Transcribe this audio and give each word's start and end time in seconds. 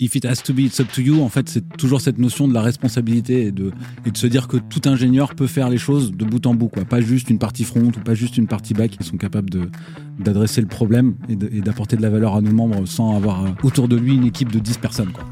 if 0.00 0.14
it 0.14 0.24
has 0.24 0.42
to 0.44 0.52
be, 0.52 0.60
it's 0.60 0.80
up 0.80 0.90
to 0.92 1.00
you, 1.00 1.22
en 1.22 1.28
fait, 1.28 1.48
c'est 1.48 1.76
toujours 1.76 2.00
cette 2.00 2.18
notion 2.18 2.46
de 2.46 2.54
la 2.54 2.62
responsabilité 2.62 3.46
et 3.46 3.52
de, 3.52 3.72
et 4.06 4.10
de 4.10 4.16
se 4.16 4.26
dire 4.26 4.46
que 4.48 4.56
tout 4.56 4.82
ingénieur 4.88 5.34
peut 5.34 5.46
faire 5.46 5.68
les 5.68 5.78
choses 5.78 6.12
de 6.12 6.24
bout 6.24 6.46
en 6.46 6.54
bout, 6.54 6.68
quoi. 6.68 6.84
Pas 6.84 7.00
juste 7.00 7.30
une 7.30 7.38
partie 7.38 7.64
front 7.64 7.86
ou 7.86 8.00
pas 8.04 8.14
juste 8.14 8.38
une 8.38 8.46
partie 8.46 8.74
back. 8.74 8.96
Ils 9.00 9.06
sont 9.06 9.16
capables 9.16 9.50
de, 9.50 9.70
d'adresser 10.18 10.60
le 10.60 10.68
problème 10.68 11.14
et, 11.28 11.36
d'apporter 11.36 11.96
de 11.96 12.02
la 12.02 12.10
valeur 12.10 12.36
à 12.36 12.40
nos 12.40 12.52
membres 12.52 12.86
sans 12.86 13.16
avoir 13.16 13.44
euh, 13.44 13.48
autour 13.62 13.88
de 13.88 13.96
lui 13.96 14.14
une 14.14 14.26
équipe 14.26 14.52
de 14.52 14.58
10 14.58 14.78
personnes, 14.78 15.12
quoi. 15.12 15.24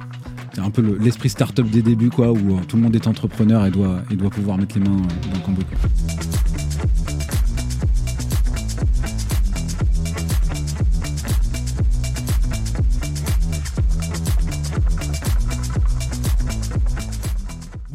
C'est 0.55 0.63
un 0.63 0.71
peu 0.71 0.97
l'esprit 1.01 1.29
start-up 1.29 1.69
des 1.69 1.83
débuts, 1.83 2.11
quoi, 2.11 2.33
où 2.33 2.37
euh, 2.37 2.61
tout 2.67 2.77
le 2.77 2.83
monde 2.83 2.97
est 2.97 3.07
entrepreneur 3.07 3.67
et 3.67 3.71
doit, 3.71 4.01
et 4.11 4.17
doit 4.17 4.31
pouvoir 4.31 4.57
mettre 4.57 4.79
les 4.79 4.89
mains 4.89 4.97
euh, 4.97 5.29
dans 5.31 5.39
le 5.39 5.45
cambouis. 5.45 5.67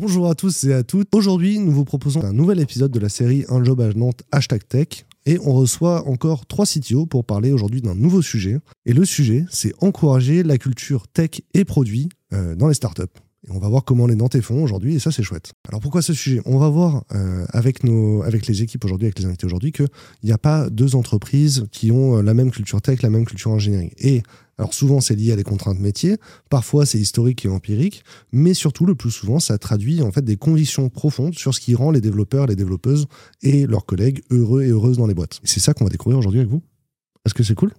Bonjour 0.01 0.27
à 0.27 0.33
tous 0.33 0.63
et 0.63 0.73
à 0.73 0.81
toutes. 0.81 1.13
Aujourd'hui, 1.13 1.59
nous 1.59 1.71
vous 1.71 1.85
proposons 1.85 2.23
un 2.23 2.33
nouvel 2.33 2.59
épisode 2.59 2.91
de 2.91 2.99
la 2.99 3.07
série 3.07 3.45
Un 3.49 3.63
job 3.63 3.81
à 3.81 3.93
Nantes 3.93 4.23
hashtag 4.31 4.67
tech. 4.67 5.05
Et 5.27 5.37
on 5.45 5.53
reçoit 5.53 6.07
encore 6.07 6.47
trois 6.47 6.65
CTO 6.65 7.05
pour 7.05 7.23
parler 7.23 7.51
aujourd'hui 7.51 7.83
d'un 7.83 7.93
nouveau 7.93 8.23
sujet. 8.23 8.57
Et 8.87 8.93
le 8.93 9.05
sujet, 9.05 9.45
c'est 9.51 9.75
encourager 9.79 10.41
la 10.41 10.57
culture 10.57 11.07
tech 11.07 11.41
et 11.53 11.65
produits 11.65 12.09
euh, 12.33 12.55
dans 12.55 12.67
les 12.67 12.73
startups. 12.73 13.03
On 13.53 13.59
va 13.59 13.67
voir 13.67 13.83
comment 13.83 14.07
les 14.07 14.15
Nantais 14.15 14.41
font 14.41 14.63
aujourd'hui, 14.63 14.95
et 14.95 14.99
ça 14.99 15.11
c'est 15.11 15.23
chouette. 15.23 15.51
Alors 15.67 15.81
pourquoi 15.81 16.01
ce 16.01 16.13
sujet? 16.13 16.41
On 16.45 16.57
va 16.57 16.69
voir 16.69 17.03
euh, 17.13 17.45
avec, 17.49 17.83
nos, 17.83 18.23
avec 18.23 18.47
les 18.47 18.61
équipes 18.61 18.85
aujourd'hui, 18.85 19.07
avec 19.07 19.19
les 19.19 19.25
invités 19.25 19.45
aujourd'hui, 19.45 19.71
qu'il 19.71 19.89
n'y 20.23 20.31
a 20.31 20.37
pas 20.37 20.69
deux 20.69 20.95
entreprises 20.95 21.65
qui 21.71 21.91
ont 21.91 22.17
euh, 22.17 22.21
la 22.21 22.33
même 22.33 22.51
culture 22.51 22.81
tech, 22.81 23.01
la 23.01 23.09
même 23.09 23.25
culture 23.25 23.51
ingénierie. 23.51 23.91
Et 23.97 24.23
alors 24.57 24.73
souvent 24.73 25.01
c'est 25.01 25.15
lié 25.15 25.33
à 25.33 25.35
des 25.35 25.43
contraintes 25.43 25.79
métiers, 25.79 26.17
parfois 26.49 26.85
c'est 26.85 26.99
historique 26.99 27.45
et 27.45 27.49
empirique, 27.49 28.03
mais 28.31 28.53
surtout 28.53 28.85
le 28.85 28.95
plus 28.95 29.11
souvent 29.11 29.39
ça 29.39 29.57
traduit 29.57 30.01
en 30.01 30.11
fait 30.11 30.23
des 30.23 30.37
convictions 30.37 30.89
profondes 30.89 31.35
sur 31.35 31.53
ce 31.53 31.59
qui 31.59 31.75
rend 31.75 31.91
les 31.91 32.01
développeurs, 32.01 32.47
les 32.47 32.55
développeuses 32.55 33.07
et 33.41 33.67
leurs 33.67 33.85
collègues 33.85 34.21
heureux 34.29 34.63
et 34.63 34.69
heureuses 34.69 34.97
dans 34.97 35.07
les 35.07 35.13
boîtes. 35.13 35.39
C'est 35.43 35.59
ça 35.59 35.73
qu'on 35.73 35.83
va 35.83 35.89
découvrir 35.89 36.19
aujourd'hui 36.19 36.39
avec 36.39 36.51
vous. 36.51 36.61
Est-ce 37.25 37.33
que 37.33 37.43
c'est 37.43 37.55
cool? 37.55 37.73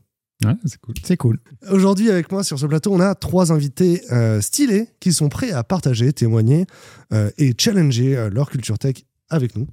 C'est 1.04 1.16
cool. 1.16 1.38
Aujourd'hui, 1.70 2.10
avec 2.10 2.30
moi 2.30 2.44
sur 2.44 2.58
ce 2.58 2.66
plateau, 2.66 2.92
on 2.92 3.00
a 3.00 3.14
trois 3.14 3.52
invités 3.52 4.02
euh, 4.12 4.40
stylés 4.40 4.88
qui 5.00 5.12
sont 5.12 5.28
prêts 5.28 5.50
à 5.50 5.64
partager, 5.64 6.12
témoigner 6.12 6.66
euh, 7.12 7.30
et 7.38 7.54
challenger 7.56 8.16
euh, 8.16 8.30
leur 8.30 8.50
culture 8.50 8.78
tech 8.78 8.96
avec 9.28 9.56
nous. 9.56 9.66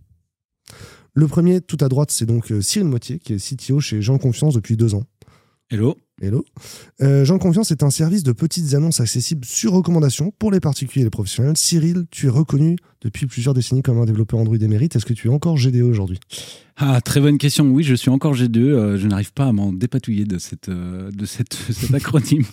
Le 1.13 1.27
premier, 1.27 1.61
tout 1.61 1.77
à 1.81 1.89
droite, 1.89 2.11
c'est 2.11 2.25
donc 2.25 2.53
Cyril 2.61 2.87
Motier, 2.87 3.19
qui 3.19 3.33
est 3.33 3.55
CTO 3.55 3.79
chez 3.79 4.01
Jean 4.01 4.17
Confiance 4.17 4.53
depuis 4.53 4.77
deux 4.77 4.93
ans. 4.95 5.03
Hello. 5.71 5.95
Hello. 6.19 6.43
Euh, 6.99 7.23
Jean 7.25 7.37
Confiance 7.37 7.69
est 7.69 7.83
un 7.83 7.91
service 7.91 8.23
de 8.23 8.31
petites 8.31 8.73
annonces 8.73 9.01
accessibles 9.01 9.45
sur 9.45 9.71
recommandation 9.71 10.33
pour 10.39 10.51
les 10.51 10.59
particuliers 10.59 11.01
et 11.01 11.03
les 11.03 11.11
professionnels. 11.11 11.55
Cyril, 11.57 12.05
tu 12.09 12.25
es 12.25 12.29
reconnu 12.29 12.75
depuis 13.01 13.27
plusieurs 13.27 13.53
décennies 13.53 13.83
comme 13.83 13.99
un 13.99 14.05
développeur 14.05 14.39
Android 14.39 14.57
émérite. 14.57 14.95
Est-ce 14.95 15.05
que 15.05 15.13
tu 15.13 15.27
es 15.27 15.31
encore 15.31 15.57
GDE 15.57 15.83
aujourd'hui? 15.83 16.19
Ah, 16.75 17.01
très 17.01 17.21
bonne 17.21 17.37
question. 17.37 17.69
Oui, 17.69 17.83
je 17.83 17.93
suis 17.93 18.09
encore 18.09 18.33
GDE. 18.33 18.57
Euh, 18.57 18.97
je 18.97 19.07
n'arrive 19.07 19.31
pas 19.31 19.45
à 19.45 19.51
m'en 19.51 19.71
dépatouiller 19.71 20.25
de, 20.25 20.39
cette, 20.39 20.69
euh, 20.69 21.11
de 21.11 21.25
cette, 21.27 21.53
cet 21.69 21.93
acronyme. 21.93 22.45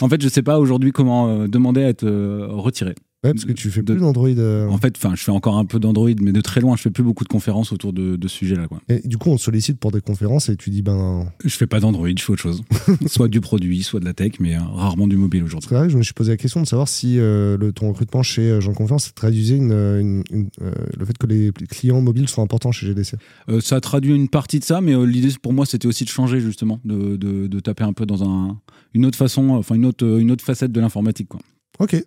en 0.00 0.08
fait, 0.08 0.22
je 0.22 0.28
ne 0.28 0.32
sais 0.32 0.42
pas 0.42 0.58
aujourd'hui 0.58 0.92
comment 0.92 1.46
demander 1.46 1.84
à 1.84 1.88
être 1.90 2.08
retiré. 2.08 2.94
Ouais, 3.24 3.32
parce 3.32 3.44
que 3.44 3.52
tu 3.52 3.70
fais 3.70 3.84
plus 3.84 4.00
d'Android. 4.00 4.28
Euh. 4.28 4.66
En 4.68 4.78
fait, 4.78 4.96
enfin, 4.96 5.14
je 5.14 5.22
fais 5.22 5.30
encore 5.30 5.56
un 5.56 5.64
peu 5.64 5.78
d'Android, 5.78 6.10
mais 6.20 6.32
de 6.32 6.40
très 6.40 6.60
loin, 6.60 6.74
je 6.74 6.82
fais 6.82 6.90
plus 6.90 7.04
beaucoup 7.04 7.22
de 7.22 7.28
conférences 7.28 7.70
autour 7.70 7.92
de, 7.92 8.18
ce 8.20 8.28
sujet-là. 8.28 8.66
Quoi. 8.66 8.80
Et 8.88 9.06
du 9.06 9.16
coup, 9.16 9.30
on 9.30 9.36
te 9.36 9.42
sollicite 9.42 9.78
pour 9.78 9.92
des 9.92 10.00
conférences 10.00 10.48
et 10.48 10.56
tu 10.56 10.70
dis 10.70 10.82
ben. 10.82 11.28
Je 11.44 11.56
fais 11.56 11.68
pas 11.68 11.78
d'Android, 11.78 12.08
je 12.08 12.20
fais 12.20 12.32
autre 12.32 12.42
chose. 12.42 12.64
soit 13.06 13.28
du 13.28 13.40
produit, 13.40 13.84
soit 13.84 14.00
de 14.00 14.04
la 14.04 14.12
tech, 14.12 14.32
mais 14.40 14.56
euh, 14.56 14.60
rarement 14.60 15.06
du 15.06 15.16
mobile 15.16 15.44
aujourd'hui. 15.44 15.68
C'est 15.68 15.76
vrai, 15.76 15.88
je 15.88 15.96
me 15.96 16.02
suis 16.02 16.14
posé 16.14 16.32
la 16.32 16.36
question 16.36 16.62
de 16.62 16.66
savoir 16.66 16.88
si 16.88 17.20
euh, 17.20 17.56
le, 17.56 17.72
ton 17.72 17.90
recrutement 17.90 18.24
chez 18.24 18.60
Jean 18.60 18.72
Confiance 18.72 19.14
traduisait 19.14 19.56
une, 19.56 20.24
le 20.28 21.04
fait 21.04 21.16
que 21.16 21.26
les 21.28 21.52
clients 21.70 22.00
mobiles 22.00 22.28
sont 22.28 22.42
importants 22.42 22.72
chez 22.72 22.86
GDC. 22.86 23.14
ça 23.60 23.80
traduit 23.80 24.14
une 24.14 24.28
partie 24.28 24.58
de 24.58 24.64
ça, 24.64 24.80
mais 24.80 24.94
l'idée 25.06 25.32
pour 25.40 25.52
moi, 25.52 25.64
c'était 25.64 25.86
aussi 25.86 26.04
de 26.04 26.08
changer 26.08 26.40
justement, 26.40 26.80
de, 26.84 27.16
de, 27.16 27.60
taper 27.60 27.84
un 27.84 27.92
peu 27.92 28.04
dans 28.04 28.24
un, 28.24 28.58
une 28.94 29.06
autre 29.06 29.16
façon, 29.16 29.50
enfin 29.50 29.76
une 29.76 29.86
autre, 29.86 30.04
une 30.18 30.32
autre 30.32 30.44
facette 30.44 30.72
de 30.72 30.80
l'informatique. 30.80 31.28
Quoi. 31.28 31.40
Ok. 31.78 32.04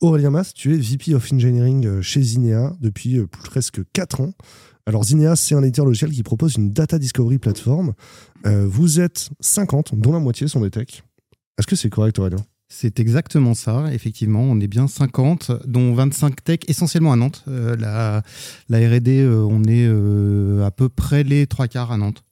Aurélien 0.00 0.30
Mas, 0.30 0.54
tu 0.54 0.74
es 0.74 0.78
VP 0.78 1.14
of 1.14 1.32
Engineering 1.32 1.84
euh, 1.84 2.02
chez 2.02 2.22
Zinea 2.22 2.72
depuis 2.80 3.18
euh, 3.18 3.26
presque 3.26 3.80
4 3.92 4.20
ans. 4.20 4.32
Alors 4.86 5.02
Zinea, 5.02 5.34
c'est 5.34 5.56
un 5.56 5.62
éditeur 5.62 5.84
logiciel 5.84 6.12
qui 6.12 6.22
propose 6.22 6.54
une 6.54 6.70
data 6.70 7.00
discovery 7.00 7.38
platform. 7.38 7.94
Euh, 8.46 8.64
vous 8.68 9.00
êtes 9.00 9.30
50, 9.40 9.96
dont 9.96 10.12
la 10.12 10.20
moitié 10.20 10.46
sont 10.46 10.60
des 10.60 10.70
techs. 10.70 11.02
Est-ce 11.58 11.66
que 11.66 11.74
c'est 11.74 11.90
correct 11.90 12.16
Aurélien? 12.20 12.38
C'est 12.68 13.00
exactement 13.00 13.54
ça, 13.54 13.92
effectivement. 13.92 14.42
On 14.42 14.60
est 14.60 14.68
bien 14.68 14.86
50, 14.86 15.66
dont 15.66 15.92
25 15.94 16.44
techs, 16.44 16.70
essentiellement 16.70 17.12
à 17.12 17.16
Nantes. 17.16 17.42
la, 17.46 18.22
la 18.68 18.78
RD, 18.78 19.08
on 19.50 19.64
est 19.64 19.88
à 20.62 20.70
peu 20.70 20.90
près 20.90 21.24
les 21.24 21.46
trois 21.46 21.66
quarts 21.66 21.90
à 21.90 21.96
Nantes. 21.96 22.22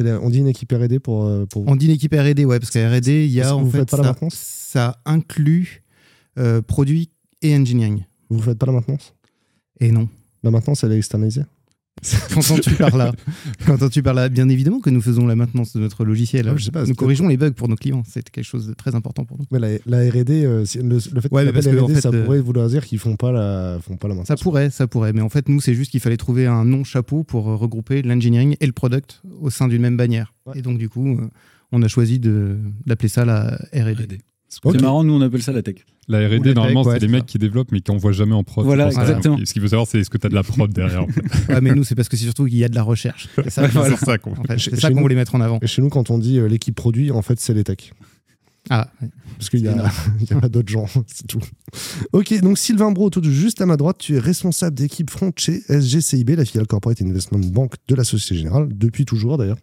on 0.00 0.30
dit 0.30 0.38
une 0.38 0.46
équipe 0.46 0.72
RD 0.72 0.98
pour, 0.98 1.30
pour, 1.48 1.68
On 1.68 1.76
dit 1.76 1.86
une 1.86 1.92
équipe 1.92 2.14
RD, 2.14 2.40
ouais, 2.46 2.58
parce 2.58 2.70
qu'à 2.70 2.88
RD, 2.88 3.08
il 3.08 3.26
y 3.26 3.42
a 3.42 3.54
en 3.54 3.68
fait. 3.68 3.90
ça, 3.90 4.16
ça 4.30 4.98
inclut 5.04 5.84
euh, 6.38 6.62
produit 6.62 7.10
et 7.42 7.54
engineering. 7.56 8.04
Vous 8.28 8.38
ne 8.38 8.42
faites 8.42 8.58
pas 8.58 8.66
la 8.66 8.72
maintenance? 8.72 9.14
Et 9.80 9.92
non. 9.92 10.08
La 10.42 10.50
maintenance, 10.50 10.84
elle 10.84 10.92
est 10.92 10.98
externalisée? 10.98 11.42
Qu'entends-tu 12.34 12.74
par 12.74 12.96
là 12.96 13.12
Qu'entends-tu 13.64 14.02
par 14.02 14.12
là 14.12 14.28
Bien 14.28 14.48
évidemment 14.48 14.80
que 14.80 14.90
nous 14.90 15.00
faisons 15.00 15.26
la 15.26 15.34
maintenance 15.34 15.72
de 15.72 15.80
notre 15.80 16.04
logiciel. 16.04 16.48
Ah, 16.48 16.54
je 16.56 16.64
sais 16.64 16.70
pas, 16.70 16.84
nous 16.84 16.94
corrigeons 16.94 17.26
les 17.26 17.38
bugs 17.38 17.52
pour 17.52 17.68
nos 17.68 17.74
clients. 17.74 18.02
C'est 18.06 18.28
quelque 18.28 18.44
chose 18.44 18.66
de 18.66 18.74
très 18.74 18.94
important 18.94 19.24
pour 19.24 19.38
nous. 19.38 19.46
Mais 19.50 19.80
la, 19.86 20.10
R&D, 20.10 20.44
euh, 20.44 20.64
le, 20.82 20.98
fait 20.98 21.32
ouais, 21.32 21.50
parce 21.52 21.66
que, 21.66 21.80
en 21.80 21.88
fait, 21.88 22.00
ça 22.02 22.10
euh, 22.10 22.24
pourrait 22.24 22.40
vouloir 22.40 22.68
dire 22.68 22.84
qu'ils 22.84 22.98
font 22.98 23.16
pas 23.16 23.32
la 23.32 23.78
font 23.80 23.96
pas 23.96 24.08
la 24.08 24.14
maintenance. 24.14 24.28
Ça 24.28 24.42
pourrait, 24.42 24.68
ça 24.70 24.86
pourrait. 24.86 25.14
Mais 25.14 25.22
en 25.22 25.30
fait, 25.30 25.48
nous, 25.48 25.60
c'est 25.60 25.74
juste 25.74 25.90
qu'il 25.90 26.00
fallait 26.00 26.18
trouver 26.18 26.46
un 26.46 26.64
nom 26.64 26.84
chapeau 26.84 27.24
pour 27.24 27.44
regrouper 27.44 28.02
l'engineering 28.02 28.56
et 28.60 28.66
le 28.66 28.72
product 28.72 29.22
au 29.40 29.48
sein 29.48 29.66
d'une 29.66 29.82
même 29.82 29.96
bannière. 29.96 30.34
Et 30.54 30.60
donc, 30.60 30.76
du 30.78 30.90
coup, 30.90 31.18
on 31.72 31.82
a 31.82 31.88
choisi 31.88 32.20
d'appeler 32.20 33.08
ça 33.08 33.24
la 33.24 33.58
R&D. 33.72 34.18
C'est 34.64 34.80
marrant, 34.80 35.04
nous 35.04 35.14
on 35.14 35.20
appelle 35.20 35.42
ça 35.42 35.52
la 35.52 35.62
tech. 35.62 35.76
La 36.08 36.26
R&D, 36.28 36.54
normalement, 36.54 36.84
c'est 36.84 37.00
les 37.00 37.08
mecs 37.08 37.26
qui 37.26 37.38
développent 37.38 37.72
mais 37.72 37.80
qui 37.80 37.90
n'envoient 37.90 38.12
jamais 38.12 38.34
en 38.34 38.44
prod. 38.44 38.64
Voilà, 38.64 38.86
exactement. 38.86 39.38
Ce 39.44 39.52
qu'il 39.52 39.60
faut 39.60 39.68
savoir, 39.68 39.88
c'est 39.88 39.98
est-ce 39.98 40.10
que 40.10 40.18
tu 40.18 40.26
as 40.26 40.30
de 40.30 40.34
la 40.34 40.44
prod 40.44 40.72
derrière. 40.72 41.04
ah, 41.48 41.60
mais 41.60 41.74
nous, 41.74 41.84
c'est 41.84 41.94
parce 41.94 42.08
que 42.08 42.16
c'est 42.16 42.24
surtout 42.24 42.46
qu'il 42.46 42.58
y 42.58 42.64
a 42.64 42.68
de 42.68 42.76
la 42.76 42.82
recherche. 42.82 43.28
C'est 43.44 43.50
ça, 43.50 43.68
qu'on 44.18 45.00
voulait 45.00 45.14
mettre 45.16 45.34
en 45.34 45.40
avant. 45.40 45.58
Et 45.62 45.66
chez 45.66 45.82
nous, 45.82 45.88
quand 45.88 46.10
on 46.10 46.18
dit 46.18 46.38
euh, 46.38 46.46
l'équipe 46.46 46.74
produit, 46.74 47.10
en 47.10 47.22
fait, 47.22 47.40
c'est 47.40 47.54
les 47.54 47.64
techs. 47.64 47.92
Ah, 48.68 48.90
parce 49.38 49.50
qu'il 49.50 49.62
n'y 49.62 49.68
a, 49.68 49.86
a, 50.30 50.40
pas 50.40 50.48
d'autres 50.48 50.68
gens, 50.68 50.86
c'est 51.06 51.26
tout. 51.26 51.40
Ok, 52.12 52.38
donc 52.40 52.58
Sylvain 52.58 52.90
Bro, 52.90 53.10
tout 53.10 53.22
juste 53.22 53.60
à 53.60 53.66
ma 53.66 53.76
droite, 53.76 53.98
tu 53.98 54.16
es 54.16 54.18
responsable 54.18 54.76
d'équipe 54.76 55.10
front 55.10 55.32
chez 55.36 55.60
SGCIB, 55.68 56.30
la 56.30 56.44
filiale 56.44 56.66
Corporate 56.66 57.00
Investment 57.00 57.46
Bank 57.52 57.74
de 57.86 57.94
la 57.94 58.04
Société 58.04 58.36
Générale, 58.36 58.68
depuis 58.72 59.04
toujours 59.04 59.38
d'ailleurs. 59.38 59.58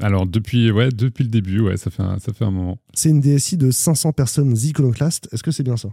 Alors 0.00 0.26
depuis, 0.26 0.70
ouais, 0.70 0.88
depuis 0.90 1.24
le 1.24 1.30
début, 1.30 1.60
ouais, 1.60 1.76
ça 1.76 1.90
fait 1.90 2.02
un, 2.02 2.18
ça 2.18 2.32
fait 2.32 2.44
un 2.44 2.50
moment. 2.50 2.78
C'est 2.94 3.10
une 3.10 3.20
DSI 3.20 3.56
de 3.56 3.70
500 3.70 4.12
personnes 4.12 4.56
iconoclastes. 4.56 5.28
Est-ce 5.32 5.42
que 5.42 5.50
c'est 5.50 5.62
bien 5.62 5.76
ça? 5.76 5.90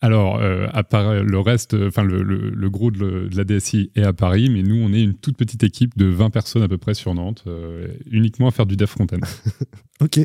Alors, 0.00 0.36
euh, 0.36 0.66
à 0.72 0.82
part 0.84 1.14
le 1.14 1.38
reste, 1.38 1.74
enfin 1.74 2.04
le, 2.04 2.22
le, 2.22 2.70
gros 2.70 2.90
de, 2.90 3.28
la 3.34 3.44
DSI 3.44 3.90
est 3.94 4.02
à 4.02 4.12
Paris, 4.12 4.50
mais 4.50 4.62
nous, 4.62 4.76
on 4.76 4.92
est 4.92 5.02
une 5.02 5.14
toute 5.14 5.36
petite 5.36 5.64
équipe 5.64 5.96
de 5.96 6.06
20 6.06 6.30
personnes 6.30 6.62
à 6.62 6.68
peu 6.68 6.78
près 6.78 6.94
sur 6.94 7.14
Nantes, 7.14 7.44
euh, 7.46 7.88
uniquement 8.10 8.48
à 8.48 8.50
faire 8.50 8.66
du 8.66 8.76
dev 8.76 8.86
front-end. 8.86 9.20
ok. 10.00 10.20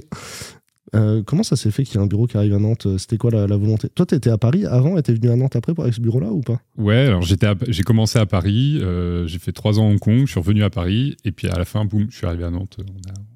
Euh, 0.94 1.24
comment 1.26 1.44
ça 1.44 1.56
s'est 1.56 1.72
fait 1.72 1.84
qu'il 1.84 1.96
y 1.96 1.98
ait 2.00 2.04
un 2.04 2.08
bureau 2.08 2.28
qui 2.28 2.38
arrive 2.38 2.54
à 2.54 2.60
Nantes? 2.60 2.88
C'était 2.98 3.18
quoi 3.18 3.32
la, 3.32 3.46
volonté? 3.46 3.90
Toi, 3.90 4.06
tu 4.06 4.30
à 4.30 4.38
Paris 4.38 4.66
avant 4.66 4.98
et 4.98 5.04
tu 5.04 5.14
venu 5.14 5.30
à 5.30 5.36
Nantes 5.36 5.56
après 5.56 5.74
avec 5.78 5.94
ce 5.94 6.02
bureau-là 6.02 6.32
ou 6.32 6.42
pas? 6.42 6.60
Ouais, 6.78 7.06
alors 7.08 7.22
j'ai 7.22 7.84
commencé 7.84 8.20
à 8.20 8.26
Paris, 8.26 8.80
euh, 8.82 9.26
j'ai 9.28 9.40
fait 9.40 9.54
trois 9.54 9.80
ans 9.80 9.88
à 9.88 9.92
Hong 9.92 10.00
Kong, 10.00 10.22
je 10.26 10.32
suis 10.32 10.40
revenu 10.40 10.64
à 10.64 10.70
Paris 10.70 11.16
et 11.24 11.32
puis 11.32 11.48
à 11.48 11.58
la 11.58 11.66
fin, 11.66 11.86
boum, 11.86 12.08
je 12.10 12.18
suis 12.18 12.28
arrivé 12.28 12.44
à 12.44 12.50
Nantes. 12.50 12.78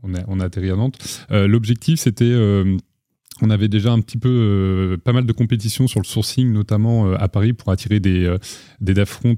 On 0.04 0.40
a, 0.40 0.46
atterri 0.46 0.70
à 0.70 0.76
Nantes. 0.76 0.98
Euh, 1.32 1.48
l'objectif, 1.48 2.00
c'était 2.00 2.34
on 3.42 3.50
avait 3.50 3.68
déjà 3.68 3.92
un 3.92 4.00
petit 4.00 4.18
peu 4.18 4.30
euh, 4.30 4.98
pas 4.98 5.12
mal 5.12 5.26
de 5.26 5.34
compétitions 5.34 5.88
sur 5.88 6.00
le 6.00 6.06
sourcing, 6.06 6.52
notamment 6.54 7.08
euh, 7.08 7.16
à 7.20 7.28
Paris, 7.28 7.52
pour 7.52 7.72
attirer 7.72 8.00
des, 8.00 8.24
euh, 8.26 8.38
des 8.80 8.94
dev 8.94 9.06
front 9.06 9.36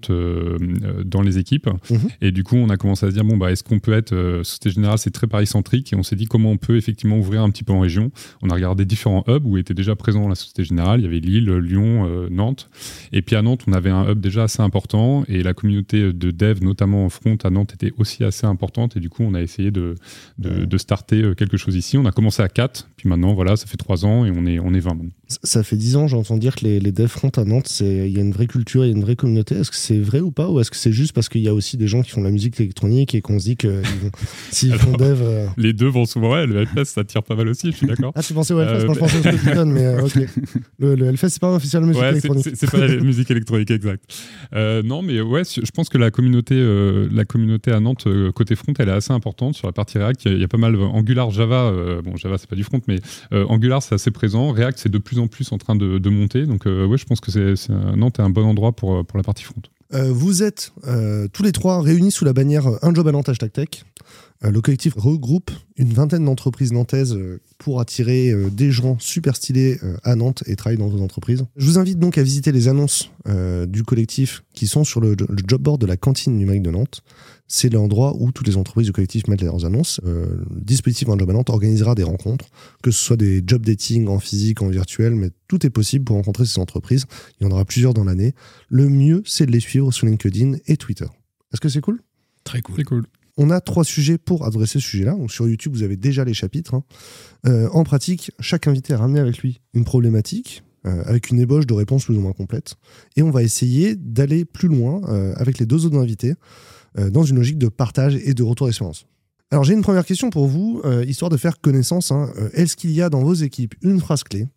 dans 1.06 1.22
les 1.22 1.40
équipes. 1.40 1.70
Mhm. 1.90 2.00
Et 2.22 2.32
du 2.32 2.44
coup, 2.44 2.58
on 2.58 2.70
a 2.70 2.78
commencé 2.78 3.06
à 3.06 3.10
se 3.10 3.16
dire 3.16 3.24
bon, 3.24 3.38
bah, 3.38 3.52
est-ce 3.52 3.64
qu'on 3.64 3.80
peut 3.80 3.94
être. 3.94 4.16
Société 4.44 4.70
Générale, 4.70 4.98
c'est 4.98 5.12
très 5.12 5.28
Paris-centrique. 5.28 5.94
Et 5.94 5.96
on 5.96 6.04
s'est 6.04 6.16
dit 6.16 6.26
comment 6.26 6.52
on 6.52 6.58
peut 6.58 6.78
effectivement 6.78 7.18
ouvrir 7.18 7.42
un 7.42 7.50
petit 7.50 7.64
peu 7.64 7.74
en 7.74 7.80
région. 7.80 8.12
On 8.42 8.50
a 8.50 8.54
regardé 8.54 8.86
différents 8.86 9.24
hubs 9.28 9.46
où 9.46 9.58
était 9.58 9.74
déjà 9.74 9.96
présent 9.96 10.28
la 10.28 10.36
Société 10.36 10.64
Générale. 10.64 11.00
Il 11.00 11.04
y 11.04 11.08
avait 11.08 11.20
Lille, 11.20 11.52
Lyon, 11.52 12.28
Nantes. 12.30 12.70
Et 13.12 13.22
puis 13.22 13.36
à 13.36 13.42
Nantes, 13.42 13.64
on 13.68 13.74
avait 13.74 13.90
un 13.90 14.12
hub 14.12 14.20
déjà 14.20 14.44
assez 14.44 14.62
important. 14.62 15.24
Et 15.28 15.42
la 15.42 15.54
communauté 15.54 16.14
de 16.14 16.32
dev, 16.32 16.64
notamment 16.64 17.06
en 17.06 17.10
front 17.10 17.38
à 17.44 17.50
Nantes, 17.50 17.74
était 17.74 17.94
aussi 17.98 18.24
assez 18.24 18.46
importante. 18.46 18.96
Et 18.98 19.00
du 19.00 19.10
coup, 19.10 19.24
on 19.24 19.34
a 19.34 19.42
essayé 19.42 19.72
de, 19.72 19.96
de, 20.38 20.66
de 20.66 20.78
starter 20.78 21.34
quelque 21.36 21.58
chose 21.58 21.76
ici. 21.76 21.98
On 21.98 22.06
a 22.06 22.12
commencé 22.12 22.44
à 22.44 22.50
4. 22.50 22.90
Puis 22.98 23.10
maintenant, 23.10 23.34
voilà, 23.34 23.56
ça 23.56 23.66
fait 23.66 23.78
trois 23.88 24.06
ans 24.06 24.26
et 24.26 24.32
on 24.32 24.46
est, 24.46 24.60
on 24.60 24.74
est 24.74 24.82
20 24.82 24.96
maintenant. 24.96 25.12
Ça 25.44 25.64
fait 25.64 25.78
10 25.78 25.96
ans, 25.96 26.08
j'entends 26.08 26.38
dire 26.38 26.56
que 26.56 26.66
les, 26.66 26.80
les 26.80 26.92
devs 26.92 27.08
front 27.08 27.30
à 27.30 27.46
Nantes, 27.46 27.82
il 27.82 28.10
y 28.10 28.18
a 28.18 28.22
une 28.22 28.32
vraie 28.32 28.48
culture, 28.48 28.84
il 28.84 28.90
y 28.90 28.94
a 28.94 28.96
une 28.96 29.02
vraie 29.02 29.16
communauté. 29.16 29.56
Est-ce 29.56 29.72
que 29.72 29.78
c'est 29.78 29.98
vrai 29.98 30.20
ou 30.20 30.32
pas 30.32 30.50
Ou 30.50 30.60
est-ce 30.60 30.72
que 30.72 30.78
c'est 30.78 30.92
juste 30.92 31.14
parce 31.14 31.30
qu'il 31.30 31.42
y 31.42 31.48
a 31.48 31.54
aussi 31.54 31.78
des 31.78 31.88
gens 31.88 32.02
qui 32.02 32.12
font 32.12 32.20
de 32.22 32.26
la 32.26 32.32
musique 32.32 32.60
électronique 32.60 33.16
et 33.16 33.22
qu'on 33.22 33.40
se 33.40 33.46
dit 33.46 33.56
que 33.56 33.82
s'ils 34.52 34.74
font 34.74 34.92
dev. 34.92 35.22
Euh, 35.22 35.48
les 35.58 35.72
deux 35.72 35.88
vont 35.88 36.06
souvent, 36.06 36.34
ouais, 36.34 36.46
le 36.46 36.58
Hellfest, 36.62 36.86
ça 36.86 37.04
tire 37.04 37.24
pas 37.24 37.36
mal 37.36 37.48
aussi, 37.48 37.72
je 37.72 37.78
suis 37.78 37.88
d'accord. 37.88 38.12
Ah, 38.16 38.24
tu 38.24 38.34
pensais 38.34 38.54
au 38.54 38.60
Hellfest, 38.60 38.76
euh, 38.76 38.94
je 38.94 39.00
pensais 39.00 39.18
au 39.18 39.22
Spotify, 39.22 39.66
mais 39.66 39.86
euh, 39.86 40.06
ok. 40.06 40.18
Le, 40.80 40.96
le 40.96 41.06
Hellfest, 41.06 41.30
c'est 41.30 41.42
pas 41.42 41.48
un 41.48 41.56
officiel 41.56 41.84
de 41.84 41.88
musique 41.88 42.04
électronique. 42.04 42.48
C'est 42.56 42.72
pas 42.72 42.88
la 42.88 42.96
musique 42.98 43.32
électronique, 43.32 43.72
exact. 43.72 44.04
non, 44.54 45.02
mais 45.02 45.22
ouais, 45.22 45.44
je 45.44 45.72
pense 45.72 45.90
que 45.90 45.98
la 45.98 46.12
communauté, 46.12 46.56
la 47.12 47.26
communauté 47.26 47.72
à 47.72 47.80
Nantes, 47.80 48.08
côté 48.34 48.56
front, 48.56 48.74
elle 48.80 48.90
est 48.90 48.94
assez 48.94 49.14
importante. 49.14 49.56
Sur 49.56 49.68
la 49.68 49.74
partie 49.74 49.98
React, 49.98 50.26
il 50.26 50.40
y, 50.40 50.44
a 50.44 50.48
pas 50.48 50.58
mal 50.58 50.76
Angular, 50.76 51.30
Java. 51.32 51.72
bon, 52.04 52.16
Java, 52.16 52.38
c'est 52.38 52.50
pas 52.50 52.56
du 52.56 52.64
front, 52.64 52.82
mais 52.88 53.00
Angular, 53.32 53.77
c'est 53.82 53.96
assez 53.96 54.12
présent. 54.12 54.52
React, 54.52 54.80
c'est 54.80 54.90
de 54.90 54.98
plus 54.98 55.20
en 55.20 55.28
plus 55.28 55.52
en 55.52 55.58
train 55.58 55.76
de 55.76 56.10
monter. 56.10 56.46
Donc, 56.46 56.68
euh, 56.68 56.86
ouais, 56.86 56.98
je 56.98 57.06
pense 57.06 57.20
que 57.20 57.32
c'est 57.32 57.70
Nantes 57.70 58.20
est 58.20 58.24
un 58.24 58.30
bon 58.30 58.46
endroit 58.46 58.74
pour, 58.74 59.06
pour 59.06 59.18
la 59.18 59.24
partie 59.24 59.44
front. 59.44 59.62
Euh, 59.94 60.12
vous 60.12 60.44
êtes 60.44 60.74
euh, 60.86 61.30
tous 61.32 61.44
les 61.44 61.54
trois 61.54 61.82
réunis 61.82 62.12
sous 62.12 62.26
la 62.26 62.34
bannière 62.34 62.68
Un 62.82 62.94
job 62.94 63.08
à 63.08 63.12
Nantes 63.14 63.30
hashtag 63.30 63.54
tech. 63.54 63.70
le 64.42 64.60
collectif 64.60 64.94
regroupe 64.98 65.50
une 65.78 65.94
vingtaine 65.94 66.26
d'entreprises 66.26 66.74
nantaises 66.74 67.18
pour 67.58 67.80
attirer 67.80 68.34
des 68.52 68.72
gens 68.72 68.98
super 69.00 69.36
stylés 69.36 69.80
à 70.04 70.16
Nantes 70.16 70.44
et 70.46 70.56
travailler 70.58 70.80
dans 70.80 70.90
vos 70.90 71.02
entreprises. 71.02 71.46
Je 71.56 71.66
vous 71.66 71.78
invite 71.78 72.00
donc 72.00 72.18
à 72.18 72.24
visiter 72.24 72.52
les 72.52 72.68
annonces 72.68 73.12
du 73.68 73.84
collectif 73.84 74.44
qui 74.54 74.68
sont 74.68 74.84
sur 74.84 75.00
le 75.00 75.16
job 75.48 75.62
board 75.62 75.80
de 75.80 75.86
la 75.86 75.96
cantine 75.96 76.36
numérique 76.36 76.64
de 76.64 76.72
Nantes 76.72 77.04
c'est 77.48 77.72
l'endroit 77.72 78.16
où 78.20 78.32
toutes 78.32 78.48
les 78.48 78.58
entreprises 78.58 78.88
du 78.88 78.92
collectif 78.92 79.28
mettent 79.28 79.42
leurs 79.42 79.66
annonces. 79.66 80.02
Euh, 80.06 80.26
le 80.54 80.62
dispositif 80.62 81.10
Un 81.10 81.18
Job 81.18 81.30
à 81.30 81.34
Nantes 81.34 81.50
organisera 81.50 81.96
des 81.96 82.04
rencontres, 82.04 82.50
que 82.84 82.92
ce 82.92 83.02
soit 83.02 83.18
des 83.18 83.42
job 83.46 83.66
dating 83.66 84.08
en 84.08 84.20
physique, 84.20 84.62
en 84.62 84.68
virtuel, 84.68 85.16
mais 85.16 85.32
tout 85.48 85.66
est 85.66 85.70
possible 85.70 86.04
pour 86.04 86.18
rencontrer 86.18 86.46
ces 86.46 86.60
entreprises. 86.60 87.06
Il 87.40 87.46
y 87.46 87.48
en 87.48 87.52
aura 87.52 87.64
plusieurs 87.64 87.94
dans 87.94 88.04
l'année. 88.04 88.34
Le 88.70 88.90
mieux, 88.90 89.24
c'est 89.26 89.46
de 89.46 89.52
les 89.52 89.62
suivre 89.62 89.92
sur 89.94 90.08
LinkedIn 90.08 90.58
et 90.68 90.76
Twitter. 90.76 91.08
Est-ce 91.54 91.62
que 91.62 91.70
c'est 91.70 91.82
cool? 91.82 92.02
Très 92.44 92.62
cool. 92.62 92.76
C'est 92.76 92.84
cool. 92.84 93.06
On 93.38 93.50
a 93.50 93.62
trois 93.62 93.84
sujets 93.84 94.18
pour 94.18 94.46
adresser 94.46 94.80
ce 94.80 94.88
sujet-là. 94.88 95.12
Donc 95.12 95.32
sur 95.32 95.48
YouTube, 95.48 95.74
vous 95.74 95.84
avez 95.84 95.96
déjà 95.96 96.26
les 96.26 96.34
chapitres. 96.34 96.74
Hein. 96.74 96.84
Euh, 97.46 97.70
en 97.72 97.84
pratique, 97.84 98.32
chaque 98.40 98.68
invité 98.68 98.94
a 98.94 98.98
ramené 98.98 99.20
avec 99.20 99.38
lui 99.38 99.62
une 99.74 99.86
problématique, 99.86 100.64
euh, 100.86 101.04
avec 101.06 101.30
une 101.30 101.40
ébauche 101.40 101.68
de 101.68 101.74
réponse 101.74 102.06
plus 102.06 102.18
ou 102.18 102.22
moins 102.22 102.34
complète. 102.34 102.76
Et 103.16 103.22
on 103.22 103.30
va 103.30 103.44
essayer 103.44 103.96
d'aller 103.96 104.44
plus 104.44 104.68
loin 104.68 105.02
avec 105.36 105.60
les 105.60 105.66
deux 105.66 105.86
autres 105.86 105.98
invités 105.98 106.34
dans 106.98 107.24
une 107.24 107.38
logique 107.38 107.58
de 107.58 107.68
partage 107.68 108.16
et 108.16 108.34
de 108.34 108.44
retour 108.44 108.68
d'expérience. 108.68 109.06
Alors 109.50 109.64
j'ai 109.64 109.74
une 109.74 109.82
première 109.82 110.06
question 110.06 110.30
pour 110.30 110.48
vous, 110.48 110.82
euh, 110.84 111.06
histoire 111.06 111.30
de 111.30 111.38
faire 111.38 111.62
connaissance. 111.62 112.12
Hein. 112.12 112.30
Euh, 112.38 112.50
est-ce 112.54 112.76
qu'il 112.76 112.92
y 112.92 113.02
a 113.02 113.10
dans 113.10 113.24
vos 113.24 113.34
équipes 113.34 113.76
une 113.82 114.00
phrase 114.00 114.24
clé 114.24 114.48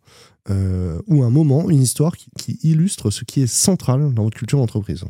ou 1.07 1.23
un 1.23 1.31
moment, 1.31 1.71
une 1.71 1.81
histoire 1.81 2.17
qui, 2.17 2.59
illustre 2.65 3.11
ce 3.11 3.25
qui 3.25 3.41
est 3.41 3.47
central 3.47 4.13
dans 4.15 4.25
votre 4.25 4.37
culture 4.37 4.59
d'entreprise? 4.59 5.05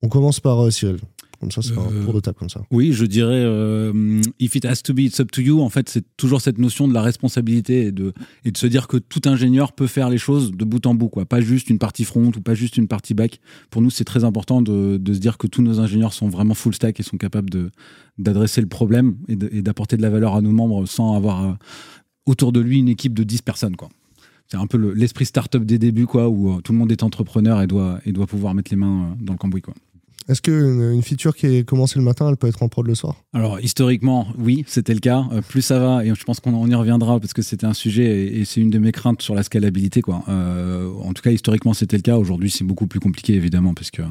On 0.00 0.08
commence 0.08 0.40
par 0.40 0.72
Cyril. 0.72 0.98
Comme 1.42 1.50
ça, 1.50 1.60
c'est 1.60 1.72
un 1.72 2.04
tour 2.04 2.14
de 2.14 2.20
table 2.20 2.36
comme 2.38 2.48
ça. 2.48 2.62
Oui, 2.70 2.92
je 2.92 3.04
dirais 3.04 3.42
if 4.38 4.54
it 4.54 4.64
has 4.64 4.76
to 4.84 4.94
be, 4.94 5.00
it's 5.00 5.18
up 5.18 5.28
to 5.32 5.42
you. 5.42 5.60
En 5.60 5.70
fait, 5.70 5.88
c'est 5.88 6.04
toujours 6.16 6.40
cette 6.40 6.58
notion 6.58 6.86
de 6.86 6.94
la 6.94 7.02
responsabilité 7.02 7.86
et 7.86 7.90
de, 7.90 8.12
et 8.44 8.52
de 8.52 8.56
se 8.56 8.68
dire 8.68 8.86
que 8.86 8.96
tout 8.96 9.22
ingénieur 9.24 9.72
peut 9.72 9.88
faire 9.88 10.08
les 10.08 10.18
choses 10.18 10.52
de 10.52 10.64
bout 10.64 10.86
en 10.86 10.94
bout, 10.94 11.08
quoi. 11.08 11.24
Pas 11.24 11.40
juste 11.40 11.68
une 11.68 11.80
partie 11.80 12.04
front 12.04 12.28
ou 12.28 12.40
pas 12.40 12.54
juste 12.54 12.76
une 12.76 12.86
partie 12.86 13.14
back. 13.14 13.40
Pour 13.70 13.82
nous, 13.82 13.90
c'est 13.90 14.04
très 14.04 14.22
important 14.22 14.62
de, 14.62 14.98
de, 14.98 15.14
se 15.14 15.18
dire 15.18 15.36
que 15.36 15.48
tous 15.48 15.62
nos 15.62 15.80
ingénieurs 15.80 16.12
sont 16.12 16.28
vraiment 16.28 16.54
full 16.54 16.76
stack 16.76 17.00
et 17.00 17.02
sont 17.02 17.16
capables 17.16 17.50
de, 17.50 17.72
d'adresser 18.18 18.60
le 18.60 18.68
problème 18.68 19.16
et, 19.26 19.34
d'apporter 19.62 19.96
de 19.96 20.02
la 20.02 20.10
valeur 20.10 20.36
à 20.36 20.42
nos 20.42 20.52
membres 20.52 20.86
sans 20.86 21.16
avoir 21.16 21.58
autour 22.24 22.52
de 22.52 22.60
lui 22.60 22.78
une 22.78 22.88
équipe 22.88 23.14
de 23.14 23.24
10 23.24 23.42
personnes, 23.42 23.74
quoi 23.74 23.88
c'est 24.48 24.58
un 24.58 24.66
peu 24.66 24.76
l'esprit 24.92 25.24
startup 25.24 25.64
des 25.64 25.78
débuts, 25.78 26.04
quoi, 26.04 26.28
où 26.28 26.60
tout 26.60 26.72
le 26.72 26.78
monde 26.78 26.92
est 26.92 27.02
entrepreneur 27.02 27.62
et 27.62 27.66
doit, 27.66 28.00
et 28.04 28.12
doit 28.12 28.26
pouvoir 28.26 28.52
mettre 28.52 28.70
les 28.70 28.76
mains 28.76 29.16
dans 29.18 29.32
le 29.32 29.38
cambouis, 29.38 29.62
quoi. 29.62 29.72
Est-ce 30.28 30.40
qu'une 30.40 30.92
une 30.92 31.02
feature 31.02 31.34
qui 31.34 31.46
est 31.46 31.64
commencée 31.64 31.98
le 31.98 32.04
matin, 32.04 32.28
elle 32.28 32.36
peut 32.36 32.46
être 32.46 32.62
en 32.62 32.68
prod 32.68 32.86
le 32.86 32.94
soir? 32.94 33.16
Alors, 33.32 33.60
historiquement, 33.60 34.28
oui, 34.38 34.64
c'était 34.66 34.94
le 34.94 35.00
cas. 35.00 35.24
Euh, 35.32 35.42
plus 35.42 35.62
ça 35.62 35.78
va, 35.78 36.04
et 36.04 36.14
je 36.14 36.24
pense 36.24 36.40
qu'on 36.40 36.66
y 36.66 36.74
reviendra 36.74 37.18
parce 37.18 37.32
que 37.32 37.42
c'était 37.42 37.66
un 37.66 37.74
sujet 37.74 38.26
et, 38.36 38.44
c'est 38.44 38.60
une 38.60 38.70
de 38.70 38.78
mes 38.78 38.92
craintes 38.92 39.22
sur 39.22 39.34
la 39.34 39.42
scalabilité. 39.42 40.02
Quoi. 40.02 40.24
Euh, 40.28 40.90
en 41.02 41.12
tout 41.12 41.22
cas, 41.22 41.30
historiquement, 41.30 41.74
c'était 41.74 41.96
le 41.96 42.02
cas. 42.02 42.16
Aujourd'hui, 42.16 42.50
c'est 42.50 42.64
beaucoup 42.64 42.86
plus 42.86 43.00
compliqué, 43.00 43.34
évidemment, 43.34 43.74
parce 43.74 43.90
qu'il 43.90 44.04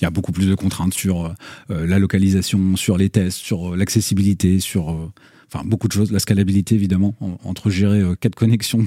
y 0.00 0.04
a 0.04 0.10
beaucoup 0.10 0.32
plus 0.32 0.48
de 0.48 0.54
contraintes 0.54 0.94
sur 0.94 1.34
euh, 1.70 1.86
la 1.86 1.98
localisation, 1.98 2.76
sur 2.76 2.96
les 2.96 3.10
tests, 3.10 3.38
sur 3.38 3.76
l'accessibilité, 3.76 4.60
sur 4.60 5.12
enfin 5.52 5.64
beaucoup 5.66 5.88
de 5.88 5.92
choses. 5.92 6.10
La 6.12 6.18
scalabilité, 6.18 6.74
évidemment, 6.74 7.14
entre 7.44 7.70
gérer 7.70 8.02
4 8.20 8.34
connexions 8.34 8.84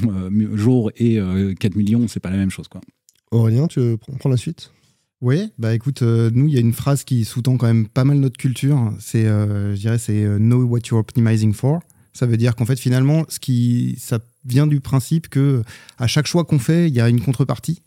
jour 0.53 0.91
et 0.97 1.19
4 1.59 1.75
millions, 1.75 2.07
c'est 2.07 2.19
pas 2.19 2.31
la 2.31 2.37
même 2.37 2.49
chose. 2.49 2.67
Quoi. 2.67 2.81
Aurélien, 3.31 3.67
tu 3.67 3.79
veux 3.79 3.97
prendre 3.97 4.29
la 4.29 4.37
suite? 4.37 4.71
Oui, 5.21 5.51
bah 5.57 5.73
écoute, 5.73 6.01
euh, 6.01 6.29
nous, 6.33 6.47
il 6.47 6.53
y 6.53 6.57
a 6.57 6.59
une 6.59 6.73
phrase 6.73 7.03
qui 7.03 7.23
sous-tend 7.23 7.57
quand 7.57 7.67
même 7.67 7.87
pas 7.87 8.03
mal 8.03 8.17
notre 8.17 8.37
culture. 8.37 8.93
C'est, 8.99 9.25
euh, 9.25 9.73
je 9.73 9.79
dirais, 9.79 9.97
c'est 9.97 10.23
euh, 10.23 10.37
know 10.37 10.63
what 10.63 10.79
you're 10.89 10.99
optimizing 10.99 11.53
for. 11.53 11.79
Ça 12.13 12.25
veut 12.25 12.37
dire 12.37 12.55
qu'en 12.55 12.65
fait, 12.65 12.77
finalement, 12.77 13.25
ce 13.29 13.39
qui, 13.39 13.95
ça 13.97 14.19
vient 14.45 14.67
du 14.67 14.81
principe 14.81 15.29
que 15.29 15.63
à 15.97 16.07
chaque 16.07 16.27
choix 16.27 16.43
qu'on 16.43 16.59
fait, 16.59 16.87
il 16.87 16.93
y 16.93 17.01
a 17.01 17.09
une 17.09 17.21
contrepartie. 17.21 17.81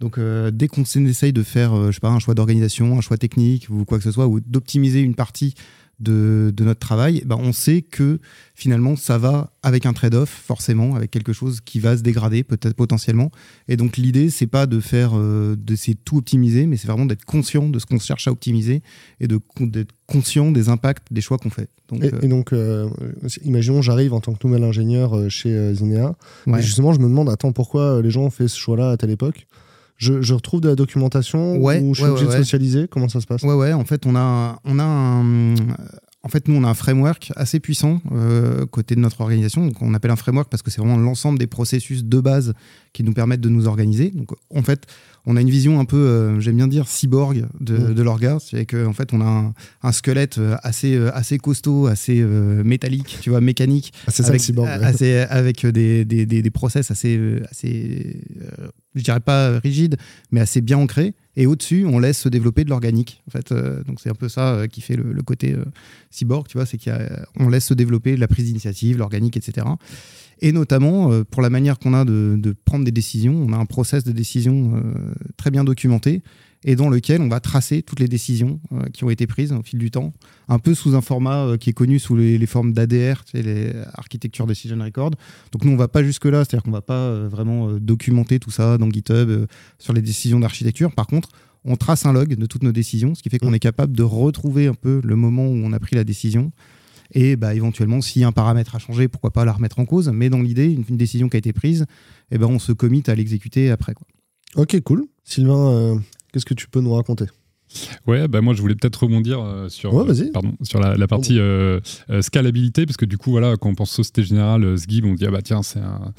Donc, 0.00 0.18
dès 0.18 0.68
qu'on 0.68 0.82
essaye 0.82 1.32
de 1.32 1.42
faire, 1.42 1.86
je 1.86 1.92
sais 1.92 2.00
pas, 2.00 2.10
un 2.10 2.18
choix 2.18 2.34
d'organisation, 2.34 2.98
un 2.98 3.00
choix 3.00 3.16
technique 3.16 3.68
ou 3.70 3.84
quoi 3.84 3.98
que 3.98 4.04
ce 4.04 4.10
soit, 4.10 4.26
ou 4.26 4.40
d'optimiser 4.40 5.00
une 5.00 5.14
partie 5.14 5.54
de, 6.00 6.52
notre 6.60 6.80
travail, 6.80 7.22
ben 7.24 7.36
on 7.38 7.52
sait 7.52 7.82
que 7.82 8.18
finalement 8.54 8.96
ça 8.96 9.18
va 9.18 9.52
avec 9.62 9.86
un 9.86 9.92
trade-off 9.92 10.28
forcément, 10.28 10.94
avec 10.94 11.10
quelque 11.10 11.32
chose 11.32 11.60
qui 11.60 11.80
va 11.80 11.96
se 11.96 12.02
dégrader 12.02 12.42
peut-être 12.42 12.74
potentiellement. 12.74 13.30
Et 13.68 13.76
donc 13.76 13.96
l'idée 13.96 14.30
c'est 14.30 14.46
pas 14.46 14.66
de 14.66 14.80
faire, 14.80 15.12
euh, 15.14 15.56
de 15.56 15.76
c'est 15.76 15.94
tout 15.94 16.18
optimiser, 16.18 16.66
mais 16.66 16.76
c'est 16.76 16.88
vraiment 16.88 17.06
d'être 17.06 17.24
conscient 17.24 17.68
de 17.68 17.78
ce 17.78 17.86
qu'on 17.86 17.98
cherche 17.98 18.28
à 18.28 18.32
optimiser 18.32 18.82
et 19.20 19.28
de 19.28 19.40
d'être 19.60 19.92
conscient 20.06 20.50
des 20.50 20.68
impacts 20.68 21.12
des 21.12 21.20
choix 21.20 21.38
qu'on 21.38 21.50
fait. 21.50 21.68
Donc, 21.88 22.02
et, 22.02 22.12
euh, 22.12 22.28
donc, 22.28 22.52
euh, 22.52 22.88
imaginons, 23.42 23.82
j'arrive 23.82 24.14
en 24.14 24.20
tant 24.20 24.32
que 24.34 24.46
nouvel 24.46 24.64
ingénieur 24.64 25.30
chez 25.30 25.74
Zinea, 25.74 26.14
et 26.46 26.62
justement 26.62 26.92
je 26.92 26.98
me 26.98 27.08
demande, 27.08 27.28
attends, 27.28 27.52
pourquoi 27.52 28.02
les 28.02 28.10
gens 28.10 28.22
ont 28.22 28.30
fait 28.30 28.48
ce 28.48 28.58
choix-là 28.58 28.90
à 28.90 28.96
telle 28.96 29.10
époque? 29.10 29.46
Je, 29.96 30.34
retrouve 30.34 30.60
de 30.60 30.68
la 30.68 30.74
documentation 30.74 31.56
ouais, 31.56 31.80
ou 31.80 31.94
je 31.94 32.02
suis 32.02 32.10
obligé 32.10 32.26
de 32.26 32.32
socialiser? 32.32 32.88
Comment 32.88 33.08
ça 33.08 33.20
se 33.20 33.26
passe? 33.26 33.42
Ouais, 33.42 33.54
ouais. 33.54 33.72
En 33.72 33.84
fait, 33.84 34.06
on 34.06 34.16
a, 34.16 34.58
on 34.64 34.78
a 34.78 34.84
un, 34.84 35.54
en 36.24 36.28
fait, 36.28 36.48
nous, 36.48 36.56
on 36.56 36.64
a 36.64 36.68
un 36.68 36.74
framework 36.74 37.32
assez 37.36 37.60
puissant 37.60 38.00
euh, 38.10 38.64
côté 38.64 38.94
de 38.94 39.00
notre 39.00 39.20
organisation. 39.20 39.66
Donc, 39.66 39.82
on 39.82 39.92
appelle 39.92 40.10
un 40.10 40.16
framework 40.16 40.48
parce 40.48 40.62
que 40.62 40.70
c'est 40.70 40.80
vraiment 40.80 40.96
l'ensemble 40.96 41.38
des 41.38 41.46
processus 41.46 42.02
de 42.02 42.18
base 42.18 42.54
qui 42.94 43.04
nous 43.04 43.12
permettent 43.12 43.42
de 43.42 43.50
nous 43.50 43.66
organiser. 43.68 44.10
Donc, 44.10 44.30
en 44.54 44.62
fait, 44.62 44.86
on 45.26 45.36
a 45.36 45.40
une 45.40 45.50
vision 45.50 45.80
un 45.80 45.84
peu, 45.84 45.96
euh, 45.96 46.40
j'aime 46.40 46.56
bien 46.56 46.68
dire, 46.68 46.86
cyborg 46.86 47.46
de, 47.60 47.76
mmh. 47.76 47.94
de 47.94 48.02
l'orga. 48.02 48.38
C'est 48.40 48.66
qu'en 48.66 48.86
en 48.86 48.92
fait, 48.92 49.12
on 49.12 49.20
a 49.20 49.52
un, 49.82 49.92
squelette 49.92 50.38
euh, 50.38 50.56
assez, 50.62 50.94
euh, 50.94 51.10
assez 51.14 51.38
costaud, 51.38 51.86
assez 51.86 52.22
métallique, 52.22 53.18
tu 53.20 53.30
vois, 53.30 53.40
mécanique. 53.40 53.92
Ah, 54.06 54.10
c'est 54.10 54.22
ça 54.22 54.28
avec, 54.28 54.40
le 54.40 54.44
cyborg. 54.44 54.68
Assez, 54.68 55.18
avec 55.18 55.64
des, 55.66 56.04
des, 56.04 56.26
des, 56.26 56.50
process 56.50 56.90
assez, 56.90 57.40
assez 57.50 58.20
je 58.94 59.02
dirais 59.02 59.20
pas 59.20 59.58
rigide, 59.58 59.96
mais 60.30 60.40
assez 60.40 60.60
bien 60.60 60.78
ancré. 60.78 61.14
Et 61.36 61.46
au-dessus, 61.46 61.84
on 61.86 61.98
laisse 61.98 62.18
se 62.18 62.28
développer 62.28 62.64
de 62.64 62.70
l'organique. 62.70 63.22
En 63.26 63.30
fait, 63.30 63.52
donc 63.86 64.00
c'est 64.00 64.10
un 64.10 64.14
peu 64.14 64.28
ça 64.28 64.66
qui 64.70 64.80
fait 64.82 64.96
le, 64.96 65.22
côté 65.22 65.56
cyborg, 66.10 66.46
tu 66.46 66.58
vois, 66.58 66.66
c'est 66.66 66.78
qu'on 66.78 67.48
laisse 67.48 67.66
se 67.66 67.74
développer 67.74 68.16
la 68.16 68.28
prise 68.28 68.46
d'initiative, 68.46 68.98
l'organique, 68.98 69.36
etc. 69.36 69.66
Et 70.44 70.52
notamment, 70.52 71.10
euh, 71.10 71.24
pour 71.24 71.40
la 71.40 71.48
manière 71.48 71.78
qu'on 71.78 71.94
a 71.94 72.04
de, 72.04 72.54
prendre 72.66 72.84
des 72.84 72.92
décisions, 72.92 73.34
on 73.34 73.54
a 73.54 73.56
un 73.56 73.64
process 73.64 74.04
de 74.04 74.12
décision 74.12 74.74
euh, 74.76 74.92
très 75.38 75.50
bien 75.50 75.64
documenté 75.64 76.22
et 76.64 76.76
dans 76.76 76.90
lequel 76.90 77.22
on 77.22 77.28
va 77.28 77.40
tracer 77.40 77.80
toutes 77.80 77.98
les 77.98 78.08
décisions 78.08 78.60
euh, 78.72 78.82
qui 78.92 79.04
ont 79.04 79.10
été 79.10 79.26
prises 79.26 79.52
au 79.52 79.62
fil 79.62 79.78
du 79.78 79.90
temps, 79.90 80.12
un 80.48 80.58
peu 80.58 80.74
sous 80.74 80.94
un 80.94 81.00
format 81.00 81.56
qui 81.58 81.70
est 81.70 81.72
connu 81.72 81.98
sous 81.98 82.14
les, 82.14 82.44
formes 82.44 82.74
d'ADR, 82.74 83.24
les 83.32 83.72
Architecture 83.94 84.46
Decision 84.46 84.78
Record. 84.84 85.12
Donc 85.52 85.64
nous, 85.64 85.72
on 85.72 85.76
va 85.76 85.88
pas 85.88 86.02
jusque-là, 86.04 86.44
c'est-à-dire 86.44 86.62
qu'on 86.62 86.72
va 86.72 86.82
pas 86.82 87.26
vraiment 87.26 87.72
documenter 87.78 88.38
tout 88.38 88.50
ça 88.50 88.76
dans 88.76 88.90
GitHub 88.90 89.46
sur 89.78 89.94
les 89.94 90.02
décisions 90.02 90.40
d'architecture. 90.40 90.92
Par 90.92 91.06
contre, 91.06 91.30
on 91.64 91.76
trace 91.76 92.04
un 92.04 92.12
log 92.12 92.34
de 92.34 92.44
toutes 92.44 92.64
nos 92.64 92.72
décisions, 92.72 93.14
ce 93.14 93.22
qui 93.22 93.30
fait 93.30 93.38
qu'on 93.38 93.50
mmh. 93.50 93.54
est 93.54 93.60
capable 93.60 93.96
de 93.96 94.02
retrouver 94.02 94.66
un 94.66 94.74
peu 94.74 95.00
le 95.02 95.16
moment 95.16 95.46
où 95.46 95.54
on 95.64 95.72
a 95.72 95.78
pris 95.78 95.96
la 95.96 96.04
décision, 96.04 96.52
et 97.12 97.36
bah, 97.36 97.54
éventuellement, 97.54 98.00
si 98.00 98.24
un 98.24 98.32
paramètre 98.32 98.74
a 98.74 98.78
changé, 98.78 99.08
pourquoi 99.08 99.30
pas 99.30 99.44
la 99.44 99.52
remettre 99.52 99.78
en 99.78 99.84
cause. 99.84 100.08
Mais 100.08 100.30
dans 100.30 100.40
l'idée, 100.40 100.70
une, 100.72 100.96
décision 100.96 101.28
qui 101.28 101.36
a 101.36 101.38
été 101.38 101.52
prise, 101.52 101.82
et 102.30 102.36
eh 102.36 102.38
ben, 102.38 102.46
on 102.46 102.58
se 102.58 102.72
commit 102.72 103.02
à 103.06 103.14
l'exécuter 103.14 103.70
après. 103.70 103.94
Quoi. 103.94 104.06
Ok, 104.56 104.80
cool. 104.82 105.04
Sylvain, 105.24 105.70
euh, 105.70 105.96
qu'est-ce 106.32 106.44
que 106.44 106.54
tu 106.54 106.68
peux 106.68 106.80
nous 106.80 106.94
raconter? 106.94 107.26
Ouais, 108.06 108.28
bah 108.28 108.40
moi 108.40 108.54
je 108.54 108.60
voulais 108.60 108.76
peut-être 108.76 109.02
rebondir 109.02 109.40
euh, 109.40 109.68
sur, 109.68 109.98
euh, 109.98 110.30
pardon, 110.32 110.54
sur 110.62 110.78
la, 110.78 111.08
partie 111.08 111.40
scalabilité, 112.20 112.86
parce 112.86 112.96
que 112.96 113.04
du 113.04 113.18
coup, 113.18 113.32
voilà, 113.32 113.56
quand 113.56 113.70
on 113.70 113.74
pense 113.74 113.90
Société 113.90 114.22
Générale, 114.22 114.78
Sgib, 114.78 115.04
on 115.06 115.14
dit, 115.14 115.26
ah 115.26 115.32
bah 115.32 115.42
tiens, 115.42 115.62
c'est 115.64 115.80
un, 115.80 116.12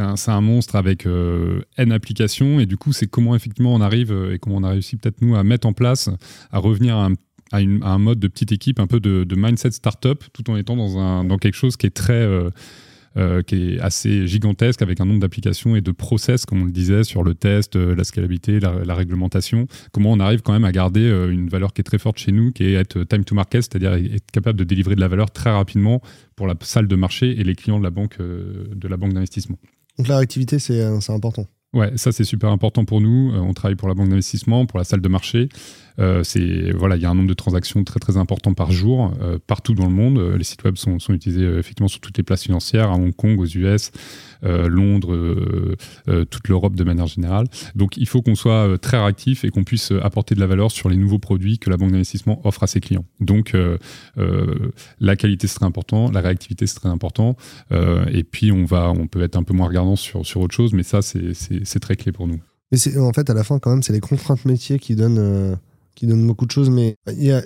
un, 0.00 0.14
un, 0.26 0.40
monstre 0.40 0.76
avec 0.76 1.06
N 1.06 1.92
applications, 1.92 2.60
et 2.60 2.66
du 2.66 2.78
coup, 2.78 2.94
c'est 2.94 3.08
comment 3.08 3.34
effectivement 3.34 3.74
on 3.74 3.82
arrive, 3.82 4.12
et 4.32 4.38
comment 4.38 4.56
on 4.56 4.62
a 4.62 4.70
réussi 4.70 4.96
peut-être 4.96 5.20
nous 5.20 5.36
à 5.36 5.44
mettre 5.44 5.66
en 5.66 5.74
place, 5.74 6.08
à 6.50 6.58
revenir 6.58 6.96
à 6.96 7.06
un 7.06 7.14
à, 7.52 7.58
un 7.58 7.98
mode 7.98 8.18
de 8.18 8.28
petite 8.28 8.52
équipe, 8.52 8.80
un 8.80 8.86
peu 8.86 9.00
de, 9.00 9.36
mindset 9.36 9.72
startup, 9.72 10.24
tout 10.32 10.50
en 10.50 10.56
étant 10.56 10.76
dans, 10.76 10.98
un, 10.98 11.24
dans 11.24 11.38
quelque 11.38 11.54
chose 11.54 11.76
qui 11.76 11.86
est 11.86 11.90
très, 11.90 12.28
euh, 13.16 13.42
qui 13.42 13.74
est 13.74 13.80
assez 13.80 14.26
gigantesque 14.26 14.82
avec 14.82 15.00
un 15.00 15.04
nombre 15.04 15.20
d'applications 15.20 15.76
et 15.76 15.80
de 15.80 15.90
process, 15.90 16.46
comme 16.46 16.62
on 16.62 16.64
le 16.64 16.72
disait, 16.72 17.04
sur 17.04 17.22
le 17.22 17.34
test, 17.34 17.76
la 17.76 18.04
scalabilité, 18.04 18.58
la, 18.58 18.94
réglementation. 18.94 19.66
Comment 19.92 20.12
on 20.12 20.20
arrive 20.20 20.42
quand 20.42 20.52
même 20.52 20.64
à 20.64 20.72
garder 20.72 21.08
une 21.30 21.48
valeur 21.48 21.72
qui 21.72 21.82
est 21.82 21.84
très 21.84 21.98
forte 21.98 22.18
chez 22.18 22.32
nous, 22.32 22.52
qui 22.52 22.64
est 22.64 22.72
être 22.72 23.04
time 23.04 23.24
to 23.24 23.34
market, 23.34 23.62
c'est-à-dire 23.62 23.92
être 23.94 24.30
capable 24.32 24.58
de 24.58 24.64
délivrer 24.64 24.94
de 24.94 25.00
la 25.00 25.08
valeur 25.08 25.30
très 25.30 25.50
rapidement 25.50 26.00
pour 26.36 26.46
la 26.46 26.54
salle 26.62 26.88
de 26.88 26.96
marché 26.96 27.38
et 27.38 27.44
les 27.44 27.54
clients 27.54 27.78
de 27.78 27.84
la 27.84 27.90
banque 27.90 28.18
de 28.18 28.88
la 28.88 28.96
banque 28.96 29.12
d'investissement. 29.12 29.58
Donc 29.98 30.08
la 30.08 30.16
réactivité, 30.16 30.58
c'est 30.58 30.82
important. 31.08 31.46
Ouais, 31.74 31.90
ça 31.96 32.12
c'est 32.12 32.24
super 32.24 32.50
important 32.50 32.84
pour 32.84 33.00
nous. 33.00 33.32
on 33.34 33.54
travaille 33.54 33.76
pour 33.76 33.88
la 33.88 33.94
banque 33.94 34.10
d'investissement, 34.10 34.66
pour 34.66 34.78
la 34.78 34.84
salle 34.84 35.00
de 35.00 35.08
marché. 35.08 35.48
Euh, 35.98 36.22
c'est 36.24 36.72
voilà, 36.72 36.96
il 36.96 37.02
y 37.02 37.06
a 37.06 37.10
un 37.10 37.14
nombre 37.14 37.28
de 37.28 37.34
transactions 37.34 37.82
très 37.84 38.00
très 38.00 38.16
important 38.16 38.54
par 38.54 38.72
jour 38.72 39.12
euh, 39.20 39.38
partout 39.46 39.74
dans 39.74 39.86
le 39.86 39.92
monde. 39.92 40.18
Euh, 40.18 40.36
les 40.36 40.44
sites 40.44 40.64
web 40.64 40.76
sont, 40.76 40.98
utilisés 41.10 41.44
effectivement 41.44 41.88
sur 41.88 42.00
toutes 42.00 42.16
les 42.16 42.22
places 42.22 42.44
financières, 42.44 42.90
à 42.90 42.94
Hong 42.94 43.14
Kong, 43.14 43.38
aux 43.38 43.46
US, 43.46 43.90
Londres, 44.42 45.76
toute 46.30 46.48
l'Europe 46.48 46.74
de 46.74 46.84
manière 46.84 47.06
générale. 47.06 47.46
Donc 47.74 47.96
il 47.96 48.08
faut 48.08 48.22
qu'on 48.22 48.34
soit 48.34 48.78
très 48.78 48.98
réactif 48.98 49.44
et 49.44 49.50
qu'on 49.50 49.64
puisse 49.64 49.92
apporter 50.02 50.34
de 50.34 50.40
la 50.40 50.46
valeur 50.46 50.70
sur 50.70 50.88
les 50.88 50.96
nouveaux 50.96 51.18
produits 51.18 51.58
que 51.58 51.70
la 51.70 51.76
banque 51.76 51.92
d'investissement 51.92 52.40
offre 52.44 52.62
à 52.62 52.66
ses 52.66 52.80
clients. 52.80 53.04
Donc 53.20 53.56
la 55.00 55.16
qualité 55.16 55.46
c'est 55.46 55.56
très 55.56 55.66
important, 55.66 56.10
la 56.10 56.20
réactivité 56.20 56.66
c'est 56.66 56.76
très 56.76 56.88
important. 56.88 57.36
et 57.70 58.24
puis 58.24 58.52
on 58.52 58.64
va, 58.64 58.90
on 58.90 59.06
peut 59.06 59.22
être 59.22 59.36
un 59.36 59.42
peu 59.42 59.54
moins 59.54 59.68
regardant 59.68 59.96
sur 59.96 60.24
sur 60.24 60.40
autre 60.40 60.54
chose, 60.54 60.72
mais 60.72 60.82
ça 60.82 61.02
c'est 61.02 61.80
très 61.80 61.96
clé 61.96 62.10
pour 62.12 62.26
nous. 62.26 62.40
Mais 62.72 62.96
en 62.96 63.12
fait 63.12 63.28
à 63.28 63.34
la 63.34 63.44
fin 63.44 63.58
quand 63.58 63.70
même 63.70 63.82
c'est 63.82 63.92
les 63.92 64.00
contraintes 64.00 64.44
métiers 64.44 64.78
qui 64.78 64.96
donnent 64.96 65.58
qui 65.94 66.06
donne 66.06 66.26
beaucoup 66.26 66.46
de 66.46 66.50
choses, 66.50 66.70
mais 66.70 66.96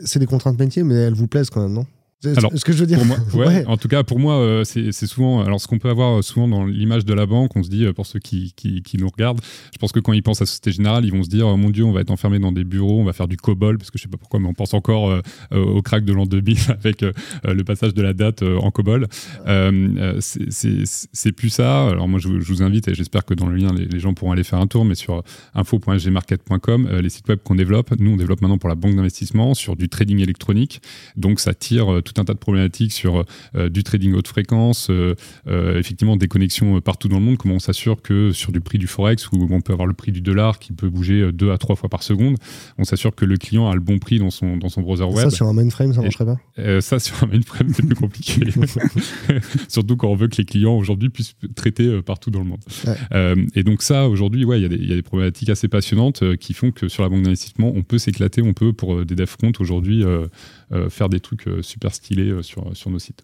c'est 0.05 0.19
des 0.19 0.27
contraintes 0.27 0.59
métiers, 0.59 0.83
mais 0.83 0.95
elles 0.95 1.15
vous 1.15 1.29
plaisent 1.29 1.51
quand 1.51 1.63
même, 1.63 1.73
non? 1.73 1.87
Alors, 2.25 2.51
ce 2.55 2.65
que 2.65 2.73
je 2.73 2.79
veux 2.79 2.87
dire. 2.87 3.01
ouais, 3.35 3.65
En 3.67 3.77
tout 3.77 3.89
cas, 3.89 4.03
pour 4.03 4.19
moi, 4.19 4.39
euh, 4.39 4.65
c'est 4.65 4.93
souvent. 4.93 5.43
Alors, 5.43 5.61
ce 5.61 5.69
qu'on 5.69 5.79
peut 5.79 5.91
avoir 5.91 6.25
souvent 6.25 6.49
dans 6.49 6.65
l'image 6.65 7.05
de 7.05 7.13
la 7.13 7.27
banque, 7.27 7.55
on 7.57 7.63
se 7.63 7.69
dit, 7.69 7.85
euh, 7.85 7.93
pour 7.93 8.07
ceux 8.07 8.19
qui, 8.19 8.53
qui, 8.55 8.97
nous 8.99 9.09
regardent, 9.09 9.41
je 9.73 9.79
pense 9.79 9.93
que 9.93 10.01
quand 10.01 10.15
ils 10.15 10.23
pensent 10.23 10.41
à 10.41 10.47
Société 10.47 10.73
Générale, 10.73 11.05
ils 11.05 11.13
vont 11.13 11.23
se 11.23 11.29
dire, 11.29 11.47
oh, 11.47 11.57
mon 11.57 11.71
Dieu, 11.71 11.85
on 11.85 11.93
va 11.93 12.01
être 12.01 12.11
enfermé 12.11 12.39
dans 12.39 12.53
des 12.53 12.65
bureaux, 12.65 13.01
on 13.01 13.05
va 13.05 13.13
faire 13.13 13.29
du 13.29 13.37
COBOL, 13.37 13.77
parce 13.77 13.91
que 13.91 13.99
je 13.99 14.05
sais 14.05 14.09
pas 14.09 14.17
pourquoi, 14.17 14.41
mais 14.41 14.49
on 14.49 14.55
pense 14.55 14.73
encore 14.73 15.11
euh, 15.11 15.21
au 15.53 15.83
crack 15.83 16.05
de 16.05 16.13
l'an 16.13 16.25
2000 16.25 16.57
avec 16.69 17.05
le 17.45 17.65
passage 17.65 17.93
de 17.93 18.03
la 18.03 18.15
date 18.15 18.43
en 18.43 18.71
COBOL. 18.71 19.07
c'est 20.21 21.33
plus 21.33 21.51
ça. 21.51 21.89
Alors, 21.89 22.09
moi, 22.09 22.19
je, 22.19 22.29
vous 22.29 22.63
invite, 22.63 22.89
et 22.89 22.95
j'espère 22.95 23.25
que 23.25 23.35
dans 23.35 23.47
le 23.47 23.57
lien, 23.57 23.75
les, 23.75 23.99
gens 23.99 24.15
pourront 24.15 24.33
aller 24.33 24.45
faire 24.45 24.61
un 24.61 24.67
tour, 24.67 24.85
mais 24.85 24.95
sur 24.95 25.23
info.gmarket.com, 25.55 26.89
les 27.03 27.09
sites 27.11 27.29
web 27.29 27.41
qu'on 27.43 27.55
développe, 27.55 27.95
nous, 27.99 28.13
on 28.13 28.17
développe 28.17 28.41
maintenant 28.41 28.59
pour 28.59 28.69
la 28.69 28.75
banque 28.75 28.97
d'investissement 28.97 29.55
sur 29.55 29.77
du 29.77 29.89
trading 29.89 30.21
électronique. 30.21 30.81
Donc, 31.17 31.41
ça 31.41 31.55
tire 31.55 32.03
tout 32.07 32.21
un 32.21 32.25
tas 32.25 32.33
de 32.33 32.39
problématiques 32.39 32.93
sur 32.93 33.25
euh, 33.55 33.69
du 33.69 33.83
trading 33.83 34.15
haute 34.15 34.29
fréquence, 34.29 34.89
euh, 34.91 35.15
euh, 35.49 35.79
effectivement 35.79 36.17
des 36.17 36.29
connexions 36.29 36.81
partout 36.81 37.09
dans 37.09 37.19
le 37.19 37.25
monde. 37.25 37.37
Comment 37.37 37.57
on 37.57 37.59
s'assure 37.61 38.01
que 38.01 38.33
sur 38.33 38.53
du 38.53 38.61
prix 38.61 38.79
du 38.79 38.87
forex, 38.87 39.31
où 39.33 39.47
on 39.51 39.61
peut 39.61 39.73
avoir 39.73 39.87
le 39.87 39.95
prix 39.95 40.13
du 40.13 40.21
dollar 40.21 40.59
qui 40.59 40.73
peut 40.73 40.89
bouger 40.89 41.33
deux 41.33 41.51
à 41.51 41.59
trois 41.59 41.77
fois 41.77 41.89
par 41.89 42.03
seconde, 42.03 42.37
on 42.79 42.85
s'assure 42.85 43.15
que 43.15 43.25
le 43.25 43.37
client 43.37 43.69
a 43.69 43.75
le 43.75 43.81
bon 43.81 43.99
prix 43.99 44.19
dans 44.19 44.31
son, 44.31 44.57
dans 44.57 44.69
son 44.69 44.83
browser 44.83 45.05
web. 45.05 45.29
Ça, 45.29 45.31
sur 45.31 45.47
un 45.47 45.53
mainframe, 45.53 45.93
ça 45.93 46.01
marcherait 46.01 46.25
pas? 46.25 46.81
Ça, 46.81 46.99
sur 46.99 47.23
un 47.25 47.27
mainframe, 47.27 47.73
c'est 47.75 47.85
plus 47.85 47.97
compliqué. 47.97 48.43
Surtout 49.69 49.97
quand 49.97 50.09
on 50.09 50.17
veut 50.17 50.29
que 50.29 50.37
les 50.37 50.45
clients 50.45 50.77
aujourd'hui 50.77 51.11
puissent 51.11 51.35
traiter 51.55 52.01
partout 52.03 52.31
dans 52.31 52.41
le 52.41 52.47
monde. 52.47 53.51
et 53.55 53.63
donc 53.65 53.83
ça, 53.83 54.09
aujourd'hui, 54.09 54.45
ouais, 54.45 54.61
il 54.61 54.73
y, 54.73 54.89
y, 54.89 54.93
a 54.93 54.97
des 54.97 55.03
problématiques 55.03 55.51
assez 55.51 55.69
passionnantes 55.69 56.37
qui 56.37 56.55
font 56.55 56.71
que 56.71 56.89
sur 56.89 57.03
la 57.03 57.09
banque 57.09 57.23
d'investissement, 57.23 57.73
on 57.75 57.83
peut 57.83 57.99
s'éclater, 57.99 58.43
on 58.43 58.53
peut, 58.53 58.73
pour 58.73 59.05
des 59.05 59.15
dev 59.15 59.27
front 59.27 59.53
aujourd'hui, 59.59 60.05
faire 60.89 61.09
des 61.09 61.21
trucs 61.21 61.49
super 61.63 61.95
stylés 61.95 62.31
euh, 62.31 62.43
sur, 62.43 62.77
sur 62.77 62.91
nos 62.91 62.99
sites. 62.99 63.23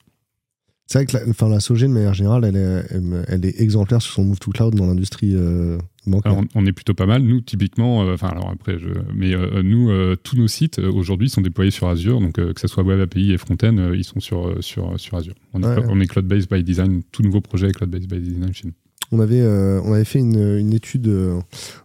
C'est 0.86 0.98
vrai 0.98 1.06
que 1.06 1.16
la, 1.16 1.28
enfin, 1.28 1.48
la 1.48 1.60
SOG, 1.60 1.82
de 1.82 1.86
manière 1.86 2.12
générale, 2.12 2.44
elle 2.44 2.56
est, 2.56 3.24
elle, 3.28 3.46
est 3.46 3.60
exemplaire 3.60 4.02
sur 4.02 4.12
son 4.12 4.24
move 4.24 4.40
to 4.40 4.50
cloud 4.50 4.74
dans 4.74 4.86
l'industrie 4.86 5.32
euh, 5.34 5.78
bancaire. 6.06 6.36
on, 6.54 6.66
est 6.66 6.72
plutôt 6.72 6.92
pas 6.92 7.06
mal. 7.06 7.22
Nous, 7.22 7.40
typiquement, 7.40 8.02
euh, 8.02 8.14
enfin, 8.14 8.28
alors 8.28 8.50
après, 8.50 8.78
je, 8.78 8.88
mais 9.14 9.32
nous, 9.62 9.90
tous 10.16 10.36
nos 10.36 10.48
sites 10.48 10.80
aujourd'hui 10.80 11.30
sont 11.30 11.40
déployés 11.40 11.70
sur 11.70 11.88
Azure. 11.88 12.20
Donc, 12.20 12.34
que 12.34 12.60
ce 12.60 12.68
soit 12.68 12.82
Web 12.82 13.00
API 13.00 13.32
et 13.32 13.38
Frontend, 13.38 13.94
ils 13.94 14.04
sont 14.04 14.20
sur, 14.20 14.62
sur, 14.62 15.00
sur 15.00 15.16
Azure. 15.16 15.34
On 15.54 16.00
est, 16.00 16.06
cloud-based 16.06 16.50
by 16.50 16.62
design. 16.62 17.02
Tout 17.10 17.22
nouveau 17.22 17.40
projet 17.40 17.68
est 17.68 17.72
cloud-based 17.72 18.08
by 18.08 18.20
design 18.20 18.52
chez 18.52 18.66
nous. 18.66 18.74
On 19.12 19.20
avait, 19.20 19.46
on 19.46 19.92
avait 19.94 20.04
fait 20.04 20.18
une, 20.18 20.58
une 20.58 20.74
étude, 20.74 21.10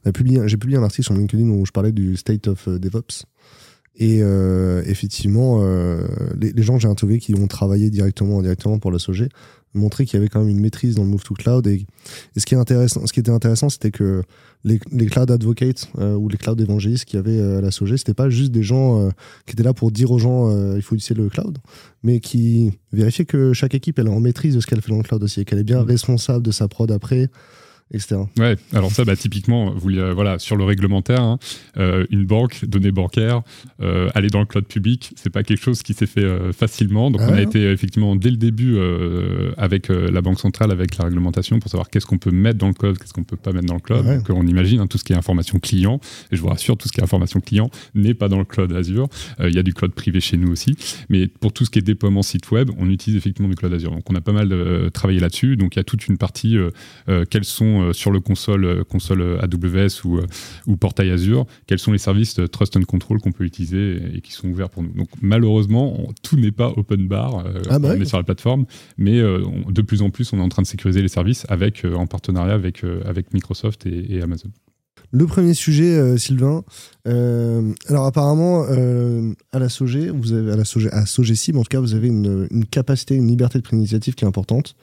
j'ai 0.03 0.11
publié 0.57 0.77
un 0.77 0.83
article 0.83 1.03
sur 1.03 1.13
LinkedIn 1.13 1.47
où 1.49 1.65
je 1.65 1.71
parlais 1.71 1.93
du 1.93 2.17
state 2.17 2.47
of 2.47 2.67
DevOps. 2.67 3.25
Et 3.99 4.19
euh, 4.21 4.83
effectivement, 4.85 5.59
euh, 5.61 6.07
les, 6.39 6.51
les, 6.51 6.63
gens 6.63 6.75
que 6.75 6.81
j'ai 6.81 6.87
interviewés 6.87 7.19
qui 7.19 7.33
ont 7.33 7.47
travaillé 7.47 7.89
directement, 7.89 8.43
directement 8.43 8.77
pour 8.77 8.91
la 8.91 8.99
SOG 8.99 9.27
montraient 9.73 10.05
qu'il 10.05 10.17
y 10.17 10.19
avait 10.19 10.29
quand 10.29 10.39
même 10.39 10.49
une 10.49 10.59
maîtrise 10.59 10.95
dans 10.95 11.03
le 11.03 11.09
move 11.09 11.23
to 11.23 11.33
cloud. 11.33 11.65
Et, 11.65 11.85
ce 12.37 12.45
qui 12.45 12.53
est 12.53 12.57
intéressant, 12.57 13.05
ce 13.07 13.13
qui 13.13 13.19
était 13.19 13.31
intéressant, 13.31 13.69
c'était 13.69 13.89
que 13.89 14.21
les, 14.63 14.79
les, 14.91 15.07
cloud 15.07 15.31
advocates 15.31 15.89
euh, 15.97 16.13
ou 16.13 16.29
les 16.29 16.37
cloud 16.37 16.61
évangélistes 16.61 17.05
qui 17.05 17.17
avaient 17.17 17.41
à 17.41 17.59
la 17.59 17.71
SOG, 17.71 17.97
c'était 17.97 18.13
pas 18.13 18.29
juste 18.29 18.51
des 18.51 18.61
gens 18.61 19.09
qui 19.47 19.53
étaient 19.53 19.63
là 19.63 19.73
pour 19.73 19.91
dire 19.91 20.11
aux 20.11 20.19
gens 20.19 20.49
il 20.75 20.81
faut 20.83 20.95
utiliser 20.95 21.19
le 21.19 21.29
cloud, 21.29 21.57
mais 22.03 22.19
qui 22.19 22.73
vérifiaient 22.93 23.25
que 23.25 23.53
chaque 23.53 23.73
équipe 23.73 23.97
elle 23.97 24.07
est 24.07 24.11
en 24.11 24.19
maîtrise 24.19 24.53
de 24.55 24.59
ce 24.59 24.67
qu'elle 24.67 24.81
fait 24.81 24.91
dans 24.91 24.97
le 24.97 25.03
cloud 25.03 25.23
aussi, 25.23 25.41
et 25.41 25.45
qu'elle 25.45 25.59
est 25.59 25.63
bien 25.63 25.81
mmh. 25.81 25.87
responsable 25.87 26.45
de 26.45 26.51
sa 26.51 26.67
prod 26.67 26.91
après 26.91 27.29
etc. 27.93 28.21
Ouais, 28.37 28.55
alors 28.73 28.91
ça, 28.91 29.05
bah, 29.05 29.15
typiquement, 29.15 29.71
vous, 29.71 29.91
voilà, 30.13 30.39
sur 30.39 30.57
le 30.57 30.63
réglementaire, 30.63 31.21
hein, 31.21 31.39
euh, 31.77 32.05
une 32.11 32.25
banque, 32.25 32.65
données 32.65 32.91
bancaires, 32.91 33.41
euh, 33.81 34.09
aller 34.13 34.27
dans 34.27 34.39
le 34.39 34.45
cloud 34.45 34.65
public, 34.65 35.13
c'est 35.15 35.29
pas 35.29 35.43
quelque 35.43 35.61
chose 35.61 35.83
qui 35.83 35.93
s'est 35.93 36.05
fait 36.05 36.23
euh, 36.23 36.51
facilement. 36.51 37.11
Donc, 37.11 37.21
on 37.21 37.33
a 37.33 37.37
ah. 37.37 37.41
été 37.41 37.71
effectivement 37.71 38.15
dès 38.15 38.29
le 38.29 38.37
début 38.37 38.77
avec 39.57 39.87
la 39.89 40.21
Banque 40.21 40.39
centrale, 40.39 40.71
avec 40.71 40.97
la 40.97 41.05
réglementation, 41.05 41.59
pour 41.59 41.71
savoir 41.71 41.89
qu'est-ce 41.89 42.05
qu'on 42.05 42.17
peut 42.17 42.31
mettre 42.31 42.57
dans 42.57 42.67
le 42.67 42.73
cloud, 42.73 42.97
qu'est-ce 42.97 43.13
qu'on 43.13 43.23
peut 43.23 43.37
pas 43.37 43.51
mettre 43.51 43.67
dans 43.67 43.75
le 43.75 43.79
cloud. 43.79 44.05
Donc, 44.05 44.29
on 44.29 44.45
imagine 44.45 44.79
hein, 44.81 44.87
tout 44.87 44.97
ce 44.97 45.03
qui 45.03 45.13
est 45.13 45.15
information 45.15 45.59
client, 45.59 45.99
et 46.31 46.35
je 46.35 46.41
vous 46.41 46.47
rassure, 46.47 46.77
tout 46.77 46.87
ce 46.87 46.93
qui 46.93 46.99
est 46.99 47.03
information 47.03 47.39
client 47.39 47.69
n'est 47.95 48.13
pas 48.13 48.27
dans 48.27 48.39
le 48.39 48.45
cloud 48.45 48.71
Azure. 48.73 49.07
Il 49.39 49.55
y 49.55 49.59
a 49.59 49.63
du 49.63 49.73
cloud 49.73 49.93
privé 49.93 50.19
chez 50.19 50.37
nous 50.37 50.51
aussi. 50.51 50.75
Mais 51.09 51.27
pour 51.27 51.53
tout 51.53 51.65
ce 51.65 51.69
qui 51.69 51.79
est 51.79 51.81
déploiement 51.81 52.21
site 52.21 52.51
web, 52.51 52.69
on 52.77 52.89
utilise 52.89 53.17
effectivement 53.17 53.49
du 53.49 53.55
cloud 53.55 53.73
Azure. 53.73 53.91
Donc, 53.91 54.09
on 54.09 54.15
a 54.15 54.21
pas 54.21 54.33
mal 54.33 54.53
travaillé 54.91 55.19
là-dessus. 55.19 55.55
Donc, 55.55 55.75
il 55.75 55.79
y 55.79 55.81
a 55.81 55.85
toute 55.85 56.07
une 56.07 56.17
partie, 56.17 56.57
quels 57.29 57.45
sont 57.45 57.76
euh, 57.81 57.93
sur 57.93 58.11
le 58.11 58.19
console, 58.19 58.65
euh, 58.65 58.83
console 58.83 59.39
AWS 59.41 60.05
ou, 60.05 60.17
euh, 60.17 60.25
ou 60.65 60.77
portail 60.77 61.11
Azure, 61.11 61.45
quels 61.65 61.79
sont 61.79 61.91
les 61.91 61.97
services 61.97 62.39
Trust 62.51 62.77
and 62.77 62.83
Control 62.83 63.19
qu'on 63.19 63.31
peut 63.31 63.43
utiliser 63.43 63.99
et, 64.15 64.21
qui 64.21 64.31
sont 64.31 64.47
ouverts 64.49 64.69
pour 64.69 64.83
nous. 64.83 64.91
Donc 64.93 65.09
malheureusement, 65.21 66.07
tout 66.23 66.37
n'est 66.37 66.51
pas 66.51 66.73
open 66.75 67.07
bar, 67.07 67.43
ah 67.69 67.79
bah 67.79 67.93
on 67.95 68.01
est 68.01 68.05
sur 68.05 68.17
la 68.17 68.23
plateforme, 68.23 68.65
mais 68.97 69.19
de 69.21 69.81
plus 69.81 70.01
en 70.01 70.09
plus, 70.09 70.31
on 70.33 70.37
est 70.37 70.41
en 70.41 70.49
train 70.49 70.61
de 70.61 70.67
sécuriser 70.67 71.01
les 71.01 71.07
services 71.07 71.45
avec, 71.49 71.85
en 71.85 72.07
partenariat 72.07 72.53
avec, 72.53 72.83
avec 73.05 73.33
Microsoft 73.33 73.85
et, 73.85 74.21
Amazon. 74.21 74.49
Le 75.11 75.25
premier 75.25 75.53
sujet, 75.53 76.17
Sylvain. 76.17 76.63
alors 77.05 78.05
apparemment, 78.05 78.63
à 79.51 79.59
la 79.59 79.69
SOG, 79.69 80.11
vous 80.13 80.33
avez 80.33 80.51
à 80.51 80.55
la 80.55 80.65
SOG, 80.65 80.89
à 80.91 81.01
en 81.01 81.63
tout 81.63 81.69
cas, 81.69 81.79
vous 81.79 81.93
avez 81.93 82.07
une, 82.07 82.47
une 82.51 82.65
capacité, 82.65 83.15
une 83.15 83.27
liberté 83.27 83.59
de 83.59 83.63
prise 83.63 83.77
d'initiative 83.77 84.15
qui 84.15 84.25
est 84.25 84.27
importante. 84.27 84.75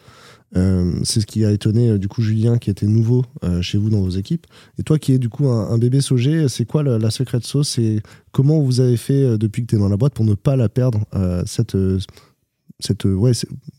Euh, 0.56 0.92
c'est 1.02 1.20
ce 1.20 1.26
qui 1.26 1.44
a 1.44 1.50
étonné 1.50 1.90
euh, 1.90 1.98
du 1.98 2.08
coup 2.08 2.22
Julien 2.22 2.58
qui 2.58 2.70
était 2.70 2.86
nouveau 2.86 3.24
euh, 3.42 3.60
chez 3.60 3.78
vous 3.78 3.90
dans 3.90 4.00
vos 4.00 4.10
équipes. 4.10 4.46
Et 4.78 4.82
toi 4.82 4.98
qui 4.98 5.12
es 5.12 5.18
du 5.18 5.28
coup 5.28 5.48
un, 5.48 5.78
bébé 5.78 6.00
Sogé, 6.00 6.48
c'est 6.48 6.64
quoi 6.64 6.82
la, 6.82 7.10
secrète 7.10 7.44
sauce? 7.44 7.78
Et 7.78 8.00
comment 8.32 8.60
vous 8.60 8.80
avez 8.80 8.96
fait 8.96 9.36
depuis 9.38 9.62
que 9.62 9.68
tu 9.68 9.76
es 9.76 9.78
dans 9.78 9.88
la 9.88 9.96
boîte 9.96 10.14
pour 10.14 10.24
ne 10.24 10.34
pas 10.34 10.56
la 10.56 10.68
perdre 10.68 11.00
cette 11.46 11.76
cette, 12.80 13.04
ouais, 13.04 13.30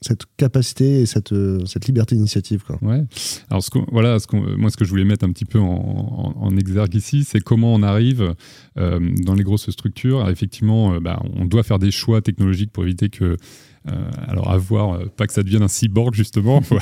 cette 0.02 0.24
capacité 0.38 1.02
et 1.02 1.06
cette, 1.06 1.34
cette 1.68 1.86
liberté 1.86 2.16
d'initiative. 2.16 2.64
Ouais. 2.82 3.04
Alors, 3.50 3.62
ce 3.62 3.70
voilà, 3.92 4.20
ce 4.20 4.26
moi, 4.58 4.70
ce 4.70 4.78
que 4.78 4.86
je 4.86 4.90
voulais 4.90 5.04
mettre 5.04 5.26
un 5.26 5.32
petit 5.32 5.46
peu 5.46 5.60
en, 5.60 6.56
exergue 6.58 6.96
ici, 6.96 7.26
c'est 7.26 7.42
comment 7.42 7.74
on 7.74 7.84
arrive 7.84 8.34
dans 8.78 9.34
les 9.36 9.44
grosses 9.44 9.70
structures. 9.70 10.28
effectivement, 10.30 11.00
bah, 11.02 11.22
on 11.36 11.46
doit 11.46 11.64
faire 11.64 11.78
des 11.78 11.92
choix 11.92 12.22
technologiques 12.22 12.72
pour 12.72 12.84
éviter 12.84 13.10
que 13.10 13.36
alors 14.28 14.52
avoir, 14.52 14.96
euh, 14.96 15.06
pas 15.16 15.28
que 15.28 15.34
ça 15.34 15.44
devienne 15.44 15.64
un 15.64 15.68
cyborg 15.68 16.14
justement, 16.14 16.62
faut 16.64 16.78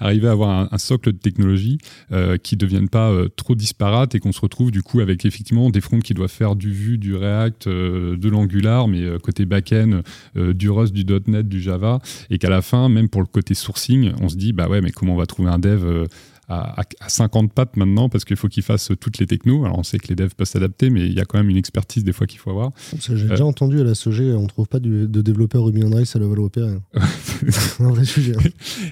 arriver 0.00 0.28
à 0.28 0.32
avoir 0.32 0.72
un, 0.72 0.78
socle 0.78 1.12
de 1.12 1.18
technologie 1.18 1.78
euh, 2.12 2.36
qui 2.38 2.54
ne 2.54 2.60
devienne 2.60 2.88
pas 2.88 3.12
trop 3.36 3.54
disparate 3.54 4.14
et 4.14 4.20
qu'on 4.20 4.32
se 4.32 4.40
retrouve 4.40 4.70
du 4.70 4.82
coup 4.82 5.00
avec 5.00 5.24
effectivement 5.24 5.70
des 5.70 5.80
fronts 5.80 6.00
qui 6.00 6.14
doivent 6.14 6.30
faire 6.30 6.56
du 6.56 6.72
Vue, 6.72 6.98
du 6.98 7.14
React, 7.14 7.68
de 7.68 8.28
l'Angular, 8.28 8.88
mais 8.88 9.18
côté 9.22 9.44
back-end, 9.44 10.02
du 10.36 10.70
Rust, 10.70 10.92
du 10.92 11.04
.NET, 11.26 11.48
du 11.48 11.60
Java, 11.60 11.98
et 12.30 12.38
qu'à 12.38 12.48
la 12.48 12.62
fin, 12.62 12.88
même 12.88 13.08
pour 13.08 13.20
le 13.20 13.26
côté 13.26 13.54
sourcing, 13.54 14.12
on 14.20 14.28
se 14.28 14.36
dit 14.36 14.52
bah 14.52 14.68
ouais, 14.68 14.80
mais 14.80 14.90
comment 14.90 15.14
on 15.14 15.18
va 15.18 15.26
trouver 15.26 15.50
un 15.50 15.58
dev 15.58 16.06
à, 16.50 16.80
à 17.00 17.08
50 17.08 17.52
pattes 17.52 17.76
maintenant 17.76 18.08
parce 18.08 18.24
qu'il 18.24 18.36
faut 18.36 18.48
qu'ils 18.48 18.62
fassent 18.62 18.90
toutes 19.00 19.18
les 19.18 19.26
technos. 19.26 19.64
Alors 19.64 19.78
on 19.78 19.82
sait 19.82 19.98
que 19.98 20.08
les 20.08 20.16
devs 20.16 20.34
peuvent 20.36 20.46
s'adapter, 20.46 20.90
mais 20.90 21.06
il 21.06 21.14
y 21.14 21.20
a 21.20 21.24
quand 21.24 21.38
même 21.38 21.50
une 21.50 21.56
expertise 21.56 22.04
des 22.04 22.12
fois 22.12 22.26
qu'il 22.26 22.38
faut 22.38 22.50
avoir. 22.50 22.72
J'ai 22.98 23.28
déjà 23.28 23.44
entendu 23.44 23.80
à 23.80 23.84
la 23.84 23.94
SEG, 23.94 24.34
on 24.34 24.46
trouve 24.46 24.66
pas 24.66 24.80
du, 24.80 25.06
de 25.06 25.22
développeurs 25.22 25.64
Ruby 25.64 25.82
on 25.84 25.90
Rails 25.90 26.06
à 26.14 26.18
level 26.18 26.40
opéré. 26.40 26.72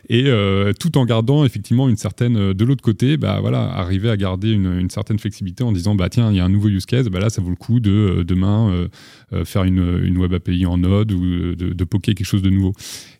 Et 0.09 0.25
euh, 0.27 0.73
tout 0.73 0.97
en 0.99 1.05
gardant 1.05 1.45
effectivement 1.45 1.89
une 1.89 1.97
certaine. 1.97 2.53
De 2.53 2.65
l'autre 2.65 2.83
côté, 2.83 3.17
bah 3.17 3.39
voilà, 3.41 3.63
arriver 3.63 4.11
à 4.11 4.17
garder 4.17 4.51
une, 4.51 4.79
une, 4.79 4.91
certaine 4.91 5.19
flexibilité 5.19 5.65
en 5.65 5.73
disant 5.73 5.95
bah 5.95 6.09
tiens, 6.09 6.31
il 6.31 6.37
y 6.37 6.41
a 6.41 6.45
un 6.45 6.49
nouveau 6.49 6.69
use 6.69 6.87
case, 6.87 7.09
bah 7.09 7.21
là 7.21 7.31
ça 7.31 7.43
vaut 7.43 7.51
le 7.51 7.57
coup 7.57 7.81
de 7.81 7.91
euh, 7.91 8.25
demain 8.25 8.71
euh, 8.71 8.89
euh, 9.33 9.45
faire 9.45 9.65
une, 9.65 10.01
une, 10.05 10.17
web 10.19 10.33
API 10.33 10.65
en 10.67 10.79
Node 10.79 11.13
ou 11.13 11.21
de, 11.21 11.55
de, 11.55 11.85
poker 11.85 12.15
quelque 12.15 12.27
chose 12.27 12.43
de 12.43 12.51
nouveau. 12.51 12.73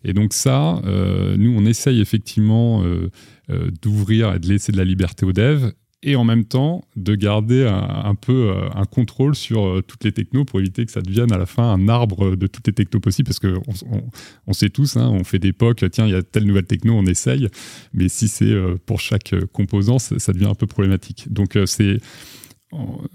Et 0.03 0.13
donc 0.13 0.33
ça, 0.33 0.81
euh, 0.85 1.37
nous 1.37 1.53
on 1.55 1.65
essaye 1.65 2.01
effectivement 2.01 2.83
d'ouvrir 3.81 4.33
et 4.33 4.39
de 4.39 4.47
laisser 4.47 4.71
de 4.71 4.77
la 4.77 4.85
liberté 4.85 5.25
aux 5.25 5.33
devs 5.33 5.73
et 6.01 6.15
en 6.15 6.23
même 6.23 6.45
temps 6.45 6.85
de 6.95 7.13
garder 7.13 7.67
un, 7.67 8.15
peu 8.15 8.53
un 8.73 8.85
contrôle 8.85 9.35
sur 9.35 9.81
toutes 9.85 10.05
les 10.05 10.13
technos 10.13 10.45
pour 10.45 10.61
éviter 10.61 10.85
que 10.85 10.91
ça 10.93 11.01
devienne 11.01 11.31
à 11.33 11.37
la 11.37 11.45
fin 11.45 11.63
un 11.63 11.89
arbre 11.89 12.37
de 12.37 12.47
toutes 12.47 12.67
les 12.67 12.73
technos 12.73 13.01
possibles 13.01 13.27
parce 13.27 13.39
qu'on 13.39 13.61
on, 14.47 14.53
sait 14.53 14.69
tous, 14.69 14.95
hein, 14.95 15.09
on 15.11 15.25
fait 15.25 15.39
des 15.39 15.51
POC, 15.51 15.91
tiens, 15.91 16.05
il 16.05 16.11
y 16.11 16.15
a 16.15 16.23
telle 16.23 16.45
nouvelle 16.45 16.65
techno, 16.65 16.93
on 16.93 17.05
essaye, 17.05 17.49
mais 17.93 18.07
si 18.07 18.29
c'est 18.29 18.55
pour 18.85 19.01
chaque 19.01 19.35
composant, 19.51 19.99
ça, 19.99 20.31
devient 20.31 20.45
un 20.45 20.55
peu 20.55 20.67
problématique. 20.67 21.27
Donc 21.29 21.57
c'est 21.65 21.97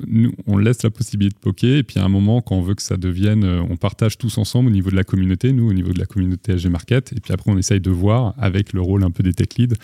nous, 0.06 0.32
on 0.46 0.56
laisse 0.58 0.82
la 0.82 0.90
possibilité 0.90 1.36
de 1.36 1.40
poker, 1.40 1.76
et 1.76 1.82
puis 1.84 2.00
à 2.00 2.04
un 2.04 2.08
moment, 2.08 2.40
quand 2.40 2.56
on 2.56 2.62
veut 2.62 2.74
que 2.74 2.82
ça 2.82 2.96
devienne, 2.96 3.44
on 3.44 3.76
partage 3.76 4.18
tous 4.18 4.36
ensemble 4.38 4.68
au 4.68 4.72
niveau 4.72 4.90
de 4.90 4.96
la 4.96 5.04
communauté, 5.04 5.52
nous, 5.52 5.68
au 5.68 5.72
niveau 5.72 5.92
de 5.92 5.98
la 5.98 6.06
communauté 6.06 6.54
HG 6.54 6.68
Market, 6.68 7.12
et 7.12 7.20
puis 7.20 7.32
après, 7.32 7.50
on 7.50 7.58
essaye 7.58 7.80
de 7.80 7.90
voir, 7.90 8.34
avec 8.36 8.72
le 8.72 8.80
rôle 8.80 9.04
un 9.04 9.10
peu 9.10 9.22
des 9.22 9.32
tech 9.32 9.56
leads, 9.56 9.76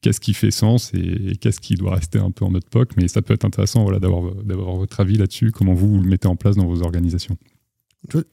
qu'est-ce 0.00 0.20
qui 0.20 0.34
fait 0.34 0.50
sens 0.50 0.92
et, 0.94 1.36
qu'est-ce 1.40 1.60
qui 1.60 1.74
doit 1.74 1.94
rester 1.94 2.18
un 2.18 2.30
peu 2.30 2.44
en 2.44 2.50
mode 2.50 2.64
POC, 2.68 2.90
mais 2.96 3.08
ça 3.08 3.22
peut 3.22 3.34
être 3.34 3.44
intéressant 3.44 3.82
voilà, 3.82 3.98
d'avoir 3.98 4.76
votre 4.76 5.00
avis 5.00 5.16
là-dessus, 5.16 5.50
comment 5.50 5.74
vous, 5.74 5.88
vous 5.88 6.02
le 6.02 6.08
mettez 6.08 6.28
en 6.28 6.36
place 6.36 6.56
dans 6.56 6.66
vos 6.66 6.82
organisations. 6.82 7.36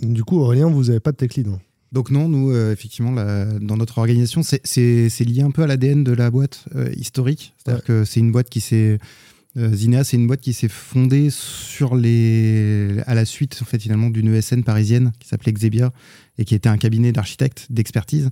Du 0.02 0.24
coup, 0.24 0.38
Aurélien, 0.38 0.70
vous 0.70 0.86
n'avez 0.86 1.00
pas 1.00 1.12
de 1.12 1.18
tech 1.18 1.36
lead 1.36 1.48
hein 1.48 1.60
donc 1.92 2.12
non, 2.12 2.28
nous, 2.28 2.52
euh, 2.52 2.74
effectivement, 2.74 3.12
la, 3.12 3.46
dans 3.60 3.78
notre 3.78 4.00
organisation, 4.00 4.42
c'est 4.44 5.20
lié 5.22 5.44
un 5.44 5.52
peu 5.52 5.64
à 5.64 5.68
l'ADN 5.68 6.04
de 6.04 6.12
la 6.12 6.30
boîte 6.30 6.66
euh, 6.76 6.92
historique. 6.98 7.54
C'est-à-dire 7.58 7.84
ouais. 7.84 7.88
que 7.88 8.04
c'est 8.04 8.20
une 8.20 8.34
boîte 8.34 8.50
qui 8.50 8.60
s'est 8.60 9.00
euh, 9.58 9.74
Zinea, 9.74 10.04
c'est 10.04 10.18
une 10.18 10.28
boîte 10.28 10.42
qui 10.42 10.52
s'est 10.52 10.68
fondée 10.68 11.30
sur 11.30 11.96
les... 11.96 12.98
à 13.06 13.16
la 13.16 13.24
suite 13.24 13.58
en 13.62 13.66
fait, 13.66 13.82
finalement, 13.82 14.10
d'une 14.10 14.34
ESN 14.34 14.64
parisienne 14.64 15.14
qui 15.20 15.30
s'appelait 15.30 15.54
Xebia 15.54 15.94
et 16.38 16.46
qui 16.46 16.56
était 16.56 16.70
un 16.70 16.77
cabinet 16.77 17.12
d'architectes, 17.12 17.68
d'expertise. 17.70 18.30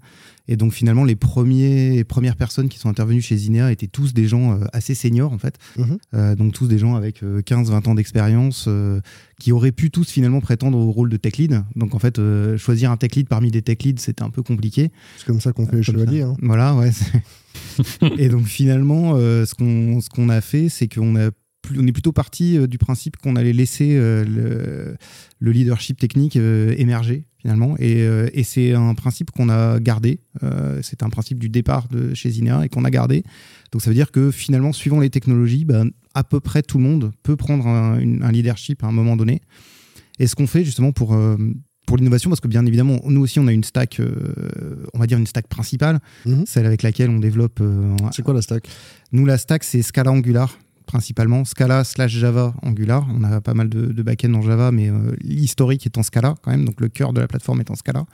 Et 0.48 0.58
donc 0.58 0.74
finalement, 0.74 1.06
les, 1.06 1.16
premiers, 1.16 1.92
les 1.92 2.04
premières 2.04 2.36
personnes 2.36 2.68
qui 2.68 2.78
sont 2.78 2.90
intervenues 2.90 3.22
chez 3.22 3.38
Zinea 3.38 3.72
étaient 3.72 3.88
tous 3.88 4.14
des 4.14 4.28
gens 4.28 4.54
euh, 4.54 4.66
assez 4.74 4.94
seniors 4.94 5.32
en 5.32 5.38
fait. 5.38 5.58
Mhm. 5.78 5.98
Euh, 6.14 6.36
donc 6.36 6.54
tous 6.54 6.68
des 6.68 6.78
gens 6.78 6.96
avec 6.96 7.24
15-20 7.24 7.90
ans 7.90 7.96
d'expérience 7.96 8.66
euh, 8.68 9.00
qui 9.44 9.52
auraient 9.52 9.74
pu 9.74 9.92
tous 9.92 10.10
finalement 10.10 10.40
prétendre 10.40 10.78
au 10.78 10.90
rôle 10.92 11.10
de 11.10 11.18
tech 11.18 11.36
lead. 11.38 11.64
Donc 11.76 11.96
en 11.96 12.00
fait, 12.00 12.18
euh, 12.18 12.58
choisir 12.58 12.92
un 12.92 12.98
tech 12.98 13.12
lead 13.16 13.28
parmi 13.28 13.52
des 13.52 13.62
tech 13.62 13.80
leads, 13.84 14.02
c'était 14.02 14.24
un 14.24 14.30
peu 14.30 14.42
compliqué. 14.42 14.90
C'est 15.18 15.26
comme 15.26 15.42
ça 15.42 15.52
qu'on 15.52 15.68
fait 15.68 15.76
les 15.76 15.84
chevaliers. 15.84 16.22
Hein. 16.22 16.36
Voilà, 16.42 16.74
ouais. 16.76 16.92
et 18.18 18.30
donc 18.30 18.46
finalement, 18.46 19.16
euh, 19.16 19.46
ce 19.46 19.54
qu'on 19.54 20.00
ce 20.00 20.10
qu'on 20.10 20.30
a 20.30 20.40
fait, 20.40 20.70
c'est 20.70 20.88
qu'on 20.88 21.18
a 21.18 21.32
on 21.78 21.88
est 21.88 21.92
plutôt 21.92 22.12
parti 22.12 22.58
euh, 22.58 22.68
du 22.68 22.78
principe 22.78 23.18
qu'on 23.18 23.36
allait 23.36 23.54
laisser 23.54 23.96
euh, 23.96 24.24
le, 24.26 24.98
le, 25.40 25.52
leadership 25.52 26.00
technique 26.00 26.36
euh, 26.36 26.74
émerger 26.78 27.26
finalement. 27.38 27.76
Et, 27.78 28.08
et 28.34 28.44
c'est 28.44 28.72
un 28.72 28.94
principe 28.94 29.32
qu'on 29.32 29.50
a 29.50 29.78
gardé 29.82 30.22
c'est 30.82 31.04
un 31.04 31.10
principe 31.10 31.40
du 31.40 31.50
départ 31.50 31.90
de 31.90 32.14
chez 32.14 32.30
Zinea 32.30 32.64
et 32.64 32.70
qu'on 32.70 32.86
a 32.86 32.90
gardé. 32.90 33.24
Donc 33.74 33.82
ça 33.82 33.90
veut 33.90 33.96
dire 33.96 34.12
que 34.12 34.32
finalement 34.32 34.72
suivant 34.72 35.02
les 35.02 35.10
technologies 35.10 35.66
ben, 35.66 35.92
à 36.14 36.24
peu 36.24 36.40
près 36.40 36.62
tout 36.62 36.78
le 36.78 36.86
monde 36.86 37.12
peut 37.22 37.36
prendre 37.36 37.68
un, 37.68 38.00
une, 38.00 38.24
un 38.24 38.32
leadership 38.32 38.82
à 38.86 38.88
un 38.88 38.94
moment 38.94 39.18
donné. 39.18 39.42
Et 40.20 40.28
ce 40.28 40.36
qu'on 40.36 40.48
fait 40.48 40.64
justement 40.64 40.94
pour 40.94 41.18
pour 41.86 41.98
l'innovation 41.98 42.30
parce 42.30 42.40
que 42.40 42.48
bien 42.48 42.66
évidemment 42.66 43.00
nous 43.06 43.22
aussi 43.22 43.40
on 43.40 43.48
a 43.48 43.54
une 43.54 43.64
stack 43.64 44.00
euh, 44.00 44.86
on 44.94 45.00
va 45.00 45.08
dire 45.08 45.18
une 45.18 45.28
stack 45.28 45.48
principale 45.48 46.00
mm 46.26 46.34
-hmm. 46.34 46.46
celle 46.46 46.66
avec 46.66 46.82
laquelle 46.82 47.10
on 47.10 47.20
développe 47.20 47.60
euh, 47.62 47.96
c'est 48.12 48.24
quoi 48.24 48.34
la 48.34 48.42
stack? 48.42 48.68
Nous 49.12 49.26
la 49.26 49.38
stack 49.38 49.64
c'est 49.64 49.82
Scala 49.82 50.12
Angular 50.12 50.58
principalement 50.86 51.46
Scala 51.46 51.84
slash 51.84 52.12
Java 52.12 52.54
Angular. 52.62 53.06
On 53.14 53.24
a 53.24 53.42
pas 53.42 53.54
mal 53.54 53.70
de, 53.70 53.88
de 53.88 54.04
back-end 54.04 54.34
en 54.34 54.42
Java 54.42 54.72
mais 54.72 54.90
euh, 54.90 55.16
l'historique 55.22 55.86
est 55.86 55.98
en 55.98 56.04
Scala 56.04 56.36
quand 56.42 56.52
même. 56.52 56.66
Donc 56.66 56.80
le 56.82 56.90
cœur 56.90 57.14
de 57.14 57.22
la 57.22 57.28
plateforme 57.28 57.60
est 57.60 57.72
en 57.72 57.76
Scala 57.76 58.06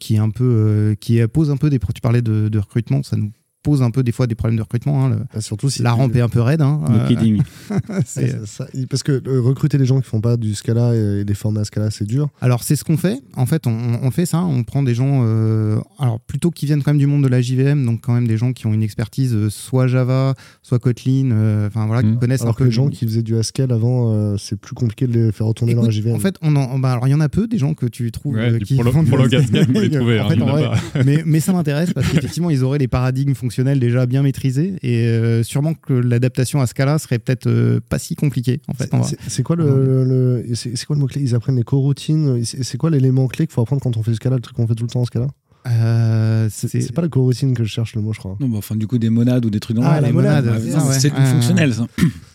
qui 0.00 0.14
est 0.14 0.18
un 0.18 0.30
peu 0.30 0.96
qui 1.00 1.20
pose 1.28 1.50
un 1.50 1.56
peu 1.56 1.70
des 1.70 1.78
tu 1.78 2.00
parlais 2.00 2.22
de 2.22 2.58
recrutement 2.58 3.02
ça 3.02 3.16
nous 3.16 3.30
pose 3.66 3.82
un 3.82 3.90
peu 3.90 4.04
des 4.04 4.12
fois 4.12 4.28
des 4.28 4.36
problèmes 4.36 4.56
de 4.56 4.62
recrutement. 4.62 5.04
Hein, 5.04 5.10
le, 5.10 5.16
ah, 5.34 5.40
surtout 5.40 5.68
si 5.68 5.82
la 5.82 5.92
rampe 5.92 6.14
est 6.14 6.20
un 6.20 6.28
peu 6.28 6.40
raide. 6.40 6.62
Hein, 6.62 6.80
no 6.88 7.08
kidding. 7.08 7.42
ça, 8.06 8.20
ça, 8.46 8.66
parce 8.88 9.02
que 9.02 9.20
euh, 9.26 9.40
recruter 9.40 9.76
les 9.76 9.86
gens 9.86 10.00
qui 10.00 10.06
font 10.08 10.20
pas 10.20 10.36
du 10.36 10.54
Scala 10.54 10.94
et 10.94 11.24
des 11.24 11.34
formats 11.34 11.64
Scala, 11.64 11.90
c'est 11.90 12.06
dur. 12.06 12.28
Alors 12.40 12.62
c'est 12.62 12.76
ce 12.76 12.84
qu'on 12.84 12.96
fait. 12.96 13.20
En 13.34 13.46
fait, 13.46 13.66
on, 13.66 13.98
on, 14.02 14.10
fait 14.12 14.24
ça. 14.24 14.40
On 14.42 14.62
prend 14.62 14.84
des 14.84 14.94
gens, 14.94 15.22
euh, 15.24 15.80
alors 15.98 16.20
plutôt 16.20 16.50
qui 16.50 16.66
viennent 16.66 16.82
quand 16.82 16.92
même 16.92 16.98
du 16.98 17.08
monde 17.08 17.24
de 17.24 17.28
la 17.28 17.40
JVM, 17.40 17.84
donc 17.84 18.02
quand 18.02 18.14
même 18.14 18.28
des 18.28 18.36
gens 18.36 18.52
qui 18.52 18.66
ont 18.66 18.72
une 18.72 18.82
expertise 18.82 19.34
euh, 19.34 19.50
soit 19.50 19.86
Java, 19.86 20.34
soit 20.62 20.78
Kotlin, 20.78 21.26
enfin 21.66 21.82
euh, 21.82 21.86
voilà, 21.86 22.02
mmh. 22.02 22.12
qui 22.12 22.18
connaissent 22.18 22.42
alors 22.42 22.54
un 22.54 22.58
peu. 22.58 22.64
les 22.64 22.70
gens 22.70 22.88
qui 22.88 23.04
faisaient 23.06 23.22
du 23.22 23.36
Haskell 23.36 23.72
avant, 23.72 24.12
euh, 24.12 24.36
c'est 24.36 24.56
plus 24.56 24.74
compliqué 24.74 25.06
de 25.06 25.12
les 25.12 25.32
faire 25.32 25.46
retourner 25.46 25.72
Écoute, 25.72 25.82
dans 25.82 25.88
la 25.88 25.92
JVM. 25.92 26.14
En 26.14 26.18
fait, 26.18 26.36
on 26.42 26.54
en, 26.56 26.78
bah, 26.78 26.92
alors 26.92 27.08
il 27.08 27.10
y 27.10 27.14
en 27.14 27.20
a 27.20 27.28
peu 27.28 27.46
des 27.46 27.58
gens 27.58 27.74
que 27.74 27.86
tu 27.86 28.10
trouves 28.12 28.34
ouais, 28.34 28.58
qui 28.60 28.74
pour 28.74 28.84
le, 28.84 28.90
pour 28.90 29.18
le 29.18 29.24
Haskell, 29.24 29.66
vous 29.66 29.80
les 29.80 29.90
trouvez. 29.96 30.20
en 30.20 30.28
fait, 30.28 30.34
hein, 30.34 30.42
en 30.42 30.46
vrai, 30.46 30.70
mais, 31.04 31.22
mais 31.24 31.40
ça 31.40 31.52
m'intéresse 31.52 31.92
parce 31.92 32.08
qu'effectivement, 32.08 32.50
ils 32.50 32.62
auraient 32.62 32.78
les 32.78 32.88
paradigmes 32.88 33.34
fonctionnels 33.34 33.55
déjà 33.64 34.06
bien 34.06 34.22
maîtrisés 34.22 34.74
et 34.82 35.06
euh, 35.06 35.42
sûrement 35.42 35.74
que 35.74 35.92
l'adaptation 35.92 36.60
à 36.60 36.66
Scala 36.66 36.98
serait 36.98 37.18
peut-être 37.18 37.46
euh, 37.46 37.80
pas 37.88 37.98
si 37.98 38.14
compliquée 38.14 38.60
en 38.68 38.74
fait. 38.74 38.90
C'est 39.28 39.42
quoi 39.42 39.56
le, 39.56 40.04
le 40.04 40.54
c'est 40.54 40.84
quoi 40.84 40.96
le 40.96 41.00
mot 41.00 41.06
clé 41.06 41.22
Ils 41.22 41.34
apprennent 41.34 41.56
les 41.56 41.62
coroutines. 41.62 42.44
C'est 42.44 42.78
quoi 42.78 42.90
l'élément 42.90 43.26
clé 43.26 43.46
qu'il 43.46 43.54
faut 43.54 43.62
apprendre 43.62 43.82
quand 43.82 43.96
on 43.96 44.02
fait 44.02 44.10
du 44.12 44.16
Scala, 44.16 44.36
le 44.36 44.42
truc 44.42 44.56
qu'on 44.56 44.66
fait 44.66 44.74
tout 44.74 44.84
le 44.84 44.90
temps 44.90 45.00
en 45.00 45.04
Scala 45.04 45.28
euh, 45.68 46.48
c'est 46.50 46.92
pas 46.92 47.02
la 47.02 47.08
coroutine 47.08 47.54
que 47.54 47.64
je 47.64 47.68
cherche 47.68 47.94
le 47.94 48.02
mot, 48.02 48.12
je 48.12 48.18
crois. 48.18 48.36
Non, 48.40 48.48
bah, 48.48 48.58
enfin, 48.58 48.76
du 48.76 48.86
coup, 48.86 48.98
des 48.98 49.10
monades 49.10 49.44
ou 49.44 49.50
des 49.50 49.60
trucs 49.60 49.76
dans 49.76 49.82
ah, 49.82 50.00
les 50.00 50.12
monades. 50.12 50.46
monades 50.46 50.92
c'est 50.92 51.12
ouais. 51.12 51.26
fonctionnel, 51.26 51.74
ça. 51.74 51.86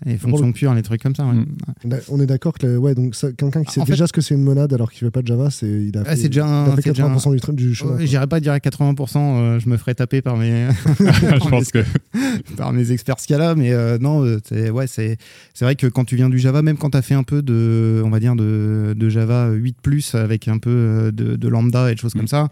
Les 0.06 0.18
fonctions 0.18 0.52
pures, 0.52 0.74
les 0.74 0.82
trucs 0.82 1.02
comme 1.02 1.16
ça. 1.16 1.26
Ouais. 1.26 1.34
Mmh. 1.34 2.00
On 2.10 2.20
est 2.20 2.26
d'accord 2.26 2.54
que, 2.54 2.66
le, 2.66 2.78
ouais, 2.78 2.96
donc 2.96 3.16
quelqu'un 3.38 3.64
qui 3.64 3.74
sait 3.74 3.82
en 3.82 3.86
déjà 3.86 4.04
fait, 4.04 4.08
ce 4.08 4.14
que 4.14 4.22
c'est 4.22 4.34
une 4.34 4.44
monade 4.44 4.74
alors 4.74 4.92
qu'il 4.92 5.06
ne 5.06 5.10
fait 5.10 5.12
pas 5.12 5.22
de 5.22 5.28
Java, 5.28 5.50
c'est 5.52 5.68
il 5.68 5.98
a 5.98 6.04
fait, 6.04 6.12
ah, 6.12 6.28
déjà 6.28 6.46
un, 6.46 6.66
il 6.68 6.72
a 6.74 6.82
fait 6.82 6.92
80% 6.92 7.30
un... 7.30 7.32
du, 7.34 7.40
truc 7.40 7.56
du 7.56 7.76
chemin. 7.76 7.98
J'irais 8.00 8.28
pas 8.28 8.40
dire 8.40 8.54
80%, 8.54 9.18
euh, 9.18 9.60
je 9.60 9.70
me 9.70 9.78
ferais 9.78 9.94
taper 9.94 10.22
par 10.22 10.38
mes, 10.38 10.68
je 11.00 11.50
pense 11.50 11.72
que 11.72 11.84
par 12.58 12.74
mes 12.74 12.92
experts 12.92 13.20
Scala, 13.20 13.56
mais 13.56 13.72
euh, 13.72 13.98
non, 14.00 14.26
c'est 14.44 14.70
ouais, 14.72 14.88
c'est 14.88 15.18
c'est 15.54 15.66
vrai 15.66 15.76
que 15.76 15.88
quand 15.88 16.06
tu 16.06 16.16
viens 16.16 16.30
du 16.30 16.40
Java, 16.40 16.62
même 16.62 16.78
quand 16.78 16.92
tu 16.92 16.98
as 16.98 17.02
fait 17.02 17.14
un 17.14 17.24
peu 17.24 17.42
de, 17.42 18.02
on 18.04 18.10
va 18.10 18.20
dire 18.20 18.36
de, 18.36 18.96
de 18.98 19.10
Java 19.10 19.52
8+ 19.52 20.18
avec 20.18 20.48
un 20.48 20.58
peu 20.58 21.12
de, 21.14 21.36
de 21.36 21.48
lambda 21.48 21.92
et 21.92 21.96
de 21.96 22.00
choses 22.00 22.16
mmh. 22.16 22.20
comme 22.20 22.28
ça, 22.28 22.50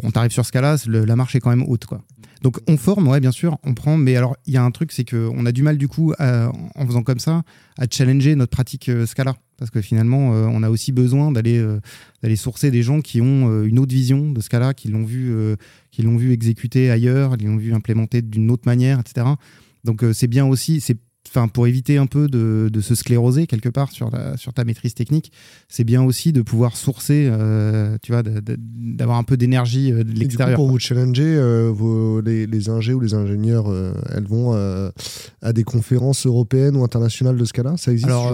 bon, 0.00 0.05
t'arrives 0.10 0.32
sur 0.32 0.46
Scala, 0.46 0.76
le, 0.86 1.04
la 1.04 1.16
marche 1.16 1.34
est 1.36 1.40
quand 1.40 1.50
même 1.50 1.64
haute, 1.68 1.86
quoi. 1.86 2.02
Donc 2.42 2.60
on 2.68 2.76
forme, 2.76 3.08
ouais, 3.08 3.20
bien 3.20 3.32
sûr, 3.32 3.58
on 3.64 3.74
prend, 3.74 3.96
mais 3.96 4.14
alors 4.14 4.36
il 4.46 4.52
y 4.52 4.56
a 4.56 4.62
un 4.62 4.70
truc, 4.70 4.92
c'est 4.92 5.08
qu'on 5.08 5.46
a 5.46 5.52
du 5.52 5.62
mal 5.62 5.78
du 5.78 5.88
coup, 5.88 6.12
en 6.18 6.86
faisant 6.86 7.02
comme 7.02 7.18
ça, 7.18 7.42
à 7.78 7.86
challenger 7.90 8.34
notre 8.36 8.50
pratique 8.50 8.88
euh, 8.88 9.06
Scala. 9.06 9.34
Parce 9.58 9.70
que 9.70 9.80
finalement, 9.80 10.34
euh, 10.34 10.46
on 10.50 10.62
a 10.62 10.68
aussi 10.68 10.92
besoin 10.92 11.32
d'aller 11.32 11.58
euh, 11.58 11.80
d'aller 12.22 12.36
sourcer 12.36 12.70
des 12.70 12.82
gens 12.82 13.00
qui 13.00 13.22
ont 13.22 13.64
une 13.64 13.78
autre 13.78 13.92
vision 13.92 14.30
de 14.30 14.40
Scala, 14.40 14.74
qui 14.74 14.88
l'ont 14.88 15.04
vu, 15.04 15.34
qui 15.90 16.02
l'ont 16.02 16.16
vu 16.16 16.32
exécuter 16.32 16.90
ailleurs, 16.90 17.36
qui 17.36 17.46
l'ont 17.46 17.56
vu 17.56 17.74
implémenter 17.74 18.20
d'une 18.22 18.50
autre 18.50 18.64
manière, 18.66 19.00
etc. 19.00 19.26
Donc 19.84 20.04
c'est 20.12 20.26
bien 20.26 20.46
aussi, 20.46 20.80
c'est 20.80 20.98
enfin 21.36 21.48
pour 21.48 21.66
éviter 21.66 21.98
un 21.98 22.06
peu 22.06 22.28
de, 22.28 22.70
de, 22.72 22.80
se 22.80 22.94
scléroser 22.94 23.46
quelque 23.46 23.68
part 23.68 23.90
sur, 23.90 24.10
la, 24.10 24.36
sur 24.36 24.52
ta 24.52 24.64
maîtrise 24.64 24.94
technique, 24.94 25.32
c'est 25.68 25.84
bien 25.84 26.02
aussi 26.02 26.32
de 26.32 26.42
pouvoir 26.42 26.76
sourcer, 26.76 27.28
euh, 27.30 27.98
tu 28.02 28.12
vois, 28.12 28.22
d'avoir 28.22 29.18
un 29.18 29.22
peu 29.22 29.36
d'énergie 29.36 29.92
euh, 29.92 30.04
de 30.04 30.12
l'extérieur. 30.12 30.56
Pour 30.56 30.68
vous 30.68 30.78
challenger, 30.78 31.24
euh, 31.24 31.70
vos, 31.72 32.20
les, 32.20 32.46
les 32.46 32.68
ingés 32.68 32.94
ou 32.94 33.00
les 33.00 33.14
ingénieurs, 33.14 33.66
euh, 33.68 33.92
elles 34.14 34.26
vont 34.26 34.46
à 35.42 35.52
des 35.52 35.64
conférences 35.64 36.26
européennes 36.26 36.76
ou 36.76 36.84
internationales 36.84 37.36
de 37.36 37.44
Scala 37.44 37.76
Ça 37.76 37.92
existe 37.92 38.08
Alors, 38.08 38.32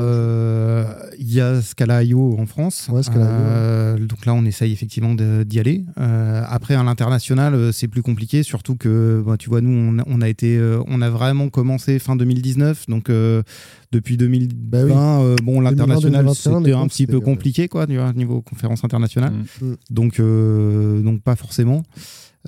il 1.18 1.32
y 1.32 1.40
a 1.40 1.60
Scala 1.60 2.02
IO 2.04 2.36
en 2.38 2.46
France. 2.46 2.88
Ouais, 2.90 3.02
Scala 3.02 3.96
IO. 3.96 4.06
Donc 4.06 4.26
là, 4.26 4.34
on 4.34 4.44
essaye 4.44 4.72
effectivement 4.72 5.14
d'y 5.14 5.58
aller. 5.58 5.84
après, 5.96 6.74
à 6.74 6.82
l'international, 6.82 7.72
c'est 7.72 7.88
plus 7.88 8.02
compliqué, 8.02 8.42
surtout 8.42 8.76
que, 8.76 9.22
bah, 9.26 9.36
tu 9.38 9.48
vois, 9.48 9.60
nous, 9.60 9.70
on, 9.72 10.02
on, 10.06 10.20
a 10.20 10.28
été, 10.28 10.60
on 10.86 11.00
a 11.02 11.10
vraiment 11.10 11.48
commencé 11.48 11.98
fin 11.98 12.16
2019 12.16 12.86
donc 12.92 13.08
euh, 13.08 13.42
depuis 13.90 14.16
2020, 14.16 14.54
bah 14.54 14.84
oui. 14.84 14.92
euh, 14.94 15.36
bon, 15.42 15.60
l'international 15.60 16.28
c'était 16.34 16.72
un 16.72 16.86
petit 16.86 17.06
peu 17.06 17.20
compliqué 17.20 17.68
quoi, 17.68 17.86
du 17.86 17.98
niveau 18.14 18.42
conférence 18.42 18.84
internationale. 18.84 19.32
Mmh. 19.32 19.72
Donc, 19.90 20.20
euh, 20.20 21.00
donc 21.00 21.22
pas 21.22 21.34
forcément. 21.34 21.82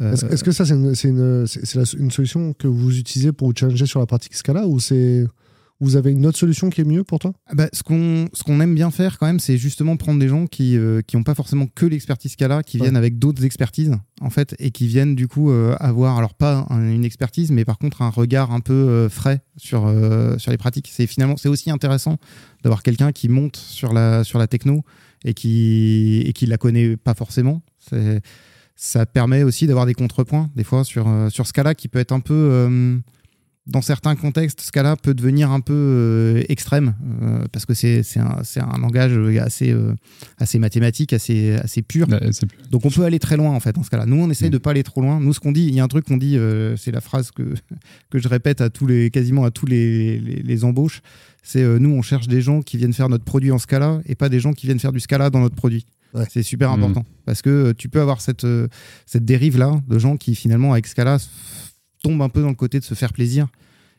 Est-ce 0.01 0.27
est 0.27 0.43
que 0.43 0.53
ça 0.53 0.67
c'est 0.67 0.75
une, 0.75 0.93
une, 1.05 1.47
une, 1.99 2.11
solution 2.11 2.53
que 2.53 2.67
vous 2.67 2.99
utilisez 2.99 3.33
pour 3.33 3.49
vous 3.49 3.55
challenger 3.57 3.87
sur 3.87 4.01
la 4.01 4.07
pratique 4.07 4.35
Scala 4.35 4.67
ou 4.67 4.81
c'est 4.81 5.25
Vous 5.81 5.97
avez 5.97 6.13
une 6.13 6.25
autre 6.25 6.39
solution 6.39 6.71
qui 6.71 6.81
est 6.81 6.85
mieux 6.85 7.03
pour 7.05 7.19
toi? 7.19 7.33
Ah 7.47 7.55
bah, 7.55 7.69
ce 7.73 7.83
qu'on 7.83 8.29
ce 8.33 8.43
qu'on 8.45 8.61
aime 8.61 8.75
bien 8.75 8.91
faire 8.93 9.19
quand 9.19 9.27
même, 9.27 9.41
c'est 9.41 9.59
justement 9.59 9.97
prendre 9.97 10.21
des 10.21 10.29
gens 10.29 10.47
qui 10.47 10.77
euh, 10.79 11.03
qui 11.07 11.17
n'ont 11.17 11.25
pas 11.25 11.35
forcément 11.35 11.67
que 11.67 11.85
l'expertise 11.85 12.33
Scala, 12.33 12.63
qui 12.63 12.79
Ouais. 12.79 12.85
viennent 12.85 12.97
avec 12.97 13.19
d'autres 13.19 13.45
expertises 13.45 13.93
en 14.21 14.31
fait, 14.31 14.55
et 14.61 14.71
qui 14.71 14.87
viennent 14.87 15.15
du 15.17 15.27
coup 15.29 15.51
euh, 15.51 15.75
avoir 15.81 16.17
alors 16.17 16.35
pas 16.35 16.67
un- 16.71 16.91
une 16.93 17.05
expertise, 17.05 17.51
mais 17.51 17.65
par 17.65 17.79
contre 17.79 18.03
un 18.03 18.09
regard 18.11 18.53
un 18.53 18.61
peu 18.61 18.73
euh, 18.73 19.09
frais 19.09 19.43
sur 19.57 19.87
euh, 19.87 20.39
sur 20.39 20.53
les 20.53 20.57
pratiques. 20.59 20.91
C'est 20.93 21.07
finalement 21.09 21.37
c'est 21.37 21.49
aussi 21.49 21.71
intéressant 21.71 22.19
d'avoir 22.63 22.83
quelqu'un 22.83 23.11
qui 23.13 23.29
monte 23.29 23.57
sur 23.57 23.93
la 23.93 24.23
sur 24.25 24.39
la 24.39 24.47
techno 24.47 24.83
et 25.25 25.35
qui 25.35 26.23
et 26.25 26.33
qui 26.33 26.47
la 26.47 26.57
connaît 26.57 26.97
pas 26.97 27.15
forcément. 27.15 27.63
Ça 28.77 29.07
permet 29.07 29.43
aussi 29.45 29.67
d'avoir 29.67 29.87
des 29.87 29.95
contrepoints 29.95 30.51
des 30.57 30.65
fois 30.65 30.85
sur 30.85 31.09
euh, 31.09 31.31
sur 31.31 31.47
Scala 31.47 31.75
qui 31.75 31.89
peut 31.89 31.99
être 32.01 32.13
un 32.13 32.21
peu 32.21 32.35
euh, 32.35 32.99
dans 33.67 33.81
certains 33.81 34.15
contextes, 34.15 34.61
Scala 34.61 34.95
peut 34.95 35.15
devenir 35.15 35.51
un 35.51 35.61
peu 35.61 35.73
euh, 35.73 36.43
extrême 36.51 36.95
euh, 37.23 37.45
parce 37.51 37.65
que 37.65 37.73
c'est 37.73 38.03
un, 38.19 38.79
langage 38.79 39.17
assez, 39.39 39.71
euh, 39.71 39.95
assez 40.37 40.59
mathématique, 40.59 41.15
assez, 41.15 41.53
assez 41.55 41.81
pur. 41.81 42.07
Donc 42.71 42.85
on 42.85 42.91
peut 42.91 43.05
aller 43.05 43.19
très 43.19 43.39
loin 43.39 43.51
en 43.53 43.61
fait 43.61 43.73
dans 43.73 43.83
ce 43.83 43.89
cas-là. 43.89 44.05
Nous 44.05 44.17
on 44.17 44.29
essaye 44.29 44.49
Mm. 44.49 44.53
de 44.53 44.59
pas 44.59 44.71
aller 44.73 44.83
trop 44.83 45.01
loin. 45.01 45.19
Nous 45.19 45.33
ce 45.33 45.41
qu'on 45.41 45.53
dit, 45.53 45.65
il 45.67 45.75
y 45.75 45.81
a 45.81 45.85
un 45.85 45.89
truc 45.89 46.05
qu'on 46.05 46.19
dit, 46.19 46.37
euh, 46.37 46.77
c'est 46.77 46.91
la 46.93 47.01
phrase 47.01 47.31
que, 47.31 47.55
que 48.11 48.19
je 48.19 48.29
répète 48.29 48.61
à 48.61 48.69
tous 48.69 48.87
les, 48.87 49.11
quasiment 49.11 49.45
à 49.45 49.51
tous 49.51 49.65
les, 49.67 50.19
les, 50.21 50.43
les 50.43 50.65
embauches, 50.65 51.01
c'est 51.43 51.63
euh, 51.63 51.79
nous 51.79 51.91
on 51.91 52.03
cherche 52.03 52.29
des 52.29 52.43
gens 52.43 52.61
qui 52.61 52.77
viennent 52.77 52.93
faire 52.93 53.09
notre 53.09 53.25
produit 53.25 53.51
en 53.51 53.59
Scala 53.59 54.01
et 54.05 54.15
pas 54.15 54.29
des 54.29 54.41
gens 54.41 54.53
qui 54.53 54.67
viennent 54.67 54.79
faire 54.81 54.93
du 54.93 55.01
Scala 55.01 55.31
dans 55.31 55.41
notre 55.41 55.57
produit. 55.57 55.87
Ouais. 56.13 56.27
C'est 56.31 56.43
super 56.45 56.71
Mm. 56.71 56.75
important 56.83 57.05
parce 57.25 57.41
que 57.43 57.51
euh, 57.51 57.73
tu 57.77 57.89
peux 57.89 58.01
avoir 58.01 58.21
cette, 58.21 58.45
euh, 58.45 58.69
cette 59.07 59.25
dérive 59.25 59.59
là 59.59 59.81
de 59.89 59.99
gens 59.99 60.17
qui 60.19 60.35
finalement 60.35 60.73
avec 60.73 60.87
Scala 60.87 61.17
tombent 62.05 62.23
un 62.23 62.29
peu 62.29 62.43
dans 62.43 62.49
le 62.49 62.55
côté 62.55 62.79
de 62.79 62.85
se 62.85 62.95
faire 62.95 63.13
plaisir. 63.13 63.49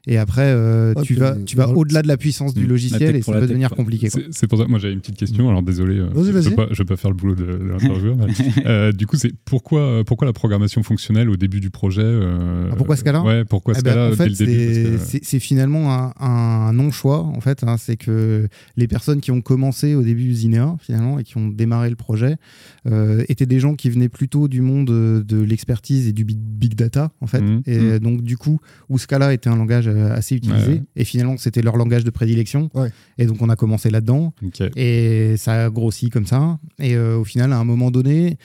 Et 0.07 0.17
après, 0.17 0.43
euh, 0.45 0.93
Ouais, 0.95 1.01
tu 1.03 1.15
vas, 1.15 1.35
tu 1.35 1.55
vas 1.57 1.69
au-delà 1.69 2.01
de 2.01 2.07
la 2.07 2.17
puissance 2.17 2.53
du 2.53 2.65
Mm. 2.65 2.69
Logiciel 2.69 3.15
et 3.15 3.21
ça 3.21 3.31
peut 3.33 3.47
devenir 3.47 3.69
quoi. 3.69 3.77
compliqué. 3.77 4.09
C'est 4.31 4.47
pour 4.47 4.59
ça, 4.59 4.65
moi 4.67 4.79
j'avais 4.79 4.93
une 4.93 4.99
petite 5.01 5.17
question, 5.17 5.49
alors 5.49 5.63
désolé, 5.63 5.97
euh, 5.97 6.09
je 6.15 6.31
vas-y. 6.31 6.53
peux 6.55 6.67
peux 6.67 6.85
pas 6.85 6.95
faire 6.95 7.09
le 7.11 7.15
boulot 7.17 7.35
de, 7.35 7.45
de 7.45 7.63
l'intervieweur. 7.69 8.17
euh, 8.65 8.91
du 8.91 9.07
coup, 9.07 9.15
c'est 9.17 9.33
pourquoi, 9.45 10.03
pourquoi 10.05 10.25
la 10.27 10.33
programmation 10.33 10.83
fonctionnelle 10.83 11.29
au 11.29 11.37
début 11.37 11.59
du 11.59 11.69
projet 11.69 12.01
euh, 12.03 12.69
Ah, 12.71 12.75
pourquoi 12.75 12.95
Scala 12.95 13.23
Ouais, 13.23 13.45
pourquoi 13.45 13.73
Eh 13.77 13.81
ben, 13.81 13.91
Scala 13.91 14.05
en 14.07 14.09
dès 14.11 14.15
fait, 14.15 14.29
le 14.29 14.35
début 14.35 14.97
c'est- 15.03 15.19
que- 15.19 15.39
finalement 15.39 15.93
un, 15.93 16.13
un 16.19 16.73
non-choix. 16.73 17.19
En 17.23 17.39
fait, 17.41 17.63
hein. 17.63 17.75
c'est 17.77 17.97
que 17.97 18.47
les 18.77 18.87
personnes 18.87 19.21
qui 19.21 19.31
ont 19.31 19.41
commencé 19.41 19.95
au 19.95 20.01
début 20.03 20.33
Zinea, 20.33 20.75
finalement, 20.79 21.19
et 21.19 21.23
qui 21.23 21.37
ont 21.37 21.47
démarré 21.49 21.89
le 21.89 21.95
projet, 21.95 22.35
euh, 22.87 23.23
étaient 23.29 23.45
des 23.45 23.59
gens 23.59 23.75
qui 23.75 23.89
venaient 23.89 24.09
plutôt 24.09 24.47
du 24.47 24.61
monde 24.61 24.85
de 24.87 25.41
l'expertise 25.41 26.07
et 26.07 26.13
du 26.13 26.23
big, 26.25 26.37
big 26.39 26.75
data, 26.75 27.11
en 27.21 27.27
fait. 27.27 27.41
Mhm. 27.41 27.61
Et 27.65 27.77
Mhm. 27.79 27.99
donc, 27.99 28.21
du 28.21 28.37
coup, 28.37 28.59
où 28.89 28.97
Scala 28.97 29.33
était 29.33 29.49
un 29.49 29.55
langage 29.55 29.87
euh, 29.95 30.15
assez 30.15 30.36
utilisé, 30.36 30.71
Ouais. 30.73 30.84
et 30.95 31.03
finalement, 31.05 31.38
c'était 31.38 31.62
leur 31.62 31.77
langage 31.77 32.03
de 32.03 32.10
prédilection. 32.10 32.69
Ouais. 32.73 32.91
Et 33.17 33.25
donc, 33.25 33.41
on 33.41 33.49
a 33.49 33.55
commencé 33.55 33.89
là-dedans. 33.89 34.34
Et 34.75 35.36
ça 35.38 35.65
a 35.65 35.69
grossi 35.69 36.10
comme 36.10 36.25
ça. 36.25 36.60
Et 36.79 36.95
euh, 36.95 37.17
au 37.17 37.23
final, 37.23 37.51
à 37.53 37.58
un 37.58 37.63
moment 37.63 37.91
donné, 37.91 38.38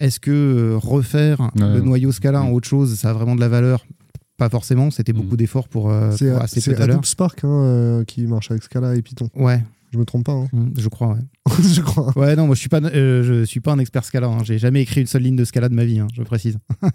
est-ce 0.00 0.20
que 0.20 0.30
euh, 0.30 0.76
refaire 0.76 1.40
Ouais. 1.40 1.74
le 1.74 1.80
noyau 1.80 2.12
Scala 2.12 2.42
en 2.42 2.50
Mm. 2.50 2.54
autre 2.54 2.68
chose, 2.68 2.94
ça 2.98 3.10
a 3.10 3.12
vraiment 3.12 3.34
de 3.34 3.40
la 3.40 3.48
valeur? 3.48 3.86
Pas 4.36 4.50
forcément. 4.50 4.90
C'était 4.90 5.12
Mm. 5.12 5.16
beaucoup 5.16 5.36
d'efforts 5.36 5.68
pour, 5.68 5.90
euh, 5.90 6.10
C'est 6.16 6.30
pour 6.30 6.42
assez 6.42 6.56
peu 6.60 6.76
c'est 6.76 6.86
de 6.86 7.04
Spark 7.06 7.42
hein, 7.44 7.48
euh, 7.48 8.04
qui 8.04 8.26
marche 8.26 8.50
avec 8.50 8.62
Scala 8.62 8.94
et 8.94 9.00
Python. 9.02 9.30
Ouais, 9.34 9.62
Je 9.92 9.98
me 9.98 10.04
trompe 10.04 10.24
pas, 10.26 10.32
hein. 10.32 10.48
mm, 10.52 10.72
je 10.76 10.88
crois. 10.88 11.14
Ouais. 11.14 11.20
je 11.62 11.80
crois. 11.80 12.12
Ouais, 12.18 12.34
non, 12.36 12.46
moi 12.46 12.54
je 12.54 12.60
suis 12.60 12.68
pas, 12.68 12.80
euh, 12.82 13.22
je 13.22 13.44
suis 13.44 13.60
pas 13.60 13.72
un 13.72 13.78
expert 13.78 14.04
Scala. 14.04 14.26
hein. 14.26 14.38
J'ai 14.44 14.58
jamais 14.58 14.82
écrit 14.82 15.00
une 15.02 15.06
seule 15.06 15.22
ligne 15.22 15.36
de 15.36 15.44
Scala 15.44 15.68
de 15.68 15.74
ma 15.74 15.84
vie, 15.84 15.98
hein, 16.00 16.08
je 16.14 16.22
précise. 16.22 16.58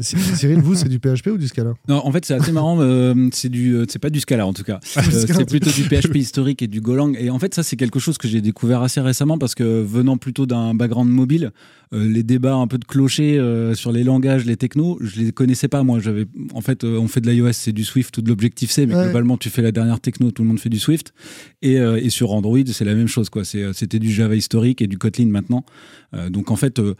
Cy- 0.00 0.16
Cyril, 0.36 0.60
vous, 0.60 0.74
c'est 0.74 0.88
du 0.88 0.98
PHP 0.98 1.28
ou 1.32 1.38
du 1.38 1.48
Scala? 1.48 1.74
Non, 1.88 2.00
en 2.04 2.10
fait, 2.12 2.24
c'est 2.24 2.34
assez 2.34 2.52
marrant. 2.52 2.80
euh, 2.80 3.28
c'est 3.32 3.48
du, 3.48 3.74
euh, 3.74 3.84
c'est 3.88 3.98
pas 3.98 4.10
du 4.10 4.20
Scala 4.20 4.46
en 4.46 4.52
tout 4.52 4.62
cas. 4.64 4.80
Euh, 4.96 5.02
Scala. 5.02 5.38
c'est 5.40 5.44
plutôt 5.48 5.70
du 5.70 5.82
PHP 5.84 6.16
historique 6.16 6.62
et 6.62 6.66
du 6.66 6.80
Golang. 6.80 7.14
Et 7.18 7.30
en 7.30 7.38
fait, 7.38 7.54
ça, 7.54 7.62
c'est 7.62 7.76
quelque 7.76 7.98
chose 8.00 8.18
que 8.18 8.28
j'ai 8.28 8.40
découvert 8.40 8.82
assez 8.82 9.00
récemment 9.00 9.38
parce 9.38 9.54
que 9.54 9.82
venant 9.82 10.16
plutôt 10.16 10.46
d'un 10.46 10.74
background 10.74 11.10
mobile, 11.10 11.50
euh, 11.92 12.08
les 12.08 12.22
débats 12.22 12.54
un 12.54 12.66
peu 12.66 12.78
de 12.78 12.84
clocher 12.86 13.38
euh, 13.38 13.74
sur 13.74 13.92
les 13.92 14.02
langages, 14.04 14.46
les 14.46 14.56
technos, 14.56 14.98
je 15.02 15.20
les 15.20 15.32
connaissais 15.32 15.68
pas. 15.68 15.82
Moi, 15.82 16.00
j'avais, 16.00 16.26
en 16.54 16.60
fait, 16.62 16.84
euh, 16.84 16.98
on 16.98 17.08
fait 17.08 17.20
de 17.20 17.30
l'iOS, 17.30 17.52
c'est 17.52 17.72
du 17.72 17.84
Swift 17.84 18.16
ou 18.18 18.22
de 18.22 18.28
l'Objective 18.28 18.70
C, 18.70 18.86
mais 18.86 18.94
Ouais. 18.94 19.04
globalement, 19.04 19.36
tu 19.36 19.50
fais 19.50 19.62
la 19.62 19.72
dernière 19.72 20.00
techno, 20.00 20.30
tout 20.30 20.42
le 20.42 20.48
monde 20.48 20.58
fait 20.60 20.68
du 20.70 20.78
Swift. 20.78 21.12
Et, 21.60 21.78
euh, 21.78 22.00
et 22.02 22.08
sur 22.10 22.32
Android, 22.32 22.58
c'est 22.66 22.84
la 22.84 22.94
même 22.94 23.08
chose. 23.08 23.28
Quoi. 23.30 23.44
C'est, 23.44 23.72
c'était 23.82 23.98
du 23.98 24.10
Java 24.10 24.34
historique 24.34 24.80
et 24.82 24.86
du 24.86 24.96
Kotlin 24.98 25.26
maintenant. 25.26 25.64
Euh, 26.14 26.30
donc 26.30 26.50
en 26.50 26.56
fait. 26.56 26.78
euh, 26.78 26.94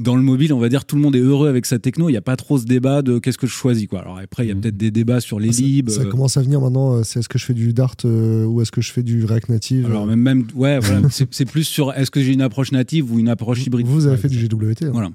dans 0.00 0.14
le 0.14 0.22
mobile, 0.22 0.52
on 0.52 0.60
va 0.60 0.68
dire 0.68 0.84
tout 0.84 0.94
le 0.94 1.02
monde 1.02 1.16
est 1.16 1.20
heureux 1.20 1.48
avec 1.48 1.66
sa 1.66 1.80
techno. 1.80 2.08
Il 2.08 2.12
n'y 2.12 2.16
a 2.18 2.20
pas 2.22 2.36
trop 2.36 2.56
ce 2.56 2.64
débat 2.64 3.02
de 3.02 3.18
qu'est-ce 3.18 3.36
que 3.36 3.48
je 3.48 3.52
choisis. 3.52 3.88
Quoi. 3.88 3.98
Alors 4.02 4.20
après, 4.22 4.44
il 4.44 4.48
y 4.48 4.52
a 4.52 4.54
Mhm. 4.54 4.60
peut-être 4.60 4.76
des 4.76 4.92
débats 4.92 5.18
sur 5.20 5.40
les 5.40 5.50
ça, 5.50 5.60
libs. 5.60 5.88
ça 5.88 6.02
euh, 6.02 6.04
commence 6.08 6.36
à 6.36 6.42
venir 6.42 6.60
maintenant. 6.60 7.02
C'est 7.02 7.18
est-ce 7.18 7.28
que 7.28 7.36
je 7.36 7.44
fais 7.44 7.52
du 7.52 7.72
Dart 7.72 7.96
euh, 8.04 8.44
ou 8.44 8.62
est-ce 8.62 8.70
que 8.70 8.80
je 8.80 8.92
fais 8.92 9.02
du 9.02 9.24
React 9.24 9.48
Native 9.48 9.86
Alors 9.86 10.04
euh, 10.04 10.06
même, 10.06 10.20
même 10.20 10.44
ouais, 10.54 10.78
voilà, 10.78 11.00
c'est 11.10 11.26
c'est 11.34 11.46
plus 11.50 11.64
sur 11.64 11.92
est-ce 11.94 12.12
que 12.12 12.20
j'ai 12.22 12.32
une 12.32 12.42
approche 12.42 12.70
native 12.70 13.12
ou 13.12 13.18
une 13.18 13.28
approche 13.28 13.66
hybride. 13.66 13.88
Vous, 13.88 13.94
vous 13.94 14.06
avez 14.06 14.14
Ouais, 14.14 14.22
fait 14.22 14.28
du 14.28 14.38
GWT. 14.46 14.84
hein. 14.84 14.90
Voilà. 14.92 15.10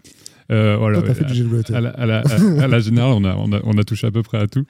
Euh, 0.52 0.76
voilà, 0.78 1.00
Toi, 1.00 1.08
ouais, 1.08 1.16
fait 1.16 1.24
du 1.34 1.44
GWT. 1.46 1.74
à 1.74 1.80
la, 1.80 1.90
à 1.92 2.06
la- 2.06 2.20
à- 2.20 2.64
à 2.64 2.68
la 2.68 2.80
générale, 2.82 3.14
on 3.16 3.24
a, 3.24 3.38
on, 3.38 3.54
a, 3.54 3.62
on 3.64 3.78
a 3.78 3.84
touché 3.86 4.08
à 4.08 4.12
peu 4.12 4.22
près 4.22 4.40
à 4.40 4.48
tout. 4.48 4.66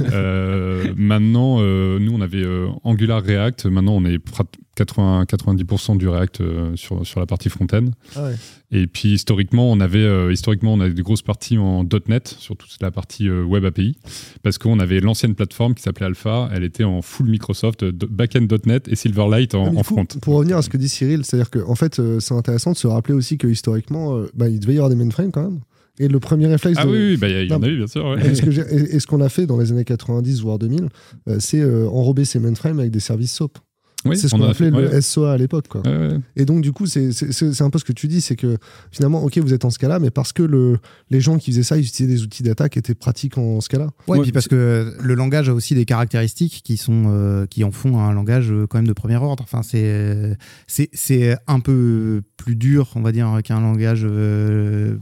Euh, 0.00 0.92
maintenant, 0.96 1.58
euh, 1.60 2.00
nous, 2.00 2.12
on 2.12 2.20
avait 2.20 2.42
euh, 2.44 2.66
Angular 2.82 3.22
React. 3.22 3.66
Maintenant, 3.66 3.94
on 3.94 4.04
est 4.04 4.18
prat- 4.18 4.44
80, 4.74 5.24
90% 5.24 5.98
du 5.98 6.08
React 6.08 6.40
euh, 6.40 6.76
sur, 6.76 7.06
sur 7.06 7.20
la 7.20 7.26
partie 7.26 7.48
front-end. 7.50 7.86
Ah 8.16 8.24
ouais. 8.24 8.34
Et 8.70 8.86
puis, 8.86 9.12
historiquement, 9.12 9.70
on 9.70 9.80
avait, 9.80 9.98
euh, 9.98 10.32
historiquement, 10.32 10.72
on 10.72 10.80
avait 10.80 10.94
des 10.94 11.02
grosses 11.02 11.20
parties 11.22 11.58
en 11.58 11.84
.NET, 12.08 12.26
sur 12.38 12.56
toute 12.56 12.70
la 12.80 12.90
partie 12.90 13.28
euh, 13.28 13.44
Web 13.44 13.64
API, 13.66 13.96
parce 14.42 14.56
qu'on 14.58 14.80
avait 14.80 15.00
l'ancienne 15.00 15.34
plateforme 15.34 15.74
qui 15.74 15.82
s'appelait 15.82 16.06
Alpha. 16.06 16.48
Elle 16.54 16.64
était 16.64 16.84
en 16.84 17.02
full 17.02 17.28
Microsoft, 17.28 17.84
backend 17.84 18.48
.NET 18.64 18.88
et 18.88 18.96
Silverlight 18.96 19.54
en, 19.54 19.66
Ah, 19.66 19.68
en 19.70 19.74
coup, 19.74 19.82
front. 19.82 20.06
Pour 20.22 20.36
revenir 20.36 20.56
à 20.56 20.62
ce 20.62 20.70
que 20.70 20.78
dit 20.78 20.88
Cyril, 20.88 21.24
c'est-à-dire 21.24 21.50
que 21.50 21.58
en 21.58 21.74
fait, 21.74 22.00
c'est 22.20 22.34
intéressant 22.34 22.72
de 22.72 22.76
se 22.78 22.86
rappeler 22.86 23.14
aussi 23.14 23.36
que 23.38 23.46
historiquement, 23.46 24.22
bah, 24.34 24.48
il 24.48 24.58
devait 24.60 24.74
y 24.74 24.76
avoir 24.78 24.88
des 24.90 24.96
mainframes 24.96 25.30
quand 25.32 25.42
même. 25.42 25.60
Et 25.98 26.08
le 26.08 26.18
premier 26.20 26.46
réflexe 26.46 26.78
Ah 26.80 26.86
de- 26.86 26.90
oui, 26.90 26.98
oui, 27.10 27.16
bah, 27.18 27.28
il 27.28 27.50
y 27.50 27.52
en 27.52 27.62
a 27.62 27.68
eu, 27.68 27.76
bien 27.76 27.86
sûr. 27.86 28.06
ouais. 28.06 28.26
Et 28.26 28.98
ce 28.98 29.06
qu'on 29.06 29.20
a 29.20 29.28
fait 29.28 29.46
dans 29.46 29.58
les 29.58 29.70
années 29.72 29.84
90 29.84 30.40
voire 30.40 30.58
2000, 30.58 30.88
euh, 31.28 31.36
c'est 31.38 31.60
euh, 31.60 31.86
enrober 31.88 32.24
ces 32.24 32.38
mainframes 32.38 32.78
avec 32.80 32.90
des 32.90 32.98
services 33.00 33.34
SOAP. 33.34 33.58
Oui, 34.04 34.16
c'est 34.16 34.28
ce 34.28 34.34
on 34.34 34.38
qu'on 34.38 34.44
appelait 34.44 34.70
fait, 34.70 34.76
le 34.76 34.88
ouais. 34.90 35.00
SOA 35.00 35.32
à 35.32 35.36
l'époque. 35.36 35.68
quoi. 35.68 35.82
Ouais, 35.86 35.96
ouais. 35.96 36.18
Et 36.36 36.44
donc, 36.44 36.62
du 36.62 36.72
coup, 36.72 36.86
c'est 36.86 37.12
c'est- 37.12 37.32
c'est- 37.32 37.52
c'est 37.52 37.62
un 37.64 37.70
peu 37.70 37.78
ce 37.78 37.84
que 37.84 37.92
tu 37.92 38.08
dis, 38.08 38.20
c'est 38.20 38.36
que 38.36 38.56
finalement, 38.90 39.22
ok, 39.22 39.38
vous 39.38 39.52
êtes 39.54 39.64
en 39.64 39.70
Scala, 39.70 39.98
mais 39.98 40.10
parce 40.10 40.32
que 40.32 40.42
le, 40.42 40.78
les 41.10 41.20
gens 41.20 41.38
qui 41.38 41.50
faisaient 41.52 41.62
ça, 41.62 41.76
ils 41.76 41.86
utilisaient 41.86 42.14
des 42.16 42.22
outils 42.22 42.42
d'attaque 42.42 42.72
qui 42.72 42.78
étaient 42.78 42.94
pratiques 42.94 43.38
en 43.38 43.60
Scala. 43.60 43.90
Ouais, 44.08 44.18
Ouais, 44.18 44.22
puis 44.22 44.32
parce 44.32 44.48
que 44.48 44.94
le 45.00 45.14
langage 45.14 45.48
a 45.48 45.54
aussi 45.54 45.74
des 45.74 45.84
caractéristiques 45.84 46.62
qui 46.64 46.76
sont 46.76 47.04
euh, 47.06 47.46
qui 47.46 47.64
en 47.64 47.70
font 47.70 47.98
un 48.00 48.12
langage 48.12 48.50
euh, 48.50 48.66
quand 48.66 48.78
même 48.78 48.86
de 48.88 48.92
premier 48.92 49.16
ordre. 49.16 49.42
Enfin, 49.44 49.62
c'est 49.62 50.36
c'est 50.66 50.88
c'est 50.92 51.36
un 51.46 51.60
peu 51.60 52.22
plus 52.36 52.56
dur, 52.56 52.90
on 52.96 53.00
va 53.02 53.12
dire, 53.12 53.40
qu'un 53.44 53.60
langage 53.60 54.02
euh, 54.04 54.96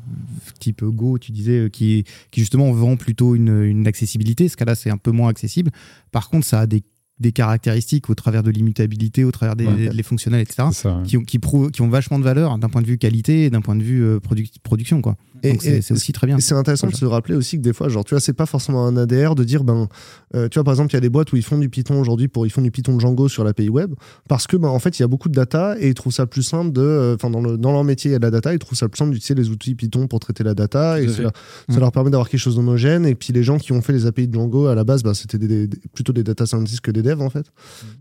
type 0.58 0.84
Go, 0.84 1.18
tu 1.18 1.32
disais, 1.32 1.68
qui 1.72 2.04
qui 2.30 2.40
justement 2.40 2.70
vend 2.72 2.96
plutôt 2.96 3.34
une, 3.34 3.62
une 3.64 3.86
accessibilité. 3.86 4.48
Ce 4.48 4.56
cas-là, 4.56 4.74
c'est 4.74 4.90
un 4.90 4.96
peu 4.98 5.10
moins 5.10 5.28
accessible. 5.30 5.70
Par 6.12 6.28
contre, 6.28 6.46
ça 6.46 6.60
a 6.60 6.66
des 6.66 6.82
des 7.20 7.32
caractéristiques 7.32 8.08
au 8.10 8.14
travers 8.14 8.42
de 8.42 8.50
l'immutabilité, 8.50 9.24
au 9.24 9.30
travers 9.30 9.54
des 9.56 9.66
Ouais. 9.66 9.90
les 9.92 10.02
fonctionnels, 10.02 10.40
etc. 10.40 10.68
C'est 10.72 10.82
ça. 10.82 10.96
ouais. 10.96 11.02
Qui, 11.04 11.16
ont- 11.18 11.22
qui, 11.22 11.38
prouvent- 11.38 11.70
qui 11.70 11.82
ont 11.82 11.88
vachement 11.88 12.18
de 12.18 12.24
valeur 12.24 12.58
d'un 12.58 12.68
point 12.68 12.80
de 12.82 12.86
vue 12.86 12.98
qualité 12.98 13.44
et 13.44 13.50
d'un 13.50 13.60
point 13.60 13.76
de 13.76 13.82
vue 13.82 14.02
euh, 14.02 14.18
produc- 14.18 14.58
production. 14.62 15.02
Quoi. 15.02 15.16
Et- 15.42 15.80
c'est 15.82 15.92
aussi 15.94 16.12
très 16.12 16.26
bien. 16.26 16.36
Et 16.36 16.40
c'est 16.40 16.54
intéressant 16.54 16.86
de 16.86 16.94
se 16.94 17.04
rappeler 17.04 17.34
aussi 17.34 17.56
que 17.56 17.62
des 17.62 17.72
fois, 17.72 17.88
genre, 17.88 18.04
tu 18.04 18.14
vois, 18.14 18.20
c'est 18.20 18.32
pas 18.32 18.46
forcément 18.46 18.86
un 18.86 18.96
ADR 18.96 19.34
de 19.34 19.44
dire, 19.44 19.64
ben, 19.64 19.88
euh, 20.34 20.48
tu 20.48 20.58
vois, 20.58 20.64
par 20.64 20.72
exemple, 20.74 20.90
il 20.92 20.94
y 20.94 20.98
a 20.98 21.00
des 21.00 21.08
boîtes 21.08 21.32
où 21.32 21.36
ils 21.36 21.42
font 21.42 21.58
du 21.58 21.68
Python 21.68 22.00
aujourd'hui 22.00 22.28
pour, 22.28 22.46
ils 22.46 22.50
font 22.50 22.62
du 22.62 22.70
Python 22.70 22.98
Django 22.98 23.28
sur 23.28 23.44
l'API 23.44 23.68
web 23.68 23.94
parce 24.28 24.46
que, 24.46 24.56
ben, 24.56 24.68
en 24.68 24.78
fait, 24.78 24.98
il 24.98 25.02
y 25.02 25.04
a 25.04 25.08
beaucoup 25.08 25.28
de 25.28 25.34
data 25.34 25.76
et 25.78 25.88
ils 25.88 25.94
trouvent 25.94 26.12
ça 26.12 26.26
plus 26.26 26.42
simple 26.42 26.72
de, 26.72 26.80
euh, 26.80 27.14
enfin, 27.14 27.30
dans, 27.30 27.40
le- 27.40 27.56
dans 27.58 27.72
leur 27.72 27.84
métier, 27.84 28.10
il 28.10 28.12
y 28.12 28.16
a 28.16 28.18
de 28.18 28.24
la 28.24 28.30
data, 28.30 28.52
ils 28.52 28.58
trouvent 28.58 28.78
ça 28.78 28.88
plus 28.88 28.98
simple 28.98 29.12
d'utiliser 29.12 29.34
les 29.34 29.48
outils 29.50 29.74
Python 29.74 30.06
pour 30.06 30.20
traiter 30.20 30.44
la 30.44 30.54
data 30.54 31.00
et 31.00 31.08
ça, 31.08 31.22
Mm. 31.68 31.78
leur 31.78 31.92
permet 31.92 32.10
d'avoir 32.10 32.28
quelque 32.28 32.40
chose 32.40 32.56
d'homogène. 32.56 33.06
Et 33.06 33.14
puis, 33.14 33.32
les 33.32 33.42
gens 33.42 33.58
qui 33.58 33.72
ont 33.72 33.82
fait 33.82 33.92
les 33.92 34.06
API 34.06 34.28
de 34.28 34.34
Django 34.34 34.66
à 34.66 34.74
la 34.74 34.84
base, 34.84 35.02
ben, 35.02 35.14
c'était 35.14 35.38
des- 35.38 35.66
des- 35.66 35.78
plutôt 35.94 36.12
des 36.12 36.22
data 36.22 36.46
scientists 36.46 36.80
que 36.80 36.90
des 36.90 37.02
devs, 37.02 37.20
en 37.22 37.30
fait. 37.30 37.46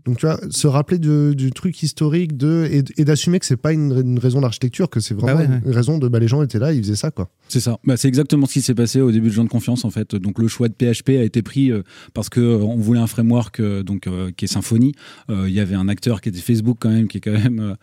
Donc, 0.04 0.18
tu 0.18 0.26
vois, 0.26 0.38
se 0.50 0.66
rappeler 0.66 0.98
de- 0.98 1.32
du 1.36 1.50
truc 1.52 1.82
historique 1.82 2.36
de, 2.36 2.68
et, 2.70 2.84
et 3.00 3.04
d'assumer 3.04 3.38
que 3.38 3.46
c'est 3.46 3.56
pas 3.56 3.72
une, 3.72 3.92
une 3.98 4.18
raison 4.18 4.40
d'architecture, 4.40 4.90
que 4.90 5.00
c'est 5.00 5.14
vraiment 5.14 5.38
Bah 5.38 5.44
ouais, 5.44 5.48
ouais. 5.48 5.60
une 5.64 5.72
raison 5.72 5.98
de, 5.98 6.08
bah, 6.08 6.18
les 6.18 6.28
gens 6.28 6.42
étaient 6.42 6.58
là, 6.58 6.72
ils 6.72 6.82
faisaient 6.82 6.96
ça, 6.96 7.10
quoi. 7.10 7.29
C'est 7.50 7.60
ça. 7.60 7.78
Bah, 7.84 7.96
c'est 7.96 8.06
exactement 8.06 8.46
ce 8.46 8.52
qui 8.52 8.62
s'est 8.62 8.76
passé 8.76 9.00
au 9.00 9.10
début 9.10 9.28
de 9.28 9.32
Jean 9.32 9.42
de 9.42 9.48
confiance 9.48 9.84
en 9.84 9.90
fait. 9.90 10.14
Donc 10.14 10.38
le 10.38 10.46
choix 10.46 10.68
de 10.68 10.74
PHP 10.74 11.10
a 11.10 11.24
été 11.24 11.42
pris 11.42 11.72
euh, 11.72 11.82
parce 12.14 12.28
que 12.28 12.40
euh, 12.40 12.56
voulait 12.76 13.00
un 13.00 13.08
framework 13.08 13.58
euh, 13.58 13.82
donc 13.82 14.08
qui 14.36 14.44
est 14.44 14.48
Symfony. 14.48 14.92
Il 15.28 15.50
y 15.50 15.60
avait 15.60 15.74
un 15.74 15.88
acteur 15.88 16.20
qui 16.20 16.28
était 16.28 16.40
Facebook 16.40 16.78
quand 16.80 16.90
même 16.90 17.08
qui 17.08 17.18
est 17.18 17.20
quand 17.20 17.32
même 17.32 17.76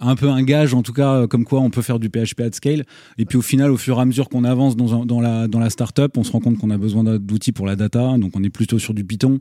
un 0.00 0.16
peu 0.16 0.28
un 0.28 0.42
gage 0.42 0.72
en 0.72 0.82
tout 0.82 0.92
cas 0.92 1.26
comme 1.26 1.44
quoi 1.44 1.60
on 1.60 1.70
peut 1.70 1.82
faire 1.82 1.98
du 1.98 2.08
PHP 2.08 2.40
at 2.40 2.52
scale. 2.52 2.84
Et 3.18 3.26
puis 3.26 3.36
au 3.36 3.42
final 3.42 3.70
au 3.70 3.76
fur 3.76 3.98
et 3.98 4.00
à 4.00 4.04
mesure 4.04 4.28
qu'on 4.28 4.44
avance 4.44 4.76
dans, 4.76 5.20
la 5.20 5.48
dans 5.48 5.58
la 5.58 5.70
startup, 5.70 6.16
on 6.16 6.24
se 6.24 6.32
rend 6.32 6.40
compte 6.40 6.58
qu'on 6.58 6.70
a 6.70 6.78
besoin 6.78 7.04
d'outils 7.04 7.52
pour 7.52 7.66
la 7.66 7.76
data. 7.76 8.16
Donc 8.18 8.36
on 8.36 8.42
est 8.42 8.50
plutôt 8.50 8.78
sur 8.78 8.94
du 8.94 9.04
Python. 9.04 9.40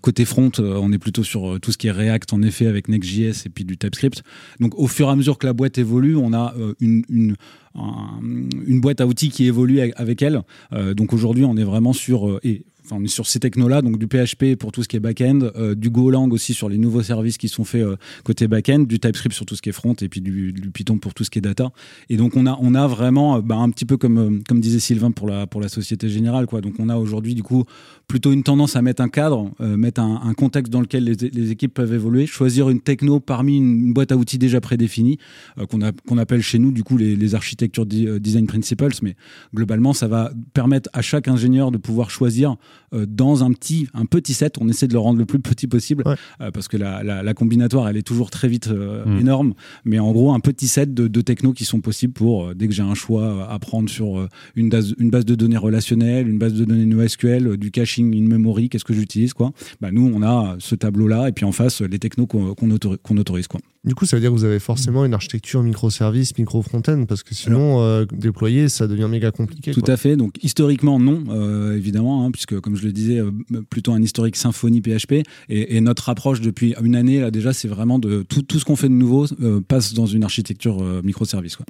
Côté 0.00 0.24
front, 0.24 0.50
on 0.58 0.92
est 0.92 0.98
plutôt 0.98 1.22
sur 1.22 1.58
tout 1.60 1.70
ce 1.70 1.78
qui 1.78 1.86
est 1.86 1.92
React 1.92 2.32
en 2.32 2.42
effet 2.42 2.66
avec 2.66 2.88
Next.js 2.88 3.46
et 3.46 3.50
puis 3.50 3.64
du 3.64 3.76
TypeScript. 3.76 4.22
Donc 4.60 4.76
au 4.76 4.88
fur 4.88 5.08
et 5.08 5.10
à 5.10 5.16
mesure 5.16 5.38
que 5.38 5.46
la 5.46 5.52
boîte 5.52 5.78
évolue, 5.78 6.16
on 6.16 6.32
a 6.32 6.54
une 6.80 7.36
un- 7.74 8.20
une 8.66 8.80
boîte 8.80 9.00
à 9.00 9.06
outils 9.06 9.30
qui 9.30 9.46
évolue 9.46 9.80
avec- 9.80 10.22
elle. 10.22 10.42
Euh, 10.72 10.94
donc 10.94 11.12
aujourd'hui, 11.12 11.44
on 11.44 11.56
est 11.56 11.64
vraiment 11.64 11.92
sur 11.92 12.28
euh, 12.28 12.40
et 12.44 12.64
enfin, 12.84 13.04
sur 13.06 13.26
ces 13.26 13.40
technos-là, 13.40 13.82
donc 13.82 13.98
du 13.98 14.06
PHP 14.06 14.56
pour 14.56 14.70
tout 14.70 14.82
ce 14.82 14.88
qui 14.88 14.96
est 14.96 15.00
back-end, 15.00 15.40
euh, 15.56 15.74
du 15.74 15.90
Golang 15.90 16.28
aussi 16.32 16.52
sur 16.54 16.68
les 16.68 16.76
nouveaux 16.78 17.02
services 17.02 17.38
qui 17.38 17.48
sont 17.48 17.64
faits 17.64 17.84
côté 18.22 18.46
back-end, 18.46 18.80
du 18.80 19.00
TypeScript 19.00 19.34
sur 19.34 19.46
tout 19.46 19.56
ce 19.56 19.62
qui 19.62 19.70
est 19.70 19.72
front 19.72 19.94
et 20.02 20.08
puis 20.08 20.20
du, 20.20 20.52
Python 20.72 20.98
pour 20.98 21.14
tout 21.14 21.24
ce 21.24 21.30
qui 21.30 21.38
est 21.38 21.42
data. 21.42 21.70
Et 22.10 22.16
donc 22.16 22.36
on 22.36 22.46
a, 22.46 22.58
on 22.60 22.74
a 22.74 22.86
vraiment, 22.86 23.40
bah, 23.40 23.56
un 23.56 23.70
petit 23.70 23.86
peu 23.86 23.96
comme, 23.96 24.42
comme 24.46 24.60
disait 24.60 24.80
Sylvain 24.80 25.10
pour 25.12 25.28
la, 25.28 25.46
pour 25.46 25.60
la 25.60 25.68
Société 25.68 26.08
Générale, 26.08 26.46
quoi. 26.46 26.60
Donc 26.60 26.74
on 26.78 26.88
a 26.88 26.96
aujourd'hui 26.96 27.34
du 27.34 27.42
coup 27.42 27.64
plutôt 28.06 28.32
une 28.32 28.42
tendance 28.42 28.76
à 28.76 28.82
mettre 28.82 29.02
un 29.02 29.08
cadre, 29.08 29.50
euh, 29.60 29.76
mettre 29.76 30.00
un, 30.00 30.20
un 30.24 30.34
contexte 30.34 30.72
dans 30.72 30.80
lequel 30.80 31.04
les, 31.04 31.14
les 31.30 31.50
équipes 31.50 31.72
peuvent 31.74 31.92
évoluer, 31.94 32.26
choisir 32.26 32.68
une 32.68 32.80
techno 32.80 33.18
parmi 33.18 33.56
une, 33.56 33.86
une 33.86 33.92
boîte 33.94 34.12
à 34.12 34.16
outils 34.16 34.38
déjà 34.38 34.60
prédéfinie, 34.60 35.18
euh, 35.58 35.66
qu'on 35.66 36.18
appelle 36.18 36.42
chez 36.42 36.58
nous 36.58 36.70
du 36.70 36.82
coup 36.84 36.96
les, 36.96 37.16
les 37.16 37.34
architectures 37.34 37.86
di- 37.86 38.06
euh, 38.06 38.18
design 38.20 38.46
principles, 38.46 38.88
mais 39.02 39.16
globalement 39.54 39.92
ça 39.92 40.06
va 40.08 40.30
permettre 40.52 40.90
à 40.92 41.02
chaque 41.02 41.28
ingénieur 41.28 41.70
de 41.70 41.78
pouvoir 41.78 42.10
choisir 42.10 42.56
euh, 42.92 43.06
dans 43.06 43.42
un 43.42 43.52
petit, 43.52 43.88
un 43.94 44.04
petit 44.06 44.34
set, 44.34 44.56
on 44.60 44.68
essaie 44.68 44.86
de 44.86 44.92
le 44.92 44.98
rendre 44.98 45.18
le 45.18 45.26
plus 45.26 45.38
petit 45.40 45.66
possible, 45.66 46.02
Ouais. 46.06 46.14
euh, 46.40 46.50
parce 46.50 46.68
que 46.68 46.76
la, 46.76 47.02
la, 47.02 47.22
la 47.22 47.34
combinatoire 47.34 47.88
elle 47.88 47.96
est 47.96 48.02
toujours 48.06 48.30
très 48.30 48.48
vite 48.48 48.68
euh, 48.68 49.04
Mm. 49.04 49.18
énorme, 49.18 49.54
mais 49.84 49.98
en 49.98 50.12
gros 50.12 50.32
un 50.32 50.40
petit 50.40 50.68
set 50.68 50.94
de, 50.94 51.08
de 51.08 51.20
technos 51.20 51.52
qui 51.52 51.64
sont 51.64 51.80
possibles 51.80 52.12
pour, 52.12 52.46
euh, 52.48 52.54
dès 52.54 52.68
que 52.68 52.74
j'ai 52.74 52.82
un 52.82 52.94
choix 52.94 53.48
à 53.50 53.58
prendre 53.58 53.88
sur 53.88 54.18
euh, 54.18 54.28
une, 54.56 54.68
base, 54.68 54.94
une 54.98 55.10
base 55.10 55.24
de 55.24 55.34
données 55.34 55.56
relationnelle, 55.56 56.28
une 56.28 56.38
base 56.38 56.54
de 56.54 56.64
données 56.64 56.86
NoSQL, 56.86 57.46
euh, 57.48 57.56
du 57.56 57.70
caching 57.94 58.14
in 58.14 58.28
memory, 58.28 58.68
qu'est-ce 58.68 58.84
que 58.84 58.94
j'utilise 58.94 59.34
quoi 59.34 59.52
bah, 59.80 59.90
Nous, 59.92 60.10
on 60.14 60.22
a 60.22 60.56
ce 60.58 60.74
tableau-là, 60.74 61.28
et 61.28 61.32
puis 61.32 61.44
en 61.44 61.52
face, 61.52 61.80
les 61.80 61.98
technos 61.98 62.26
qu'on 62.26 62.54
qu'on 62.54 62.68
autori- 62.70 62.98
qu'on 63.02 63.16
autorise. 63.16 63.46
Quoi. 63.46 63.60
Du 63.84 63.94
coup, 63.94 64.06
ça 64.06 64.16
veut 64.16 64.20
dire 64.20 64.30
que 64.30 64.36
vous 64.36 64.44
avez 64.44 64.58
forcément 64.58 65.04
une 65.04 65.14
architecture 65.14 65.62
microservice, 65.62 66.36
micro-front-end, 66.38 67.04
parce 67.06 67.22
que 67.22 67.34
sinon, 67.34 67.82
euh, 67.82 68.04
déployer, 68.12 68.68
ça 68.68 68.86
devient 68.86 69.08
méga 69.10 69.30
compliqué. 69.30 69.72
Tout 69.72 69.82
quoi. 69.82 69.94
à 69.94 69.96
fait. 69.96 70.16
Donc, 70.16 70.42
historiquement, 70.42 70.98
non, 70.98 71.24
euh, 71.28 71.76
évidemment, 71.76 72.24
hein, 72.24 72.30
puisque, 72.30 72.58
comme 72.60 72.76
je 72.76 72.84
le 72.84 72.92
disais, 72.92 73.18
euh, 73.18 73.30
plutôt 73.68 73.92
un 73.92 74.02
historique 74.02 74.36
Symfony 74.36 74.80
PHP. 74.80 75.22
Et, 75.48 75.76
et 75.76 75.80
notre 75.80 76.08
approche 76.08 76.40
depuis 76.40 76.74
une 76.82 76.96
année, 76.96 77.20
là, 77.20 77.30
déjà, 77.30 77.52
c'est 77.52 77.68
vraiment 77.68 77.98
de 77.98 78.22
tout, 78.22 78.42
tout 78.42 78.58
ce 78.58 78.64
qu'on 78.64 78.76
fait 78.76 78.88
de 78.88 78.94
nouveau 78.94 79.26
passe 79.68 79.94
dans 79.94 80.06
une 80.06 80.24
architecture 80.24 80.82
microservice. 81.02 81.56
Quoi. 81.56 81.66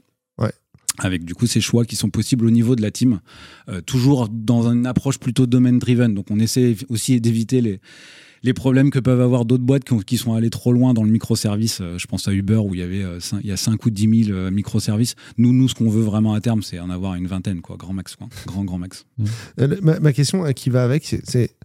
Avec 0.99 1.25
du 1.25 1.35
coup 1.35 1.47
ces 1.47 1.61
choix 1.61 1.85
qui 1.85 1.97
sont 1.97 2.11
possibles 2.11 2.47
au 2.47 2.51
niveau 2.51 2.77
de 2.77 2.83
la 2.83 2.91
team, 2.93 3.21
euh, 3.69 3.81
toujours 3.81 4.29
dans 4.29 4.71
une 4.71 4.87
approche 4.87 5.19
plutôt 5.19 5.47
domaine-driven. 5.47 6.15
Donc, 6.15 6.31
on 6.31 6.39
essaie 6.39 6.77
aussi 6.89 7.21
d'éviter 7.21 7.61
les 7.61 7.81
les 8.45 8.53
problèmes 8.53 8.91
que 8.91 8.99
peuvent 8.99 9.23
avoir 9.23 9.47
d'autres 9.47 9.63
boîtes 9.65 9.85
qui, 9.85 9.95
ont- 9.95 10.01
qui 10.01 10.19
sont 10.19 10.35
allées 10.35 10.51
trop 10.51 10.71
loin 10.75 10.93
dans 10.93 11.03
le 11.03 11.09
microservice. 11.11 11.79
Euh, 11.81 11.97
je 11.97 12.07
pense 12.07 12.29
à 12.29 12.33
Uber 12.35 12.57
où 12.59 12.75
il 12.75 12.81
y 12.81 12.83
avait 12.83 13.03
euh, 13.03 13.19
il 13.41 13.47
y 13.49 13.53
a 13.53 13.57
5 13.57 13.87
ou 13.87 13.91
10 13.91 14.25
000 14.27 14.37
euh, 14.37 14.51
microservices. 14.51 15.15
Nous, 15.39 15.55
nous, 15.55 15.67
ce 15.67 15.75
qu'on 15.75 15.89
veut 15.89 16.03
vraiment 16.03 16.35
à 16.35 16.43
terme, 16.43 16.63
c'est 16.63 16.79
en 16.79 16.91
avoir 16.91 17.15
une 17.15 17.27
vingtaine, 17.27 17.63
quoi, 17.63 17.79
grand 17.79 17.95
max, 17.95 18.17
quoi. 18.17 18.29
grand 18.47 18.65
grand 18.67 18.77
max. 18.77 19.07
Euh, 19.61 19.77
ma, 19.81 20.13
question 20.13 20.45
qui 20.53 20.69
va 20.69 20.85
avec, 20.85 21.07
c'est- 21.07 21.57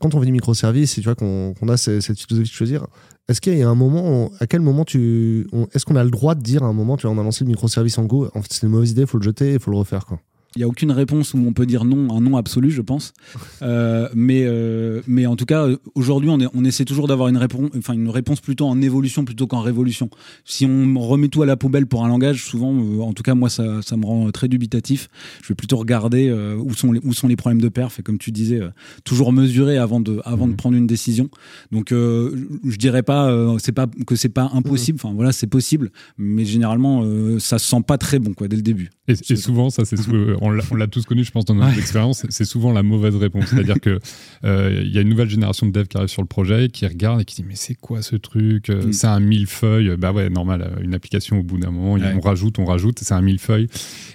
quand 0.00 0.14
on 0.14 0.18
veut 0.18 0.26
du 0.26 0.32
microservice 0.32 0.98
et 0.98 1.00
tu 1.00 1.04
vois 1.06 1.14
qu'on 1.14 1.54
qu'on 1.58 1.68
a 1.68 1.76
ce- 1.76 2.00
cette 2.00 2.18
philosophie 2.18 2.48
de 2.50 2.54
choisir, 2.54 2.86
est-ce 3.28 3.40
qu'il 3.40 3.56
y 3.56 3.62
a 3.62 3.68
un 3.68 3.74
moment, 3.74 4.30
à 4.40 4.46
quel 4.46 4.60
moment 4.60 4.84
tu, 4.84 5.46
est-ce 5.74 5.84
qu'on 5.84 5.96
a 5.96 6.04
le 6.04 6.10
droit 6.10 6.34
de 6.34 6.42
dire 6.42 6.62
à 6.62 6.66
un 6.66 6.72
moment, 6.72 6.96
tu 6.96 7.06
vois, 7.06 7.14
on 7.14 7.18
a 7.20 7.22
lancé 7.22 7.44
le 7.44 7.48
microservice 7.48 7.98
en 7.98 8.04
Go, 8.04 8.28
en 8.34 8.42
fait 8.42 8.52
c'est 8.52 8.62
une 8.66 8.70
mauvaise 8.72 8.90
idée, 8.90 9.02
il 9.02 9.06
faut 9.06 9.18
le 9.18 9.24
jeter, 9.24 9.52
il 9.54 9.60
faut 9.60 9.70
le 9.70 9.76
refaire 9.76 10.06
quoi. 10.06 10.18
Il 10.56 10.60
n'y 10.60 10.64
a 10.64 10.68
aucune 10.68 10.90
réponse 10.92 11.34
où 11.34 11.38
on 11.38 11.52
peut 11.52 11.66
dire 11.66 11.84
non, 11.84 12.16
un 12.16 12.20
non 12.22 12.36
absolu, 12.36 12.70
je 12.70 12.82
pense. 12.82 13.12
Euh, 13.60 14.08
mais, 14.14 14.44
euh, 14.46 15.02
mais 15.08 15.26
en 15.26 15.34
tout 15.34 15.44
cas, 15.44 15.66
aujourd'hui, 15.96 16.30
on, 16.30 16.64
essaie 16.64 16.84
toujours 16.84 17.08
d'avoir 17.08 17.28
une, 17.28 17.36
réponse, 17.36 17.70
enfin, 17.76 17.92
une 17.92 18.08
réponse 18.08 18.40
plutôt 18.40 18.66
en 18.66 18.80
évolution 18.80 19.24
plutôt 19.24 19.48
qu'en 19.48 19.60
révolution. 19.60 20.10
Si 20.44 20.64
on 20.64 20.98
remet 21.00 21.28
tout 21.28 21.42
à 21.42 21.46
la 21.46 21.56
poubelle 21.56 21.86
pour 21.86 22.04
un 22.04 22.08
langage, 22.08 22.44
souvent, 22.44 22.72
euh, 22.72 23.00
en 23.00 23.12
tout 23.12 23.24
cas, 23.24 23.34
moi, 23.34 23.48
ça, 23.50 23.82
ça 23.82 23.96
me 23.96 24.06
rend 24.06 24.30
très 24.30 24.46
dubitatif. 24.46 25.08
Je 25.42 25.48
vais 25.48 25.54
plutôt 25.56 25.76
regarder 25.76 26.32
où, 26.32 26.72
sont 26.74 26.92
les, 26.92 27.00
où 27.02 27.12
sont 27.12 27.26
les 27.26 27.34
problèmes 27.36 27.60
de 27.60 27.68
perf 27.68 27.98
et, 27.98 28.02
comme 28.02 28.18
tu 28.18 28.30
disais, 28.30 28.60
toujours 29.04 29.32
mesurer 29.32 29.76
avant 29.76 30.00
de, 30.00 30.20
avant 30.24 30.46
de 30.46 30.52
Mhm. 30.52 30.56
prendre 30.56 30.76
une 30.76 30.86
décision. 30.86 31.28
Donc, 31.72 31.88
je 31.90 32.30
je 32.64 32.76
dirais 32.76 33.02
pas, 33.02 33.56
c'est 33.58 33.72
pas 33.72 33.86
que 34.06 34.14
c'est 34.14 34.28
pas 34.28 34.50
impossible. 34.54 35.00
Enfin, 35.02 35.14
voilà, 35.14 35.32
c'est 35.32 35.48
possible, 35.48 35.90
mais 36.16 36.44
généralement, 36.44 37.04
ça 37.40 37.58
se 37.58 37.68
sent 37.68 37.82
pas 37.86 37.98
très 37.98 38.18
bon, 38.20 38.34
quoi, 38.34 38.46
dès 38.46 38.56
le 38.56 38.62
début. 38.62 38.90
Et, 39.08 39.12
et 39.30 39.36
souvent, 39.36 39.68
ça, 39.70 39.84
c'est 39.84 39.96
on 40.40 40.50
l'a 40.50 40.86
tous 40.86 41.04
connu, 41.04 41.24
je 41.24 41.30
pense, 41.30 41.44
dans 41.44 41.54
notre 41.54 41.72
Ouais. 41.72 41.78
expérience, 41.78 42.24
c'est 42.28 42.44
souvent 42.44 42.72
la 42.72 42.82
mauvaise 42.82 43.16
réponse. 43.16 43.46
C'est-à-dire 43.46 43.80
que 43.80 43.98
euh, 44.44 44.82
il 44.84 44.92
y 44.94 44.98
a 44.98 45.00
une 45.00 45.08
nouvelle 45.08 45.28
génération 45.30 45.66
de 45.66 45.72
devs 45.72 45.86
qui 45.88 45.96
arrive 45.96 46.08
sur 46.08 46.22
le 46.22 46.28
projet, 46.28 46.68
qui 46.68 46.86
regarde 46.86 47.20
et 47.20 47.24
qui 47.24 47.36
dit 47.42 47.44
mais 47.48 47.54
c'est 47.56 47.74
quoi 47.74 48.02
ce 48.02 48.16
truc 48.16 48.70
Euh, 48.70 48.86
Mm. 48.86 48.92
C'est 48.92 49.06
un 49.06 49.20
millefeuille. 49.20 49.96
Bah 49.98 50.12
ouais, 50.12 50.30
normal. 50.30 50.62
euh, 50.62 50.82
Une 50.82 50.94
application 50.94 51.38
au 51.38 51.42
bout 51.42 51.58
d'un 51.58 51.70
moment, 51.70 51.94
Ouais. 51.94 52.14
on 52.16 52.20
rajoute, 52.20 52.58
on 52.58 52.64
rajoute, 52.64 52.98
c'est 53.00 53.14
un 53.14 53.22
millefeuille. 53.22 53.68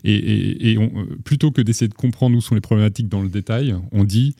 Et, 0.03 0.13
et, 0.15 0.71
et 0.71 0.77
on- 0.77 0.91
plutôt 1.23 1.51
que 1.51 1.61
d'essayer 1.61 1.87
de 1.89 1.93
comprendre 1.93 2.35
où 2.37 2.41
sont 2.41 2.55
les 2.55 2.61
problématiques 2.61 3.09
dans 3.09 3.21
le 3.21 3.29
détail, 3.29 3.75
on 3.91 4.03
dit 4.03 4.35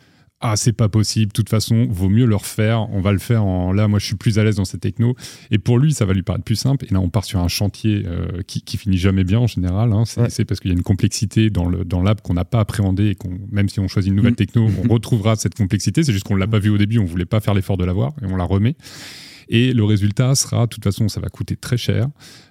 ah 0.46 0.56
c'est 0.56 0.74
pas 0.74 0.90
possible, 0.90 1.28
de 1.28 1.34
toute 1.34 1.50
façon, 1.50 1.88
vaut 1.90 2.10
mieux 2.10 2.26
le 2.26 2.36
refaire, 2.36 2.88
on 2.92 3.02
va 3.02 3.12
le 3.12 3.18
faire 3.18 3.44
en 3.46 3.72
là, 3.72 3.88
moi 3.88 3.98
je 3.98 4.06
suis 4.06 4.16
plus 4.16 4.38
à 4.38 4.44
l'aise 4.44 4.58
dans 4.58 4.66
ces 4.66 4.78
technos. 4.78 5.16
Et 5.50 5.58
pour 5.58 5.80
lui, 5.80 5.94
ça 5.94 6.06
va 6.06 6.14
lui 6.14 6.22
paraître 6.22 6.44
plus 6.44 6.56
simple. 6.58 6.86
Et 6.90 6.94
là, 6.94 7.00
on 7.00 7.10
part 7.10 7.24
sur 7.24 7.40
un 7.40 7.48
chantier 7.48 8.04
euh, 8.06 8.42
qui, 8.46 8.62
qui 8.62 8.78
finit 8.78 8.98
jamais 8.98 9.24
bien 9.24 9.40
en 9.40 9.48
général. 9.48 9.92
hein. 9.94 10.04
C'est 10.06 10.22
Ouais. 10.22 10.46
parce 10.46 10.60
qu'il 10.60 10.70
y 10.70 10.74
a 10.74 10.78
une 10.78 10.84
complexité 10.84 11.50
dans 11.50 11.68
le 11.68 11.84
dans 11.86 12.02
l'app 12.04 12.22
qu'on 12.22 12.34
n'a 12.36 12.46
pas 12.46 12.60
appréhendé 12.60 13.08
et 13.10 13.16
qu'on 13.16 13.32
même 13.52 13.70
si 13.70 13.80
on 13.80 13.88
choisit 13.88 14.10
une 14.12 14.18
nouvelle 14.18 14.34
Mm. 14.34 14.36
techno, 14.36 14.70
on 14.84 14.94
retrouvera 14.94 15.36
cette 15.38 15.56
complexité. 15.56 16.04
C'est 16.04 16.12
juste 16.14 16.26
qu'on 16.26 16.36
l'a 16.36 16.48
pas 16.48 16.60
vu 16.60 16.70
au 16.70 16.78
début, 16.78 17.00
on 17.00 17.06
voulait 17.06 17.26
pas 17.26 17.40
faire 17.40 17.54
l'effort 17.54 17.78
de 17.78 17.86
l'avoir 17.86 18.12
et 18.22 18.26
on 18.26 18.36
la 18.36 18.44
remet. 18.44 18.76
Et 19.50 19.74
le 19.74 19.84
résultat 19.84 20.36
sera, 20.36 20.64
de 20.66 20.70
toute 20.70 20.84
façon, 20.84 21.08
ça 21.10 21.20
va 21.20 21.30
coûter 21.30 21.56
très 21.56 21.78
cher, 21.78 22.08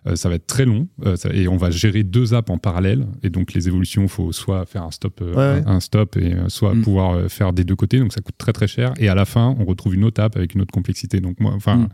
euh, 0.06 0.16
ça 0.16 0.28
va 0.28 0.34
être 0.36 0.46
très 0.46 0.64
long, 0.64 0.88
euh, 1.04 1.16
ça- 1.16 1.30
et 1.32 1.48
on 1.48 1.56
va 1.56 1.70
gérer 1.70 2.02
deux 2.02 2.34
apps 2.34 2.50
en 2.50 2.58
parallèle. 2.58 3.06
Et 3.22 3.30
donc 3.30 3.52
les 3.54 3.68
évolutions, 3.68 4.02
il 4.02 4.08
faut 4.08 4.32
soit 4.32 4.64
faire 4.66 4.82
un 4.82 4.90
stop, 4.90 5.20
euh, 5.22 5.34
Ouais, 5.34 5.62
un, 5.66 5.76
un 5.76 5.80
stop, 5.80 6.16
et 6.16 6.34
euh, 6.34 6.48
soit 6.48 6.74
Mm. 6.74 6.82
pouvoir 6.82 7.12
euh, 7.14 7.28
faire 7.28 7.52
des 7.52 7.64
deux 7.64 7.76
côtés. 7.76 7.98
Donc 7.98 8.12
ça 8.12 8.20
coûte 8.20 8.36
très 8.38 8.52
très 8.52 8.66
cher. 8.66 8.92
Et 8.98 9.08
à 9.08 9.14
la 9.14 9.24
fin, 9.24 9.54
on 9.58 9.64
retrouve 9.64 9.94
une 9.94 10.04
autre 10.04 10.22
app 10.22 10.36
avec 10.36 10.54
une 10.54 10.60
autre 10.62 10.72
complexité. 10.72 11.20
Donc 11.20 11.38
moi, 11.40 11.52
enfin, 11.54 11.76
Mm. 11.76 11.88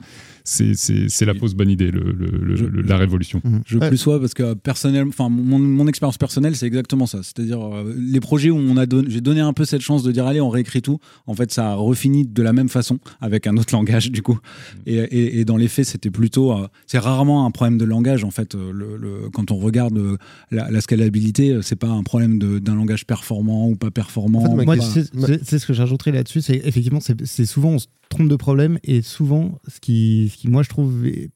C'est 0.49 1.25
la 1.27 1.35
fausse 1.35 1.55
bonne 1.55 1.69
idée, 1.71 1.91
le, 1.91 2.01
le- 2.13 2.27
le- 2.39 2.57
Je- 2.57 2.65
le- 2.65 2.83
la 2.83 2.97
révolution. 2.97 3.41
Je 3.67 3.79
Ouais. 3.79 3.89
plus 3.89 3.99
sois 3.99 4.19
parce 4.19 4.35
que 4.35 4.55
personnellement, 4.55 5.11
enfin 5.11 5.29
mon, 5.29 5.59
mon 5.59 5.87
expérience 5.87 6.17
personnelle, 6.19 6.57
c'est 6.57 6.67
exactement 6.67 7.07
ça. 7.07 7.21
C'est-à-dire 7.23 7.61
euh, 7.63 7.95
les 7.99 8.21
projets 8.21 8.51
où 8.51 8.57
on 8.57 8.77
a 8.77 8.87
don- 8.87 9.05
j'ai 9.07 9.21
donné 9.21 9.41
un 9.41 9.53
peu 9.53 9.65
cette 9.65 9.83
chance 9.83 10.03
de 10.03 10.11
dire 10.11 10.27
allez, 10.27 10.41
on 10.41 10.49
réécrit 10.49 10.81
tout. 10.83 10.99
En 11.27 11.35
fait, 11.35 11.53
ça 11.53 11.73
a 11.73 11.75
refini 11.75 12.27
de 12.27 12.43
la 12.43 12.53
même 12.53 12.69
façon 12.69 12.99
avec 13.21 13.47
un 13.47 13.57
autre 13.57 13.75
langage 13.75 14.11
du 14.11 14.23
coup. 14.23 14.39
Et, 14.87 14.97
et- 14.97 15.41
et 15.41 15.45
dans 15.45 15.57
les 15.57 15.69
faits, 15.69 15.85
c'était 15.87 16.11
plutôt, 16.11 16.53
euh, 16.53 16.67
c'est 16.87 16.99
rarement 16.99 17.45
un 17.45 17.51
problème 17.51 17.79
de 17.79 17.85
langage 17.85 18.25
en 18.25 18.31
fait. 18.31 18.55
euh, 18.55 18.73
le- 18.73 18.97
le- 18.97 19.29
quand 19.33 19.51
on 19.51 19.57
regarde 19.57 19.99
euh, 19.99 20.17
la, 20.51 20.71
la 20.71 20.81
scalabilité, 20.81 21.51
euh, 21.53 21.63
c'est 21.63 21.77
pas 21.77 21.89
un 21.89 22.03
problème 22.03 22.39
d'un 22.39 22.75
langage 22.75 23.05
performant 23.07 23.69
ou 23.69 23.77
pas 23.77 23.91
performant. 23.91 24.45
En 24.45 24.57
fait, 24.57 24.63
ou 24.63 25.21
pas- 25.21 25.39
c'est 25.43 25.59
ce 25.59 25.67
que 25.67 25.73
j'ajouterais 25.75 26.13
là-dessus, 26.13 26.41
c'est 26.41 26.57
effectivement, 26.65 27.01
c'est 27.01 27.27
c'est 27.27 27.45
souvent 27.47 27.71
on 27.71 27.79
se 27.79 27.87
trompe 28.09 28.29
de 28.29 28.37
problème 28.37 28.79
et 28.85 29.03
souvent, 29.03 29.59
ce 29.68 29.81
qui, 29.81 30.31
ce 30.33 30.37
qui 30.38 30.49
moi 30.49 30.62
je 30.62 30.68
trouve 30.68 31.07
est- 31.07 31.31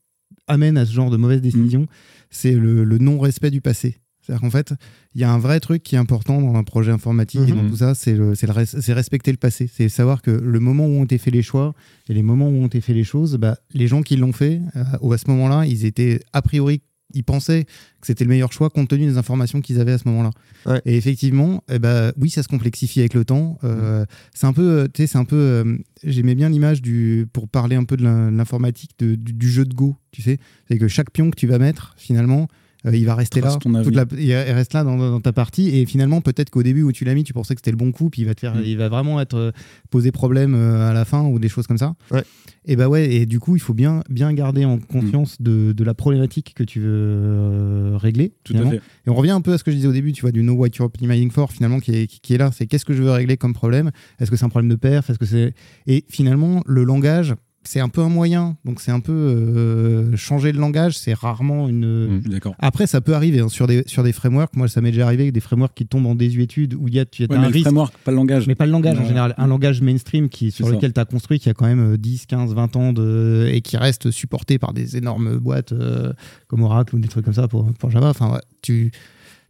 amène 0.49 0.77
à 0.77 0.85
ce 0.87 0.93
genre 0.93 1.11
de 1.11 1.17
mauvaises 1.17 1.39
Mm. 1.41 1.43
décisions, 1.43 1.87
c'est 2.31 2.53
le, 2.53 2.85
le 2.85 2.99
non-respect 2.99 3.51
du 3.51 3.61
passé. 3.61 3.97
C'est-à-dire 4.25 4.41
qu'en 4.43 4.51
fait, 4.51 4.73
il 5.17 5.21
y 5.21 5.25
a 5.25 5.33
un 5.33 5.39
vrai 5.39 5.59
truc 5.59 5.83
qui 5.83 5.97
est 5.97 5.99
important 5.99 6.41
dans 6.41 6.55
un 6.55 6.63
projet 6.63 6.93
informatique 6.93 7.41
et 7.49 7.51
dans 7.53 7.65
Mhm. 7.65 7.71
tout 7.71 7.77
ça, 7.79 7.95
c'est 7.97 8.15
res- 8.17 8.93
respecter 8.93 9.33
le 9.33 9.37
passé. 9.37 9.69
C'est 9.73 9.89
savoir 9.89 10.23
que 10.23 10.31
le 10.31 10.61
moment 10.61 10.87
où 10.87 10.91
on 10.91 11.05
été 11.05 11.19
fait 11.19 11.33
les 11.33 11.43
choix 11.43 11.75
et 12.09 12.15
les 12.15 12.23
moments 12.23 12.49
où 12.49 12.53
on 12.55 12.67
été 12.67 12.81
fait 12.81 12.95
les 12.95 13.03
choses, 13.03 13.37
bah, 13.37 13.57
les 13.75 13.89
gens 13.89 14.03
qui 14.03 14.15
l'ont 14.17 14.33
fait, 14.33 14.61
euh, 14.77 15.13
à 15.13 15.19
ce 15.19 15.29
moment-là, 15.29 15.67
ils 15.67 15.85
étaient 15.87 16.21
a 16.33 16.41
priori, 16.41 16.83
ils 17.15 17.25
pensaient 17.25 17.65
que 17.65 18.07
c'était 18.07 18.25
le 18.25 18.31
meilleur 18.31 18.53
choix 18.53 18.71
compte 18.71 18.89
tenu 18.89 19.07
des 19.07 19.17
informations 19.19 19.61
qu'ils 19.61 19.81
avaient 19.81 19.93
à 19.93 19.99
ce 19.99 20.09
moment-là. 20.09 20.31
Ouais. 20.67 20.81
Et 20.85 20.97
effectivement, 20.97 21.63
eh 21.71 21.79
ben, 21.79 22.13
oui, 22.19 22.31
ça 22.31 22.43
se 22.43 22.49
complexifie 22.49 23.01
avec 23.01 23.15
le 23.15 23.25
temps. 23.25 23.59
Euh, 23.65 24.05
C'est 24.35 24.47
un 24.47 24.53
peu, 24.53 24.63
euh, 24.69 24.89
tu 24.93 25.03
sais, 25.03 25.07
c'est 25.07 25.19
un 25.19 25.25
peu. 25.25 25.37
euh, 25.37 25.77
J'aimais 26.05 26.35
bien 26.35 26.49
l'image 26.49 26.83
du 26.83 27.27
pour 27.33 27.49
parler 27.49 27.77
un 27.77 27.85
peu 27.85 27.97
de 27.97 28.03
l'in- 28.05 28.31
l'informatique 28.31 28.93
du, 28.99 29.17
du 29.17 29.49
jeu 29.51 29.65
de 29.65 29.75
Go. 29.75 29.97
Tu 30.11 30.21
sais, 30.23 30.39
c'est 30.69 30.79
que 30.79 30.89
chaque 30.89 31.11
pion 31.13 31.31
que 31.31 31.37
tu 31.37 31.47
vas 31.47 31.59
mettre, 31.59 31.95
finalement, 31.97 32.49
euh, 32.87 32.97
il 32.97 33.05
va 33.07 33.15
rester 33.15 33.41
Trace 33.41 33.55
là. 33.55 33.59
ton 33.61 33.73
toute 33.83 33.97
avenir. 33.97 34.07
la- 34.13 34.21
il 34.49 34.53
reste 34.55 34.73
là 34.75 34.85
dans, 34.85 34.97
dans 34.97 35.21
ta 35.21 35.33
partie. 35.33 35.69
Et 35.77 35.87
finalement, 35.87 36.21
peut-être 36.21 36.51
qu'au 36.51 36.63
début 36.63 36.83
où 36.83 36.93
tu 36.93 37.05
l'as 37.05 37.15
mis, 37.15 37.25
tu 37.25 37.33
pensais 37.33 37.55
que 37.55 37.61
c'était 37.61 37.71
le 37.71 37.77
bon 37.77 37.93
coup, 37.93 38.11
puis 38.11 38.23
il 38.23 38.25
va 38.27 38.35
te 38.35 38.41
faire, 38.41 38.55
Mm. 38.55 38.63
il 38.65 38.77
va 38.77 38.89
vraiment 38.89 39.21
être 39.21 39.35
euh, 39.37 39.51
poser 39.91 40.13
problème 40.13 40.55
euh, 40.55 40.91
à 40.91 40.93
la 40.93 41.05
fin 41.05 41.23
ou 41.25 41.39
des 41.39 41.49
choses 41.49 41.67
comme 41.67 41.79
ça. 41.79 41.95
Ouais. 42.11 42.23
Et 42.65 42.77
bah 42.77 42.89
ouais. 42.89 43.13
Et 43.13 43.27
du 43.27 43.41
coup, 43.41 43.57
il 43.57 43.61
faut 43.61 43.75
bien, 43.75 44.03
bien 44.09 44.33
garder 44.33 44.65
en 44.65 44.79
conscience 44.79 45.37
de, 45.41 45.73
de 45.73 45.85
la 45.85 45.95
problématique 45.95 46.53
que 46.55 46.63
tu 46.65 46.81
veux 46.81 46.87
euh, 46.91 47.97
régler. 47.97 48.33
Tout 48.45 48.55
à 48.57 48.69
fait. 48.71 48.77
Et 49.07 49.11
on 49.11 49.15
revient 49.15 49.31
un 49.33 49.41
peu 49.41 49.53
à 49.53 49.59
ce 49.59 49.65
que 49.65 49.71
je 49.71 49.77
disais 49.77 49.89
au 49.89 49.93
début, 49.93 50.13
tu 50.13 50.21
vois, 50.23 50.33
du 50.33 50.43
know 50.43 50.55
what 50.55 50.69
you're 50.79 50.87
optimizing 50.87 51.31
for, 51.31 51.51
finalement, 51.53 51.81
qui 51.81 51.93
est, 51.93 52.07
qui- 52.07 52.21
qui 52.21 52.35
est 52.35 52.39
là. 52.39 52.51
C'est 52.53 52.67
qu'est-ce 52.67 52.85
que 52.85 52.95
je 52.95 53.03
veux 53.03 53.11
régler 53.11 53.37
comme 53.37 53.53
problème? 53.53 53.91
Est-ce 54.21 54.31
que 54.31 54.37
c'est 54.37 54.45
un 54.45 54.49
problème 54.49 54.71
de 54.71 54.77
perf? 54.77 55.11
Est-ce 55.11 55.19
que 55.19 55.27
c'est 55.27 55.55
Et 55.87 56.05
finalement, 56.09 56.63
le 56.67 56.85
langage, 56.85 57.35
c'est 57.65 57.81
un 57.81 57.89
peu 57.89 58.01
un 58.01 58.09
moyen. 58.09 58.57
Donc 58.65 58.81
c'est 58.81 58.91
un 58.91 59.01
peu 59.01 59.13
euh, 59.13 60.17
changer 60.17 60.53
le 60.53 60.59
langage, 60.59 60.97
c'est 60.99 61.15
rarement 61.15 61.69
une. 61.69 62.19
Mm. 62.19 62.21
D'accord. 62.29 62.55
Après, 62.59 62.87
ça 62.87 63.01
peut 63.01 63.15
arriver 63.15 63.41
hein, 63.41 63.49
sur 63.49 63.67
des 63.67 63.83
sur 63.87 64.03
des 64.03 64.13
frameworks. 64.13 64.55
Moi, 64.57 64.69
ça 64.69 64.81
m'est 64.81 64.91
déjà 64.91 65.07
arrivé 65.07 65.25
avec 65.25 65.35
des 65.35 65.41
frameworks 65.41 65.75
qui 65.75 65.87
tombent 65.87 66.07
en 66.07 66.15
désuétude 66.15 66.75
où 66.75 66.89
il 66.89 66.95
y 66.95 67.01
a, 67.01 67.05
tu 67.05 67.25
as 67.25 67.27
Ouais, 67.27 67.37
un 67.37 67.47
risque. 67.49 67.63
framework, 67.63 67.95
pas 68.05 68.11
le 68.11 68.17
langage. 68.17 68.47
Mais 68.47 68.55
pas 68.55 68.67
le 68.67 68.73
langage 68.73 68.99
en 68.99 69.05
général. 69.07 69.35
Un 69.39 69.47
langage 69.47 69.81
mainstream 69.83 70.29
qui, 70.29 70.51
sur 70.51 70.67
ça. 70.67 70.73
lequel 70.73 70.93
tu 70.93 71.01
as 71.01 71.05
construit, 71.05 71.39
qui 71.39 71.49
a 71.49 71.55
quand 71.55 71.67
même 71.67 71.95
euh, 71.95 71.97
10, 71.97 72.27
15, 72.27 72.55
20 72.55 72.77
ans 72.77 72.93
de, 72.93 73.49
et 73.53 73.61
qui 73.61 73.77
reste 73.77 74.11
supporté 74.11 74.59
par 74.59 74.73
des 74.73 74.97
énormes 74.97 75.37
boîtes 75.39 75.73
euh, 75.73 76.13
comme 76.49 76.63
Oracle 76.63 76.97
ou 76.97 76.99
des 76.99 77.09
trucs 77.09 77.25
comme 77.25 77.35
ça 77.35 77.49
pour, 77.49 77.73
pour 77.75 77.91
Java. 77.91 78.11
Enfin, 78.11 78.31
ouais, 78.33 78.41
tu, 78.63 78.91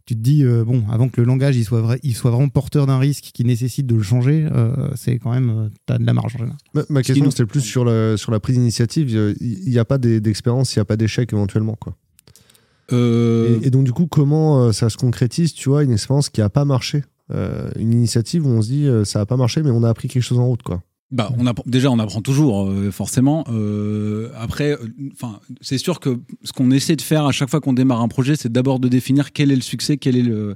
tu 0.05 0.15
te 0.15 0.19
dis, 0.19 0.43
euh, 0.43 0.65
bon, 0.65 0.83
avant 0.91 1.07
que 1.07 1.21
le 1.21 1.27
langage 1.27 1.55
il 1.55 1.63
soit, 1.63 1.81
vrai, 1.81 1.99
il 2.03 2.13
soit 2.13 2.31
vraiment 2.31 2.49
porteur 2.49 2.85
d'un 2.87 2.99
risque 2.99 3.31
qui 3.33 3.45
nécessite 3.45 3.87
de 3.87 3.95
le 3.95 4.03
changer, 4.03 4.47
euh, 4.51 4.89
c'est 4.95 5.17
quand 5.17 5.31
même, 5.31 5.49
euh, 5.49 5.69
tu 5.87 5.93
as 5.93 5.97
de 5.97 6.05
la 6.05 6.13
marge 6.13 6.35
en 6.35 6.39
général. 6.39 6.57
Ma, 6.89 7.03
question, 7.03 7.31
c'était 7.31 7.45
plus 7.45 7.61
sur, 7.61 7.85
le, 7.85 8.15
sur 8.17 8.31
la 8.31 8.39
prise 8.39 8.57
d'initiative. 8.57 9.09
Il 9.39 9.69
n'y 9.69 9.79
a 9.79 9.85
pas 9.85 9.97
d'expérience, 9.97 10.75
il 10.75 10.79
n'y 10.79 10.81
a 10.81 10.85
pas 10.85 10.97
d'échec 10.97 11.31
éventuellement. 11.31 11.77
Quoi. 11.79 11.95
Euh, 12.91 13.59
Et, 13.61 13.67
et 13.67 13.69
donc, 13.69 13.85
du 13.85 13.93
coup, 13.93 14.07
comment 14.07 14.65
euh, 14.65 14.71
ça 14.71 14.89
se 14.89 14.97
concrétise, 14.97 15.53
tu 15.53 15.69
vois, 15.69 15.83
une 15.83 15.91
expérience 15.91 16.29
qui 16.29 16.41
n'a 16.41 16.49
pas 16.49 16.65
marché? 16.65 17.03
Euh, 17.31 17.71
Une 17.77 17.93
initiative 17.93 18.45
où 18.45 18.49
on 18.49 18.61
se 18.61 18.67
dit, 18.67 18.87
euh, 18.87 19.05
ça 19.05 19.19
n'a 19.19 19.25
pas 19.25 19.37
marché, 19.37 19.63
mais 19.63 19.71
on 19.71 19.83
a 19.83 19.89
appris 19.89 20.09
quelque 20.09 20.23
chose 20.23 20.39
en 20.39 20.45
route, 20.45 20.63
quoi. 20.63 20.83
Bah, 21.13 21.31
on 21.37 21.45
apprend, 21.45 21.63
déjà, 21.67 21.91
on 21.91 21.99
apprend 21.99 22.21
toujours, 22.21 22.67
euh, 22.67 22.89
forcément. 22.89 23.43
Euh, 23.51 24.29
après, 24.35 24.75
enfin, 25.13 25.39
c'est 25.61 25.77
sûr 25.77 25.99
que 25.99 26.19
ce 26.43 26.51
qu'on 26.53 26.71
essaie 26.71 26.95
de 26.95 27.03
faire 27.03 27.25
à 27.27 27.31
chaque 27.31 27.51
fois 27.51 27.61
qu'on 27.61 27.73
démarre 27.73 28.01
un 28.01 28.07
projet, 28.07 28.35
c'est 28.35 28.51
d'abord 28.51 28.79
de 28.79 28.87
définir 28.87 29.31
quel 29.31 29.51
est 29.51 29.55
le 29.55 29.61
succès, 29.61 29.97
quel 29.97 30.17
est 30.17 30.23
le, 30.23 30.55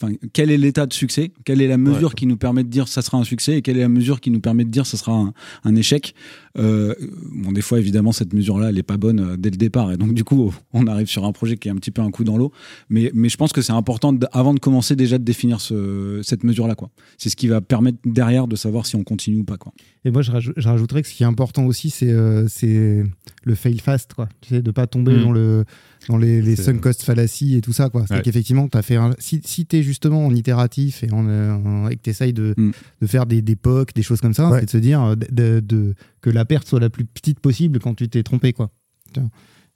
enfin, 0.00 0.14
quel 0.32 0.50
est 0.50 0.56
l'état 0.56 0.86
de 0.86 0.94
succès, 0.94 1.30
quelle 1.44 1.60
est 1.60 1.68
la 1.68 1.76
mesure 1.76 2.08
Ouais. 2.08 2.14
qui 2.16 2.26
nous 2.26 2.38
permet 2.38 2.64
de 2.64 2.70
dire 2.70 2.88
ça 2.88 3.02
sera 3.02 3.18
un 3.18 3.24
succès 3.24 3.58
et 3.58 3.62
quelle 3.62 3.76
est 3.76 3.82
la 3.82 3.88
mesure 3.90 4.20
qui 4.20 4.30
nous 4.30 4.40
permet 4.40 4.64
de 4.64 4.70
dire 4.70 4.86
ça 4.86 4.96
sera 4.96 5.12
un, 5.12 5.34
un 5.64 5.76
échec. 5.76 6.14
Euh, 6.58 6.94
bon, 7.32 7.52
des 7.52 7.60
fois, 7.62 7.78
évidemment, 7.78 8.12
cette 8.12 8.32
mesure-là, 8.32 8.70
elle 8.70 8.78
est 8.78 8.82
pas 8.82 8.96
bonne 8.96 9.20
euh, 9.20 9.36
dès 9.36 9.50
le 9.50 9.56
départ, 9.56 9.92
et 9.92 9.96
donc 9.96 10.12
du 10.14 10.24
coup, 10.24 10.52
on 10.72 10.86
arrive 10.86 11.06
sur 11.06 11.24
un 11.24 11.32
projet 11.32 11.56
qui 11.56 11.68
est 11.68 11.70
un 11.70 11.76
petit 11.76 11.90
peu 11.90 12.02
un 12.02 12.10
coup 12.10 12.24
dans 12.24 12.36
l'eau. 12.36 12.52
Mais, 12.88 13.10
mais 13.14 13.28
je 13.28 13.36
pense 13.36 13.52
que 13.52 13.62
c'est 13.62 13.72
important, 13.72 14.12
de- 14.12 14.26
avant 14.32 14.54
de 14.54 14.58
commencer, 14.60 14.96
déjà 14.96 15.18
de 15.18 15.24
définir 15.24 15.60
ce, 15.60 16.20
cette 16.22 16.44
mesure-là, 16.44 16.74
quoi. 16.74 16.90
C'est 17.16 17.28
ce 17.30 17.36
qui 17.36 17.48
va 17.48 17.60
permettre 17.60 17.98
derrière 18.04 18.48
de 18.48 18.56
savoir 18.56 18.86
si 18.86 18.96
on 18.96 19.04
continue 19.04 19.38
ou 19.40 19.44
pas, 19.44 19.56
quoi. 19.56 19.72
Et 20.04 20.10
moi, 20.10 20.22
je, 20.22 20.30
rajou- 20.32 20.52
je 20.56 20.68
rajouterais 20.68 21.02
que 21.02 21.08
ce 21.08 21.14
qui 21.14 21.22
est 21.22 21.26
important 21.26 21.64
aussi, 21.66 21.90
c'est 21.90 22.10
euh, 22.10 22.46
c'est 22.48 23.02
le 23.44 23.54
fail 23.54 23.78
fast, 23.78 24.14
quoi. 24.14 24.28
Tu 24.40 24.50
sais, 24.50 24.62
de 24.62 24.70
pas 24.70 24.86
tomber 24.86 25.12
Mm. 25.16 25.22
dans, 25.22 25.32
le, 25.32 25.64
dans 26.08 26.16
les, 26.16 26.40
les 26.40 26.56
sunk 26.56 26.78
cost 26.78 27.02
fallacies 27.02 27.56
et 27.56 27.60
tout 27.60 27.72
ça, 27.72 27.88
quoi. 27.90 28.04
C'est 28.06 28.14
Ouais. 28.14 28.22
qu'effectivement, 28.22 28.68
as 28.72 28.82
fait 28.82 28.96
un, 28.96 29.10
si, 29.18 29.40
si 29.44 29.66
tu 29.66 29.76
es 29.76 29.82
justement 29.82 30.24
en 30.26 30.34
itératif 30.34 31.02
et, 31.04 31.10
en, 31.12 31.26
euh, 31.28 31.52
en- 31.52 31.88
et 31.88 31.96
que 31.96 32.02
tu 32.02 32.10
essayes 32.10 32.32
de, 32.32 32.54
Mm. 32.56 32.70
de 33.02 33.06
faire 33.06 33.26
des, 33.26 33.42
des 33.42 33.56
POC, 33.56 33.92
des 33.94 34.02
choses 34.02 34.20
comme 34.20 34.34
ça, 34.34 34.50
Ouais. 34.50 34.60
c'est 34.60 34.66
de 34.66 34.70
se 34.70 34.76
dire 34.78 35.02
euh, 35.02 35.16
de, 35.16 35.26
de- 35.30 35.60
de- 35.60 35.94
que 36.20 36.30
la 36.30 36.44
perte 36.44 36.68
soit 36.68 36.80
la 36.80 36.90
plus 36.90 37.04
petite 37.04 37.40
possible 37.40 37.78
quand 37.80 37.94
tu 37.94 38.08
t'es 38.08 38.22
trompé, 38.22 38.52
quoi. 38.52 38.70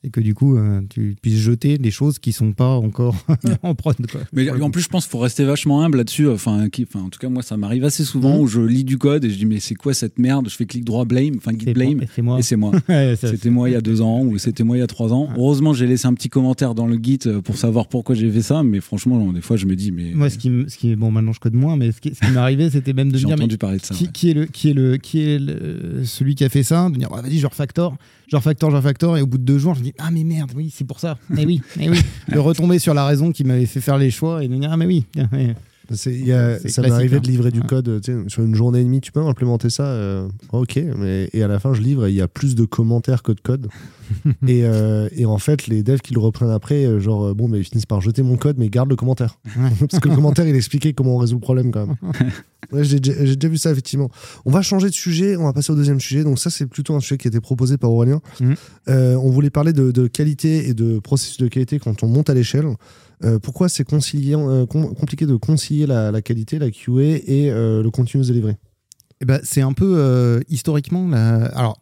Et 0.05 0.11
que 0.11 0.21
du 0.21 0.35
coup, 0.35 0.57
euh, 0.57 0.81
tu 0.91 1.15
puisses 1.23 1.39
jeter 1.39 1.79
des 1.79 1.93
choses 1.93 2.19
qui 2.19 2.33
sont 2.33 2.53
pas 2.53 2.71
encore 2.75 3.15
en 3.63 3.77
prod, 3.77 3.95
quoi. 4.11 4.21
Mais 4.33 4.51
en 4.51 4.71
plus, 4.71 4.83
je 4.83 4.89
pense 4.89 5.05
qu'il 5.05 5.13
faut 5.13 5.21
rester 5.21 5.45
vachement 5.45 5.85
humble 5.85 5.99
là-dessus. 5.99 6.29
Enfin, 6.29 6.69
qui- 6.71 6.83
enfin, 6.83 7.05
en 7.05 7.09
tout 7.09 7.21
cas, 7.21 7.29
moi, 7.29 7.43
ça 7.45 7.57
m'arrive 7.57 7.85
assez 7.85 8.03
souvent 8.05 8.35
Mhm. 8.35 8.41
où 8.41 8.47
je 8.49 8.61
lis 8.61 8.83
du 8.83 8.99
code 8.99 9.25
et 9.25 9.31
je 9.31 9.37
dis 9.39 9.47
mais 9.47 9.61
c'est 9.61 9.77
quoi 9.77 9.95
cette 9.95 10.19
merde? 10.19 10.49
Je 10.49 10.57
fais 10.57 10.67
clic 10.67 10.85
droit 10.85 11.05
blame, 11.05 11.35
enfin 11.37 11.53
git 11.57 11.73
blame, 11.73 11.99
moi- 11.99 12.07
c'est 12.13 12.23
moi. 12.23 12.39
et 12.39 12.43
c'est 12.43 12.57
moi. 12.57 12.73
Ouais, 12.89 13.15
C'était 13.17 13.51
moi 13.51 13.71
il 13.71 13.75
y 13.75 13.77
a 13.77 13.81
deux 13.81 14.01
ans 14.01 14.23
ou 14.23 14.39
c'était 14.39 14.65
moi 14.65 14.77
il 14.77 14.81
y 14.81 14.83
a 14.83 14.89
trois 14.89 15.13
ans. 15.13 15.29
Heureusement, 15.37 15.73
j'ai 15.73 15.87
laissé 15.87 16.07
un 16.09 16.15
petit 16.15 16.29
commentaire 16.29 16.75
dans 16.75 16.89
le 16.89 16.99
Git 17.01 17.21
euh, 17.27 17.41
pour 17.41 17.57
savoir 17.57 17.87
pourquoi 17.87 18.17
j'ai 18.17 18.29
fait 18.31 18.43
ça. 18.43 18.65
Mais 18.65 18.81
franchement, 18.81 19.33
des 19.33 19.41
fois, 19.41 19.57
je 19.57 19.67
me 19.67 19.77
dis 19.77 19.93
mais 19.93 20.11
Moi, 20.15 20.31
ce 20.31 20.39
qui, 20.39 20.51
ce 20.67 20.77
qui 20.79 20.97
bon, 20.97 21.13
maintenant 21.13 21.33
je 21.33 21.39
code 21.39 21.55
moins, 21.55 21.77
mais 21.77 21.93
ce 21.93 22.01
qui, 22.01 22.13
ce 22.13 22.19
qui 22.27 22.31
m'est 22.33 22.37
arrivé, 22.39 22.71
c'était 22.71 22.93
même 22.93 23.09
de 23.11 23.13
me 23.15 23.19
j'ai 23.19 23.27
dire, 23.27 23.37
mais 23.37 23.43
entendu 23.45 23.57
parler 23.59 23.79
de 23.79 23.85
ça. 23.85 23.95
qui, 23.95 24.07
ouais. 24.07 24.11
qui 24.13 24.31
est 24.31 24.35
le 24.35 24.47
qui 24.47 24.69
est 24.71 24.75
le 24.75 24.97
qui 24.97 25.21
est 25.21 25.39
le- 25.39 26.01
celui 26.05 26.35
qui 26.35 26.43
a 26.43 26.49
fait 26.49 26.65
ça? 26.65 26.91
De 26.91 26.97
dire 26.99 27.09
vas-y 27.09 27.39
je 27.39 27.47
refactor 27.47 27.97
je 28.29 28.37
refactor 28.37 28.71
je 28.71 28.77
refactor 28.77 29.19
et 29.19 29.23
au 29.23 29.27
bout 29.27 29.37
de 29.39 29.45
deux 29.45 29.59
jours 29.59 29.75
je 29.75 29.81
me 29.81 29.92
ah 29.99 30.11
mais 30.11 30.25
merde 30.25 30.53
oui 30.55 30.73
c'est 30.75 30.85
pour 30.85 31.01
ça. 31.01 31.19
Mais 31.31 31.45
oui 31.45 31.61
mais 31.77 31.89
oui. 31.89 32.01
De 32.33 32.39
retomber 32.39 32.79
sur 32.79 32.95
la 32.95 33.07
raison 33.07 33.33
qui 33.33 33.45
m'avait 33.45 33.67
fait 33.67 33.81
faire 33.81 33.99
les 33.99 34.11
choix 34.11 34.43
et 34.45 34.49
de 34.49 34.55
dire 34.57 34.71
ah 34.73 34.77
mais 34.77 34.87
oui 34.87 35.05
y 35.91 36.33
a- 36.33 36.59
C'est 36.59 36.69
ça 36.69 36.83
m'est 36.83 36.91
arrivé 36.91 37.17
hein. 37.17 37.21
de 37.21 37.27
livrer 37.29 37.51
du 37.51 37.61
Ouais. 37.61 37.67
code 37.67 38.01
sur 38.29 38.43
une 38.43 38.55
journée 38.55 38.81
et 38.81 38.85
demie. 38.85 39.01
Tu 39.01 39.13
peux 39.13 39.21
implémenter 39.21 39.71
ça 39.71 39.85
euh, 39.87 40.29
Ok, 40.53 40.81
mais 40.99 41.29
et 41.33 41.43
à 41.43 41.49
la 41.49 41.59
fin, 41.61 41.75
je 41.75 41.81
livre 41.83 42.07
et 42.07 42.11
il 42.11 42.17
y 42.17 42.21
a 42.21 42.29
plus 42.29 42.55
de 42.55 42.65
commentaires 42.65 43.23
que 43.23 43.33
de 43.33 43.41
code. 43.41 43.69
et, 44.47 44.65
euh, 44.65 45.09
et 45.17 45.25
en 45.25 45.39
fait, 45.39 45.67
les 45.67 45.83
devs 45.83 46.01
qui 46.01 46.13
le 46.15 46.21
reprennent 46.21 46.51
après, 46.51 46.85
euh, 46.85 47.01
genre, 47.01 47.35
bon, 47.35 47.49
mais 47.49 47.59
ils 47.61 47.65
finissent 47.65 47.87
par 47.87 48.01
jeter 48.01 48.23
mon 48.23 48.37
code, 48.37 48.59
mais 48.59 48.69
garde 48.69 48.91
le 48.91 48.97
commentaire. 48.97 49.39
Parce 49.91 50.01
que 50.01 50.09
le 50.09 50.15
commentaire, 50.15 50.47
il 50.47 50.55
expliquait 50.57 50.93
comment 50.93 51.15
on 51.17 51.19
résout 51.19 51.37
le 51.37 51.41
problème 51.41 51.71
quand 51.71 51.87
même. 51.87 51.97
Ouais, 52.73 52.85
j'ai 52.85 53.01
déjà 53.01 53.49
vu 53.49 53.57
ça, 53.59 53.71
effectivement. 53.71 54.11
On 54.45 54.51
va 54.51 54.63
changer 54.63 54.89
de 54.89 54.95
sujet, 54.95 55.37
on 55.37 55.45
va 55.45 55.53
passer 55.53 55.73
au 55.73 55.77
deuxième 55.77 56.01
sujet. 56.01 56.25
Donc, 56.25 56.39
ça, 56.39 56.49
c'est 56.51 56.67
plutôt 56.67 56.95
un 56.95 57.01
sujet 57.01 57.19
qui 57.19 57.27
a 57.27 57.31
été 57.31 57.41
proposé 57.41 57.77
par 57.77 57.91
Aurélien. 57.93 58.21
Mhm. 58.41 58.55
Euh, 58.89 59.15
on 59.17 59.31
voulait 59.31 59.51
parler 59.51 59.73
de, 59.73 59.91
de 59.91 60.07
qualité 60.07 60.69
et 60.69 60.75
de 60.75 60.99
processus 60.99 61.39
de 61.39 61.49
qualité 61.49 61.79
quand 61.79 62.03
on 62.03 62.09
monte 62.09 62.31
à 62.31 62.35
l'échelle. 62.35 62.67
Euh, 63.25 63.39
pourquoi 63.39 63.69
c'est 63.69 63.85
euh, 64.49 64.67
com- 64.67 64.95
compliqué 64.95 65.27
de 65.27 65.37
concilier 65.37 65.87
la, 65.87 66.23
qualité, 66.23 66.59
la 66.59 66.71
QA 66.71 67.01
et 67.01 67.51
euh, 67.51 67.83
le 67.83 67.91
continuous 67.91 68.27
delivery? 68.27 68.55
Eh 69.21 69.25
ben, 69.25 69.41
c'est 69.45 69.61
un 69.61 69.73
peu 69.73 70.43
historiquement. 70.49 71.13
Alors, 71.13 71.81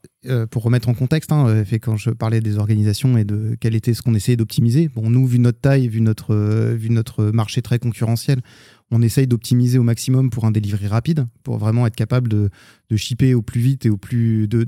pour 0.50 0.62
remettre 0.62 0.90
en 0.90 0.94
contexte, 0.94 1.32
hein, 1.32 1.64
quand 1.78 1.96
je 1.96 2.10
parlais 2.10 2.42
des 2.42 2.58
organisations 2.58 3.16
et 3.16 3.24
de 3.24 3.56
quel 3.58 3.74
était 3.74 3.94
ce 3.94 4.02
qu'on 4.02 4.14
essayait 4.14 4.36
d'optimiser. 4.36 4.88
Bon, 4.88 5.08
nous, 5.08 5.26
vu 5.26 5.38
notre 5.38 5.58
taille, 5.58 5.88
vu 5.88 6.02
notre, 6.02 6.34
vu 6.74 6.90
notre 6.90 7.24
marché 7.30 7.62
très 7.62 7.78
concurrentiel, 7.78 8.42
on 8.90 9.02
essaye 9.02 9.26
d'optimiser 9.26 9.78
au 9.78 9.82
maximum 9.84 10.30
pour 10.30 10.44
un 10.46 10.50
delivery 10.50 10.86
rapide, 10.88 11.26
pour 11.44 11.58
vraiment 11.58 11.86
être 11.86 11.94
capable 11.94 12.28
de, 12.28 12.50
de 12.90 12.96
shipper 12.96 13.34
au 13.34 13.42
plus 13.42 13.60
vite 13.60 13.86
et 13.86 13.90
au 13.90 13.96
plus 13.96 14.48
de 14.48 14.64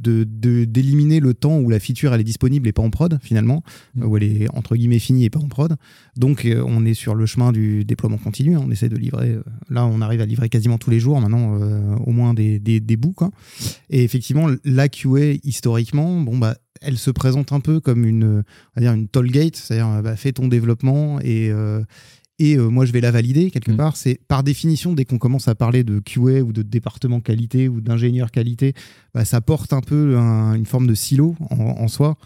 d'éliminer 0.64 1.18
le 1.20 1.34
temps 1.34 1.58
où 1.58 1.68
la 1.70 1.80
feature 1.80 2.14
elle 2.14 2.20
est 2.20 2.24
disponible 2.24 2.68
et 2.68 2.72
pas 2.72 2.82
en 2.82 2.90
prod 2.90 3.18
finalement, 3.22 3.62
Mm. 3.94 4.04
où 4.04 4.16
elle 4.16 4.22
est 4.22 4.48
entre 4.54 4.76
guillemets 4.76 4.98
finie 5.00 5.24
et 5.24 5.30
pas 5.30 5.40
en 5.40 5.48
prod. 5.48 5.76
Donc 6.16 6.44
euh, 6.44 6.62
on 6.66 6.84
est 6.84 6.94
sur 6.94 7.14
le 7.14 7.26
chemin 7.26 7.52
du 7.52 7.84
déploiement 7.84 8.18
continu. 8.18 8.54
hein. 8.56 8.62
On 8.64 8.70
essaie 8.70 8.88
de 8.88 8.96
livrer. 8.96 9.30
euh, 9.30 9.42
là, 9.70 9.86
on 9.86 10.00
arrive 10.00 10.20
à 10.20 10.26
livrer 10.26 10.48
quasiment 10.48 10.78
tous 10.78 10.90
les 10.90 11.00
jours 11.00 11.20
maintenant, 11.20 11.58
euh, 11.60 11.96
au 12.06 12.12
moins 12.12 12.32
des, 12.34 12.58
des, 12.58 12.80
des 12.80 12.96
bouts. 12.96 13.12
Quoi. 13.12 13.30
Et 13.90 14.04
effectivement, 14.04 14.48
la 14.64 14.88
QA 14.88 15.32
historiquement, 15.44 16.20
bon 16.20 16.38
bah, 16.38 16.56
elle 16.80 16.98
se 16.98 17.10
présente 17.10 17.52
un 17.52 17.60
peu 17.60 17.80
comme 17.80 18.04
une, 18.04 18.24
on 18.24 18.80
va 18.80 18.82
dire 18.82 18.92
une 18.92 19.08
toll 19.08 19.30
gate, 19.30 19.56
c'est-à-dire 19.56 20.02
bah, 20.02 20.16
fais 20.16 20.32
ton 20.32 20.48
développement 20.48 21.20
et 21.20 21.50
euh, 21.50 21.82
et 22.50 22.56
euh, 22.56 22.68
moi 22.68 22.84
je 22.84 22.92
vais 22.92 23.00
la 23.00 23.10
valider 23.10 23.50
quelque 23.50 23.72
Mm. 23.72 23.76
part. 23.76 23.96
C'est 23.96 24.18
par 24.28 24.42
définition 24.42 24.92
dès 24.92 25.04
qu'on 25.04 25.18
commence 25.18 25.48
à 25.48 25.54
parler 25.54 25.84
de 25.84 26.00
QA 26.00 26.40
ou 26.42 26.52
de 26.52 26.62
département 26.62 27.20
qualité 27.20 27.68
ou 27.68 27.80
d'ingénieur 27.80 28.30
qualité, 28.30 28.74
bah, 29.14 29.24
ça 29.24 29.40
porte 29.40 29.72
un 29.72 29.80
peu 29.80 30.16
un- 30.18 30.54
une 30.54 30.66
forme 30.66 30.86
de 30.86 30.94
silo 30.94 31.36
en, 31.50 31.56
en 31.58 31.88
soi. 31.88 32.16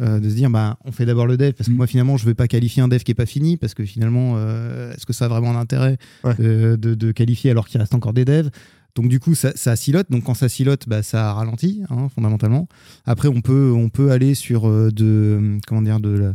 euh, 0.00 0.20
de 0.20 0.30
se 0.30 0.34
dire 0.34 0.48
bah 0.48 0.78
on 0.86 0.90
fait 0.90 1.04
d'abord 1.04 1.26
le 1.26 1.36
dev 1.36 1.52
parce 1.52 1.68
que 1.68 1.74
Mm. 1.74 1.76
moi 1.76 1.86
finalement 1.86 2.16
je 2.16 2.24
veux 2.24 2.32
pas 2.34 2.48
qualifier 2.48 2.82
un 2.82 2.88
dev 2.88 3.00
qui 3.02 3.10
est 3.10 3.14
pas 3.14 3.26
fini 3.26 3.58
parce 3.58 3.74
que 3.74 3.84
finalement 3.84 4.36
euh, 4.38 4.90
est-ce 4.94 5.04
que 5.04 5.12
ça 5.12 5.26
a 5.26 5.28
vraiment 5.28 5.52
Ouais. 5.52 6.34
euh, 6.40 6.78
de, 6.78 6.94
de 6.94 7.12
qualifier 7.12 7.50
alors 7.50 7.68
qu'il 7.68 7.78
reste 7.78 7.94
encore 7.94 8.14
des 8.14 8.24
devs? 8.24 8.48
Donc 8.94 9.08
du 9.08 9.20
coup 9.20 9.34
ça, 9.34 9.52
ça 9.54 9.76
silote 9.76 10.10
donc 10.10 10.24
quand 10.24 10.32
ça 10.34 10.48
silote 10.48 10.84
bah, 10.88 11.02
ça 11.02 11.34
ralentit 11.34 11.82
hein, 11.90 12.08
fondamentalement 12.14 12.68
après 13.04 13.28
on 13.28 13.42
peut 13.42 13.70
on 13.76 13.90
peut 13.90 14.10
aller 14.12 14.34
sur 14.34 14.62
de 14.66 15.58
comment 15.66 15.82
dire 15.82 16.00
de 16.00 16.08
la- 16.10 16.34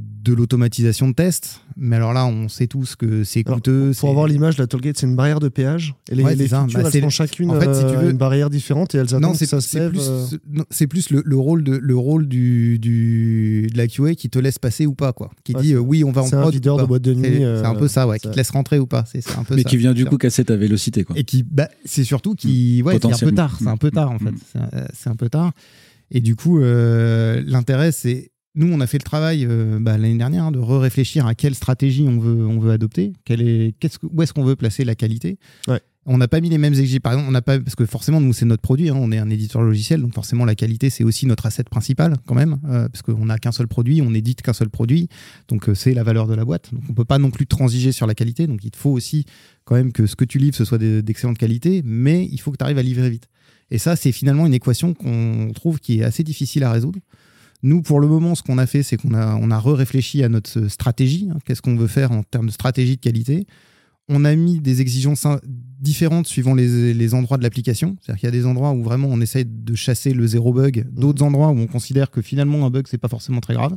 de 0.00 0.32
l'automatisation 0.34 1.08
de 1.08 1.14
tests 1.14 1.60
mais 1.76 1.96
alors 1.96 2.12
là 2.12 2.26
on 2.26 2.48
sait 2.48 2.66
tous 2.66 2.96
que 2.96 3.24
c'est 3.24 3.46
Alors, 3.46 3.56
coûteux 3.58 3.92
Pour 3.98 4.10
avoir 4.10 4.26
l'image, 4.26 4.58
la 4.58 4.66
tollgate, 4.66 4.98
c'est 4.98 5.06
une 5.06 5.14
barrière 5.16 5.38
de 5.40 5.48
péage. 5.48 5.94
Et 6.10 6.16
les, 6.16 6.24
Ouais, 6.24 6.34
les 6.34 6.44
c'est 6.44 6.48
ça. 6.50 6.62
features, 6.64 6.80
Bah, 6.80 6.86
elles 6.86 6.92
c'est- 6.92 7.00
sont 7.00 7.08
chacune 7.08 7.50
en 7.52 7.60
fait, 7.60 7.72
si 7.72 7.80
tu 7.80 7.86
euh, 7.86 7.96
veux- 8.00 8.10
une 8.10 8.16
barrière 8.16 8.50
différente 8.50 8.94
et 8.94 8.98
elles 8.98 9.06
attendent 9.06 9.22
non, 9.22 9.32
que 9.32 9.38
c'est 9.38 9.46
ça 9.46 9.60
se 9.60 9.68
c'est 9.68 9.78
lève. 9.78 9.90
plus, 9.90 10.02
euh, 10.08 10.26
non, 10.50 10.64
c'est 10.70 10.86
plus 10.88 11.10
le, 11.10 11.22
le 11.24 11.36
rôle 11.36 11.62
de 11.62 11.76
le 11.76 11.96
rôle 11.96 12.26
du, 12.26 12.78
du 12.80 13.68
de 13.72 13.76
la 13.78 13.86
QA 13.86 14.14
qui 14.16 14.28
te 14.28 14.38
laisse 14.40 14.58
passer 14.58 14.86
ou 14.86 14.94
pas 14.94 15.12
quoi, 15.12 15.30
qui 15.44 15.54
Ouais, 15.54 15.62
dit 15.62 15.74
euh, 15.74 15.78
oui 15.78 16.02
on 16.04 16.10
va 16.10 16.22
en 16.22 16.26
C'est 16.26 16.34
un 16.36 16.40
prod 16.40 16.52
ou 16.52 16.56
videur 16.56 16.76
pas. 16.76 16.82
de 16.82 16.88
boîte 16.88 17.02
de 17.02 17.14
nuit. 17.14 17.22
C'est 17.38 17.44
euh, 17.44 17.64
un 17.64 17.74
peu 17.76 17.86
ça 17.88 18.06
ouais, 18.08 18.18
qui 18.18 18.28
te 18.28 18.36
laisse 18.36 18.50
rentrer 18.50 18.78
ou 18.80 18.86
pas, 18.86 19.04
c'est 19.06 19.22
un 19.38 19.44
peu 19.44 19.54
Mais 19.54 19.62
ça. 19.62 19.68
qui 19.70 19.76
vient 19.76 19.94
du 19.94 20.04
coup 20.04 20.16
casser 20.18 20.44
ta 20.44 20.56
vélocité, 20.56 21.04
quoi. 21.04 21.16
et 21.16 21.22
qui 21.24 21.44
bah, 21.44 21.68
c'est 21.84 22.04
surtout 22.04 22.34
qui 22.34 22.82
ouais 22.84 22.94
c'est 22.94 22.96
un 22.96 22.98
peu 22.98 23.08
Potentiellement. 23.08 23.36
tard, 23.36 23.56
c'est 23.60 23.68
un 23.68 23.76
peu 23.76 23.90
tard 23.92 24.10
en 24.10 24.14
Mm. 24.16 24.18
fait, 24.18 24.34
c'est 24.52 24.58
un- 24.58 24.86
c'est 24.94 25.10
un 25.10 25.16
peu 25.16 25.28
tard. 25.28 25.52
Et 26.10 26.20
du 26.20 26.34
coup 26.36 26.58
l'intérêt 27.46 27.92
c'est 27.92 28.30
nous, 28.54 28.72
on 28.72 28.80
a 28.80 28.86
fait 28.86 28.98
le 28.98 29.04
travail 29.04 29.46
euh, 29.48 29.78
bah, 29.80 29.98
l'année 29.98 30.18
dernière 30.18 30.44
hein, 30.44 30.50
de 30.52 30.58
re-réfléchir 30.58 31.26
à 31.26 31.34
quelle 31.34 31.54
stratégie 31.54 32.06
on 32.08 32.18
veut, 32.18 32.46
on 32.46 32.58
veut 32.58 32.72
adopter, 32.72 33.12
quelle 33.24 33.42
est, 33.42 33.74
qu'est-ce 33.78 33.98
que- 33.98 34.06
où 34.06 34.22
est-ce 34.22 34.32
qu'on 34.32 34.44
veut 34.44 34.56
placer 34.56 34.84
la 34.84 34.94
qualité. 34.94 35.38
Ouais. 35.68 35.80
On 36.10 36.16
n'a 36.16 36.26
pas 36.26 36.40
mis 36.40 36.48
les 36.48 36.56
mêmes 36.56 36.72
exigences. 36.72 37.00
Par 37.00 37.12
exemple, 37.12 37.28
on 37.28 37.32
n'a 37.32 37.42
pas 37.42 37.60
parce 37.60 37.74
que 37.74 37.84
forcément 37.84 38.18
nous 38.18 38.32
c'est 38.32 38.46
notre 38.46 38.62
produit, 38.62 38.88
hein, 38.88 38.94
on 38.96 39.12
est 39.12 39.18
un 39.18 39.28
éditeur 39.28 39.60
logiciel, 39.60 40.00
donc 40.00 40.14
forcément 40.14 40.46
la 40.46 40.54
qualité 40.54 40.88
c'est 40.88 41.04
aussi 41.04 41.26
notre 41.26 41.44
asset 41.44 41.64
principal 41.64 42.16
quand 42.26 42.34
même, 42.34 42.56
euh, 42.66 42.88
parce 42.88 43.02
qu'on 43.02 43.26
n'a 43.26 43.36
qu'un 43.38 43.52
seul 43.52 43.68
produit, 43.68 44.00
on 44.00 44.14
édite 44.14 44.40
qu'un 44.40 44.54
seul 44.54 44.70
produit, 44.70 45.08
donc 45.48 45.68
euh, 45.68 45.74
c'est 45.74 45.92
la 45.92 46.02
valeur 46.04 46.26
de 46.26 46.34
la 46.34 46.46
boîte. 46.46 46.72
Donc 46.72 46.82
on 46.88 46.94
peut 46.94 47.04
pas 47.04 47.18
non 47.18 47.30
plus 47.30 47.46
transiger 47.46 47.92
sur 47.92 48.06
la 48.06 48.14
qualité, 48.14 48.46
donc 48.46 48.64
il 48.64 48.70
faut 48.74 48.90
aussi 48.90 49.26
quand 49.66 49.74
même 49.74 49.92
que 49.92 50.06
ce 50.06 50.16
que 50.16 50.24
tu 50.24 50.38
livres 50.38 50.56
ce 50.56 50.64
soit 50.64 50.78
de- 50.78 51.02
d'excellente 51.02 51.36
qualité, 51.36 51.82
mais 51.84 52.26
il 52.32 52.40
faut 52.40 52.52
que 52.52 52.56
tu 52.56 52.64
arrives 52.64 52.78
à 52.78 52.82
livrer 52.82 53.10
vite. 53.10 53.28
Et 53.70 53.76
ça 53.76 53.94
c'est 53.94 54.12
finalement 54.12 54.46
une 54.46 54.54
équation 54.54 54.94
qu'on 54.94 55.52
trouve 55.54 55.78
qui 55.78 55.98
est 56.00 56.04
assez 56.04 56.22
difficile 56.24 56.64
à 56.64 56.72
résoudre. 56.72 57.00
Nous, 57.62 57.82
pour 57.82 58.00
le 58.00 58.06
moment, 58.06 58.34
ce 58.34 58.42
qu'on 58.42 58.58
a 58.58 58.66
fait, 58.66 58.82
c'est 58.82 58.96
qu'on 58.96 59.14
a, 59.14 59.34
on 59.36 59.50
a 59.50 59.58
re-réfléchi 59.58 60.22
à 60.22 60.28
notre 60.28 60.68
stratégie. 60.68 61.28
hein. 61.32 61.38
Qu'est-ce 61.44 61.62
qu'on 61.62 61.76
veut 61.76 61.86
faire 61.88 62.12
en 62.12 62.22
termes 62.22 62.46
de 62.46 62.52
stratégie 62.52 62.96
de 62.96 63.00
qualité 63.00 63.46
On 64.08 64.24
a 64.24 64.34
mis 64.36 64.60
des 64.60 64.80
exigences 64.80 65.26
différentes 65.80 66.26
suivant 66.26 66.54
les, 66.54 66.94
les 66.94 67.14
endroits 67.14 67.36
de 67.36 67.42
l'application. 67.42 67.96
C'est-à-dire 68.00 68.20
qu'il 68.20 68.26
y 68.28 68.32
a 68.32 68.32
des 68.32 68.46
endroits 68.46 68.72
où 68.72 68.82
vraiment 68.82 69.08
on 69.10 69.20
essaye 69.20 69.44
de 69.44 69.74
chasser 69.74 70.12
le 70.12 70.26
zéro 70.26 70.52
bug, 70.52 70.86
d'autres 70.92 71.22
endroits 71.24 71.48
où 71.48 71.58
on 71.58 71.66
considère 71.66 72.10
que 72.10 72.22
finalement 72.22 72.64
un 72.66 72.70
bug, 72.70 72.86
c'est 72.88 72.98
pas 72.98 73.08
forcément 73.08 73.40
très 73.40 73.54
grave. 73.54 73.76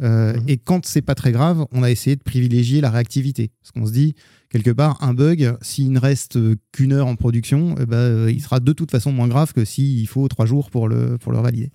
Euh, 0.00 0.34
Mhm. 0.34 0.44
Et 0.48 0.56
quand 0.56 0.84
c'est 0.86 1.02
pas 1.02 1.14
très 1.14 1.30
grave, 1.32 1.64
on 1.72 1.82
a 1.82 1.90
essayé 1.90 2.16
de 2.16 2.22
privilégier 2.22 2.80
la 2.80 2.90
réactivité. 2.90 3.50
Parce 3.62 3.70
qu'on 3.72 3.86
se 3.86 3.92
dit, 3.92 4.14
quelque 4.50 4.70
part, 4.70 5.02
un 5.02 5.14
bug, 5.14 5.54
s'il 5.62 5.92
ne 5.92 5.98
reste 6.00 6.38
qu'une 6.72 6.92
heure 6.92 7.06
en 7.06 7.14
production, 7.16 7.76
eh 7.80 7.86
ben, 7.86 7.96
euh, 7.96 8.30
il 8.32 8.40
sera 8.42 8.58
de 8.58 8.72
toute 8.72 8.90
façon 8.90 9.12
moins 9.12 9.28
grave 9.28 9.52
que 9.52 9.64
s'il 9.64 10.06
faut 10.08 10.26
trois 10.28 10.46
jours 10.46 10.70
pour 10.70 10.88
le, 10.88 11.18
pour 11.18 11.30
le 11.32 11.38
valider. 11.38 11.70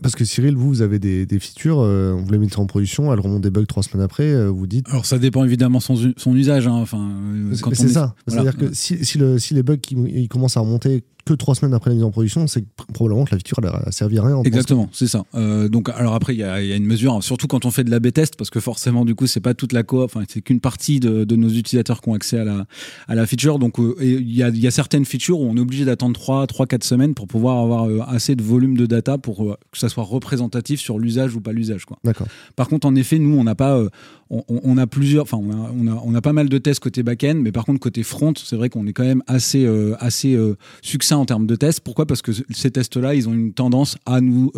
Parce 0.00 0.14
que 0.14 0.24
Cyril, 0.24 0.54
vous, 0.56 0.68
vous 0.68 0.82
avez 0.82 0.98
des, 0.98 1.26
des 1.26 1.38
features, 1.40 1.80
euh, 1.80 2.12
vous 2.16 2.30
les 2.30 2.38
mettez 2.38 2.58
en 2.58 2.66
production, 2.66 3.12
elles 3.12 3.18
remontent 3.20 3.40
des 3.40 3.50
bugs 3.50 3.64
trois 3.66 3.82
semaines 3.82 4.04
après, 4.04 4.24
euh, 4.32 4.48
vous 4.48 4.66
dites. 4.68 4.88
Alors 4.88 5.06
ça 5.06 5.18
dépend 5.18 5.44
évidemment 5.44 5.80
son, 5.80 5.96
son 6.16 6.36
usage. 6.36 6.68
hein. 6.68 6.74
Enfin, 6.74 7.10
euh, 7.34 7.52
c'est 7.54 7.84
est- 7.84 7.88
ça. 7.88 8.14
voilà. 8.26 8.42
C'est-à-dire 8.44 8.56
que 8.68 8.74
si, 8.74 9.04
si, 9.04 9.18
le- 9.18 9.38
si 9.40 9.54
les 9.54 9.62
bugs 9.64 9.76
qui, 9.78 9.94
ils 9.94 10.28
commencent 10.28 10.56
à 10.56 10.60
remonter 10.60 11.02
que 11.24 11.34
trois 11.34 11.54
semaines 11.54 11.72
après 11.72 11.90
la 11.90 11.94
mise 11.94 12.02
en 12.04 12.10
production, 12.10 12.48
c'est 12.48 12.64
probablement 12.92 13.24
que 13.24 13.30
la 13.30 13.38
feature 13.38 13.58
elle 13.62 13.92
servi 13.92 14.18
à 14.18 14.24
rien. 14.24 14.34
en 14.36 14.42
Exactement, 14.42 14.88
c'est 14.92 15.06
ça. 15.06 15.24
Euh, 15.36 15.68
donc, 15.68 15.88
alors 15.88 16.14
après, 16.14 16.34
il 16.34 16.40
y 16.40 16.42
a, 16.42 16.60
y 16.60 16.72
a 16.72 16.76
une 16.76 16.84
mesure, 16.84 17.14
hein, 17.14 17.20
surtout 17.20 17.46
quand 17.46 17.64
on 17.64 17.70
fait 17.70 17.84
de 17.84 17.92
la 17.92 18.00
B-test, 18.00 18.34
parce 18.36 18.50
que 18.50 18.58
forcément, 18.58 19.04
du 19.04 19.14
coup, 19.14 19.28
c'est 19.28 19.38
pas 19.40 19.54
toute 19.54 19.72
la 19.72 19.84
coop, 19.84 20.00
enfin, 20.02 20.24
c'est 20.28 20.40
qu'une 20.42 20.58
partie 20.58 20.98
de, 20.98 21.22
de 21.22 21.36
nos 21.36 21.48
utilisateurs 21.48 22.00
qui 22.00 22.08
ont 22.08 22.14
accès 22.14 22.38
à 22.38 22.44
la, 22.44 22.66
à 23.06 23.14
la 23.14 23.24
feature. 23.26 23.60
Donc, 23.60 23.76
il 24.00 24.32
y 24.36 24.42
a, 24.42 24.48
y 24.48 24.66
a 24.66 24.70
certaines 24.72 25.04
features 25.04 25.38
où 25.38 25.44
on 25.48 25.56
est 25.56 25.60
obligé 25.60 25.84
d'attendre 25.84 26.18
3, 26.18 26.44
3, 26.48 26.66
4 26.66 26.82
semaines 26.82 27.14
pour 27.14 27.28
pouvoir 27.28 27.58
avoir 27.62 28.08
assez 28.10 28.34
de 28.34 28.42
volume 28.42 28.76
de 28.76 28.86
data 28.86 29.16
pour 29.16 29.56
que 29.72 29.78
ça 29.78 29.88
soit 29.88 30.04
représentatif 30.04 30.80
sur 30.80 30.98
l'usage 30.98 31.34
ou 31.34 31.40
pas 31.40 31.52
l'usage, 31.52 31.86
quoi. 31.86 31.98
D'accord. 32.04 32.26
Par 32.56 32.68
contre, 32.68 32.86
en 32.86 32.94
effet, 32.94 33.18
nous, 33.18 33.36
on 33.38 33.42
n'a 33.44 33.54
pas, 33.54 33.76
euh, 33.78 33.88
on, 34.28 34.76
a 34.76 34.86
plusieurs, 34.86 35.22
enfin, 35.24 35.38
on 35.38 35.50
a, 35.50 35.72
on, 35.74 35.86
a, 35.88 36.02
on 36.04 36.14
a 36.14 36.20
pas 36.20 36.32
mal 36.34 36.48
de 36.50 36.58
tests 36.58 36.80
côté 36.80 37.02
back-end, 37.02 37.40
mais 37.42 37.52
par 37.52 37.64
contre, 37.64 37.80
côté 37.80 38.02
front, 38.02 38.34
c'est 38.36 38.56
vrai 38.56 38.68
qu'on 38.68 38.86
est 38.86 38.92
quand 38.92 39.04
même 39.04 39.22
assez, 39.26 39.64
euh, 39.64 39.94
assez 39.98 40.34
euh, 40.34 40.56
succinct 40.82 41.16
en 41.16 41.24
termes 41.24 41.46
de 41.46 41.56
tests. 41.56 41.80
Pourquoi? 41.80 42.06
Parce 42.06 42.20
que 42.22 42.32
ces 42.50 42.70
tests-là, 42.70 43.14
ils 43.14 43.28
ont 43.28 43.32
une 43.34 43.52
tendance 43.54 43.96
à 44.06 44.20
nous, 44.20 44.52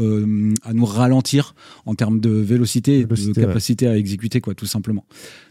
à 0.65 0.73
nous 0.75 0.85
ralentir 0.85 1.55
en 1.87 1.95
termes 1.95 2.19
de 2.21 2.31
vélocité 2.31 2.99
et 3.01 3.05
de 3.05 3.07
capacité 3.47 3.87
à 3.87 3.97
exécuter, 3.97 4.41
quoi, 4.41 4.55
tout 4.55 4.67
simplement. 4.67 5.05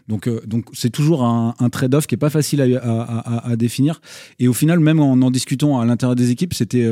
Donc, 0.08 0.28
donc 0.46 0.66
c'est 0.74 0.90
toujours 0.90 1.24
un, 1.24 1.54
un 1.58 1.70
trade-off 1.70 2.06
qui 2.06 2.14
est 2.14 2.18
pas 2.18 2.28
facile 2.28 2.60
à, 2.60 2.64
à- 2.78 3.36
à- 3.46 3.50
à 3.52 3.56
définir. 3.56 4.02
Et 4.38 4.48
au 4.48 4.52
final, 4.52 4.78
même 4.80 5.00
en 5.00 5.12
en 5.14 5.30
discutant 5.30 5.80
à 5.80 5.86
l'intérieur 5.86 6.16
des 6.16 6.30
équipes, 6.30 6.52
c'était, 6.52 6.86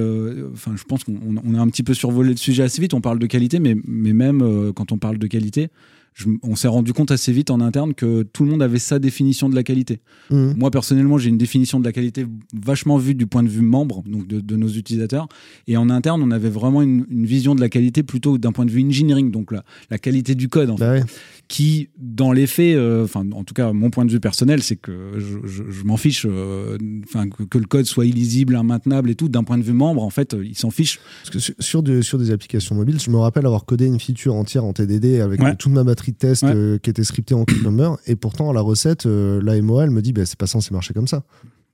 enfin, 0.54 0.72
je 0.76 0.84
pense 0.84 1.04
qu'on 1.04 1.18
on 1.44 1.54
a 1.54 1.58
un 1.60 1.68
petit 1.68 1.82
peu 1.82 1.92
survolé 1.92 2.30
le 2.30 2.36
sujet 2.38 2.61
assez 2.62 2.80
vite. 2.80 2.94
On 2.94 3.00
parle 3.00 3.18
de 3.18 3.26
qualité, 3.26 3.58
mais, 3.58 3.74
même 3.86 4.42
euh, 4.42 4.72
quand 4.72 4.92
on 4.92 4.98
parle 4.98 5.18
de 5.18 5.26
qualité, 5.26 5.68
je- 6.14 6.28
on 6.42 6.56
s'est 6.56 6.68
rendu 6.68 6.92
compte 6.92 7.10
assez 7.10 7.32
vite 7.32 7.50
en 7.50 7.60
interne 7.60 7.94
que 7.94 8.22
tout 8.22 8.44
le 8.44 8.50
monde 8.50 8.62
avait 8.62 8.78
sa 8.78 8.98
définition 8.98 9.48
de 9.48 9.54
la 9.54 9.62
qualité. 9.62 10.00
Mhm. 10.30 10.54
Moi, 10.58 10.70
personnellement, 10.70 11.18
j'ai 11.18 11.28
une 11.30 11.38
définition 11.38 11.80
de 11.80 11.84
la 11.84 11.92
qualité 11.92 12.26
vachement 12.54 12.98
vue 12.98 13.14
du 13.14 13.26
point 13.26 13.42
de 13.42 13.48
vue 13.48 13.62
membre, 13.62 14.02
donc 14.06 14.26
de, 14.26 14.40
de 14.40 14.56
nos 14.56 14.68
utilisateurs. 14.68 15.28
Et 15.66 15.76
en 15.76 15.88
interne, 15.90 16.22
on 16.22 16.30
avait 16.30 16.50
vraiment 16.50 16.82
une, 16.82 17.06
une 17.10 17.24
vision 17.26 17.54
de 17.54 17.60
la 17.60 17.68
qualité 17.68 18.02
plutôt 18.02 18.38
d'un 18.38 18.52
point 18.52 18.64
de 18.66 18.70
vue 18.70 18.82
engineering, 18.84 19.30
donc 19.30 19.52
la, 19.52 19.64
la 19.90 19.98
qualité 19.98 20.34
du 20.34 20.48
code, 20.48 20.70
en 20.70 20.76
fait, 20.76 20.84
Bah 20.84 20.92
ouais. 20.92 21.04
qui, 21.48 21.88
dans 21.98 22.32
les 22.32 22.46
faits, 22.46 22.76
euh, 22.76 23.04
enfin, 23.04 23.24
en 23.32 23.44
tout 23.44 23.54
cas, 23.54 23.72
mon 23.72 23.90
point 23.90 24.04
de 24.04 24.10
vue 24.10 24.20
personnel, 24.20 24.62
c'est 24.62 24.76
que 24.76 25.12
je, 25.18 25.38
je- 25.46 25.70
je 25.70 25.84
m'en 25.84 25.96
fiche, 25.96 26.26
euh, 26.28 26.76
enfin, 27.04 27.28
que, 27.28 27.42
que 27.44 27.58
le 27.58 27.66
code 27.66 27.84
soit 27.86 28.06
illisible, 28.06 28.58
immaintenable 28.60 29.10
et 29.10 29.14
tout. 29.14 29.28
D'un 29.28 29.44
point 29.44 29.58
de 29.58 29.62
vue 29.62 29.72
membre, 29.72 30.02
en 30.02 30.10
fait, 30.10 30.34
euh, 30.34 30.44
il 30.44 30.56
s'en 30.56 30.70
fiche. 30.70 30.98
Parce 31.22 31.30
que 31.30 31.38
sur, 31.38 31.54
sur, 31.58 31.82
de- 31.82 32.02
sur 32.02 32.18
des 32.18 32.30
applications 32.30 32.74
mobiles, 32.74 33.00
je 33.00 33.10
me 33.10 33.16
rappelle 33.16 33.46
avoir 33.46 33.64
codé 33.64 33.86
une 33.86 34.00
feature 34.00 34.34
entière 34.34 34.64
en 34.64 34.72
TDD 34.72 35.20
avec 35.20 35.40
Ouais. 35.40 35.54
toute 35.56 35.72
ma 35.72 35.84
batterie 35.84 36.01
de 36.10 36.16
test 36.16 36.42
Ouais. 36.42 36.52
euh, 36.52 36.78
qui 36.78 36.90
était 36.90 37.04
scriptée 37.04 37.34
en 37.34 37.44
Cucumber. 37.44 37.90
Et 38.08 38.16
pourtant, 38.16 38.52
la 38.52 38.60
recette, 38.60 39.06
euh, 39.06 39.40
la 39.40 39.60
MOA, 39.62 39.84
elle 39.84 39.90
me 39.90 40.02
dit, 40.02 40.12
bah, 40.12 40.26
c'est 40.26 40.36
pas 40.38 40.48
censé 40.48 40.74
marcher 40.74 40.92
comme 40.92 41.06
ça. 41.06 41.22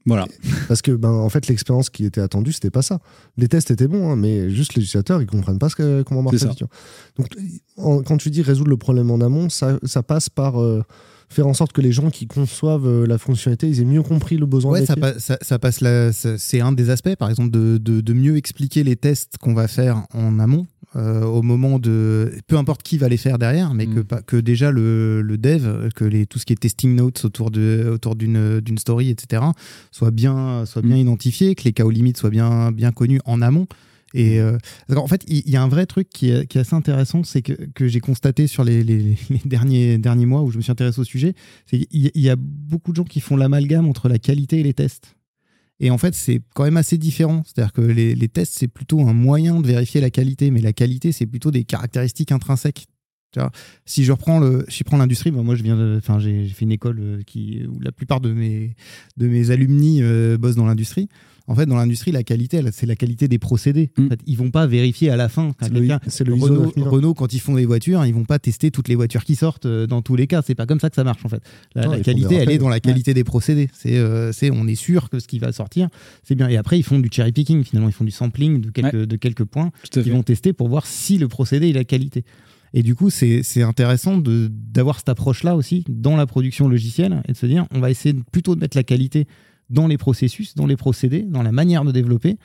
Voilà. 0.06 0.26
Parce 0.68 0.80
que, 0.82 0.92
ben, 0.92 1.10
en 1.10 1.28
fait, 1.28 1.48
l'expérience 1.48 1.90
qui 1.90 2.04
était 2.04 2.20
attendue, 2.20 2.52
c'était 2.52 2.70
pas 2.70 2.82
ça. 2.82 3.00
Les 3.36 3.48
tests 3.48 3.70
étaient 3.70 3.88
bons, 3.88 4.10
hein, 4.12 4.16
mais 4.16 4.48
juste 4.50 4.74
les 4.74 4.82
utilisateurs, 4.82 5.20
ils 5.22 5.26
comprennent 5.26 5.58
pas 5.58 5.68
ce 5.70 5.76
que, 5.76 6.02
comment 6.02 6.22
marche 6.22 6.40
la 6.42 6.48
feature. 6.50 6.68
Donc, 7.18 7.28
en- 7.76 8.02
quand 8.02 8.16
tu 8.18 8.30
dis 8.30 8.42
résoudre 8.42 8.70
le 8.70 8.76
problème 8.76 9.10
en 9.10 9.20
amont, 9.20 9.48
ça, 9.50 9.78
ça 9.82 10.02
passe 10.02 10.28
par 10.30 10.62
euh, 10.62 10.82
faire 11.28 11.46
en 11.46 11.52
sorte 11.52 11.72
que 11.72 11.82
les 11.82 11.92
gens 11.92 12.08
qui 12.08 12.26
conçoivent 12.26 12.86
euh, 12.86 13.06
la 13.06 13.18
fonctionnalité, 13.18 13.68
ils 13.68 13.80
aient 13.82 13.84
mieux 13.84 14.02
compris 14.02 14.38
le 14.38 14.46
besoin 14.46 14.72
Ouais, 14.72 14.86
ça, 14.86 14.96
pa- 14.96 15.18
ça- 15.18 15.36
ça 15.42 15.58
passe 15.58 15.84
C'est 16.38 16.60
un 16.62 16.72
des 16.72 16.88
aspects, 16.88 17.14
par 17.16 17.28
exemple, 17.28 17.50
de, 17.50 17.76
de- 17.76 18.00
de 18.00 18.12
mieux 18.14 18.38
expliquer 18.38 18.84
les 18.84 18.96
tests 18.96 19.36
qu'on 19.38 19.52
va 19.52 19.68
faire 19.68 20.04
en 20.14 20.38
amont. 20.38 20.66
Euh, 20.96 21.22
au 21.24 21.42
moment 21.42 21.78
de 21.78 22.32
peu 22.46 22.56
importe 22.56 22.82
qui 22.82 22.96
va 22.98 23.08
les 23.08 23.18
faire 23.18 23.38
derrière 23.38 23.74
mais 23.74 23.86
Mm. 23.86 23.94
que, 23.94 24.00
pas- 24.00 24.22
que 24.22 24.36
déjà 24.36 24.70
le, 24.70 25.20
le 25.22 25.36
dev 25.36 25.90
que 25.94 26.04
les, 26.04 26.24
tout 26.26 26.38
ce 26.38 26.46
qui 26.46 26.54
est 26.54 26.56
testing 26.56 26.94
notes 26.94 27.24
autour 27.26 27.50
de 27.50 27.90
autour 27.92 28.16
d'une 28.16 28.60
d'une 28.60 28.78
story 28.78 29.10
etc 29.10 29.42
soit 29.90 30.10
bien 30.10 30.64
soit 30.66 30.80
bien 30.82 30.96
identifié 30.96 31.54
que 31.54 31.64
les 31.64 31.72
cas 31.72 31.84
aux 31.84 31.90
limites 31.90 32.16
soient 32.16 32.30
bien 32.30 32.72
bien 32.72 32.90
connus 32.92 33.20
en 33.26 33.42
amont 33.42 33.66
et 34.14 34.40
euh, 34.40 34.56
parce 34.86 34.98
qu'en 34.98 35.06
fait, 35.06 35.22
il 35.28 35.46
y, 35.50 35.56
a 35.56 35.62
un 35.62 35.68
vrai 35.68 35.84
truc 35.84 36.08
qui 36.08 36.30
est, 36.30 36.46
qui 36.46 36.56
est 36.56 36.62
assez 36.62 36.74
intéressant, 36.74 37.24
c'est 37.24 37.42
que, 37.42 37.52
que 37.74 37.88
j'ai 37.88 38.00
constaté 38.00 38.46
sur 38.46 38.64
les, 38.64 38.82
les- 38.82 39.18
les 39.28 39.40
derniers, 39.44 39.98
derniers 39.98 40.24
mois 40.24 40.40
où 40.40 40.50
je 40.50 40.56
me 40.56 40.62
suis 40.62 40.72
intéressé 40.72 40.98
au 40.98 41.04
sujet, 41.04 41.34
c'est 41.66 41.78
qu'il 41.78 42.06
y, 42.06 42.10
il 42.14 42.22
y 42.22 42.30
a 42.30 42.36
beaucoup 42.38 42.92
de 42.92 42.96
gens 42.96 43.04
qui 43.04 43.20
font 43.20 43.36
l'amalgame 43.36 43.86
entre 43.86 44.08
la 44.08 44.18
qualité 44.18 44.60
et 44.60 44.62
les 44.62 44.72
tests. 44.72 45.14
Et 45.80 45.90
en 45.90 45.98
fait, 45.98 46.14
c'est 46.14 46.42
quand 46.54 46.64
même 46.64 46.76
assez 46.76 46.98
différent. 46.98 47.42
C'est-à-dire 47.44 47.72
que 47.72 47.80
les, 47.80 48.28
tests, 48.28 48.54
c'est 48.56 48.68
plutôt 48.68 49.00
un 49.00 49.12
moyen 49.12 49.60
de 49.60 49.66
vérifier 49.66 50.00
la 50.00 50.10
qualité, 50.10 50.50
mais 50.50 50.60
la 50.60 50.72
qualité, 50.72 51.12
c'est 51.12 51.26
plutôt 51.26 51.50
des 51.50 51.64
caractéristiques 51.64 52.32
intrinsèques. 52.32 52.86
Si 53.84 54.04
je 54.04 54.12
reprends 54.12 54.40
le, 54.40 54.64
si 54.68 54.78
je 54.78 54.84
prends 54.84 54.96
l'industrie, 54.96 55.30
bah, 55.30 55.42
moi 55.42 55.54
je 55.54 55.62
viens, 55.62 55.76
de- 55.76 55.96
enfin 55.98 56.18
j'ai 56.18 56.46
fait 56.48 56.64
une 56.64 56.72
école 56.72 56.98
euh, 57.00 57.22
qui 57.26 57.62
où 57.68 57.78
la 57.80 57.92
plupart 57.92 58.20
de 58.20 58.32
mes 58.32 58.74
de 59.16 59.26
mes 59.28 59.50
alumni 59.50 60.02
euh, 60.02 60.36
bossent 60.38 60.56
dans 60.56 60.66
l'industrie. 60.66 61.08
En 61.50 61.54
fait, 61.54 61.64
dans 61.64 61.76
l'industrie, 61.76 62.12
la 62.12 62.22
qualité, 62.24 62.60
c'est 62.72 62.84
la 62.84 62.94
qualité 62.94 63.26
des 63.26 63.38
procédés. 63.38 63.90
En 63.98 64.02
Mm. 64.02 64.08
fait, 64.10 64.20
ils 64.26 64.36
vont 64.36 64.50
pas 64.50 64.66
vérifier 64.66 65.08
à 65.08 65.16
la 65.16 65.30
fin. 65.30 65.52
C'est 65.62 65.72
le, 65.72 65.80
le 66.36 66.42
Renault, 66.42 66.60
9001. 66.76 66.88
Renault, 66.90 67.14
quand 67.14 67.32
ils 67.32 67.38
font 67.40 67.54
des 67.54 67.64
voitures, 67.64 68.04
ils 68.04 68.12
vont 68.12 68.26
pas 68.26 68.38
tester 68.38 68.70
toutes 68.70 68.88
les 68.88 68.94
voitures 68.94 69.24
qui 69.24 69.34
sortent 69.34 69.64
euh, 69.64 69.86
dans 69.86 70.02
tous 70.02 70.14
les 70.14 70.26
cas. 70.26 70.42
C'est 70.42 70.54
pas 70.54 70.66
comme 70.66 70.78
ça 70.78 70.90
que 70.90 70.96
ça 70.96 71.04
marche 71.04 71.24
en 71.24 71.30
fait. 71.30 71.40
La, 71.74 71.86
Non, 71.86 72.00
qualité, 72.02 72.34
elle 72.34 72.50
est 72.50 72.58
dans 72.58 72.68
la 72.68 72.80
qualité 72.80 73.14
des 73.14 73.24
procédés. 73.24 73.70
C'est, 73.72 73.96
euh, 73.96 74.30
c'est, 74.32 74.50
on 74.50 74.66
est 74.66 74.74
sûr 74.74 75.08
que 75.08 75.20
ce 75.20 75.26
qui 75.26 75.38
va 75.38 75.52
sortir, 75.52 75.88
c'est 76.22 76.34
bien. 76.34 76.48
Et 76.48 76.58
après, 76.58 76.78
ils 76.78 76.82
font 76.82 76.98
du 76.98 77.08
cherry 77.10 77.32
picking. 77.32 77.64
Finalement, 77.64 77.88
ils 77.88 77.94
font 77.94 78.04
du 78.04 78.10
sampling 78.10 78.60
de 78.60 78.70
quelques, 78.70 79.06
de 79.06 79.16
quelques 79.16 79.44
points 79.44 79.70
qu'ils 79.90 80.12
vont 80.12 80.22
tester 80.22 80.52
pour 80.52 80.68
voir 80.68 80.84
si 80.86 81.16
le 81.16 81.28
procédé 81.28 81.68
il 81.70 81.78
a 81.78 81.84
qualité. 81.84 82.24
Et 82.74 82.82
du 82.82 82.94
coup, 82.94 83.10
c'est, 83.10 83.42
intéressant 83.62 84.18
d'avoir 84.18 84.98
cette 84.98 85.08
approche-là 85.08 85.56
aussi 85.56 85.84
dans 85.88 86.16
la 86.16 86.26
production 86.26 86.68
logicielle 86.68 87.22
et 87.28 87.32
de 87.32 87.36
se 87.36 87.46
dire, 87.46 87.66
on 87.74 87.80
va 87.80 87.90
essayer 87.90 88.14
plutôt 88.32 88.54
de 88.54 88.60
mettre 88.60 88.76
la 88.76 88.84
qualité 88.84 89.26
dans 89.70 89.86
les 89.86 89.98
processus, 89.98 90.54
dans 90.54 90.66
les 90.66 90.76
procédés, 90.76 91.22
dans 91.22 91.42
la 91.42 91.52
manière 91.52 91.84
de 91.84 91.92
développer, 91.92 92.36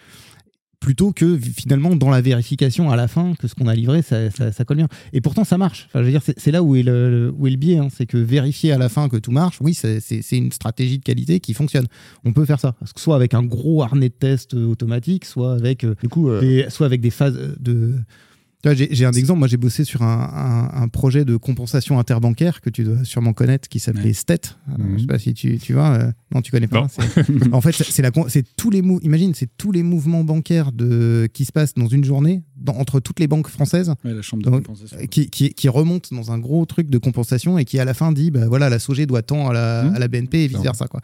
plutôt 0.79 1.13
que 1.13 1.37
finalement 1.37 1.95
dans 1.95 2.09
la 2.09 2.19
vérification 2.19 2.89
à 2.91 2.97
la 2.97 3.07
fin 3.07 3.35
que 3.35 3.47
ce 3.47 3.55
qu'on 3.55 3.67
a 3.67 3.75
livré, 3.75 4.01
ça, 4.01 4.29
ça- 4.31 4.51
ça 4.51 4.65
colle 4.65 4.75
bien. 4.77 4.89
Et 5.13 5.21
pourtant, 5.21 5.45
ça 5.45 5.57
marche. 5.57 5.85
Enfin, 5.87 5.99
je 5.99 6.05
veux 6.05 6.11
dire, 6.11 6.21
c'est, 6.35 6.51
là 6.51 6.61
où 6.61 6.75
est 6.75 6.83
le, 6.83 7.33
où 7.37 7.47
est 7.47 7.51
le 7.51 7.55
biais. 7.55 7.77
hein. 7.77 7.87
C'est 7.89 8.05
que 8.05 8.17
vérifier 8.17 8.73
à 8.73 8.77
la 8.77 8.89
fin 8.89 9.07
que 9.07 9.15
tout 9.15 9.31
marche, 9.31 9.59
oui, 9.61 9.73
c'est, 9.73 10.01
une 10.33 10.51
stratégie 10.51 10.99
de 10.99 11.03
qualité 11.03 11.39
qui 11.39 11.53
fonctionne. 11.53 11.85
On 12.25 12.33
peut 12.33 12.43
faire 12.43 12.59
ça. 12.59 12.75
Soit 12.97 13.15
avec 13.15 13.33
un 13.33 13.43
gros 13.43 13.81
harnais 13.81 14.09
de 14.09 14.13
test 14.13 14.53
euh, 14.55 14.65
automatique, 14.65 15.23
soit 15.23 15.53
avec 15.53 15.85
euh, 15.85 15.95
Du 16.01 16.09
coup, 16.09 16.27
euh, 16.29 16.41
des- 16.41 16.69
soit 16.69 16.85
avec 16.85 16.99
des 16.99 17.11
phases 17.11 17.39
de. 17.61 17.95
J'ai 18.65 19.03
un 19.05 19.11
exemple, 19.11 19.39
moi 19.39 19.47
j'ai 19.49 19.57
bossé 19.57 19.83
sur 19.83 20.03
un, 20.03 20.71
un- 20.73 20.83
un 20.83 20.87
projet 20.87 21.25
de 21.25 21.35
compensation 21.35 21.99
interbancaire 21.99 22.61
que 22.61 22.69
tu 22.69 22.85
dois 22.85 23.03
sûrement 23.03 23.33
connaître 23.33 23.67
qui 23.67 23.79
s'appelait 23.79 24.03
Ouais. 24.05 24.13
STET. 24.13 24.55
Euh, 24.69 24.73
Mhm. 24.77 24.93
Je 24.95 25.01
sais 25.01 25.07
pas 25.07 25.19
si 25.19 25.33
tu, 25.33 25.57
tu 25.57 25.73
vois. 25.73 25.89
euh, 25.97 26.11
non, 26.33 26.41
tu 26.41 26.51
connais 26.51 26.67
pas. 26.67 26.87
En 27.51 27.59
fait, 27.61 27.73
c'est 28.29 28.55
tous 28.55 28.69
les 28.69 28.79
imagine, 29.01 29.33
c'est 29.33 29.49
tous 29.57 29.71
les 29.73 29.83
mouvements 29.83 30.23
bancaires 30.23 30.71
de, 30.71 31.27
qui 31.33 31.43
se 31.43 31.51
passent 31.51 31.73
dans 31.73 31.87
une 31.87 32.05
journée 32.05 32.43
dans- 32.55 32.75
entre 32.75 33.01
toutes 33.01 33.19
les 33.19 33.27
banques 33.27 33.49
françaises 33.49 33.93
Ouais, 34.05 34.13
la 34.13 34.21
chambre 34.21 34.43
de 34.43 34.49
Donc, 34.49 34.63
compensation. 34.65 34.97
qui, 35.07 35.29
qui, 35.29 35.53
qui 35.53 35.67
remonte 35.67 36.13
dans 36.13 36.31
un 36.31 36.39
gros 36.39 36.65
truc 36.65 36.89
de 36.89 36.97
compensation 36.97 37.57
et 37.57 37.65
qui 37.65 37.79
à 37.79 37.85
la 37.85 37.93
fin 37.93 38.13
dit 38.13 38.31
bah 38.31 38.47
voilà 38.47 38.69
la 38.69 38.79
SOG 38.79 39.05
doit 39.05 39.23
tant 39.23 39.49
à 39.49 39.53
la, 39.53 39.83
Mhm. 39.83 39.95
à 39.95 39.99
la 39.99 40.07
BNP 40.07 40.43
et 40.45 40.47
vice 40.47 40.59
versa 40.61 40.87
quoi. 40.87 41.01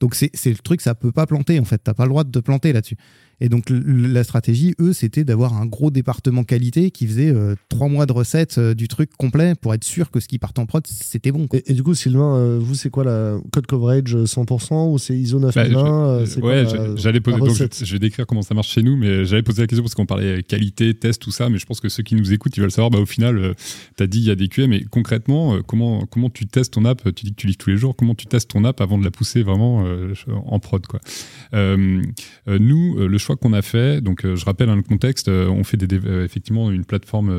Donc 0.00 0.14
c'est 0.14 0.30
c'est 0.34 0.50
le 0.50 0.56
truc 0.56 0.80
ça 0.80 0.94
peut 0.94 1.12
pas 1.12 1.26
planter 1.26 1.60
en 1.60 1.64
fait 1.64 1.78
t'as 1.84 1.94
pas 1.94 2.04
le 2.04 2.08
droit 2.08 2.24
de 2.24 2.30
te 2.30 2.38
planter 2.38 2.72
là-dessus. 2.72 2.96
Et 3.44 3.48
donc 3.48 3.64
la 3.70 4.22
stratégie 4.24 4.74
eux 4.80 4.92
c'était 4.92 5.24
d'avoir 5.24 5.54
un 5.54 5.66
gros 5.66 5.90
département 5.90 6.44
qualité 6.44 6.90
qui 6.92 7.06
faisait 7.08 7.30
euh, 7.30 7.56
trois 7.68 7.88
mois 7.88 8.06
de 8.06 8.12
recettes 8.12 8.56
euh, 8.58 8.72
du 8.72 8.86
truc 8.86 9.10
complet 9.18 9.54
pour 9.60 9.74
être 9.74 9.82
sûr 9.84 10.10
que 10.12 10.20
ce 10.20 10.28
qui 10.28 10.38
part 10.38 10.52
en 10.58 10.66
prod 10.66 10.86
c'était 10.86 11.32
bon. 11.32 11.48
quoi. 11.48 11.58
et, 11.58 11.72
et 11.72 11.74
du 11.74 11.82
coup, 11.82 11.94
Sylvain, 11.94 12.36
euh, 12.36 12.58
vous, 12.60 12.74
c'est 12.76 12.88
quoi 12.90 13.02
la 13.04 13.36
code 13.52 13.66
coverage 13.66 14.14
euh, 14.14 14.24
100% 14.26 14.92
ou 14.92 14.98
c'est 14.98 15.18
ISO 15.18 15.40
Bah, 15.40 15.48
9001 15.56 15.74
je- 15.74 15.90
euh, 16.22 16.26
c'est 16.26 16.40
quoi 16.40 16.50
ouais, 16.50 16.66
j'allais 16.96 17.20
poser. 17.20 17.38
donc 17.38 17.50
je, 17.82 17.92
vais 17.92 17.98
décrire 17.98 18.26
comment 18.26 18.42
ça 18.42 18.54
marche 18.54 18.68
chez 18.70 18.82
nous, 18.82 18.96
mais 18.96 19.24
j'allais 19.24 19.42
poser 19.42 19.62
la 19.62 19.66
question 19.66 19.82
parce 19.82 19.94
qu'on 19.96 20.06
parlait 20.06 20.42
qualité, 20.44 20.94
test, 20.94 21.20
tout 21.20 21.32
ça. 21.32 21.48
Mais 21.48 21.58
je 21.58 21.66
pense 21.66 21.80
que 21.80 21.88
ceux 21.88 22.02
qui 22.04 22.14
nous 22.14 22.32
écoutent, 22.32 22.56
ils 22.56 22.60
veulent 22.60 22.70
savoir. 22.70 22.90
Bah, 22.90 23.00
au 23.00 23.06
final, 23.06 23.54
tu 23.96 24.02
as 24.02 24.06
dit 24.06 24.18
il 24.18 24.26
y 24.26 24.30
a 24.30 24.36
des 24.36 24.46
QA, 24.48 24.68
mais 24.68 24.84
concrètement, 24.84 25.56
euh, 25.56 25.60
comment 25.66 26.06
comment 26.06 26.30
tu 26.30 26.46
testes 26.46 26.74
ton 26.74 26.84
app 26.84 27.02
Tu 27.14 27.24
dis 27.24 27.30
que 27.32 27.36
tu 27.36 27.46
livres 27.48 27.58
tous 27.58 27.70
les 27.70 27.76
jours. 27.76 27.96
Comment 27.96 28.14
tu 28.14 28.26
testes 28.26 28.50
ton 28.50 28.62
app 28.64 28.80
avant 28.80 28.98
de 28.98 29.04
la 29.04 29.10
pousser 29.10 29.42
vraiment 29.42 29.84
euh, 29.84 30.14
en 30.46 30.60
prod, 30.60 30.86
quoi 30.86 31.00
Euh, 31.54 32.02
euh, 32.48 32.58
Nous, 32.60 32.96
euh, 32.98 33.08
le 33.08 33.18
choix 33.18 33.31
qu'on 33.36 33.52
a 33.52 33.62
fait. 33.62 34.00
Donc, 34.00 34.24
euh, 34.24 34.36
je 34.36 34.44
rappelle 34.44 34.68
hein, 34.68 34.76
le 34.76 34.82
contexte. 34.82 35.28
euh, 35.28 35.48
on 35.48 35.64
fait 35.64 35.76
des, 35.76 35.98
euh, 36.06 36.24
effectivement 36.24 36.70
une 36.70 36.84
plateforme 36.84 37.30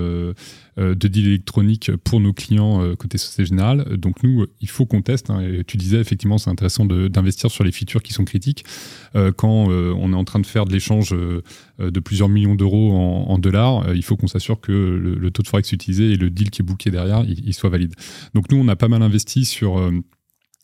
de 0.78 1.08
deal 1.08 1.28
électronique 1.28 1.91
pour 2.04 2.20
nos 2.20 2.34
clients 2.34 2.96
côté 2.96 3.18
Société 3.18 3.46
Générale. 3.46 3.98
Donc 3.98 4.24
nous, 4.24 4.48
il 4.60 4.70
faut 4.70 4.86
qu'on 4.86 5.02
teste. 5.02 5.30
hein, 5.30 5.39
et 5.41 5.64
tu 5.64 5.78
disais 5.78 5.98
effectivement, 6.00 6.38
c'est 6.38 6.50
intéressant 6.50 6.86
d'investir 6.86 7.52
sur 7.52 7.64
les 7.64 7.72
features 7.72 8.02
qui 8.02 8.12
sont 8.12 8.26
critiques. 8.26 8.66
Quand 9.14 9.68
on 9.68 10.14
est 10.14 10.16
en 10.16 10.24
train 10.24 10.39
de 10.39 10.48
faire 10.48 10.66
de 10.66 10.74
l'échange 10.74 11.12
de 11.12 12.00
plusieurs 12.00 12.30
millions 12.30 12.56
d'euros 12.56 12.94
en, 12.94 13.38
dollars, 13.38 13.94
il 13.94 14.04
faut 14.04 14.16
qu'on 14.16 14.28
s'assure 14.28 14.60
que 14.62 14.72
le, 14.72 15.16
le 15.16 15.32
taux 15.32 15.44
de 15.44 15.48
forex 15.48 15.72
utilisé 15.72 16.12
et 16.12 16.16
le 16.16 16.32
deal 16.32 16.50
qui 16.50 16.64
est 16.64 16.66
booké 16.66 16.89
derrière, 16.89 17.24
il, 17.28 17.48
il 17.48 17.54
soit 17.54 17.70
valide. 17.70 17.94
Donc 18.34 18.52
nous, 18.52 18.58
on 18.58 18.68
a 18.68 18.76
pas 18.76 18.88
mal 18.88 19.04
investi 19.04 19.46
sur 19.46 19.78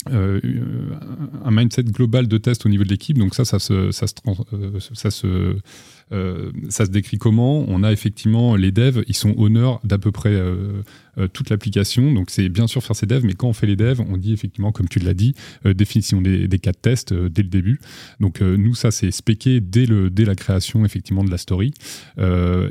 euh, 0.09 0.39
un 1.43 1.51
mindset 1.51 1.83
global 1.83 2.27
de 2.27 2.37
test 2.37 2.65
au 2.65 2.69
niveau 2.69 2.83
de 2.83 2.89
l'équipe. 2.89 3.17
Donc 3.17 3.35
ça, 3.35 3.45
ça 3.45 3.59
se, 3.59 3.91
ça 3.91 4.07
se, 4.07 4.15
euh, 4.53 4.79
ça 4.93 5.11
se 5.11 5.55
ça 6.69 6.85
se 6.85 6.89
décrit 6.89 7.17
comment? 7.17 7.65
On 7.67 7.83
a 7.83 7.91
effectivement 7.91 8.55
les 8.55 8.71
devs, 8.71 9.03
ils 9.07 9.15
sont 9.15 9.35
honneurs 9.37 9.79
d'à 9.83 9.97
peu 9.97 10.11
près 10.11 10.35
euh, 11.19 11.27
toute 11.27 11.49
l'application. 11.49 12.13
Donc 12.13 12.29
c'est 12.29 12.49
bien 12.49 12.67
sûr 12.67 12.83
faire 12.83 12.95
ses 12.95 13.05
devs, 13.05 13.25
mais 13.25 13.33
quand 13.33 13.47
on 13.47 13.53
fait 13.53 13.67
les 13.67 13.75
devs, 13.75 14.01
on 14.01 14.17
dit 14.17 14.33
effectivement, 14.33 14.71
comme 14.71 14.87
tu 14.87 14.99
l'as 14.99 15.13
dit, 15.13 15.33
euh, 15.65 15.73
définition 15.73 16.21
des, 16.21 16.47
cas 16.59 16.71
de 16.71 16.77
test 16.77 17.11
euh, 17.11 17.29
dès 17.29 17.41
le 17.41 17.49
début. 17.49 17.79
Donc 18.19 18.41
nous, 18.41 18.75
ça 18.75 18.91
c'est 18.91 19.11
spéqué 19.11 19.59
dès, 19.59 19.85
le, 19.85 20.09
dès 20.09 20.25
la 20.25 20.35
création 20.35 20.85
effectivement 20.85 21.23
de 21.23 21.31
la 21.31 21.37
story. 21.37 21.73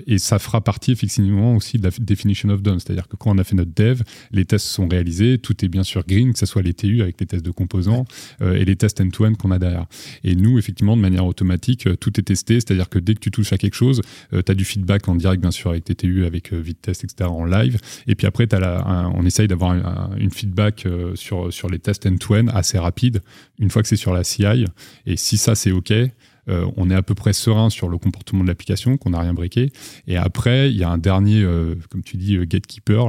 et 0.07 0.19
ça 0.19 0.39
fera 0.39 0.63
partie 0.63 0.93
effectivement 0.93 1.57
aussi 1.57 1.79
de 1.79 1.85
la 1.85 1.91
definition 1.99 2.49
of 2.51 2.63
done. 2.63 2.81
C'est-à-dire 2.81 3.09
que 3.09 3.17
quand 3.17 3.31
on 3.31 3.39
a 3.39 3.45
fait 3.45 3.57
notre 3.57 3.73
dev, 3.75 4.03
les 4.31 4.45
tests 4.45 4.67
sont 4.67 4.89
réalisés, 4.89 5.39
tout 5.39 5.65
est 5.65 5.69
bien 5.69 5.83
sûr 5.83 6.05
green, 6.07 6.33
que 6.33 6.39
ce 6.39 6.47
soit 6.47 6.63
les 6.63 6.75
TU 6.75 7.03
avec 7.03 7.21
les 7.21 7.27
tests 7.27 7.45
de 7.45 7.51
composants 7.51 8.05
et 8.41 8.65
les 8.65 8.77
tests 8.77 9.01
end-to-end 9.01 9.35
qu'on 9.35 9.51
a 9.51 9.59
derrière. 9.59 9.87
Et 10.25 10.35
nous, 10.35 10.59
effectivement, 10.59 10.97
de 10.97 11.03
manière 11.03 11.27
automatique, 11.27 11.89
tout 11.99 12.19
est 12.19 12.25
testé, 12.25 12.55
c'est-à-dire 12.55 12.89
que 12.89 12.99
dès 12.99 13.15
que 13.15 13.21
tu 13.21 13.28
touches 13.31 13.53
à 13.53 13.59
quelque 13.59 13.75
chose, 13.75 14.01
tu 14.31 14.39
as 14.47 14.55
du 14.55 14.65
feedback 14.65 15.09
en 15.09 15.15
direct, 15.15 15.41
bien 15.41 15.51
sûr, 15.51 15.71
avec 15.71 15.85
tes 15.85 15.95
TU, 15.95 16.25
avec 16.25 16.53
VidTest, 16.53 17.05
etc., 17.05 17.29
en 17.31 17.45
live. 17.45 17.79
Et 18.07 18.15
puis 18.15 18.27
après, 18.27 18.39
après, 18.39 18.57
on 19.15 19.25
essaye 19.27 19.49
d'avoir 19.49 19.75
une 20.17 20.31
feedback 20.31 20.87
euh, 20.87 21.15
sur, 21.17 21.53
sur 21.53 21.69
les 21.69 21.79
tests 21.79 22.07
end-to-end 22.07 22.47
assez 22.49 22.79
rapide, 22.79 23.21
une 23.59 23.71
fois 23.71 23.83
que 23.83 23.89
c'est 23.89 23.97
sur 23.97 24.13
la 24.13 24.25
CI. 24.25 24.65
Et 25.07 25.17
si 25.17 25.37
ça, 25.37 25.55
c'est 25.55 25.73
OK, 25.73 25.93
euh, 26.49 26.67
on 26.77 26.91
est 26.91 26.95
à 26.95 27.03
peu 27.03 27.15
près 27.15 27.33
serein 27.33 27.71
sur 27.71 27.89
le 27.89 27.99
comportement 27.99 28.43
de 28.43 28.49
l'application, 28.49 28.97
qu'on 28.97 29.11
n'a 29.11 29.21
rien 29.21 29.35
briqué. 29.35 29.73
Et 30.07 30.17
après, 30.17 30.71
il 30.71 30.77
y 30.77 30.85
a 30.85 30.91
un 30.91 30.99
dernier, 30.99 31.43
euh, 31.43 31.75
comme 31.91 32.03
tu 32.03 32.17
dis, 32.17 32.39
gatekeeper 32.47 33.09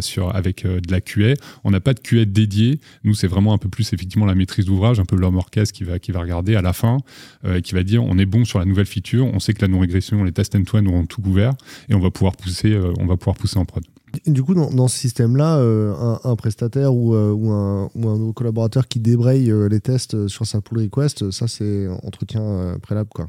sur, 0.00 0.34
avec 0.34 0.66
de 0.66 0.90
la 0.90 1.00
QA. 1.00 1.34
On 1.64 1.70
n'a 1.70 1.80
pas 1.80 1.94
de 1.94 2.00
QA 2.00 2.24
dédié. 2.24 2.80
Nous, 3.04 3.14
c'est 3.14 3.26
vraiment 3.26 3.52
un 3.52 3.58
peu 3.58 3.68
plus 3.68 3.92
effectivement 3.92 4.26
la 4.26 4.34
maîtrise 4.34 4.66
d'ouvrage, 4.66 5.00
un 5.00 5.04
peu 5.04 5.16
l'homme 5.16 5.36
orchestre 5.36 5.74
qui 5.74 5.84
va, 5.84 5.98
qui 5.98 6.12
va 6.12 6.20
regarder 6.20 6.56
à 6.56 6.62
la 6.62 6.72
fin 6.72 6.98
et 7.46 7.62
qui 7.62 7.74
va 7.74 7.82
dire 7.82 8.04
on 8.04 8.18
est 8.18 8.26
bon 8.26 8.44
sur 8.44 8.58
la 8.58 8.64
nouvelle 8.64 8.86
feature, 8.86 9.26
on 9.26 9.38
sait 9.38 9.54
que 9.54 9.62
la 9.62 9.68
non-régression, 9.68 10.24
les 10.24 10.32
tests 10.32 10.54
end-to-end 10.54 10.86
auront 10.86 11.06
tout 11.06 11.22
couvert 11.22 11.52
et 11.88 11.94
on 11.94 12.00
va 12.00 12.10
pouvoir 12.10 12.36
pousser, 12.36 12.78
on 12.98 13.06
va 13.06 13.16
pouvoir 13.16 13.36
pousser 13.36 13.58
en 13.58 13.64
prod. 13.64 13.84
Du 14.26 14.42
coup, 14.42 14.54
dans, 14.54 14.88
ce 14.88 14.98
système-là, 14.98 15.58
euh, 15.58 16.16
un, 16.24 16.36
prestataire 16.36 16.94
ou, 16.94 17.14
euh, 17.14 17.32
un, 17.32 17.90
ou, 17.94 18.32
collaborateur 18.32 18.88
qui 18.88 18.98
débraye 18.98 19.50
euh, 19.50 19.68
les 19.68 19.80
tests 19.80 20.26
sur 20.26 20.46
sa 20.46 20.60
pull 20.60 20.78
request, 20.78 21.30
ça 21.30 21.46
c'est 21.46 21.86
entretien 22.02 22.76
préalable. 22.82 23.10
Quoi. 23.14 23.28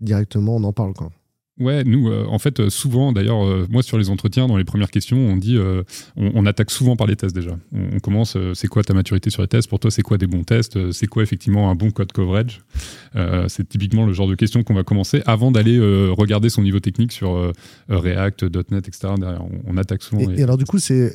Directement, 0.00 0.56
on 0.56 0.64
en 0.64 0.72
parle. 0.72 0.94
Quoi. 0.94 1.10
Ouais, 1.60 1.84
nous, 1.84 2.08
euh, 2.08 2.24
en 2.26 2.38
fait, 2.38 2.58
euh, 2.58 2.70
souvent, 2.70 3.12
d'ailleurs, 3.12 3.44
euh, 3.44 3.66
moi, 3.70 3.82
sur 3.82 3.98
les 3.98 4.08
entretiens, 4.08 4.48
dans 4.48 4.56
les 4.56 4.64
premières 4.64 4.90
questions, 4.90 5.18
on 5.18 5.36
dit, 5.36 5.58
on, 6.16 6.46
attaque 6.46 6.70
souvent 6.70 6.96
par 6.96 7.06
les 7.06 7.16
tests 7.16 7.34
déjà. 7.34 7.56
On, 7.72 8.00
commence, 8.00 8.36
c'est 8.54 8.66
quoi 8.66 8.82
ta 8.82 8.94
maturité 8.94 9.28
sur 9.28 9.42
les 9.42 9.48
tests? 9.48 9.68
Pour 9.68 9.78
toi, 9.78 9.90
c'est 9.90 10.02
quoi 10.02 10.16
des 10.16 10.26
bons 10.26 10.42
tests? 10.42 10.90
C'est 10.92 11.06
quoi 11.06 11.22
effectivement 11.22 11.70
un 11.70 11.74
bon 11.74 11.90
code 11.90 12.12
coverage? 12.12 12.62
C'est 13.48 13.68
typiquement 13.68 14.06
le 14.06 14.12
genre 14.14 14.26
de 14.26 14.34
questions 14.34 14.62
qu'on 14.62 14.74
va 14.74 14.84
commencer 14.84 15.22
avant 15.26 15.50
d'aller 15.50 15.78
regarder 16.10 16.48
son 16.48 16.62
niveau 16.62 16.80
technique 16.80 17.12
sur 17.12 17.52
React, 17.88 18.44
.NET, 18.70 18.88
etc. 18.88 19.14
on, 19.66 19.76
attaque 19.76 20.02
souvent. 20.02 20.30
Et, 20.30 20.40
et 20.40 20.42
alors, 20.42 20.56
du 20.56 20.64
coup, 20.64 20.78
c'est 20.78 21.12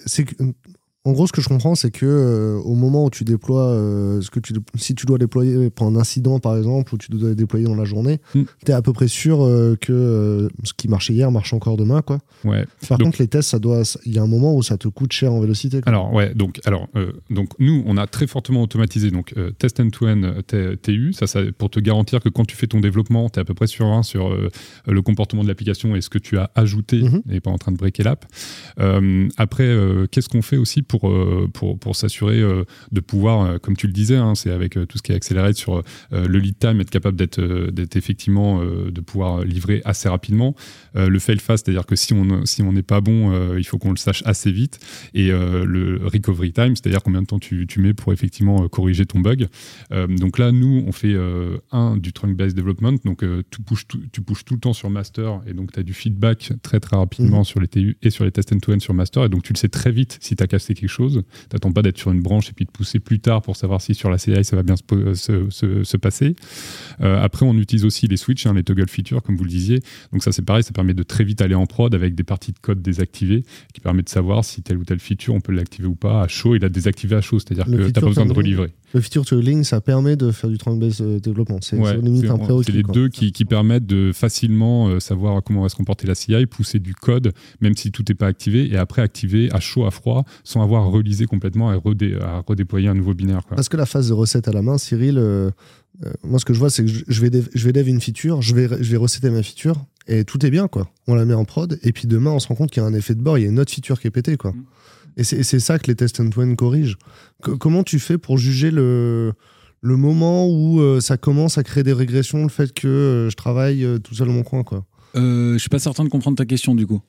en 1.05 1.11
gros, 1.11 1.27
ce 1.27 1.31
que 1.31 1.41
je 1.41 1.47
comprends, 1.47 1.75
c'est 1.75 1.91
que 1.91 2.05
euh, 2.05 2.57
au 2.63 2.73
moment 2.73 3.05
où 3.05 3.09
tu 3.11 3.23
déploies, 3.23 3.61
euh, 3.61 4.21
ce 4.21 4.31
que 4.31 4.39
tu, 4.39 4.53
si 4.75 4.95
tu 4.95 5.05
dois 5.05 5.19
déployer 5.19 5.69
pour 5.69 5.85
un 5.85 5.95
incident 5.95 6.39
par 6.39 6.57
exemple, 6.57 6.95
ou 6.95 6.97
tu 6.97 7.11
dois 7.11 7.35
déployer 7.35 7.65
dans 7.67 7.75
la 7.75 7.85
journée, 7.85 8.19
mm. 8.33 8.41
tu 8.65 8.71
es 8.71 8.73
à 8.73 8.81
peu 8.81 8.91
près 8.91 9.07
sûr 9.07 9.43
euh, 9.43 9.77
que 9.79 10.49
ce 10.63 10.73
qui 10.73 10.87
marchait 10.87 11.13
hier 11.13 11.29
marche 11.29 11.53
encore 11.53 11.77
demain, 11.77 12.01
quoi. 12.01 12.17
Ouais. 12.43 12.65
Par 12.89 12.97
contre, 12.97 13.21
les 13.21 13.27
tests, 13.27 13.49
ça 13.49 13.59
doit, 13.59 13.83
il 14.07 14.13
y 14.13 14.17
a 14.17 14.23
un 14.23 14.27
moment 14.27 14.55
où 14.55 14.63
ça 14.63 14.77
te 14.77 14.87
coûte 14.87 15.13
cher 15.13 15.31
en 15.31 15.39
vélocité. 15.39 15.81
Alors 15.85 16.11
ouais, 16.11 16.33
donc 16.33 16.59
alors 16.65 16.87
donc 17.29 17.49
nous, 17.59 17.83
on 17.85 17.97
a 17.97 18.07
très 18.07 18.25
fortement 18.25 18.63
automatisé 18.63 19.11
donc 19.11 19.33
test 19.59 19.79
end-to-end 19.79 20.41
TU, 20.81 21.13
ça, 21.13 21.27
ça 21.27 21.41
pour 21.55 21.69
te 21.69 21.79
garantir 21.79 22.19
que 22.19 22.29
quand 22.29 22.45
tu 22.45 22.55
fais 22.55 22.67
ton 22.67 22.79
développement, 22.79 23.29
tu 23.29 23.37
es 23.37 23.41
à 23.41 23.45
peu 23.45 23.53
près 23.53 23.67
sûr 23.67 23.85
hein, 23.85 24.01
sur 24.01 24.35
le 24.87 25.01
comportement 25.03 25.43
de 25.43 25.47
l'application 25.47 25.95
et 25.95 26.01
ce 26.01 26.09
que 26.09 26.17
tu 26.17 26.39
as 26.39 26.49
ajouté 26.55 27.01
mm-hmm. 27.01 27.21
et 27.31 27.39
pas 27.41 27.51
en 27.51 27.57
train 27.57 27.71
de 27.71 27.77
breaker 27.77 28.03
l'app. 28.03 28.25
après, 29.37 29.77
qu'est-ce 30.09 30.29
qu'on 30.29 30.41
fait 30.41 30.57
aussi 30.57 30.81
pour 30.81 30.94
pour, 30.99 31.11
euh, 31.11 31.49
pour, 31.79 31.95
s'assurer 31.95 32.39
euh, 32.39 32.63
de 32.91 32.99
pouvoir, 32.99 33.41
euh, 33.41 33.57
comme 33.57 33.75
tu 33.75 33.87
le 33.87 33.93
disais, 33.93 34.15
hein, 34.15 34.35
c'est 34.35 34.51
avec 34.51 34.73
tout 34.73 34.97
ce 34.97 35.03
qui 35.03 35.11
est 35.11 35.15
accéléré 35.15 35.53
sur 35.53 35.81
le 36.11 36.39
lead 36.39 36.57
time, 36.59 36.81
être 36.81 36.89
capable 36.89 37.17
d'être 37.17 37.95
effectivement, 37.95 38.63
de 38.63 39.01
pouvoir 39.01 39.43
livrer 39.43 39.81
assez 39.85 40.09
rapidement. 40.09 40.55
Le 40.95 41.19
fail 41.19 41.39
fast, 41.39 41.65
c'est-à-dire 41.65 41.85
que 41.85 41.95
si 41.95 42.13
on 42.13 42.45
si 42.45 42.61
on 42.61 42.71
n'est 42.71 42.83
pas 42.83 43.01
bon, 43.01 43.55
il 43.57 43.63
faut 43.65 43.77
qu'on 43.77 43.91
le 43.91 43.97
sache 43.97 44.23
assez 44.25 44.51
vite. 44.51 44.79
Et 45.13 45.27
le 45.27 45.99
recovery 46.03 46.51
time, 46.51 46.75
c'est-à-dire 46.75 47.03
combien 47.03 47.21
de 47.21 47.27
temps 47.27 47.39
tu, 47.39 47.67
tu 47.67 47.79
mets 47.79 47.93
pour 47.93 48.13
effectivement 48.13 48.67
corriger 48.67 49.05
ton 49.05 49.19
bug. 49.19 49.47
donc 49.91 50.37
là, 50.37 50.51
nous, 50.51 50.83
on 50.87 50.91
fait 50.91 51.15
un 51.71 51.97
du 51.97 52.13
trunk-based 52.13 52.55
development, 52.55 52.97
donc 53.03 53.23
tu, 53.49 53.61
pushes 53.61 53.87
tout, 53.87 54.01
tu 54.11 54.21
pushes 54.21 54.45
tout 54.45 54.55
le 54.55 54.59
temps 54.59 54.73
sur 54.73 54.89
master, 54.89 55.41
et 55.47 55.53
donc 55.53 55.71
tu 55.71 55.79
as 55.79 55.83
du 55.83 55.93
feedback 55.93 56.53
très 56.61 56.79
très 56.79 56.97
rapidement 56.97 57.41
mmh. 57.41 57.45
sur 57.45 57.59
les 57.59 57.67
TU 57.67 57.97
et 58.01 58.09
sur 58.09 58.25
les 58.25 58.31
tests 58.31 58.53
end-to-end 58.53 58.79
sur 58.79 58.93
master, 58.93 59.25
et 59.25 59.29
donc 59.29 59.43
tu 59.43 59.53
le 59.53 59.57
sais 59.57 59.69
très 59.69 59.91
vite 59.91 60.17
si 60.21 60.35
tu 60.35 60.43
as 60.43 60.47
cassé 60.47 60.73
quelque 60.73 60.89
chose. 60.89 61.23
T'attends 61.49 61.71
pas 61.71 61.81
d'être 61.81 61.97
sur 61.97 62.11
une 62.11 62.21
branche 62.21 62.49
et 62.49 62.53
puis 62.53 62.65
de 62.65 62.71
pousser 62.71 62.99
plus 62.99 63.19
tard 63.19 63.41
pour 63.41 63.55
savoir 63.55 63.81
si 63.81 63.93
sur 63.93 64.09
la 64.09 64.17
CI 64.17 64.43
ça 64.43 64.55
va 64.55 64.63
bien 64.63 64.75
se, 64.75 65.49
se, 65.49 65.97
passer. 65.97 66.35
Euh, 67.01 67.21
après, 67.21 67.45
on 67.45 67.57
utilise 67.57 67.85
aussi 67.85 68.07
les 68.07 68.17
switches, 68.17 68.45
hein, 68.45 68.53
les 68.53 68.63
toggle 68.63 68.89
features, 68.89 69.23
comme 69.23 69.35
vous 69.35 69.43
le 69.43 69.49
disiez. 69.49 69.79
Donc 70.11 70.23
ça, 70.23 70.31
c'est 70.31 70.41
pareil, 70.43 70.63
ça 70.63 70.71
permet 70.71 70.84
de 70.93 71.03
très 71.03 71.23
vite 71.23 71.41
aller 71.41 71.55
en 71.55 71.65
prod 71.65 71.93
avec 71.93 72.15
des 72.15 72.23
parties 72.23 72.51
de 72.51 72.59
code 72.59 72.81
désactivées 72.81 73.43
qui 73.73 73.81
permet 73.81 74.03
de 74.03 74.09
savoir 74.09 74.45
si 74.45 74.61
telle 74.61 74.77
ou 74.77 74.83
telle 74.83 74.99
feature, 74.99 75.33
on 75.33 75.41
peut 75.41 75.53
l'activer 75.53 75.87
ou 75.87 75.95
pas 75.95 76.21
à 76.21 76.27
chaud 76.27 76.55
et 76.55 76.59
la 76.59 76.69
désactiver 76.69 77.15
à 77.15 77.21
chaud. 77.21 77.39
C'est-à-dire 77.39 77.65
que 77.65 77.71
tu 77.71 77.77
n'as 77.77 77.91
pas 77.91 78.01
besoin 78.01 78.25
de 78.25 78.33
relivrer. 78.33 78.73
Le 78.93 79.01
feature 79.01 79.25
tooling, 79.25 79.65
ça 79.65 79.81
permet 79.81 80.15
de 80.15 80.31
faire 80.31 80.49
du 80.49 80.57
trunk-based 80.57 81.01
euh, 81.01 81.19
développement. 81.19 81.57
C'est 81.61 81.75
limite 82.01 82.29
un 82.29 82.37
prérequis. 82.37 82.71
C'est 82.71 82.77
les 82.77 82.83
deux 82.83 83.09
qui, 83.09 83.33
qui, 83.33 83.43
permettent 83.43 83.85
de 83.85 84.11
facilement 84.13 84.87
euh, 84.87 85.01
savoir 85.01 85.43
comment 85.43 85.63
va 85.63 85.69
se 85.69 85.75
comporter 85.75 86.07
la 86.07 86.15
CI, 86.15 86.45
pousser 86.45 86.79
du 86.79 86.93
code, 86.93 87.33
même 87.59 87.75
si 87.75 87.91
tout 87.91 88.03
n'est 88.07 88.15
pas 88.15 88.27
activé, 88.27 88.71
et 88.71 88.77
après 88.77 89.01
activer 89.01 89.51
à 89.51 89.59
chaud, 89.59 89.85
à 89.85 89.91
froid, 89.91 90.23
sans 90.45 90.61
avoir 90.61 90.89
relisé 90.89 91.25
complètement 91.25 91.73
et 91.73 91.75
à 92.21 92.43
redéployer 92.47 92.87
un 92.87 92.93
nouveau 92.93 93.13
binaire. 93.13 93.41
Parce 93.49 93.67
que 93.67 93.77
la 93.77 93.85
phase 93.85 94.07
de 94.07 94.13
recette 94.13 94.47
à 94.47 94.51
la 94.51 94.61
main, 94.61 94.77
Cyril, 94.77 95.17
euh, 95.17 95.51
euh, 96.03 96.11
moi 96.23 96.39
ce 96.39 96.45
que 96.45 96.53
je 96.53 96.59
vois, 96.59 96.69
c'est 96.69 96.83
que 96.83 96.91
je 97.07 97.21
vais, 97.21 97.29
dev, 97.29 97.47
je 97.53 97.65
vais 97.65 97.73
dev 97.73 97.87
une 97.87 98.01
feature, 98.01 98.41
je 98.41 98.55
vais, 98.55 98.67
je 98.81 98.91
vais 98.91 98.97
recetter 98.97 99.29
ma 99.29 99.43
feature, 99.43 99.85
et 100.07 100.25
tout 100.25 100.45
est 100.45 100.49
bien, 100.49 100.67
quoi. 100.67 100.89
On 101.07 101.15
la 101.15 101.25
met 101.25 101.33
en 101.33 101.45
prod, 101.45 101.79
et 101.83 101.91
puis 101.91 102.07
demain, 102.07 102.31
on 102.31 102.39
se 102.39 102.47
rend 102.47 102.55
compte 102.55 102.71
qu'il 102.71 102.81
y 102.81 102.85
a 102.85 102.87
un 102.87 102.93
effet 102.93 103.15
de 103.15 103.21
bord, 103.21 103.37
il 103.37 103.43
y 103.43 103.45
a 103.45 103.49
une 103.49 103.59
autre 103.59 103.71
feature 103.71 103.99
qui 103.99 104.07
est 104.07 104.11
pétée, 104.11 104.37
quoi. 104.37 104.51
Mm. 104.51 104.65
Et 105.17 105.23
c'est 105.23 105.59
ça 105.61 105.79
que 105.79 105.87
les 105.87 105.95
tests 105.95 106.19
end-to-end 106.19 106.55
corrigent. 106.55 106.97
comment 107.39 107.83
tu 107.83 107.99
fais 107.99 108.17
pour 108.17 108.37
juger 108.37 108.69
le, 108.69 109.31
le 109.79 109.95
moment 109.95 110.45
où 110.49 110.81
euh, 110.81 110.99
ça 110.99 111.15
commence 111.15 111.57
à 111.57 111.63
créer 111.63 111.83
des 111.83 111.93
régressions, 111.93 112.43
le 112.43 112.49
fait 112.49 112.73
que 112.73 113.29
je 113.31 113.35
travaille 113.37 113.87
tout 114.03 114.13
seul 114.13 114.27
dans 114.27 114.33
mon 114.33 114.43
coin, 114.43 114.63
quoi? 114.63 114.85
Je 115.13 115.55
suis 115.57 115.69
pas 115.69 115.79
certain 115.79 116.03
de 116.03 116.09
comprendre 116.09 116.35
ta 116.35 116.45
question, 116.45 116.75
du 116.75 116.85
coup. 116.85 117.01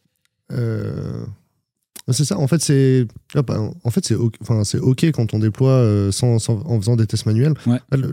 C'est 2.12 2.24
ça, 2.24 2.38
en 2.38 2.46
fait, 2.46 2.62
c'est 2.62 3.06
en 3.34 3.90
fait, 3.90 4.04
c'est 4.04 4.16
enfin, 4.40 4.62
OK 4.80 5.04
quand 5.06 5.34
on 5.34 5.40
déploie 5.40 5.72
euh, 5.72 6.12
sans, 6.12 6.48
en 6.48 6.80
faisant 6.80 6.94
des 6.94 7.06
tests 7.06 7.26
manuels. 7.26 7.54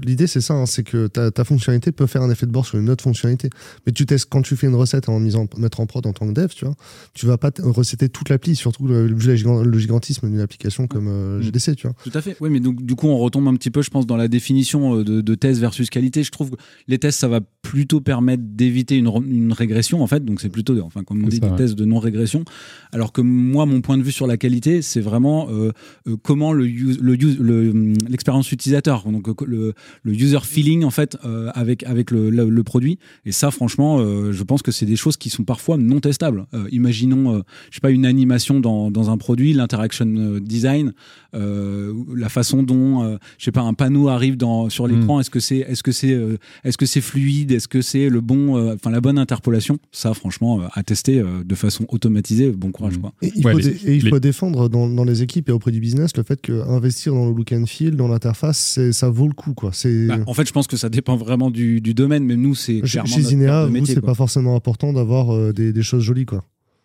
L'idée, 0.04 0.26
c'est 0.26 0.42
ça, 0.42 0.56
hein, 0.56 0.66
c'est 0.66 0.84
que 0.84 1.08
ta, 1.08 1.30
ta, 1.30 1.44
fonctionnalité 1.44 1.92
peut 1.92 2.08
faire 2.08 2.24
un 2.24 2.32
effet 2.32 2.48
de 2.48 2.52
bord 2.52 2.66
sur 2.66 2.80
une 2.80 2.90
autre 2.90 3.04
fonctionnalité. 3.04 3.50
Mais 3.86 3.92
tu 3.92 4.08
testes, 4.08 4.28
quand 4.30 4.42
tu 4.42 4.56
fais 4.56 4.66
une 4.66 4.76
recette 4.76 5.10
en 5.10 5.20
misant, 5.20 5.48
mettre 5.58 5.80
en 5.80 5.86
prod 5.86 6.06
en 6.08 6.14
tant 6.14 6.28
que 6.28 6.34
dev, 6.34 6.48
tu 6.48 6.66
vois, 6.66 6.74
tu 7.14 7.28
vas 7.28 7.38
pas 7.38 7.52
recéter 7.60 8.10
toute 8.10 8.30
l'appli, 8.30 8.56
surtout 8.56 8.88
le, 8.88 9.08
le, 9.08 9.80
gigantisme 9.80 10.28
d'une 10.28 10.40
application 10.40 10.88
comme 10.88 11.08
euh, 11.08 11.40
mm. 11.40 11.44
GDC, 11.44 11.76
tu 11.76 11.88
vois. 11.88 11.96
Tout 12.04 12.12
à 12.16 12.22
fait. 12.22 12.36
Oui, 12.40 12.50
mais 12.50 12.60
donc, 12.60 12.84
du 12.84 12.96
coup, 12.96 13.08
on 13.08 13.20
retombe 13.20 13.48
un 13.48 13.56
petit 13.56 13.70
peu, 13.70 13.84
je 13.84 13.92
pense, 13.92 14.08
dans 14.08 14.18
la 14.18 14.28
définition 14.28 14.98
euh, 14.98 15.04
de, 15.04 15.22
de 15.22 15.36
test 15.36 15.60
versus 15.60 15.92
qualité. 15.92 16.24
Je 16.24 16.32
trouve 16.32 16.50
que 16.50 16.56
les 16.88 16.98
tests, 16.98 17.20
ça 17.20 17.28
va 17.28 17.42
plutôt 17.62 18.02
permettre 18.02 18.44
d'éviter 18.44 18.98
une, 18.98 19.12
une, 19.28 19.54
régression, 19.54 20.02
en 20.02 20.08
fait. 20.08 20.26
Donc, 20.26 20.42
c'est 20.42 20.50
plutôt, 20.50 20.80
enfin, 20.82 21.04
comme 21.04 21.24
on 21.24 21.28
dit, 21.28 21.40
des 21.40 21.56
tests 21.56 21.76
de 21.76 21.86
non-régression. 21.86 22.44
Alors 22.92 23.12
que 23.12 23.22
moi, 23.22 23.68
mon 23.68 23.83
point 23.84 23.98
de 23.98 24.04
vue 24.04 24.12
sur 24.12 24.26
la 24.26 24.38
qualité, 24.38 24.82
c'est 24.82 25.02
vraiment 25.02 25.48
euh, 25.50 25.72
euh, 26.08 26.16
comment 26.24 26.54
le 26.54 26.66
l'expérience 26.66 28.50
le, 28.50 28.54
utilisateur, 28.54 29.04
donc 29.06 29.28
le, 29.46 29.74
user 30.06 30.40
feeling 30.44 30.84
en 30.84 30.90
fait 30.90 31.18
euh, 31.26 31.52
avec 31.54 31.84
avec 31.84 32.10
le, 32.10 32.64
produit. 32.64 32.98
Et 33.26 33.32
ça, 33.32 33.52
franchement, 33.52 34.00
je 34.32 34.44
pense 34.44 34.62
que 34.62 34.72
c'est 34.72 34.86
des 34.86 34.96
choses 34.96 35.18
qui 35.18 35.30
sont 35.30 35.44
parfois 35.44 35.78
non 35.78 36.00
testables. 36.00 36.46
imaginons, 36.72 37.44
je 37.70 37.76
sais 37.76 37.82
pas, 37.82 37.92
une 37.92 38.06
animation 38.06 38.62
dans, 38.62 38.90
dans 38.90 39.10
un 39.10 39.18
produit, 39.18 39.52
l'interaction 39.52 40.40
design, 40.40 40.94
la 41.34 42.30
façon 42.30 42.64
dont, 42.64 43.18
je 43.38 43.44
sais 43.44 43.52
pas, 43.52 43.62
un 43.62 43.74
panneau 43.74 44.08
arrive 44.08 44.38
dans 44.38 44.70
sur 44.70 44.88
l'écran. 44.88 45.18
Mm. 45.18 45.22
Est-ce 45.22 45.30
que 45.30 45.40
c'est 45.42 45.58
est-ce 45.58 45.84
que 45.84 45.92
c'est 45.92 46.18
est-ce 46.64 46.78
que 46.78 46.86
c'est 46.86 47.02
fluide 47.02 47.52
Est-ce 47.52 47.68
que 47.68 47.82
c'est 47.82 48.08
le 48.08 48.22
bon, 48.22 48.74
enfin 48.74 48.92
la 48.92 49.02
bonne 49.02 49.18
interpolation? 49.18 49.78
Ça, 49.92 50.14
franchement, 50.14 50.62
à 50.72 50.84
tester 50.84 51.22
de 51.22 51.56
façon 51.56 51.86
automatisée. 51.90 52.52
Bon 52.52 52.72
courage, 52.72 52.98
mm. 52.98 53.02
quoi. 53.02 53.14
Et 53.22 53.32
il, 53.36 53.44
faut, 53.44 53.60
il 53.86 54.10
faut 54.10 54.20
défendre 54.20 54.70
dans, 54.70 54.88
dans, 54.88 55.04
les 55.04 55.24
équipes 55.24 55.50
et 55.50 55.52
auprès 55.52 55.72
du 55.72 55.80
business 55.80 56.16
le 56.18 56.24
fait 56.24 56.40
qu'investir 56.42 57.14
dans 57.14 57.28
le 57.28 57.34
look 57.34 57.52
and 57.52 57.66
feel, 57.66 57.96
dans 57.96 58.08
l'interface, 58.08 58.80
ça 58.92 59.10
vaut 59.10 59.28
le 59.28 59.34
coup. 59.34 59.54
Quoi. 59.54 59.72
Bah, 60.08 60.18
en 60.26 60.34
fait, 60.34 60.48
je 60.48 60.54
pense 60.54 60.68
que 60.68 60.78
ça 60.78 60.90
dépend 60.90 61.16
vraiment 61.16 61.52
du, 61.52 61.82
du 61.82 61.94
domaine, 61.94 62.24
mais 62.24 62.36
nous, 62.36 62.56
c'est 62.56 62.86
Chez 62.86 63.22
Zinea, 63.22 63.70
c'est 63.86 64.02
pas 64.02 64.14
forcément 64.14 64.56
important 64.56 64.94
d'avoir 64.94 65.34
euh, 65.34 65.54
des, 65.54 65.74
des, 65.74 65.84
choses 65.84 66.04
jolies. 66.04 66.26
Quoi. 66.26 66.44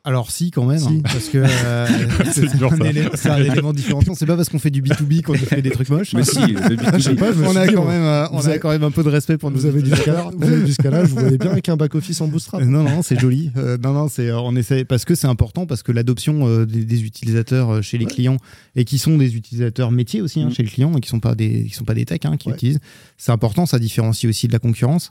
Alors 0.08 0.30
si 0.30 0.50
quand 0.50 0.64
même, 0.64 0.78
Si. 0.78 0.86
hein, 0.88 1.00
parce 1.02 1.28
que 1.28 1.36
euh, 1.64 1.86
C'est 2.32 2.46
un 2.62 2.76
élé- 2.78 3.28
un 3.28 3.36
élément 3.52 3.74
différenciant. 3.74 4.14
C'est 4.14 4.24
pas 4.24 4.36
parce 4.36 4.48
qu'on 4.48 4.58
fait 4.58 4.70
du 4.70 4.80
B2B 4.80 5.20
qu'on 5.20 5.34
fait 5.34 5.60
des 5.60 5.68
trucs 5.70 5.90
moches. 5.90 6.14
Mais 6.14 6.24
si, 6.24 6.38
le 6.40 6.60
B2B. 6.76 6.96
Je 6.96 7.02
sais 7.02 7.14
pas, 7.14 7.30
je 7.32 7.38
me 7.38 7.46
on 7.46 7.54
a 7.56 7.66
quand 7.68 7.84
même, 7.84 8.02
euh, 8.02 8.26
on 8.32 8.38
vous 8.38 8.46
a 8.46 8.50
avez- 8.52 8.58
quand 8.58 8.70
même 8.70 8.84
un 8.84 8.90
peu 8.90 9.02
de 9.02 9.10
respect 9.10 9.36
pour 9.36 9.50
Vous 9.50 9.58
nos 9.58 9.66
avez 9.66 9.82
du 9.82 9.90
scalage, 9.94 10.32
vous 10.36 10.48
avez 10.48 10.62
du 10.64 10.72
scalage, 10.72 11.08
vous 11.08 11.16
voyez 11.20 11.36
bien 11.36 11.50
avec 11.50 11.68
un 11.68 11.76
back-office 11.76 12.22
en 12.22 12.28
bootstrap. 12.28 12.62
Non, 12.62 12.84
non, 12.84 13.02
c'est 13.02 13.20
joli. 13.20 13.50
Euh, 13.58 13.76
non, 13.76 13.92
non, 13.92 14.08
c'est 14.08 14.28
euh, 14.28 14.40
on 14.40 14.56
essaie 14.56 14.86
parce 14.86 15.04
que 15.04 15.14
c'est 15.14 15.26
important 15.26 15.66
parce 15.66 15.82
que 15.82 15.92
l'adoption 15.92 16.46
euh, 16.48 16.64
des, 16.64 16.84
des 16.86 17.02
utilisateurs 17.04 17.70
euh, 17.74 17.82
chez 17.82 17.98
les 17.98 18.06
Ouais. 18.06 18.10
clients 18.14 18.38
et 18.76 18.86
qui 18.86 18.96
sont 18.96 19.18
des 19.18 19.36
utilisateurs 19.36 19.90
métiers 19.90 20.22
aussi 20.22 20.40
hein, 20.40 20.48
Mm. 20.48 20.52
chez 20.54 20.62
le 20.62 20.70
client 20.70 20.96
et 20.96 21.00
qui 21.00 21.08
sont 21.10 21.20
pas 21.20 21.34
des 21.34 21.64
qui 21.64 21.74
sont 21.74 21.84
pas 21.84 21.92
des 21.94 22.06
techs 22.06 22.24
hein, 22.24 22.38
qui 22.38 22.48
Ouais. 22.48 22.54
utilisent. 22.54 22.80
C'est 23.18 23.32
important, 23.32 23.66
ça 23.66 23.78
différencie 23.78 24.26
aussi 24.30 24.46
de 24.48 24.52
la 24.54 24.58
concurrence. 24.58 25.10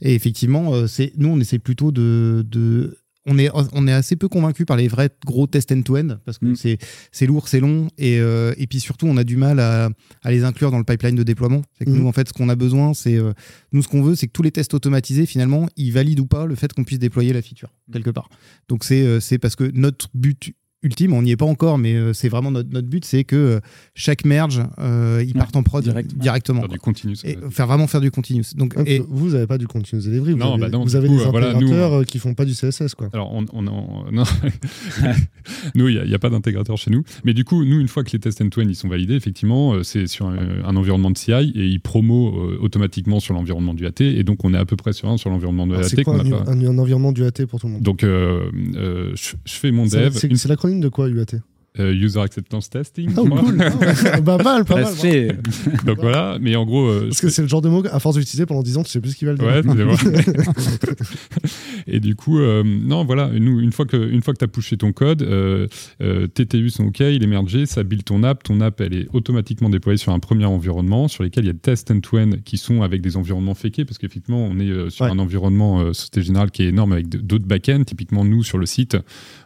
Et 0.00 0.14
effectivement, 0.14 0.72
euh, 0.72 0.86
c'est 0.86 1.12
nous 1.16 1.30
on 1.30 1.40
essaie 1.40 1.58
plutôt 1.58 1.90
de, 1.90 2.46
de 2.48 2.96
on 3.26 3.38
est, 3.38 3.50
on 3.72 3.86
est 3.88 3.92
assez 3.92 4.16
peu 4.16 4.28
convaincu 4.28 4.64
par 4.64 4.76
les 4.76 4.88
vrais 4.88 5.10
gros 5.24 5.46
tests 5.46 5.72
end-to-end 5.72 6.18
parce 6.24 6.38
que 6.38 6.46
Mm. 6.46 6.56
c'est, 6.56 6.78
c'est 7.12 7.26
lourd, 7.26 7.48
c'est 7.48 7.60
long 7.60 7.88
et, 7.98 8.18
euh, 8.20 8.54
et 8.56 8.66
puis 8.66 8.80
surtout 8.80 9.06
on 9.06 9.16
a 9.16 9.24
du 9.24 9.36
mal 9.36 9.58
à, 9.60 9.90
à 10.22 10.30
les 10.30 10.44
inclure 10.44 10.70
dans 10.70 10.78
le 10.78 10.84
pipeline 10.84 11.16
de 11.16 11.22
déploiement. 11.22 11.62
C'est 11.78 11.84
que 11.84 11.90
Mm. 11.90 11.98
nous 11.98 12.06
en 12.06 12.12
fait 12.12 12.28
ce 12.28 12.32
qu'on 12.32 12.48
a 12.48 12.56
besoin 12.56 12.94
c'est 12.94 13.16
euh, 13.16 13.32
nous 13.72 13.82
ce 13.82 13.88
qu'on 13.88 14.02
veut 14.02 14.14
c'est 14.14 14.26
que 14.26 14.32
tous 14.32 14.42
les 14.42 14.52
tests 14.52 14.74
automatisés 14.74 15.26
finalement 15.26 15.68
ils 15.76 15.92
valident 15.92 16.20
ou 16.20 16.26
pas 16.26 16.46
le 16.46 16.54
fait 16.54 16.72
qu'on 16.72 16.84
puisse 16.84 16.98
déployer 16.98 17.32
la 17.32 17.42
feature 17.42 17.72
quelque 17.92 18.10
part. 18.10 18.28
Donc 18.68 18.84
c'est, 18.84 19.02
euh, 19.02 19.20
c'est 19.20 19.38
parce 19.38 19.56
que 19.56 19.70
notre 19.74 20.08
but 20.14 20.52
ultime, 20.86 21.12
on 21.12 21.22
n'y 21.22 21.32
est 21.32 21.36
pas 21.36 21.44
encore, 21.46 21.76
mais 21.78 21.94
euh, 21.94 22.12
c'est 22.12 22.28
vraiment 22.28 22.50
notre, 22.50 22.70
notre 22.72 22.88
but, 22.88 23.04
c'est 23.04 23.24
que 23.24 23.36
euh, 23.36 23.60
chaque 23.94 24.24
merge, 24.24 24.62
euh, 24.78 25.22
il 25.26 25.34
Ouais, 25.34 25.38
parte 25.40 25.56
en 25.56 25.62
prod 25.62 25.82
directement. 25.84 26.22
directement. 26.22 26.60
Faire 26.62 26.68
quoi. 26.80 26.92
du 26.92 27.12
Et 27.24 27.36
faire 27.50 27.66
vraiment 27.66 27.86
faire 27.86 28.00
du 28.00 28.10
continuous. 28.10 28.44
Donc, 28.56 28.74
et, 28.86 29.02
Vous 29.08 29.30
n'avez 29.30 29.46
pas 29.46 29.58
du 29.58 29.66
continuous 29.66 30.02
delivery, 30.02 30.32
vous 30.32 30.38
Non, 30.38 30.52
avez, 30.54 30.60
bah 30.62 30.68
non, 30.70 30.84
vous 30.84 30.90
du 30.90 30.96
avez 30.96 31.08
coup, 31.08 31.18
des 31.18 31.24
voilà, 31.24 31.52
nous, 31.52 31.66
intégrateurs 31.66 32.04
qui 32.06 32.18
font 32.18 32.32
pas 32.34 32.44
du 32.44 32.52
CSS. 32.54 32.94
Quoi. 32.94 33.08
Alors, 33.12 33.32
on, 33.34 33.44
on, 33.52 33.66
on- 33.66 34.10
non. 34.12 34.22
nous, 35.74 35.88
il 35.88 36.02
n'y 36.04 36.14
a, 36.14 36.18
pas 36.18 36.30
d'intégrateur 36.30 36.76
chez 36.78 36.90
nous. 36.90 37.02
Mais 37.24 37.34
du 37.34 37.44
coup, 37.44 37.64
nous, 37.64 37.80
une 37.80 37.88
fois 37.88 38.04
que 38.04 38.10
les 38.12 38.18
tests 38.18 38.40
end-to-end 38.40 38.64
ils 38.68 38.74
sont 38.74 38.88
validés, 38.88 39.14
effectivement, 39.14 39.82
c'est 39.82 40.06
sur 40.06 40.26
un, 40.26 40.36
un 40.64 40.76
environnement 40.76 41.10
de 41.10 41.18
CI 41.18 41.32
et 41.32 41.66
ils 41.66 41.80
promo 41.80 42.28
euh, 42.36 42.58
automatiquement 42.60 43.20
sur 43.20 43.34
l'environnement 43.34 43.74
du 43.74 43.86
AT. 43.86 44.00
Et 44.00 44.24
donc, 44.24 44.44
on 44.44 44.54
est 44.54 44.58
à 44.58 44.64
peu 44.64 44.76
près 44.76 44.92
sur 44.92 45.08
un 45.08 45.16
sur 45.16 45.30
l'environnement 45.30 45.66
de 45.66 45.74
Alors, 45.74 45.84
AT. 45.86 45.88
C'est 45.88 46.02
quoi 46.04 46.14
un, 46.14 46.20
a 46.32 46.44
pas- 46.44 46.50
un- 46.50 46.64
un 46.66 46.78
environnement 46.78 47.12
du 47.12 47.24
AT 47.24 47.46
pour 47.48 47.60
tout 47.60 47.66
le 47.66 47.74
monde? 47.74 47.82
Donc, 47.82 48.02
euh, 48.04 48.50
euh, 48.76 49.12
je, 49.14 49.32
je 49.44 49.52
fais 49.54 49.70
mon 49.70 49.84
dev, 49.86 50.12
c'est- 50.12 50.26
une- 50.28 50.36
c'est 50.36 50.48
de 50.80 50.88
quoi 50.88 51.08
UAT 51.08 51.40
euh, 51.78 51.92
User 51.92 52.18
Acceptance 52.20 52.70
Testing. 52.70 53.10
Oh, 53.18 53.26
cool. 53.28 53.58
Ah 53.60 53.76
ouais. 53.76 54.20
Bah, 54.22 54.38
mal, 54.42 54.64
pas 54.64 54.76
mal. 54.76 54.94
Donc 55.84 55.98
voilà, 56.00 56.38
mais 56.40 56.56
en 56.56 56.64
gros, 56.64 56.86
euh, 56.86 57.08
Parce 57.08 57.20
que 57.20 57.28
c'est 57.28 57.42
le 57.42 57.48
genre 57.48 57.60
de 57.60 57.68
mot, 57.68 57.82
à 57.92 58.00
force 58.00 58.16
d'utiliser 58.16 58.46
pendant 58.46 58.62
10 58.62 58.78
ans, 58.78 58.82
tu 58.82 58.90
sais 58.90 58.98
plus 58.98 59.10
ce 59.10 59.16
qu'il 59.16 59.26
va 59.28 59.32
le 59.32 59.38
dire. 59.38 59.46
Ouais, 59.46 59.62
et 61.86 62.00
du 62.00 62.14
coup, 62.14 62.38
euh, 62.38 62.62
non, 62.64 63.04
voilà, 63.04 63.28
nous, 63.28 63.60
une 63.60 63.72
fois 63.72 63.84
que, 63.86 63.96
une 63.96 64.22
fois 64.22 64.32
que 64.34 64.38
tu 64.38 64.44
as 64.44 64.48
pushé 64.48 64.76
ton 64.76 64.92
code, 64.92 65.22
euh, 65.22 65.66
euh, 66.02 66.26
tes 66.26 66.46
TU 66.46 66.70
sont 66.70 66.86
OK, 66.86 67.00
il 67.00 67.22
est 67.22 67.26
mergé, 67.26 67.66
ça 67.66 67.82
build 67.82 68.04
ton 68.04 68.22
app. 68.22 68.42
Ton 68.42 68.60
app, 68.60 68.80
elle 68.80 68.94
est 68.94 69.06
automatiquement 69.12 69.68
déployée 69.68 69.98
sur 69.98 70.12
un 70.12 70.18
premier 70.18 70.46
environnement 70.46 71.08
sur 71.08 71.22
lesquels 71.24 71.44
il 71.44 71.48
y 71.48 71.50
a 71.50 71.52
des 71.54 71.58
tests 71.58 71.90
end-to-end 71.90 72.30
qui 72.44 72.56
sont 72.58 72.82
avec 72.82 73.02
des 73.02 73.16
environnements 73.16 73.54
féqués 73.54 73.84
parce 73.84 73.98
qu'effectivement, 73.98 74.44
on 74.50 74.58
est 74.58 74.70
euh, 74.70 74.90
sur 74.90 75.04
Ouais. 75.04 75.10
un 75.10 75.18
environnement 75.18 75.80
euh, 75.80 75.92
Société 75.92 76.22
Générale 76.22 76.50
qui 76.50 76.62
est 76.62 76.68
énorme 76.68 76.92
avec 76.92 77.08
d'autres 77.08 77.46
backends. 77.46 77.84
Typiquement, 77.84 78.24
nous, 78.24 78.42
sur 78.42 78.58
le 78.58 78.66
site, 78.66 78.96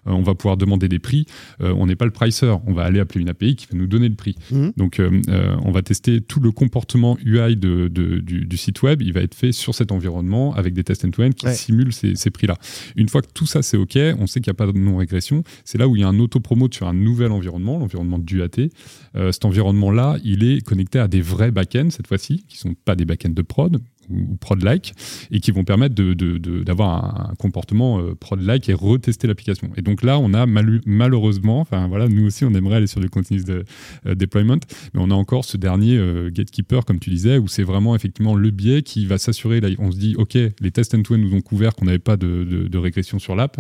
on 0.07 0.23
va 0.23 0.35
pouvoir 0.35 0.57
demander 0.57 0.89
des 0.89 0.99
prix. 0.99 1.27
Euh, 1.61 1.73
on 1.77 1.87
n'est 1.87 1.97
pas 1.97 2.05
le 2.05 2.11
pricer, 2.11 2.53
on 2.67 2.73
va 2.73 2.83
aller 2.85 3.01
appeler 3.01 3.21
une 3.23 3.29
API 3.29 3.57
qui 3.57 3.67
va 3.71 3.77
nous 3.79 3.87
donner 3.87 4.09
le 4.09 4.15
prix. 4.15 4.35
Mhm. 4.51 4.73
Donc, 4.77 5.01
euh, 5.01 5.11
euh, 5.29 5.57
on 5.65 5.71
va 5.71 5.83
tester 5.83 6.21
tout 6.21 6.41
le 6.41 6.51
comportement 6.53 7.17
UI 7.25 7.57
de, 7.57 7.89
de- 7.89 8.19
du, 8.19 8.45
du 8.47 8.57
site 8.57 8.83
web. 8.83 9.03
Il 9.03 9.13
va 9.13 9.21
être 9.21 9.35
fait 9.35 9.53
sur 9.53 9.75
cet 9.75 9.93
environnement 9.93 10.55
avec 10.55 10.75
des 10.75 10.85
tests 10.85 11.05
end-to-end 11.05 11.31
qui 11.31 11.47
Ouais. 11.47 11.55
simulent 11.55 11.93
ces, 11.93 12.15
ces 12.17 12.31
prix-là. 12.31 12.57
Une 12.97 13.09
fois 13.09 13.23
que 13.23 13.29
tout 13.33 13.47
ça 13.47 13.63
c'est 13.63 13.77
OK, 13.77 13.99
on 14.19 14.27
sait 14.27 14.41
qu'il 14.41 14.51
n'y 14.51 14.55
a 14.57 14.59
pas 14.67 14.67
de 14.71 14.79
non-régression. 14.79 15.43
C'est 15.65 15.79
là 15.79 15.89
où 15.89 15.97
il 15.97 16.03
y 16.03 16.05
a 16.05 16.09
un 16.09 16.19
auto-promote 16.19 16.75
sur 16.75 16.87
un 16.89 16.95
nouvel 16.95 17.33
environnement, 17.33 17.79
l'environnement 17.79 18.19
du 18.19 18.43
AT. 18.43 18.69
Euh, 19.17 19.33
cet 19.33 19.45
environnement-là, 19.45 20.17
il 20.25 20.45
est 20.45 20.65
connecté 20.65 20.99
à 20.99 21.09
des 21.09 21.21
vrais 21.21 21.51
backends 21.51 21.91
cette 21.91 22.07
fois-ci, 22.07 22.45
qui 22.49 22.57
sont 22.59 22.75
pas 22.85 22.95
des 22.97 23.05
backends 23.05 23.31
de 23.31 23.43
prod 23.43 23.79
ou 24.11 24.37
prod-like, 24.37 24.95
et 25.31 25.41
qui 25.41 25.51
vont 25.53 25.65
permettre 25.65 25.95
de- 25.95 26.15
de- 26.15 26.39
de- 26.39 26.63
d'avoir 26.63 26.91
un, 27.29 27.31
un 27.31 27.35
comportement 27.37 28.01
euh, 28.01 28.15
prod-like 28.15 28.69
et 28.69 28.75
retester 28.75 29.27
l'application. 29.27 29.71
Et 29.77 29.83
donc 29.83 30.03
là, 30.03 30.19
on 30.19 30.35
a 30.35 30.47
malheureusement, 30.87 31.61
enfin 31.61 31.89
voilà, 31.89 32.09
nous 32.09 32.27
aussi, 32.27 32.45
on 32.45 32.53
aimerait 32.55 32.77
aller 32.77 32.87
sur 32.87 33.01
le 33.01 33.09
continuous 33.09 33.45
de- 33.45 33.65
euh, 34.07 34.15
deployment, 34.15 34.61
mais 34.95 35.01
on 35.01 35.11
a 35.11 35.15
encore 35.15 35.45
ce 35.45 35.57
dernier 35.57 35.97
euh, 35.97 36.31
gatekeeper, 36.31 36.85
comme 36.85 36.99
tu 36.99 37.11
disais, 37.11 37.39
où 37.39 37.49
c'est 37.49 37.63
vraiment 37.63 37.95
effectivement 37.95 38.35
le 38.35 38.51
biais 38.51 38.83
qui 38.83 39.07
va 39.07 39.19
s'assurer. 39.19 39.61
Là, 39.61 39.69
on 39.79 39.91
se 39.93 39.97
dit, 39.99 40.15
OK, 40.19 40.35
les 40.35 40.71
tests 40.71 40.95
end-to-end 40.95 41.19
nous 41.19 41.35
ont 41.35 41.41
couvert 41.41 41.75
qu'on 41.75 41.85
n'avait 41.87 41.99
pas 41.99 42.17
de, 42.17 42.69
régression 42.79 43.19
sur 43.19 43.37
l'app, 43.37 43.59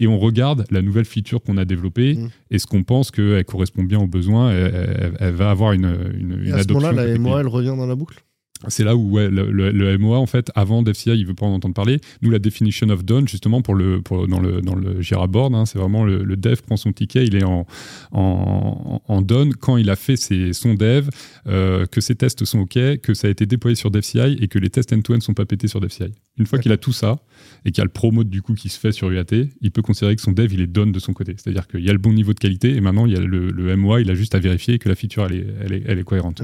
et 0.00 0.06
on 0.06 0.18
regarde 0.18 0.64
la 0.70 0.80
nouvelle 0.82 1.04
feature 1.04 1.42
qu'on 1.42 1.56
a 1.58 1.64
développée, 1.64 2.14
Mm. 2.14 2.28
et 2.50 2.58
ce 2.58 2.66
qu'on 2.66 2.82
pense 2.84 3.10
qu'elle 3.10 3.44
correspond 3.44 3.82
bien 3.84 3.98
aux 4.00 4.06
besoins, 4.06 4.50
elle, 4.50 4.72
elle- 4.98 5.16
elle 5.20 5.34
va 5.34 5.50
avoir 5.50 5.72
une, 5.72 5.84
une, 6.18 6.32
Et 6.42 6.48
une 6.48 6.52
à 6.54 6.58
ce 6.58 6.62
adoption. 6.62 6.90
moment-là, 6.90 7.06
la 7.06 7.18
MOA, 7.18 7.40
elle 7.40 7.46
revient 7.48 7.74
dans 7.76 7.86
la 7.86 7.94
boucle? 7.94 8.22
C'est 8.68 8.84
là 8.84 8.96
où 8.96 9.18
le, 9.18 9.98
MOA, 9.98 10.18
en 10.18 10.26
fait, 10.26 10.50
avant 10.54 10.82
DevCI, 10.82 11.10
il 11.10 11.26
veut 11.26 11.34
pas 11.34 11.46
en 11.46 11.54
entendre 11.54 11.74
parler. 11.74 12.00
Nous, 12.22 12.30
la 12.30 12.38
definition 12.38 12.88
of 12.88 13.04
done, 13.04 13.28
justement, 13.28 13.62
pour 13.62 13.74
le, 13.74 14.00
pour, 14.00 14.28
dans, 14.28 14.40
le, 14.40 14.60
dans 14.60 14.74
le 14.74 15.00
hein, 15.54 15.66
c'est 15.66 15.78
vraiment 15.78 16.04
le, 16.04 16.36
dev 16.36 16.60
prend 16.62 16.76
son 16.76 16.92
ticket, 16.92 17.24
il 17.26 17.36
est 17.36 17.44
en, 17.44 17.66
en, 18.12 19.22
done 19.22 19.54
quand 19.54 19.76
il 19.76 19.90
a 19.90 19.96
fait 19.96 20.16
ses, 20.16 20.52
son 20.52 20.74
dev, 20.74 21.08
euh, 21.46 21.86
que 21.86 22.00
ses 22.00 22.14
tests 22.14 22.44
sont 22.44 22.60
OK, 22.60 22.78
que 23.02 23.14
ça 23.14 23.28
a 23.28 23.30
été 23.30 23.46
déployé 23.46 23.74
sur 23.74 23.90
DevCI 23.90 24.38
et 24.40 24.48
que 24.48 24.58
les 24.58 24.70
tests 24.70 24.92
end-to-end 24.92 25.20
sont 25.20 25.34
pas 25.34 25.44
pétés 25.44 25.68
sur 25.68 25.80
DevCI. 25.80 26.12
Une 26.38 26.46
fois 26.46 26.58
qu'il 26.58 26.72
a 26.72 26.78
tout 26.78 26.92
ça 26.92 27.18
et 27.66 27.70
qu'il 27.72 27.78
y 27.78 27.82
a 27.82 27.84
le 27.84 27.90
promote 27.90 28.28
du 28.30 28.40
coup 28.40 28.54
qui 28.54 28.68
se 28.70 28.78
fait 28.80 28.90
sur 28.90 29.10
UAT, 29.10 29.24
il 29.60 29.70
peut 29.70 29.82
considérer 29.82 30.16
que 30.16 30.22
son 30.22 30.32
dev, 30.32 30.50
il 30.52 30.62
est 30.62 30.66
done 30.66 30.90
de 30.90 30.98
son 30.98 31.12
côté. 31.12 31.34
C'est-à-dire 31.36 31.66
qu'il 31.68 31.80
y 31.84 31.90
a 31.90 31.92
le 31.92 31.98
bon 31.98 32.12
niveau 32.14 32.32
de 32.32 32.38
qualité 32.38 32.74
et 32.74 32.80
maintenant, 32.80 33.04
il 33.04 33.12
y 33.12 33.16
a 33.16 33.20
le, 33.20 33.50
le 33.50 33.76
MOA, 33.76 34.00
il 34.00 34.10
a 34.10 34.14
juste 34.14 34.34
à 34.34 34.38
vérifier 34.38 34.78
que 34.78 34.88
la 34.88 34.94
feature, 34.94 35.26
elle 35.26 35.34
est, 35.36 35.46
elle 35.62 35.72
est, 35.74 35.82
elle 35.86 35.98
est 35.98 36.04
cohérente. 36.04 36.42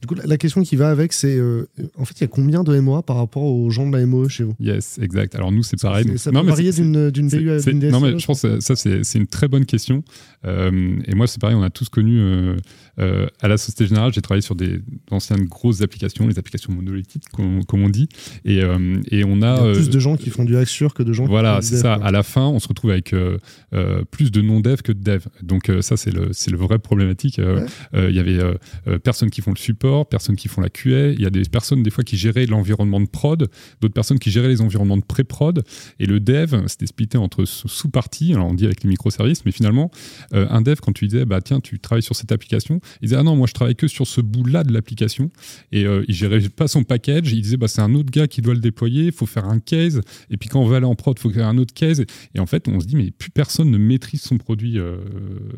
Du 0.00 0.06
coup, 0.08 0.14
la- 0.14 0.36
question 0.38 0.62
qui 0.62 0.74
va 0.76 0.90
avec, 0.90 1.12
c'est 1.12 1.36
euh, 1.36 1.66
en 1.96 2.04
fait, 2.04 2.14
il 2.18 2.22
y 2.22 2.24
a 2.24 2.28
combien 2.28 2.64
de 2.64 2.78
MOA 2.80 3.02
par 3.02 3.16
rapport 3.16 3.44
aux 3.44 3.70
gens 3.70 3.88
de 3.88 3.96
la 3.96 4.04
MOE 4.06 4.28
chez 4.28 4.42
vous? 4.44 4.54
Yes, 4.58 4.98
exact. 5.00 5.36
Alors 5.36 5.52
nous, 5.52 5.62
c'est 5.62 5.80
pareil. 5.80 6.04
Donc- 6.04 6.18
Ça 6.18 6.32
peut 6.32 6.38
varier 6.48 6.72
d'une 6.72 6.92
BU 6.92 7.50
à 7.50 7.60
d'une 7.60 7.78
DSI 7.80 7.92
non, 7.92 8.00
mais 8.00 8.18
je 8.18 8.26
pense 8.26 8.42
que 8.42 8.58
ça, 8.60 8.74
c'est 8.74 9.18
une 9.18 9.26
très 9.28 9.46
bonne 9.46 9.66
question. 9.66 10.02
Euh, 10.44 10.98
et 11.06 11.14
moi, 11.14 11.26
c'est 11.28 11.40
pareil, 11.40 11.56
on 11.56 11.62
a 11.62 11.70
tous 11.70 11.88
connu, 11.88 12.18
euh, 12.20 12.56
euh, 13.00 13.26
à 13.40 13.48
la 13.48 13.56
Société 13.56 13.86
Générale, 13.86 14.12
j'ai 14.12 14.22
travaillé 14.22 14.42
sur 14.42 14.54
des 14.54 14.80
anciennes 15.10 15.44
grosses 15.46 15.82
applications, 15.82 16.26
les 16.26 16.38
applications 16.38 16.72
monolithiques, 16.72 17.24
comme, 17.32 17.64
comme 17.64 17.82
on 17.82 17.88
dit. 17.88 18.08
Et, 18.44 18.62
euh, 18.62 19.00
et 19.10 19.24
on 19.24 19.27
a. 19.34 19.36
Il 19.36 19.40
y 19.40 19.44
a 19.44 19.62
euh, 19.62 19.72
plus 19.74 19.90
de 19.90 19.98
gens 19.98 20.16
qui 20.16 20.30
font 20.30 20.44
du 20.44 20.56
Axure 20.56 20.94
que 20.94 21.02
de 21.02 21.12
gens 21.12 21.26
voilà, 21.26 21.56
qui 21.60 21.66
font 21.66 21.68
c'est 21.68 21.74
du 21.76 21.80
ça. 21.82 21.88
dev, 21.94 21.98
quoi. 21.98 22.08
À 22.08 22.10
la 22.12 22.22
fin, 22.22 22.46
on 22.46 22.58
se 22.58 22.68
retrouve 22.68 22.90
avec 22.90 23.12
euh, 23.12 23.38
euh, 23.74 24.02
plus 24.10 24.30
de 24.30 24.40
non-dev 24.40 24.82
que 24.82 24.92
de 24.92 25.02
dev. 25.02 25.24
Donc 25.42 25.68
euh, 25.70 25.82
ça, 25.82 25.96
c'est 25.96 26.10
le, 26.10 26.28
c'est 26.32 26.50
le 26.50 26.56
vrai 26.58 26.78
problématique. 26.78 27.38
Euh, 27.38 27.60
Ouais. 27.60 27.66
euh, 27.94 28.10
Il 28.10 28.16
y 28.16 28.20
avait 28.20 28.38
euh, 28.38 28.54
euh, 28.88 28.98
personnes 28.98 29.30
qui 29.30 29.40
font 29.40 29.50
le 29.52 29.58
support, 29.58 30.08
personnes 30.08 30.36
qui 30.36 30.48
font 30.48 30.60
la 30.60 30.68
QA. 30.68 31.10
Il 31.12 31.20
y 31.20 31.26
a 31.26 31.30
des 31.30 31.42
personnes 31.42 31.82
des 31.82 31.90
fois 31.90 32.04
qui 32.04 32.16
géraient 32.16 32.46
l'environnement 32.46 33.00
de 33.00 33.06
prod, 33.08 33.48
d'autres 33.80 33.94
personnes 33.94 34.18
qui 34.18 34.30
géraient 34.30 34.48
les 34.48 34.60
environnements 34.60 34.96
de 34.96 35.04
pré-prod. 35.04 35.62
Et 35.98 36.06
le 36.06 36.20
dev, 36.20 36.54
c'était 36.66 36.86
splitté 36.86 37.18
entre 37.18 37.44
sous- 37.44 37.68
sous-parties. 37.68 38.32
Alors 38.34 38.46
on 38.48 38.54
dit 38.54 38.64
avec 38.66 38.82
les 38.82 38.88
microservices, 38.88 39.44
mais 39.44 39.52
finalement, 39.52 39.90
euh, 40.34 40.46
un 40.50 40.60
dev, 40.62 40.76
quand 40.82 40.92
tu 40.92 41.06
disais, 41.08 41.24
bah 41.24 41.40
tiens, 41.40 41.60
tu 41.60 41.78
travailles 41.78 42.02
sur 42.02 42.14
cette 42.16 42.32
application, 42.32 42.80
il 43.00 43.06
disait, 43.06 43.16
ah 43.16 43.22
non, 43.22 43.36
moi 43.36 43.46
je 43.46 43.54
travaille 43.54 43.76
que 43.76 43.88
sur 43.88 44.06
ce 44.06 44.20
bout-là 44.20 44.64
de 44.64 44.72
l'application. 44.72 45.30
Et 45.72 45.84
euh, 45.84 46.04
il 46.08 46.14
gérait 46.14 46.40
pas 46.48 46.68
son 46.68 46.84
package. 46.84 47.32
Il 47.32 47.42
disait, 47.42 47.56
bah 47.56 47.68
c'est 47.68 47.80
un 47.82 47.94
autre 47.94 48.10
gars 48.10 48.26
qui 48.28 48.42
doit 48.42 48.54
le 48.54 48.60
déployer, 48.60 49.10
faut 49.18 49.26
faire 49.26 49.44
un 49.46 49.58
case. 49.58 50.00
Et 50.30 50.36
puis 50.36 50.48
quand 50.48 50.60
on 50.60 50.66
va 50.66 50.76
aller 50.76 50.86
en 50.86 50.94
prod, 50.94 51.16
il 51.18 51.20
faut 51.20 51.30
faire 51.30 51.46
un 51.46 51.58
autre 51.58 51.74
case. 51.74 52.04
Et 52.34 52.40
en 52.40 52.46
fait, 52.46 52.68
on 52.68 52.80
se 52.80 52.86
dit, 52.86 52.96
mais 52.96 53.10
plus 53.10 53.30
personne 53.30 53.70
ne 53.70 53.78
maîtrise 53.78 54.22
son 54.22 54.38
produit 54.38 54.78
euh, 54.78 54.96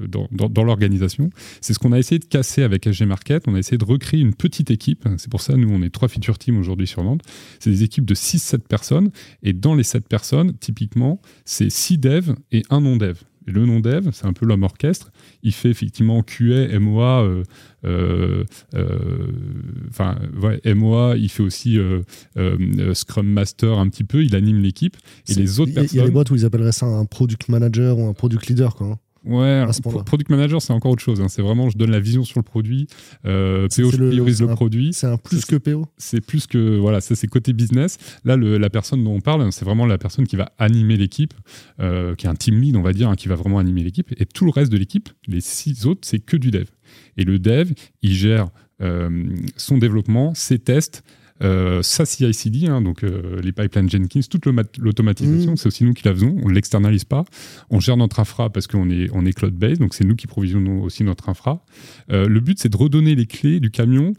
dans, 0.08 0.28
dans- 0.30 0.64
l'organisation. 0.64 1.30
C'est 1.60 1.72
ce 1.74 1.78
qu'on 1.78 1.92
a 1.92 1.98
essayé 1.98 2.18
de 2.18 2.24
casser 2.24 2.62
avec 2.62 2.86
SG 2.86 3.06
Market. 3.06 3.44
On 3.46 3.54
a 3.54 3.58
essayé 3.58 3.78
de 3.78 3.84
recréer 3.84 4.20
une 4.20 4.34
petite 4.34 4.70
équipe. 4.70 5.08
C'est 5.18 5.30
pour 5.30 5.40
ça, 5.40 5.56
nous, 5.56 5.68
on 5.70 5.82
est 5.82 5.90
trois 5.90 6.08
feature 6.08 6.38
teams 6.38 6.58
aujourd'hui 6.58 6.86
sur 6.86 7.02
Nantes. 7.02 7.22
C'est 7.58 7.70
des 7.70 7.82
équipes 7.82 8.04
de 8.04 8.14
6-7 8.14 8.58
personnes. 8.60 9.10
Et 9.42 9.52
dans 9.52 9.74
les 9.74 9.82
7 9.84 10.06
personnes, 10.08 10.54
typiquement, 10.58 11.20
c'est 11.44 11.70
6 11.70 11.98
devs 11.98 12.34
et 12.52 12.62
un 12.70 12.80
non-dev. 12.80 13.16
Et 13.50 13.52
le 13.52 13.66
non-dev, 13.66 14.10
c'est 14.12 14.26
un 14.26 14.32
peu 14.32 14.46
l'homme 14.46 14.62
orchestre. 14.62 15.10
Il 15.42 15.52
fait 15.52 15.70
effectivement 15.70 16.22
QA, 16.22 16.78
MOA, 16.78 17.22
euh, 17.24 17.42
euh, 17.84 18.44
euh, 18.74 19.26
enfin, 19.88 20.16
ouais, 20.40 20.60
MOA, 20.74 21.16
il 21.16 21.28
fait 21.28 21.42
aussi 21.42 21.78
Scrum 22.94 23.26
Master 23.26 23.78
un 23.78 23.88
petit 23.88 24.04
peu, 24.04 24.22
il 24.24 24.36
anime 24.36 24.58
l'équipe. 24.58 24.96
Et 25.28 25.34
les 25.34 25.60
autres 25.60 25.70
il 25.72 25.74
y 25.74 25.78
a- 25.78 25.80
Il 25.80 25.84
y 25.84 25.86
a 25.86 25.90
personnes. 25.90 26.04
des 26.06 26.10
boîtes 26.12 26.30
où 26.30 26.34
ils 26.36 26.44
appelleraient 26.44 26.72
ça 26.72 26.86
un 26.86 27.04
product 27.06 27.48
manager 27.48 27.98
ou 27.98 28.06
un 28.08 28.12
product 28.12 28.46
leader. 28.46 28.74
Quoi. 28.76 28.98
Hein. 29.26 29.30
Ouais, 29.30 29.48
alors, 29.48 29.74
pro- 29.82 30.02
product 30.02 30.30
manager, 30.30 30.62
c'est 30.62 30.72
encore 30.72 30.92
autre 30.92 31.02
chose. 31.02 31.20
hein. 31.20 31.28
C'est 31.28 31.42
vraiment, 31.42 31.68
je 31.70 31.76
donne 31.78 31.90
la 31.90 32.00
vision 32.00 32.24
sur 32.24 32.38
le 32.38 32.42
produit. 32.42 32.86
Euh, 33.26 33.68
PO, 33.68 33.90
je 33.90 33.96
priorise 33.96 34.40
le 34.42 34.48
un- 34.50 34.54
produit. 34.54 34.92
C'est 34.92 35.06
un 35.06 35.16
plus 35.18 35.44
que 35.44 35.56
PO. 35.56 35.86
C'est 35.98 36.20
plus 36.24 36.46
que, 36.46 36.78
voilà, 36.78 37.00
ça 37.00 37.14
c'est 37.14 37.26
côté 37.26 37.52
business. 37.52 37.98
Là, 38.24 38.36
le- 38.36 38.58
la 38.58 38.70
personne 38.70 39.04
dont 39.04 39.12
on 39.14 39.20
parle, 39.20 39.52
c'est 39.52 39.64
vraiment 39.64 39.86
la 39.86 39.98
personne 39.98 40.26
qui 40.26 40.36
va 40.36 40.52
animer 40.58 40.96
l'équipe, 40.96 41.34
euh, 41.80 42.14
qui 42.14 42.26
est 42.26 42.30
un 42.30 42.34
team 42.34 42.60
lead, 42.60 42.76
on 42.76 42.82
va 42.82 42.92
dire, 42.92 43.08
hein, 43.10 43.14
qui 43.16 43.28
va 43.28 43.34
vraiment 43.34 43.58
animer 43.58 43.82
l'équipe. 43.82 44.12
Et 44.18 44.26
tout 44.26 44.44
le 44.44 44.50
reste 44.50 44.72
de 44.72 44.78
l'équipe, 44.78 45.08
les 45.28 45.40
six 45.40 45.86
autres, 45.86 46.00
c'est 46.04 46.18
que 46.18 46.36
du 46.36 46.50
dev. 46.50 46.66
Et 47.16 47.24
le 47.24 47.38
dev, 47.38 47.72
il 48.02 48.12
gère 48.14 48.48
euh, 48.82 49.24
son 49.56 49.76
développement, 49.76 50.32
ses 50.34 50.58
tests, 50.58 51.02
Euh, 51.42 51.82
ça, 51.82 52.04
CI/CD, 52.04 52.66
hein, 52.66 52.82
donc 52.82 53.02
euh, 53.02 53.40
les 53.42 53.52
pipelines 53.52 53.88
Jenkins, 53.88 54.20
toute 54.28 54.46
l'automatisation, 54.78 55.56
c'est 55.56 55.66
aussi 55.66 55.84
nous 55.84 55.94
qui 55.94 56.04
la 56.04 56.14
faisons. 56.14 56.36
On 56.42 56.48
ne 56.48 56.54
l'externalise 56.54 57.04
pas. 57.04 57.24
On 57.70 57.80
gère 57.80 57.96
notre 57.96 58.20
infra 58.20 58.50
parce 58.50 58.66
qu'on 58.66 58.90
est, 58.90 59.08
on 59.12 59.24
est 59.24 59.32
cloud-based, 59.32 59.78
donc 59.78 59.94
c'est 59.94 60.04
nous 60.04 60.16
qui 60.16 60.26
provisionnons 60.26 60.82
aussi 60.82 61.04
notre 61.04 61.28
infra. 61.28 61.64
le 62.08 62.40
but, 62.40 62.58
c'est 62.58 62.68
de 62.68 62.76
redonner 62.76 63.14
les 63.14 63.26
clés 63.26 63.60
du 63.60 63.70
camion 63.70 64.12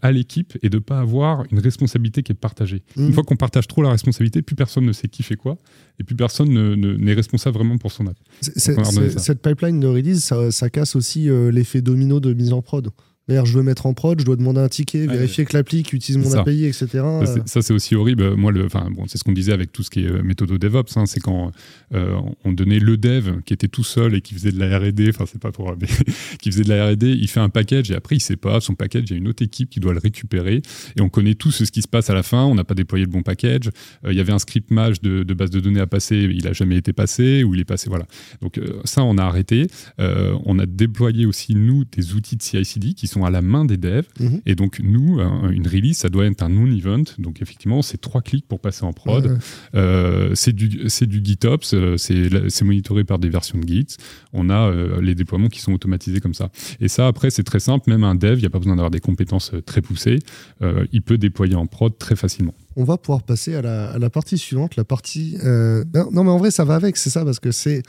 à 0.00 0.12
l'équipe 0.12 0.56
et 0.62 0.68
de 0.68 0.76
ne 0.76 0.82
pas 0.82 1.00
avoir 1.00 1.44
une 1.50 1.58
responsabilité 1.58 2.22
qui 2.22 2.32
est 2.32 2.36
partagée. 2.36 2.82
Une 2.96 3.12
fois 3.12 3.24
qu'on 3.24 3.36
partage 3.36 3.66
trop 3.66 3.82
la 3.82 3.90
responsabilité, 3.90 4.42
plus 4.42 4.56
personne 4.56 4.84
ne 4.84 4.92
sait 4.92 5.08
qui 5.08 5.22
fait 5.22 5.36
quoi 5.36 5.58
et 6.00 6.04
plus 6.04 6.16
personne 6.16 6.74
n'est 6.96 7.14
responsable 7.14 7.58
vraiment 7.58 7.78
pour 7.78 7.92
son 7.92 8.06
app. 8.06 8.16
cette 8.42 9.42
pipeline 9.42 9.80
de 9.80 9.86
release, 9.86 10.24
ça, 10.24 10.50
ça 10.50 10.70
casse 10.70 10.96
aussi 10.96 11.28
l'effet 11.50 11.82
domino 11.82 12.20
de 12.20 12.32
mise 12.32 12.52
en 12.52 12.62
prod. 12.62 12.90
D'ailleurs, 13.28 13.46
je 13.46 13.56
veux 13.56 13.62
mettre 13.62 13.86
en 13.86 13.94
prod, 13.94 14.18
je 14.18 14.24
dois 14.24 14.34
demander 14.34 14.60
un 14.60 14.68
ticket, 14.68 15.06
vérifier 15.06 15.44
que 15.44 15.56
l'appli 15.56 15.78
utilise 15.80 16.18
mon 16.18 16.34
API, 16.34 16.64
etc. 16.64 17.04
Ça, 17.46 17.62
c'est 17.62 17.72
aussi 17.72 17.94
horrible. 17.94 18.34
Moi, 18.34 18.50
le, 18.50 18.66
bon, 18.66 19.06
c'est 19.06 19.16
ce 19.16 19.22
qu'on 19.22 19.32
disait 19.32 19.52
avec 19.52 19.70
tout 19.70 19.84
ce 19.84 19.90
qui 19.90 20.00
est 20.00 20.10
euh, 20.10 20.24
méthode 20.24 20.50
DevOps. 20.50 20.96
Hein, 20.96 21.06
c'est 21.06 21.20
quand 21.20 21.52
euh, 21.94 22.18
on 22.44 22.50
donnait 22.50 22.80
le 22.80 22.96
dev 22.96 23.40
qui 23.46 23.54
était 23.54 23.68
tout 23.68 23.84
seul 23.84 24.16
et 24.16 24.22
qui 24.22 24.34
faisait 24.34 24.50
de 24.50 24.58
la 24.58 24.76
R&D. 24.76 25.08
Enfin, 25.10 25.24
c'est 25.30 25.40
pas 25.40 25.52
pour 25.52 25.72
qui 26.40 26.50
faisait 26.50 26.64
de 26.64 26.68
la 26.68 26.90
R&D. 26.90 27.10
Il 27.10 27.28
fait 27.28 27.38
un 27.38 27.48
package 27.48 27.92
et 27.92 27.94
après, 27.94 28.16
il 28.16 28.20
sait 28.20 28.34
pas 28.34 28.60
son 28.60 28.74
package. 28.74 29.04
Il 29.06 29.10
y 29.12 29.14
a 29.14 29.18
une 29.18 29.28
autre 29.28 29.44
équipe 29.44 29.70
qui 29.70 29.78
doit 29.78 29.92
le 29.92 30.00
récupérer 30.00 30.60
et 30.96 31.00
on 31.00 31.08
connaît 31.08 31.34
tout 31.34 31.52
ce 31.52 31.62
qui 31.62 31.82
se 31.82 31.88
passe 31.88 32.10
à 32.10 32.14
la 32.14 32.24
fin. 32.24 32.42
On 32.42 32.56
n'a 32.56 32.64
pas 32.64 32.74
déployé 32.74 33.04
le 33.04 33.10
bon 33.10 33.22
package. 33.22 33.68
Euh, 34.04 34.12
il 34.12 34.18
y 34.18 34.20
avait 34.20 34.32
un 34.32 34.40
script 34.40 34.72
match 34.72 35.00
de, 35.00 35.22
base 35.32 35.50
de 35.50 35.60
données 35.60 35.80
à 35.80 35.86
passer. 35.86 36.16
Il 36.16 36.48
a 36.48 36.52
jamais 36.52 36.76
été 36.76 36.92
passé 36.92 37.44
ou 37.44 37.54
il 37.54 37.60
est 37.60 37.64
passé. 37.64 37.88
Voilà. 37.88 38.06
Donc 38.40 38.60
ça, 38.84 39.04
on 39.04 39.16
a 39.16 39.22
arrêté. 39.22 39.68
on 39.98 40.58
a 40.58 40.66
déployé 40.66 41.24
aussi 41.24 41.54
nous 41.54 41.84
des 41.84 42.14
outils 42.14 42.36
de 42.36 42.42
CI/CD 42.42 42.94
qui 42.94 43.06
sont 43.12 43.24
à 43.24 43.30
la 43.30 43.42
main 43.42 43.64
des 43.64 43.76
devs. 43.76 44.06
Mhm. 44.20 44.40
Et 44.46 44.54
donc, 44.54 44.80
nous, 44.82 45.20
une 45.20 45.66
release, 45.66 45.98
ça 45.98 46.08
doit 46.08 46.26
être 46.26 46.42
un 46.42 46.48
non-event. 46.48 47.04
Donc, 47.18 47.42
effectivement, 47.42 47.82
c'est 47.82 48.00
trois 48.00 48.22
clics 48.22 48.46
pour 48.46 48.60
passer 48.60 48.84
en 48.84 48.92
prod. 48.92 49.38
Euh, 49.74 50.30
c'est 50.34 50.52
du, 50.52 50.68
du 50.68 51.20
GitOps, 51.24 51.74
euh, 51.74 51.96
c'est 51.96 52.64
monitoré 52.64 53.04
par 53.04 53.18
des 53.18 53.28
versions 53.28 53.58
de 53.58 53.66
Git. 53.66 53.96
On 54.32 54.50
a 54.50 54.70
euh, 54.70 55.00
les 55.00 55.14
déploiements 55.14 55.48
qui 55.48 55.60
sont 55.60 55.72
automatisés 55.72 56.20
comme 56.20 56.34
ça. 56.34 56.50
Et 56.80 56.88
ça, 56.88 57.06
après, 57.06 57.30
c'est 57.30 57.44
très 57.44 57.60
simple. 57.60 57.90
Même 57.90 58.04
un 58.04 58.14
dev, 58.14 58.34
il 58.38 58.40
n'y 58.40 58.46
a 58.46 58.50
pas 58.50 58.58
besoin 58.58 58.76
d'avoir 58.76 58.90
des 58.90 59.00
compétences 59.00 59.52
très 59.66 59.82
poussées. 59.82 60.18
il 60.92 61.02
peut 61.02 61.18
déployer 61.18 61.54
en 61.54 61.66
prod 61.66 61.96
très 61.98 62.16
facilement 62.16 62.54
on 62.76 62.84
va 62.84 62.96
pouvoir 62.96 63.22
passer 63.22 63.54
à 63.54 63.62
la, 63.62 64.10
partie 64.10 64.38
suivante, 64.38 64.76
la 64.76 64.84
partie. 64.84 65.36
Euh, 65.44 65.84
non, 66.12 66.24
mais 66.24 66.30
en 66.30 66.38
vrai, 66.38 66.50
ça 66.50 66.64
va 66.64 66.74
avec, 66.74 66.96
c'est 66.96 67.10
ça, 67.10 67.24
parce 67.24 67.40
que 67.40 67.50
c'est 67.50 67.82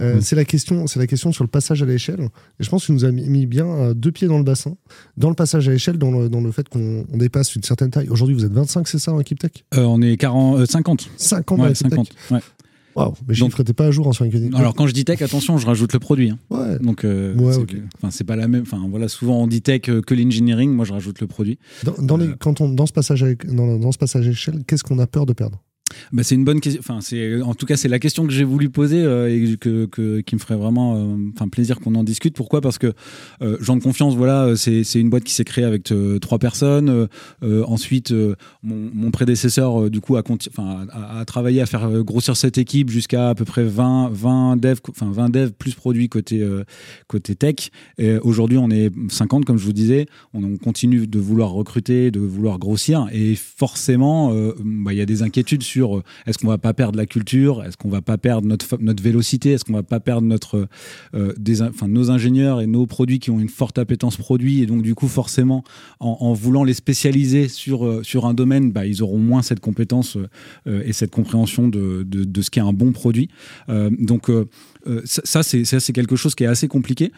euh, 0.00 0.16
mm. 0.16 0.20
c'est 0.20 0.36
la 0.36 0.44
question, 0.44 0.86
c'est 0.86 0.98
la 0.98 1.06
question 1.06 1.32
sur 1.32 1.44
le 1.44 1.48
passage 1.48 1.82
à 1.82 1.86
l'échelle. 1.86 2.28
Et 2.60 2.64
je 2.64 2.70
pense 2.70 2.86
qu'il 2.86 2.94
nous 2.94 3.04
a 3.04 3.10
mis 3.10 3.46
bien 3.46 3.66
euh, 3.66 3.94
deux 3.94 4.12
pieds 4.12 4.28
dans 4.28 4.38
le 4.38 4.44
bassin, 4.44 4.76
dans 5.16 5.28
le 5.28 5.34
passage 5.34 5.68
à 5.68 5.72
l'échelle, 5.72 5.98
dans 5.98 6.10
le, 6.10 6.28
dans 6.28 6.40
le 6.40 6.52
fait 6.52 6.68
qu'on 6.68 7.04
dépasse 7.14 7.54
une 7.54 7.62
certaine 7.62 7.90
taille. 7.90 8.08
Aujourd'hui, 8.08 8.34
vous 8.34 8.44
êtes 8.44 8.52
25, 8.52 8.86
c'est 8.88 8.98
ça, 8.98 9.12
en 9.12 9.20
équipe 9.20 9.38
tech 9.38 9.52
On 9.72 10.00
est 10.02 10.16
40, 10.16 10.66
50. 10.66 11.10
50 11.16 11.60
ouais, 11.60 11.74
50. 11.74 12.08
Ouais. 12.30 12.40
Waouh, 12.98 13.14
mais 13.26 13.34
je 13.34 13.44
ne 13.44 13.72
pas 13.72 13.86
à 13.86 13.90
jour 13.90 14.06
en 14.06 14.12
sur 14.12 14.24
LinkedIn. 14.24 14.56
Alors 14.56 14.74
quand 14.74 14.86
je 14.86 14.92
dis 14.92 15.04
tech, 15.04 15.22
attention, 15.22 15.58
je 15.58 15.66
rajoute 15.66 15.92
le 15.92 15.98
produit. 15.98 16.30
Hein. 16.30 16.38
Ouais. 16.50 16.78
Donc, 16.80 17.04
euh, 17.04 17.34
c'est 18.10 18.24
pas 18.24 18.36
la 18.36 18.48
même. 18.48 18.62
Enfin 18.62 18.84
voilà, 18.90 19.08
souvent 19.08 19.42
on 19.42 19.46
dit 19.46 19.62
tech 19.62 19.82
que 19.82 20.14
l'engineering. 20.14 20.72
Moi, 20.72 20.84
je 20.84 20.92
rajoute 20.92 21.20
le 21.20 21.26
produit. 21.26 21.58
Dans, 21.98 22.16
les, 22.16 22.26
euh, 22.26 22.34
quand 22.38 22.60
on 22.60 22.68
dans 22.68 22.86
ce 22.86 22.92
passage 22.92 23.24
dans, 23.44 23.78
dans 23.78 23.92
ce 23.92 23.98
passage 23.98 24.26
échelle, 24.26 24.64
qu'est-ce 24.66 24.82
qu'on 24.82 24.98
a 24.98 25.06
peur 25.06 25.26
de 25.26 25.32
perdre? 25.32 25.62
Bah, 26.12 26.22
c'est 26.22 26.34
une 26.34 26.44
bonne 26.44 26.60
question. 26.60 26.82
En 27.44 27.54
tout 27.54 27.66
cas 27.66 27.76
c'est 27.76 27.88
la 27.88 27.98
question 27.98 28.26
que 28.26 28.32
j'ai 28.32 28.44
voulu 28.44 28.70
poser 28.70 29.02
euh, 29.02 29.28
et 29.28 29.56
qui 30.22 30.34
me 30.34 30.40
ferait 30.40 30.56
vraiment 30.56 30.96
euh, 30.96 31.46
plaisir 31.50 31.80
qu'on 31.80 31.94
en 31.94 32.04
discute. 32.04 32.34
Pourquoi? 32.34 32.60
Parce 32.60 32.78
que 32.78 32.92
euh, 33.42 33.56
Jean 33.60 33.76
de 33.76 33.82
confiance, 33.82 34.14
voilà, 34.14 34.54
c'est 34.56 34.82
une 34.94 35.10
boîte 35.10 35.24
qui 35.24 35.32
s'est 35.32 35.44
créée 35.44 35.64
avec 35.64 35.92
trois 36.20 36.38
personnes. 36.38 37.08
ensuite, 37.42 38.14
mon, 38.62 39.10
prédécesseur 39.10 39.90
du 39.90 40.00
coup 40.00 40.16
a, 40.16 40.22
travaillé 41.26 41.60
à 41.60 41.66
faire 41.66 42.02
grossir 42.02 42.36
cette 42.36 42.58
équipe 42.58 42.90
jusqu'à 42.90 43.30
à 43.30 43.34
peu 43.34 43.44
près 43.44 43.64
20 43.64 44.10
20 44.12 44.56
devs, 44.56 44.80
enfin 44.90 45.10
20 45.10 45.30
devs 45.30 45.52
plus 45.52 45.74
produits 45.74 46.08
côté 46.08 46.40
tech. 47.38 47.70
Aujourd'hui, 48.22 48.58
on 48.58 48.70
est 48.70 48.90
50 49.10 49.44
comme 49.44 49.58
je 49.58 49.64
vous 49.64 49.72
disais. 49.72 50.06
On, 50.34 50.44
on, 50.44 50.56
continue 50.56 51.06
de 51.06 51.18
vouloir 51.18 51.50
recruter, 51.50 52.10
de 52.10 52.20
vouloir 52.20 52.58
grossir 52.58 53.06
et 53.12 53.34
forcément, 53.34 54.32
bah, 54.64 54.92
il 54.92 54.98
y 54.98 55.00
a 55.00 55.06
des 55.06 55.22
inquiétudes 55.22 55.62
euh, 55.86 56.02
est-ce 56.26 56.38
qu'on 56.38 56.48
va 56.48 56.58
pas 56.58 56.74
perdre 56.74 56.96
la 56.96 57.06
culture, 57.06 57.64
est-ce 57.64 57.76
qu'on 57.76 57.88
va 57.88 58.02
pas 58.02 58.18
perdre 58.18 58.46
notre, 58.46 58.78
notre 58.80 59.02
vélocité, 59.02 59.52
est-ce 59.52 59.64
qu'on 59.64 59.72
va 59.72 59.82
pas 59.82 60.00
perdre 60.00 60.26
notre, 60.26 60.68
euh, 61.14 61.32
enfin, 61.62 61.88
nos 61.88 62.10
ingénieurs 62.10 62.60
et 62.60 62.66
nos 62.66 62.86
produits 62.86 63.18
qui 63.18 63.30
ont 63.30 63.40
une 63.40 63.48
forte 63.48 63.78
appétence 63.78 64.16
produit 64.16 64.62
et 64.62 64.66
donc 64.66 64.82
du 64.82 64.94
coup 64.94 65.08
forcément 65.08 65.64
en, 66.00 66.32
voulant 66.32 66.64
les 66.64 66.74
spécialiser 66.74 67.48
sur, 67.48 67.86
euh, 67.86 68.02
un 68.22 68.34
domaine, 68.34 68.72
bah, 68.72 68.84
ils 68.84 69.02
auront 69.02 69.18
moins 69.18 69.42
cette 69.42 69.60
compétence 69.60 70.18
et 70.66 70.92
cette 70.92 71.12
compréhension 71.12 71.68
de 71.68 72.42
ce 72.42 72.50
qu'est 72.50 72.60
un 72.60 72.72
bon 72.72 72.90
produit. 72.90 73.28
donc 73.68 74.28
ça, 75.04 75.42
c'est 75.44 75.92
quelque 75.92 76.16
chose 76.16 76.34
qui 76.34 76.42
est 76.42 76.48
assez 76.48 76.66
compliqué 76.66 77.12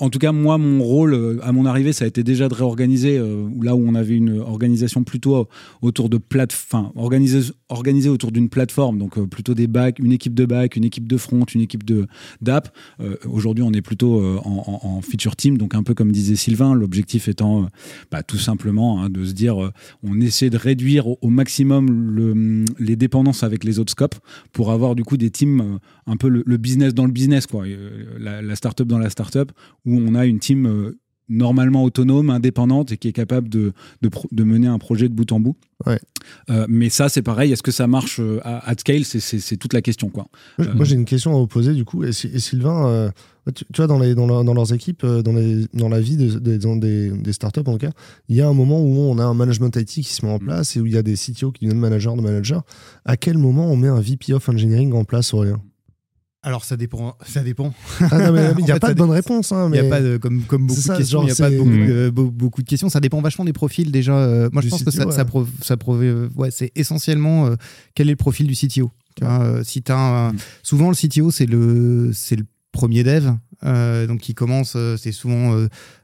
en 0.00 0.10
tout 0.10 0.20
cas, 0.20 0.30
moi, 0.30 0.58
mon 0.58 0.82
rôle 0.84 1.12
euh, 1.12 1.38
à 1.42 1.50
mon 1.50 1.66
arrivée, 1.66 1.92
ça 1.92 2.04
a 2.04 2.08
été 2.08 2.22
déjà 2.22 2.48
de 2.48 2.54
réorganiser 2.54 3.18
euh, 3.18 3.48
là 3.60 3.74
où 3.74 3.84
on 3.84 3.96
avait 3.96 4.14
une 4.14 4.38
organisation 4.38 5.02
plutôt 5.02 5.36
euh, 5.36 5.44
autour 5.82 6.08
de 6.08 6.20
organisée 6.94 7.40
organisé 7.68 8.08
autour 8.08 8.30
d'une 8.30 8.48
plateforme, 8.48 8.98
donc 8.98 9.20
plutôt 9.28 9.54
des 9.54 9.66
bacs, 9.66 9.98
une 9.98 10.12
équipe 10.12 10.34
de 10.34 10.46
back, 10.46 10.76
une 10.76 10.84
équipe 10.84 11.08
de 11.08 11.16
front, 11.16 11.44
une 11.44 11.60
équipe 11.60 11.84
de 11.84 12.06
d'app. 12.40 12.74
Aujourd'hui, 13.26 13.62
on 13.62 13.72
est 13.72 13.82
plutôt 13.82 14.22
en, 14.44 15.00
feature 15.02 15.36
team, 15.36 15.58
donc 15.58 15.74
un 15.74 15.82
peu 15.82 15.94
comme 15.94 16.12
disait 16.12 16.36
Sylvain, 16.36 16.74
l'objectif 16.74 17.28
étant 17.28 17.68
bah, 18.10 18.22
tout 18.22 18.38
simplement 18.38 19.02
hein, 19.02 19.10
de 19.10 19.24
se 19.24 19.32
dire, 19.32 19.70
on 20.02 20.20
essaie 20.20 20.48
de 20.48 20.56
réduire 20.56 21.08
au, 21.08 21.28
maximum 21.28 21.90
le, 21.90 22.64
les 22.78 22.96
dépendances 22.96 23.42
avec 23.42 23.64
les 23.64 23.78
autres 23.78 23.92
scopes 23.92 24.16
pour 24.52 24.70
avoir 24.70 24.94
du 24.94 25.04
coup 25.04 25.16
des 25.16 25.30
teams 25.30 25.78
un 26.06 26.16
peu 26.16 26.28
le, 26.28 26.56
business 26.56 26.94
dans 26.94 27.06
le 27.06 27.12
business, 27.12 27.46
quoi, 27.46 27.64
la, 28.18 28.40
la 28.40 28.56
startup 28.56 28.86
dans 28.86 28.98
la 28.98 29.10
startup 29.10 29.52
où 29.88 29.98
on 29.98 30.14
a 30.14 30.26
une 30.26 30.38
team 30.38 30.66
euh, 30.66 30.98
normalement 31.30 31.82
autonome, 31.82 32.30
indépendante 32.30 32.92
et 32.92 32.96
qui 32.96 33.08
est 33.08 33.12
capable 33.12 33.48
de, 33.48 33.72
de, 34.02 34.44
mener 34.44 34.66
un 34.66 34.78
projet 34.78 35.08
de 35.08 35.14
bout 35.14 35.30
en 35.32 35.40
bout. 35.40 35.56
Ouais. 35.86 36.00
Euh, 36.50 36.66
mais 36.68 36.88
ça, 36.88 37.08
c'est 37.08 37.22
pareil. 37.22 37.52
Est-ce 37.52 37.62
que 37.62 37.70
ça 37.70 37.86
marche 37.86 38.18
euh, 38.20 38.40
à, 38.44 38.72
scale? 38.78 39.04
C'est 39.04 39.56
toute 39.56 39.72
la 39.72 39.82
question. 39.82 40.08
Quoi. 40.08 40.28
Moi, 40.58 40.84
j'ai 40.84 40.94
une 40.94 41.04
question 41.04 41.34
à 41.34 41.38
vous 41.38 41.46
poser 41.46 41.74
du 41.74 41.84
coup. 41.84 42.02
Et, 42.04 42.12
Sylvain, 42.12 43.12
tu, 43.54 43.64
vois, 43.76 43.86
dans, 43.86 43.98
les, 43.98 44.14
dans, 44.14 44.42
dans, 44.42 44.54
leurs 44.54 44.72
équipes, 44.72 45.04
dans, 45.04 45.32
les, 45.32 45.66
dans 45.74 45.90
la 45.90 46.00
vie 46.00 46.16
des, 46.16 46.38
des, 46.38 47.32
startups 47.32 47.60
en 47.60 47.72
tout 47.72 47.78
cas, 47.78 47.92
il 48.28 48.36
y 48.36 48.40
a 48.40 48.48
un 48.48 48.54
moment 48.54 48.80
où 48.80 48.98
on 48.98 49.18
a 49.18 49.24
un 49.24 49.34
management 49.34 49.76
IT 49.76 49.88
qui 49.88 50.04
se 50.04 50.24
met 50.24 50.32
en 50.32 50.36
mm. 50.36 50.44
place 50.44 50.76
et 50.76 50.80
où 50.80 50.86
il 50.86 50.92
y 50.92 50.98
a 50.98 51.02
des 51.02 51.14
CTO 51.14 51.52
qui 51.52 51.66
deviennent 51.66 51.80
manager 51.80 52.16
de 52.16 52.22
manager. 52.22 52.62
À 53.04 53.18
quel 53.18 53.36
moment 53.36 53.70
on 53.70 53.76
met 53.76 53.88
un 53.88 54.00
VP 54.00 54.32
of 54.32 54.48
Engineering 54.48 54.94
en 54.94 55.04
place, 55.04 55.34
Aurélien? 55.34 55.60
Alors 56.42 56.64
ça 56.64 56.76
dépend, 56.76 57.16
ça 57.26 57.42
dépend. 57.42 57.74
Ah 58.00 58.30
il 58.58 58.64
n'y 58.64 58.70
a 58.70 58.78
pas 58.78 58.94
de 58.94 58.98
bonne 58.98 59.10
réponse. 59.10 59.50
Hein, 59.50 59.70
il 59.74 59.80
a 59.80 59.88
pas 59.88 60.00
de, 60.00 60.18
comme, 60.18 60.42
comme 60.42 60.66
beaucoup 60.68 60.80
de 60.80 60.96
questions, 60.96 61.22
il 61.22 61.26
n'y 61.26 61.32
a 61.32 61.34
pas 61.34 61.50
beaucoup, 61.50 61.70
de, 61.70 62.10
beaucoup, 62.10 62.62
de, 62.62 62.68
questions. 62.68 62.88
Ça 62.88 63.00
dépend 63.00 63.20
vachement 63.20 63.44
des 63.44 63.52
profils 63.52 63.90
déjà. 63.90 64.16
Euh, 64.16 64.48
moi 64.52 64.62
je 64.62 64.68
pense 64.68 64.84
que 64.84 64.92
ça, 64.92 65.10
ça, 65.10 65.26
ça 65.62 65.76
euh, 65.88 66.28
ouais, 66.36 66.50
c'est 66.52 66.70
essentiellement 66.76 67.46
euh, 67.46 67.56
quel 67.94 68.08
est 68.08 68.12
le 68.12 68.16
profil 68.16 68.46
du 68.46 68.54
CTO. 68.54 68.92
si 69.64 69.82
as 69.88 70.32
mm. 70.32 70.36
souvent 70.62 70.90
le 70.90 70.94
CTO 70.94 71.32
c'est 71.32 71.46
le 71.46 72.12
c'est 72.14 72.36
le 72.36 72.44
premier 72.70 73.02
dev. 73.02 73.32
donc 74.06 74.20
qui 74.20 74.34
commence, 74.34 74.76
c'est 74.96 75.10
souvent 75.10 75.56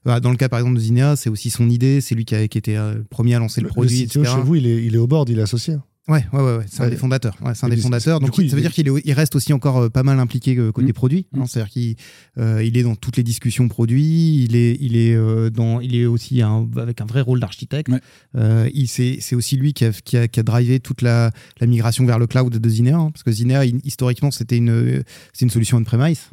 bah, 0.04 0.18
dans 0.18 0.32
le 0.32 0.36
cas 0.36 0.48
par 0.48 0.58
exemple 0.58 0.74
de 0.76 0.80
Zinea, 0.80 1.14
c'est 1.14 1.30
aussi 1.30 1.50
son 1.50 1.70
idée, 1.70 2.00
c'est 2.00 2.16
lui 2.16 2.24
qui, 2.24 2.34
a, 2.34 2.48
qui 2.48 2.58
était 2.58 2.74
le 2.74 3.04
premier 3.08 3.36
à 3.36 3.38
lancer 3.38 3.60
le, 3.60 3.68
produit. 3.68 4.02
Le 4.02 4.06
CTO 4.08 4.24
chez 4.24 4.42
vous, 4.42 4.56
il 4.56 4.66
est, 4.66 4.84
il 4.84 4.96
est 4.96 4.98
au 4.98 5.06
board, 5.06 5.28
il 5.28 5.38
est 5.38 5.42
associé. 5.42 5.76
Ouais, 6.06 6.22
ouais, 6.34 6.42
ouais, 6.42 6.64
c'est 6.68 6.82
un 6.82 6.90
des 6.90 6.96
fondateurs. 6.96 7.34
Ouais, 7.42 7.54
c'est 7.54 7.64
un 7.64 7.70
des 7.70 7.78
fondateurs. 7.78 8.20
Donc, 8.20 8.34
ça 8.34 8.42
veut 8.42 8.60
dire 8.60 8.72
qu'il 8.72 8.92
il 9.04 9.12
reste 9.14 9.36
aussi 9.36 9.54
encore 9.54 9.78
euh, 9.78 9.88
pas 9.88 10.02
mal 10.02 10.20
impliqué 10.20 10.54
euh, 10.58 10.70
côté 10.70 10.88
mmh. 10.88 10.92
produit. 10.92 11.26
Hein. 11.32 11.40
Mmh. 11.40 11.46
C'est-à-dire 11.46 11.72
qu'il 11.72 11.96
euh, 12.38 12.62
il 12.62 12.76
est 12.76 12.82
dans 12.82 12.94
toutes 12.94 13.16
les 13.16 13.22
discussions 13.22 13.68
produits. 13.68 14.44
Il 14.44 14.54
est, 14.54 14.76
il 14.80 14.96
est 14.96 15.16
dans, 15.50 15.80
il 15.80 15.96
est 15.96 16.04
aussi 16.04 16.42
avec 16.42 17.00
un 17.00 17.06
vrai 17.06 17.22
rôle 17.22 17.40
d'architecte. 17.40 17.90
c'est, 18.86 19.18
c'est 19.20 19.34
aussi 19.34 19.56
lui 19.56 19.72
qui 19.72 19.86
a, 19.86 19.92
qui 19.92 20.18
a, 20.18 20.28
qui 20.28 20.40
a 20.40 20.42
drivé 20.42 20.78
toute 20.78 21.00
la, 21.00 21.30
la, 21.58 21.66
migration 21.66 22.04
vers 22.04 22.18
le 22.18 22.26
cloud 22.26 22.54
de 22.54 22.68
Zinea, 22.68 22.96
hein, 22.96 23.10
parce 23.10 23.22
que 23.22 23.32
Zinea 23.32 23.64
historiquement 23.64 24.30
c'était 24.30 24.58
une, 24.58 25.02
c'est 25.32 25.44
une 25.46 25.50
solution 25.50 25.78
on-premise 25.78 26.28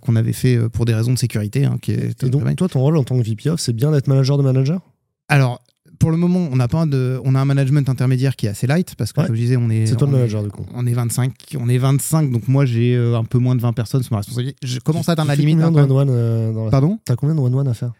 qu'on 0.00 0.16
avait 0.16 0.32
fait 0.32 0.58
pour 0.70 0.86
des 0.86 0.94
raisons 0.94 1.12
de 1.12 1.18
sécurité. 1.18 1.66
Hein, 1.66 1.76
qui 1.82 1.92
est 1.92 2.22
Et 2.22 2.30
donc, 2.30 2.56
toi, 2.56 2.68
ton 2.68 2.80
rôle 2.80 2.96
en 2.96 3.04
tant 3.04 3.18
que 3.18 3.22
VP 3.22 3.50
c'est 3.58 3.74
bien 3.74 3.90
d'être 3.90 4.08
manager 4.08 4.38
de 4.38 4.42
manager? 4.42 4.80
Alors, 5.28 5.62
pour 6.02 6.10
le 6.10 6.16
moment, 6.16 6.48
on 6.50 6.58
a 6.58 6.66
pas 6.66 6.84
de, 6.84 7.20
on 7.24 7.36
a 7.36 7.40
un 7.40 7.44
management 7.44 7.88
intermédiaire 7.88 8.34
qui 8.34 8.46
est 8.46 8.48
assez 8.48 8.66
light 8.66 8.96
parce 8.96 9.12
que 9.12 9.24
comme 9.24 9.36
je 9.36 9.40
disais, 9.40 9.56
on 9.56 9.70
est. 9.70 9.86
C'est 9.86 9.94
toi 9.94 10.08
le 10.08 10.14
manager 10.14 10.42
du 10.42 10.50
coup. 10.50 10.66
On 10.74 10.84
est 10.84 10.92
25, 10.92 11.32
on 11.60 11.68
est 11.68 11.78
25, 11.78 12.32
donc 12.32 12.48
moi 12.48 12.64
j'ai 12.64 12.96
euh, 12.96 13.16
un 13.16 13.22
peu 13.22 13.38
moins 13.38 13.54
de 13.54 13.60
20 13.60 13.72
personnes 13.72 14.02
sous 14.02 14.12
ma 14.12 14.18
responsabilité. 14.18 14.56
Je 14.64 14.80
commence 14.80 15.08
à 15.08 15.12
atteindre 15.12 15.28
la 15.28 15.36
limite. 15.36 15.60
Combien 15.60 15.86
de 15.86 15.92
one, 15.92 16.08
euh, 16.10 16.52
dans 16.52 16.64
la... 16.64 16.70
Pardon 16.72 16.98
T'as 17.04 17.14
combien 17.14 17.36
de 17.36 17.40
one 17.40 17.54
one 17.54 17.68
à 17.68 17.74
faire? 17.74 17.92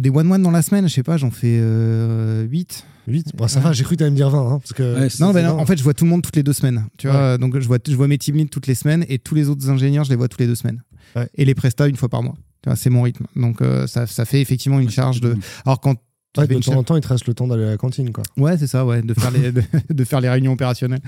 Des 0.00 0.10
one 0.10 0.30
one 0.30 0.42
dans 0.42 0.50
la 0.50 0.60
semaine, 0.60 0.86
je 0.86 0.92
sais 0.92 1.02
pas, 1.02 1.16
j'en 1.16 1.30
fais 1.30 1.58
8. 1.58 2.86
8 3.06 3.32
bon, 3.34 3.48
Ça 3.48 3.60
va, 3.60 3.72
j'ai 3.72 3.84
cru 3.84 3.94
que 3.94 4.00
t'allais 4.00 4.10
me 4.10 4.16
dire 4.16 4.28
20. 4.28 4.38
Hein, 4.38 4.58
parce 4.58 4.74
que 4.74 5.22
non, 5.22 5.32
ben 5.32 5.48
en 5.48 5.64
fait, 5.64 5.78
je 5.78 5.82
vois 5.82 5.94
tout 5.94 6.04
le 6.04 6.10
monde 6.10 6.20
toutes 6.20 6.36
les 6.36 6.42
deux 6.42 6.52
semaines. 6.52 6.84
Tu 6.98 7.08
vois, 7.08 7.38
donc 7.38 7.58
je 7.58 7.66
vois, 7.66 7.78
je 7.86 7.96
vois 7.96 8.06
mes 8.06 8.18
team 8.18 8.36
leads 8.36 8.50
toutes 8.50 8.66
les 8.66 8.74
semaines 8.74 9.06
et 9.08 9.18
tous 9.18 9.34
les 9.34 9.48
autres 9.48 9.70
ingénieurs, 9.70 10.04
je 10.04 10.10
les 10.10 10.16
vois 10.16 10.28
toutes 10.28 10.40
les 10.40 10.46
deux 10.46 10.56
semaines. 10.56 10.82
Et 11.36 11.46
les 11.46 11.54
prestats 11.54 11.88
une 11.88 11.96
fois 11.96 12.10
par 12.10 12.22
mois. 12.22 12.34
C'est 12.74 12.90
mon 12.90 13.02
rythme. 13.02 13.26
Donc 13.34 13.62
euh, 13.62 13.86
ça, 13.86 14.06
ça 14.06 14.24
fait 14.26 14.42
effectivement 14.42 14.80
une 14.80 14.90
charge 14.90 15.20
de. 15.22 15.36
Alors 15.64 15.80
quand 15.80 15.96
Ouais, 16.36 16.46
de 16.48 16.58
temps 16.58 16.72
en 16.76 16.82
temps, 16.82 16.96
il 16.96 17.00
te 17.00 17.08
reste 17.08 17.26
le 17.26 17.34
temps 17.34 17.46
d'aller 17.46 17.64
à 17.64 17.70
la 17.70 17.76
cantine, 17.76 18.10
quoi. 18.12 18.24
Ouais, 18.36 18.58
c'est 18.58 18.66
ça, 18.66 18.84
ouais, 18.84 19.02
de 19.02 19.14
faire 19.14 19.30
les, 19.30 19.52
de, 19.52 19.62
de 19.90 20.04
faire 20.04 20.20
les 20.20 20.28
réunions 20.28 20.52
opérationnelles. 20.52 21.00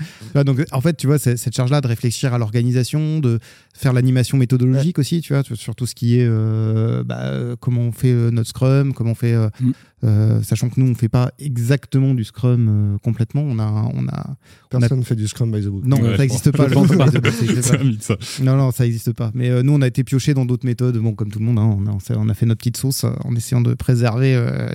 Donc, 0.45 0.63
en 0.71 0.81
fait, 0.81 0.95
tu 0.95 1.07
vois, 1.07 1.19
cette 1.19 1.55
charge-là 1.55 1.81
de 1.81 1.87
réfléchir 1.87 2.33
à 2.33 2.37
l'organisation, 2.37 3.19
de 3.19 3.39
faire 3.75 3.93
l'animation 3.93 4.37
méthodologique 4.37 4.99
aussi, 4.99 5.21
tu 5.21 5.33
vois, 5.33 5.43
sur 5.53 5.75
tout 5.75 5.85
ce 5.85 5.95
qui 5.95 6.19
est 6.19 6.25
euh, 6.27 7.03
bah, 7.03 7.55
comment 7.59 7.81
on 7.81 7.91
fait 7.91 8.11
euh, 8.11 8.31
notre 8.31 8.49
Scrum, 8.49 8.93
comment 8.93 9.11
on 9.11 9.15
fait, 9.15 9.33
euh, 9.33 9.49
Mm. 9.59 9.71
euh, 10.03 10.41
sachant 10.43 10.69
que 10.69 10.79
nous, 10.79 10.87
on 10.89 10.93
fait 10.95 11.09
pas 11.09 11.31
exactement 11.39 12.13
du 12.13 12.23
Scrum 12.23 12.67
euh, 12.69 12.97
complètement. 13.03 13.41
On 13.41 13.57
a, 13.59 13.89
on 13.95 14.07
a, 14.07 14.35
Personne 14.69 14.99
ne 14.99 15.03
fait 15.03 15.15
du 15.15 15.27
Scrum 15.27 15.51
by 15.51 15.61
the 15.61 15.67
book. 15.69 15.83
non, 15.85 15.97
Ouais, 15.99 16.11
ça 16.15 16.17
n'existe 16.23 16.51
pas. 16.51 16.67
je 16.69 16.75
le 16.75 16.81
by 17.05 17.11
the 17.11 17.21
book, 17.21 17.33
ça 17.33 17.43
existe 17.45 17.61
C'est 17.63 17.77
pas. 17.77 17.81
un 17.83 17.85
mythe, 17.87 18.03
ça. 18.03 18.17
Non, 18.43 18.55
non, 18.55 18.71
ça 18.71 18.83
n'existe 18.83 19.13
pas. 19.13 19.31
Mais 19.33 19.49
euh, 19.49 19.63
nous, 19.63 19.73
on 19.73 19.81
a 19.81 19.87
été 19.87 20.03
pioché 20.03 20.33
dans 20.33 20.45
d'autres 20.45 20.65
méthodes. 20.65 20.97
Bon, 20.97 21.13
comme 21.13 21.31
tout 21.31 21.39
le 21.39 21.45
monde, 21.45 21.57
hein, 21.59 21.75
on, 21.79 21.87
a, 21.87 21.97
on 22.17 22.29
a 22.29 22.33
fait 22.33 22.45
notre 22.45 22.59
petite 22.59 22.77
sauce 22.77 23.03
en 23.03 23.35
essayant 23.35 23.61
de 23.61 23.73
préserver 23.73 24.35
euh, 24.35 24.69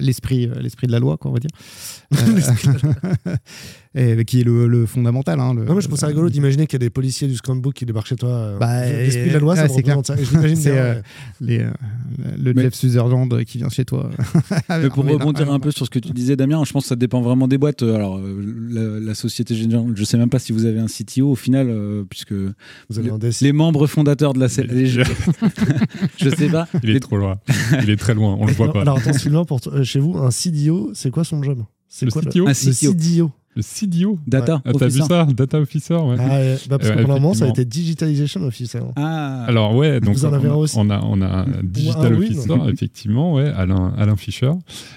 l'esprit, 0.46 0.58
euh, 0.58 0.62
l'esprit 0.62 0.86
de 0.86 0.92
la 0.92 0.98
loi, 0.98 1.16
quoi, 1.16 1.30
on 1.30 1.34
va 1.34 1.40
dire. 1.40 1.50
Et, 3.94 4.24
qui 4.24 4.40
est 4.40 4.44
le, 4.44 4.66
le 4.68 4.86
fondamental. 4.86 5.38
Hein, 5.38 5.52
le- 5.54 5.64
Non, 5.66 5.74
mais 5.74 5.82
je 5.82 5.86
trouve 5.86 5.98
ça 5.98 6.06
rigolo 6.06 6.30
d'imaginer 6.30 6.66
qu'il 6.66 6.76
y 6.80 6.82
a 6.82 6.86
des 6.86 6.90
policiers 6.90 7.28
du 7.28 7.34
Scrum 7.36 7.60
Book 7.60 7.74
qui 7.74 7.84
débarquent 7.84 8.06
chez 8.06 8.16
toi. 8.16 8.30
euh, 8.30 8.58
Bah, 8.58 8.86
L'esprit 8.88 9.28
de 9.28 9.34
la 9.34 9.38
loi, 9.38 9.52
ouais, 9.54 9.60
ça 9.60 9.68
c'est 9.68 9.82
clair. 9.82 9.98
représente 9.98 10.16
ça. 10.16 10.22
Et 10.22 10.24
je 10.24 10.30
l'imagine 10.30 10.56
C'est, 10.62 10.72
bien, 10.72 10.80
euh, 10.80 11.02
les, 11.42 11.58
euh, 11.58 11.70
le 12.42 12.54
Mais- 12.54 12.62
Jeff 12.62 12.74
Sutherland 12.74 13.44
qui 13.44 13.58
vient 13.58 13.68
chez 13.68 13.84
toi. 13.84 14.08
Mais 14.70 14.88
pour 14.88 15.04
rebondir 15.06 15.52
un 15.52 15.60
peu 15.60 15.70
sur 15.70 15.84
ce 15.84 15.90
que 15.90 15.98
tu 15.98 16.12
disais, 16.12 16.36
Damien, 16.36 16.62
je 16.64 16.72
pense 16.72 16.84
que 16.84 16.88
ça 16.88 16.96
dépend 16.96 17.20
vraiment 17.20 17.46
des 17.48 17.58
boîtes. 17.58 17.82
Alors, 17.82 18.18
la, 18.18 18.98
la 18.98 19.14
Société 19.14 19.54
Générale, 19.54 19.92
je 19.94 20.04
sais 20.04 20.16
même 20.16 20.30
pas 20.30 20.38
si 20.38 20.52
vous 20.52 20.64
avez 20.64 20.78
un 20.78 20.86
CTO 20.86 21.30
au 21.32 21.36
final, 21.36 21.66
euh, 21.68 22.04
puisque 22.08 22.32
Vous 22.32 22.98
avez 22.98 23.10
le- 23.10 23.30
les 23.42 23.52
membres 23.52 23.86
fondateurs 23.86 24.32
de 24.32 24.40
la 24.40 24.48
CLG, 24.48 24.86
je, 24.86 25.02
je 26.16 26.28
sais 26.30 26.48
pas. 26.48 26.66
Il 26.82 26.90
est 26.96 27.00
trop 27.00 27.18
loin. 27.18 27.36
Il 27.82 27.90
est 27.90 27.96
très 27.96 28.14
loin, 28.14 28.36
on 28.40 28.46
le 28.46 28.52
voit 28.52 28.68
Non, 28.68 28.72
pas. 28.72 28.80
Alors 28.80 28.98
attends, 28.98 29.12
Sylvain, 29.12 29.44
pour 29.44 29.60
toi- 29.60 29.74
euh, 29.74 29.84
chez 29.84 29.98
vous, 30.00 30.16
un 30.16 30.30
CDO, 30.30 30.92
c'est 30.94 31.10
quoi 31.10 31.24
son 31.24 31.42
job? 31.42 31.62
C'est 31.88 32.06
Le 32.06 32.10
quoi 32.12 32.22
CTO 32.22 32.46
Un 32.46 32.50
Le 32.50 32.54
CTO. 32.54 32.92
CDO. 32.92 33.30
Le 33.54 33.62
CDO 33.62 34.18
Data. 34.26 34.62
Ah, 34.64 34.70
T'as 34.72 34.86
vu 34.88 35.00
officer. 35.00 35.08
ça 35.08 35.26
Data 35.34 35.60
Officer 35.60 35.94
ouais. 35.94 36.16
Ah, 36.18 36.38
ouais, 36.38 36.56
bah, 36.70 36.78
parce 36.78 36.90
que 36.90 36.96
Ouais, 36.96 37.02
pendant 37.02 37.16
un 37.16 37.20
moment, 37.20 37.34
ça 37.34 37.44
a 37.44 37.48
été 37.48 37.64
Digitalization 37.64 38.42
Officer. 38.44 38.80
Ah. 38.96 39.44
Alors 39.46 39.74
ouais, 39.74 40.00
donc 40.00 40.14
Vous 40.16 40.24
en 40.24 40.30
on, 40.30 40.34
un 40.34 40.44
a- 40.50 40.54
aussi 40.54 40.74
on 40.78 40.88
a 40.90 41.00
on 41.04 41.20
a 41.20 41.26
un 41.26 41.46
digital 41.62 42.14
officer 42.14 42.54
effectivement, 42.72 43.34
ouais, 43.34 43.48
Alain 43.54 43.92
Alain 43.98 44.16
Fischer, 44.16 44.52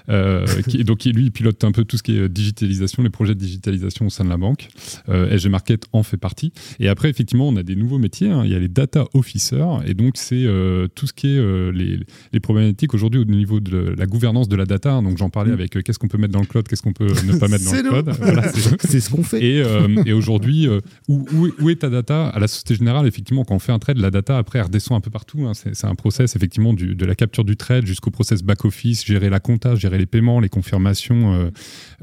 euh, 0.10 0.46
qui 0.68 0.84
donc 0.84 1.04
lui 1.06 1.26
il 1.26 1.32
pilote 1.32 1.64
un 1.64 1.72
peu 1.72 1.84
tout 1.84 1.98
ce 1.98 2.04
qui 2.04 2.16
est 2.16 2.20
euh, 2.22 2.30
digitalisation, 2.30 3.04
les 3.04 3.10
projets 3.10 3.36
de 3.36 3.40
digitalisation 3.40 4.06
au 4.08 4.10
sein 4.10 4.24
de 4.24 4.30
la 4.30 4.38
banque. 4.38 4.68
Euh, 5.10 5.36
SG 5.38 5.50
Market 5.50 5.86
en 5.94 6.04
fait 6.04 6.18
partie. 6.18 6.52
Et 6.80 6.88
après 6.88 7.10
effectivement, 7.10 7.48
on 7.48 7.56
a 7.58 7.64
des 7.64 7.76
nouveaux 7.76 7.98
métiers. 8.00 8.30
hein. 8.30 8.44
Il 8.46 8.52
y 8.52 8.56
a 8.56 8.60
les 8.60 8.68
data 8.70 9.06
officers 9.14 9.80
et 9.86 9.94
donc 9.94 10.14
c'est 10.16 10.46
euh, 10.46 10.88
tout 10.96 11.08
ce 11.08 11.14
qui 11.14 11.28
est 11.28 11.38
euh, 11.38 11.72
les, 11.72 12.00
les 12.34 12.40
problématiques 12.40 12.94
aujourd'hui 12.94 13.20
au 13.20 13.26
niveau 13.26 13.60
de 13.60 13.94
la 13.98 14.06
gouvernance 14.06 14.48
de 14.48 14.56
la 14.56 14.66
data. 14.66 14.94
hein. 14.94 15.02
Donc 15.04 15.18
j'en 15.18 15.30
parlais 15.30 15.52
Mm. 15.52 15.54
avec 15.54 15.78
euh, 15.78 15.82
qu'est-ce 15.82 16.00
qu'on 16.00 16.08
peut 16.08 16.18
mettre 16.18 16.34
dans 16.34 16.40
le 16.40 16.46
cloud, 16.48 16.68
qu'est-ce 16.68 16.82
qu'on 16.82 16.94
peut 16.94 17.06
ne 17.06 17.38
pas 17.38 17.48
mettre 17.48 17.66
dans 17.66 17.74
le 17.74 17.82
cloud. 18.02 18.16
Voilà, 18.20 18.45
c'est- 18.80 19.00
ce 19.00 19.10
qu'on 19.10 19.24
fait. 19.24 19.44
et, 19.44 19.62
euh, 19.62 19.88
et 20.06 20.14
aujourd'hui, 20.14 20.68
euh, 20.68 20.80
où, 21.08 21.26
où 21.34 21.48
est- 21.48 21.54
où 21.62 21.70
est 21.70 21.76
ta 21.78 21.90
data 21.90 22.28
À 22.28 22.40
la 22.40 22.48
Société 22.48 22.76
Générale, 22.76 23.08
effectivement, 23.08 23.44
quand 23.44 23.56
on 23.56 23.60
fait 23.60 23.72
un 23.72 23.80
trade, 23.80 23.98
la 23.98 24.12
data, 24.12 24.38
après, 24.38 24.60
elle 24.60 24.66
redescend 24.66 24.98
un 24.98 25.02
peu 25.02 25.10
partout. 25.12 25.46
hein. 25.48 25.54
C'est 25.54 25.86
un 25.86 25.96
process, 25.96 26.36
effectivement, 26.36 26.74
du- 26.74 26.96
de 26.96 27.06
la 27.06 27.16
capture 27.16 27.44
du 27.44 27.56
trade 27.58 27.86
jusqu'au 27.86 28.12
process 28.12 28.44
back-office, 28.44 29.06
gérer 29.06 29.30
la 29.30 29.40
compta, 29.40 29.76
gérer 29.76 29.98
les 29.98 30.06
paiements, 30.06 30.40
les 30.40 30.50
confirmations 30.50 31.34
euh, 31.34 31.50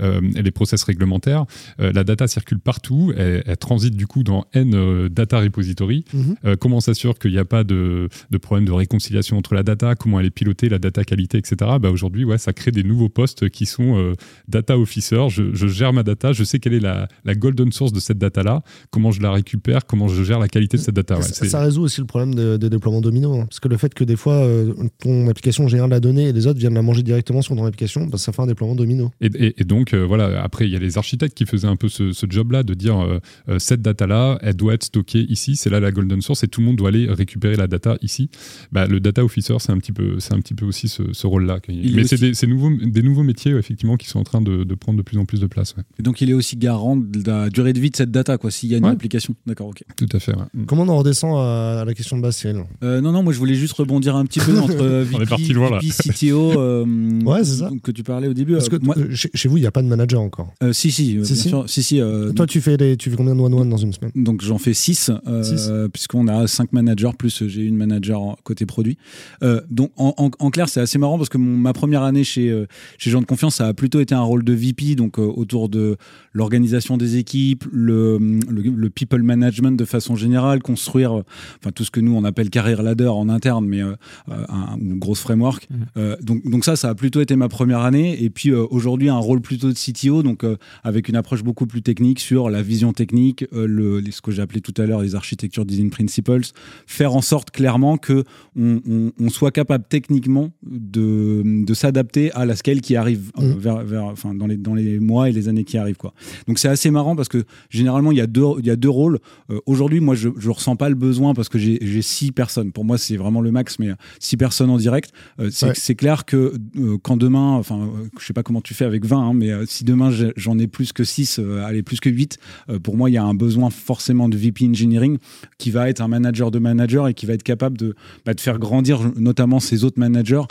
euh, 0.01 0.21
et 0.37 0.43
les 0.43 0.51
process 0.51 0.83
réglementaires. 0.85 1.45
La 1.79 2.05
data 2.05 2.27
circule 2.27 2.59
partout. 2.59 3.13
Elle, 3.17 3.43
elle 3.47 3.57
transite, 3.57 3.97
du 3.97 4.07
coup, 4.07 4.23
dans 4.23 4.47
N 4.53 5.09
data 5.09 5.41
repository. 5.41 6.05
Mhm. 6.15 6.57
Comment 6.61 6.77
on 6.77 6.81
s'assure 6.81 7.19
qu'il 7.19 7.33
n'y 7.33 7.39
a 7.39 7.45
pas 7.45 7.65
de, 7.65 8.09
de 8.31 8.39
problème 8.39 8.65
de 8.67 8.73
réconciliation 8.73 9.37
entre 9.39 9.55
la 9.55 9.63
data, 9.63 9.95
comment 9.95 10.21
elle 10.21 10.27
est 10.27 10.31
pilotée, 10.31 10.69
la 10.69 10.79
data 10.79 11.05
qualité, 11.05 11.39
etc. 11.39 11.57
Bah 11.81 11.91
aujourd'hui, 11.91 12.25
ouais, 12.25 12.39
ça 12.39 12.53
crée 12.53 12.71
des 12.71 12.83
nouveaux 12.83 13.09
postes 13.09 13.49
qui 13.51 13.67
sont 13.67 14.15
data 14.49 14.79
officer. 14.79 15.29
Je, 15.29 15.55
je 15.55 15.67
gère 15.67 15.93
ma 15.93 16.03
data, 16.03 16.32
je 16.33 16.45
sais 16.45 16.59
quelle 16.59 16.75
est 16.75 16.81
la, 16.81 17.09
la 17.25 17.35
golden 17.35 17.73
source 17.73 17.93
de 17.93 18.01
cette 18.01 18.19
data-là, 18.19 18.63
comment 18.91 19.11
je 19.11 19.21
la 19.21 19.33
récupère, 19.33 19.87
comment 19.87 20.09
je 20.09 20.23
gère 20.23 20.39
la 20.39 20.49
qualité 20.49 20.77
de 20.77 20.83
cette 20.83 20.95
data. 20.95 21.17
Ouais, 21.17 21.23
ça, 21.23 21.61
résout 21.61 21.83
aussi 21.83 22.01
le 22.01 22.07
problème 22.07 22.35
de, 22.35 22.57
de 22.57 22.69
déploiement 22.69 23.01
domino. 23.01 23.35
hein. 23.35 23.47
Parce 23.47 23.61
que 23.61 23.69
le 23.69 23.77
fait 23.77 23.95
que 23.95 24.05
des 24.05 24.17
fois, 24.17 24.35
euh, 24.45 24.73
ton 25.01 25.29
application 25.29 25.69
génère 25.69 25.89
la 25.89 26.01
donnée 26.01 26.29
et 26.29 26.33
les 26.33 26.47
autres 26.47 26.59
viennent 26.59 26.75
la 26.75 26.83
manger 26.83 27.03
directement 27.03 27.43
sur 27.43 27.55
ton 27.57 27.65
application, 27.65 28.07
bah, 28.07 28.19
ça 28.19 28.33
fait 28.33 28.43
un 28.43 28.47
déploiement 28.47 28.75
domino. 28.75 29.11
Et, 29.21 29.27
et- 29.27 29.61
et 29.61 29.65
donc, 29.65 29.95
euh, 29.95 30.05
voilà, 30.05 30.43
après, 30.43 30.67
il 30.67 30.73
y 30.73 30.77
a 30.77 30.79
les 30.79 30.99
architectes 30.99 31.37
qui 31.37 31.47
faisaient 31.47 31.69
un 31.69 31.77
peu 31.77 31.89
ce, 31.89 32.13
ce 32.13 32.27
job-là 32.29 32.63
de 32.63 32.75
dire 32.75 32.99
euh, 33.01 33.19
euh, 33.49 33.59
cette 33.59 33.83
data-là, 33.83 34.39
elle 34.43 34.57
doit 34.57 34.75
être 34.75 34.85
stockée 34.85 35.27
ici, 35.29 35.57
c'est 35.57 35.71
là 35.71 35.81
la 35.81 35.93
golden 35.93 36.21
source, 36.23 36.43
et 36.45 36.49
tout 36.49 36.61
le 36.61 36.67
monde 36.67 36.77
doit 36.77 36.89
aller 36.89 37.07
récupérer 37.11 37.57
la 37.57 37.67
data 37.67 37.97
ici. 38.03 38.31
Bah, 38.73 38.87
le 38.87 39.01
data 39.01 39.25
officer, 39.25 39.55
c'est 39.59 39.73
un 39.73 39.79
petit 39.79 39.93
peu, 39.93 40.19
c'est 40.21 40.33
un 40.35 40.39
petit 40.41 40.55
peu 40.55 40.65
aussi 40.65 40.89
ce, 40.89 41.13
ce 41.13 41.27
rôle-là. 41.27 41.59
Mais 41.69 41.77
est 41.77 42.05
c'est 42.05 42.15
aussi- 42.15 42.47
des, 42.47 42.91
des 42.91 43.03
nouveaux 43.03 43.23
métiers, 43.23 43.53
effectivement, 43.53 43.97
qui 43.97 44.09
sont 44.09 44.19
en 44.21 44.25
train 44.25 44.41
de, 44.41 44.65
de 44.65 44.75
prendre 44.75 44.99
de 44.99 45.03
plus 45.03 45.19
en 45.19 45.25
plus 45.25 45.41
de 45.41 45.47
place. 45.47 45.75
ouais. 45.77 45.83
Et 45.99 46.03
donc 46.03 46.22
il 46.23 46.31
est 46.31 46.35
aussi 46.35 46.57
garant 46.57 46.97
de 46.97 47.23
la 47.27 47.51
durée 47.51 47.73
de 47.73 47.81
vie 47.81 47.91
de 47.91 47.97
cette 47.97 48.11
data, 48.11 48.39
quoi. 48.39 48.51
S'il 48.51 48.71
y 48.71 48.75
a 48.75 48.79
une 48.79 48.85
Ouais. 48.85 48.91
application. 48.93 49.35
D'accord, 49.47 49.69
ok. 49.69 49.83
Tout 49.97 50.07
à 50.13 50.19
fait. 50.19 50.33
ouais. 50.35 50.43
Mm. 50.55 50.65
Comment 50.67 50.83
on 50.83 50.89
en 50.89 50.99
redescend 50.99 51.37
à, 51.39 51.85
la 51.85 51.95
question 51.95 52.17
de 52.17 52.23
base, 52.23 52.37
Cyril 52.37 52.63
Euh, 52.83 53.01
non, 53.01 53.13
non, 53.13 53.23
moi 53.23 53.33
je 53.33 53.39
voulais 53.39 53.55
juste 53.55 53.75
rebondir 53.75 54.17
un 54.17 54.25
petit 54.25 54.41
peu 54.41 54.59
entre 54.59 54.81
euh, 54.81 55.05
On 55.13 55.17
est 55.17 55.19
VP, 55.21 55.27
parti 55.29 55.53
loin, 55.53 55.71
là. 55.71 55.79
VP, 55.81 55.93
CTO, 56.13 56.61
euh, 56.61 56.85
Ouais, 57.25 57.45
c'est 57.45 57.57
ça. 57.57 57.71
que 57.83 57.91
tu 57.91 58.03
parlais 58.03 58.29
au 58.29 58.35
début. 58.35 58.53
Parce 58.55 58.69
que 58.69 58.77
Euh, 58.77 58.81
moi, 58.83 58.95
chez, 59.15 59.31
chez 59.35 59.49
vous, 59.49 59.57
il 59.57 59.61
n'y 59.61 59.67
a 59.67 59.71
pas 59.73 59.83
de 59.83 59.89
manager 59.89 60.21
encore. 60.21 60.53
euh, 60.63 60.73
si, 60.73 60.91
si, 60.91 61.19
Si, 61.25 61.37
si. 61.37 61.49
sûr. 61.49 61.65
Si, 61.69 61.83
si, 61.83 62.01
euh, 62.01 62.33
Toi, 62.33 62.47
tu 62.47 62.61
fais, 62.61 62.77
les, 62.77 62.97
tu 62.97 63.11
fais 63.11 63.17
combien 63.17 63.35
de 63.35 63.41
one-one 63.41 63.69
dans 63.69 63.77
une 63.77 63.93
semaine? 63.93 64.13
Donc 64.15 64.43
j'en 64.43 64.59
fais 64.59 64.75
6, 64.75 65.11
Six. 65.43 65.71
puisqu'on 65.93 66.29
a 66.29 66.47
5 66.47 66.73
managers, 66.73 67.11
plus 67.19 67.47
j'ai 67.49 67.63
une 67.63 67.77
manager 67.77 68.37
côté 68.45 68.67
produit. 68.67 68.97
Euh, 69.43 69.61
donc 69.71 69.91
en, 69.97 70.15
en- 70.19 70.31
en 70.39 70.51
clair, 70.51 70.69
c'est 70.69 70.81
assez 70.81 70.99
marrant 70.99 71.17
parce 71.19 71.29
que 71.29 71.39
mon- 71.39 71.57
ma 71.57 71.73
première 71.73 72.03
année 72.03 72.25
chez, 72.25 72.65
chez 72.99 73.11
Gens 73.11 73.21
de 73.21 73.27
Confiance, 73.27 73.57
ça 73.57 73.67
a 73.69 73.75
plutôt 73.75 74.01
été 74.01 74.15
un 74.15 74.23
rôle 74.23 74.45
de 74.45 74.53
VP, 74.53 74.95
donc 74.95 75.19
euh, 75.19 75.23
autour 75.23 75.69
de 75.69 75.97
l'organisation 76.33 76.97
des 76.97 77.17
équipes, 77.17 77.65
le, 77.73 78.19
le, 78.49 78.63
le 78.63 78.91
people 78.91 79.23
management 79.23 79.77
de 79.79 79.85
façon 79.85 80.17
générale, 80.17 80.63
construire 80.63 81.13
enfin, 81.13 81.71
tout 81.75 81.85
ce 81.85 81.91
que 81.91 82.01
nous 82.01 82.15
on 82.15 82.25
appelle 82.25 82.51
career 82.51 82.83
ladder 82.83 83.07
en 83.09 83.29
interne, 83.29 83.67
mais 83.67 83.83
euh, 83.83 83.93
euh, 84.31 84.45
un, 84.49 84.77
une 84.81 84.99
grosse 84.99 85.21
framework. 85.21 85.69
Mhm. 85.71 85.77
Euh, 85.97 86.17
donc, 86.23 86.49
donc 86.49 86.65
ça, 86.65 86.77
ça 86.77 86.89
a 86.91 86.95
plutôt 86.95 87.21
été 87.21 87.37
ma 87.37 87.49
première 87.49 87.81
année. 87.81 88.23
Et 88.23 88.31
puis 88.31 88.51
euh, 88.51 88.65
aujourd'hui, 88.71 89.09
un 89.09 89.19
rôle 89.19 89.41
plutôt 89.41 89.69
de 89.69 89.75
CTO, 89.75 90.23
donc 90.23 90.45
avec 90.83 91.09
une 91.09 91.17
approche 91.17 91.43
beaucoup 91.43 91.67
plus 91.67 91.83
technique 91.83 92.21
sur 92.21 92.51
la 92.51 92.63
vision 92.63 92.93
technique, 92.93 93.45
le, 93.53 94.03
ce 94.11 94.21
que 94.21 94.31
j'ai 94.31 94.43
appelé 94.43 94.61
tout 94.61 94.75
à 94.81 94.87
l'heure 94.87 95.03
les 95.03 95.15
architectures 95.15 95.65
design 95.65 95.91
principles, 95.91 96.41
faire 96.87 97.15
en 97.15 97.21
sorte 97.21 97.51
clairement 97.51 97.97
que 97.99 98.25
on, 98.57 98.81
on- 98.89 99.13
on 99.21 99.29
soit 99.29 99.51
capable 99.51 99.85
techniquement 99.89 100.51
de, 100.65 101.43
de 101.65 101.75
s'adapter 101.75 102.33
à 102.33 102.45
la 102.47 102.57
scale 102.57 102.81
qui 102.81 102.97
arrive 102.97 103.31
Mhm. 103.39 103.59
vers, 103.59 103.85
vers- 103.85 104.05
enfin, 104.05 104.35
dans, 104.35 104.47
les, 104.47 104.57
dans 104.57 104.75
les 104.75 104.99
mois 104.99 105.29
et 105.29 105.33
les 105.33 105.49
années 105.49 105.65
qui 105.65 105.77
arrivent. 105.79 105.97
Quoi. 106.03 106.13
Donc 106.49 106.59
c'est 106.59 106.69
assez 106.69 106.91
marrant 106.91 107.17
parce 107.17 107.29
que 107.29 107.45
généralement, 107.71 108.13
il 108.13 108.19
y 108.19 108.21
a 108.21 108.27
deux, 108.27 108.45
il 108.59 108.67
y 108.67 108.71
a 108.71 108.77
deux 108.77 108.91
rôles. 108.91 109.19
Euh, 109.51 109.59
aujourd'hui, 109.65 110.01
moi, 110.01 110.15
je 110.15 110.29
ne 110.29 110.51
ressens 110.51 110.77
pas 110.77 110.91
le 110.91 110.95
besoin 110.97 111.33
parce 111.33 111.49
que 111.49 111.59
j'ai 111.59 112.03
six 112.03 112.31
personnes. 112.33 112.73
Pour 112.73 112.85
moi, 112.85 112.99
c'est 112.99 113.17
vraiment 113.17 113.41
le 113.41 113.51
max, 113.51 113.79
mais 113.79 113.89
euh, 113.89 113.95
six 114.19 114.37
personnes 114.37 114.69
en 114.69 114.77
direct. 114.77 115.13
Euh, 115.41 115.49
c'est 115.51 115.67
Ouais. 115.89 115.95
clair 115.95 116.25
que 116.27 116.55
euh, 116.79 116.99
quand 117.03 117.17
demain, 117.17 117.53
enfin, 117.53 117.89
je 118.21 118.27
sais 118.27 118.33
pas 118.35 118.43
comment 118.43 118.61
tu 118.61 118.75
fais 118.75 118.85
avec 118.85 119.07
20, 119.07 119.17
hein, 119.19 119.33
mais 119.35 119.51
si 119.67 119.85
demain 119.85 120.11
j'en 120.37 120.59
ai 120.59 120.67
plus 120.67 120.93
que 120.93 121.05
6, 121.05 121.41
allez, 121.65 121.83
plus 121.83 122.01
que 122.01 122.11
8, 122.11 122.39
euh, 122.69 122.79
pour 122.79 122.97
moi, 122.97 123.09
il 123.09 123.13
y 123.15 123.17
a 123.19 123.25
un 123.25 123.35
besoin 123.35 123.71
forcément 123.71 124.29
de 124.29 124.37
VP 124.37 124.67
Engineering 124.69 125.19
qui 125.59 125.71
va 125.71 125.89
être 125.89 126.01
un 126.01 126.09
manager 126.09 126.51
de 126.51 126.59
manager 126.59 127.09
et 127.09 127.15
qui 127.15 127.27
va 127.27 127.35
être 127.35 127.43
capable 127.43 127.79
de, 127.79 127.95
bah, 128.27 128.35
de 128.35 128.41
faire 128.41 128.59
grandir 128.59 129.01
notamment 129.17 129.61
ses 129.61 129.85
autres 129.85 129.99
managers 130.01 130.43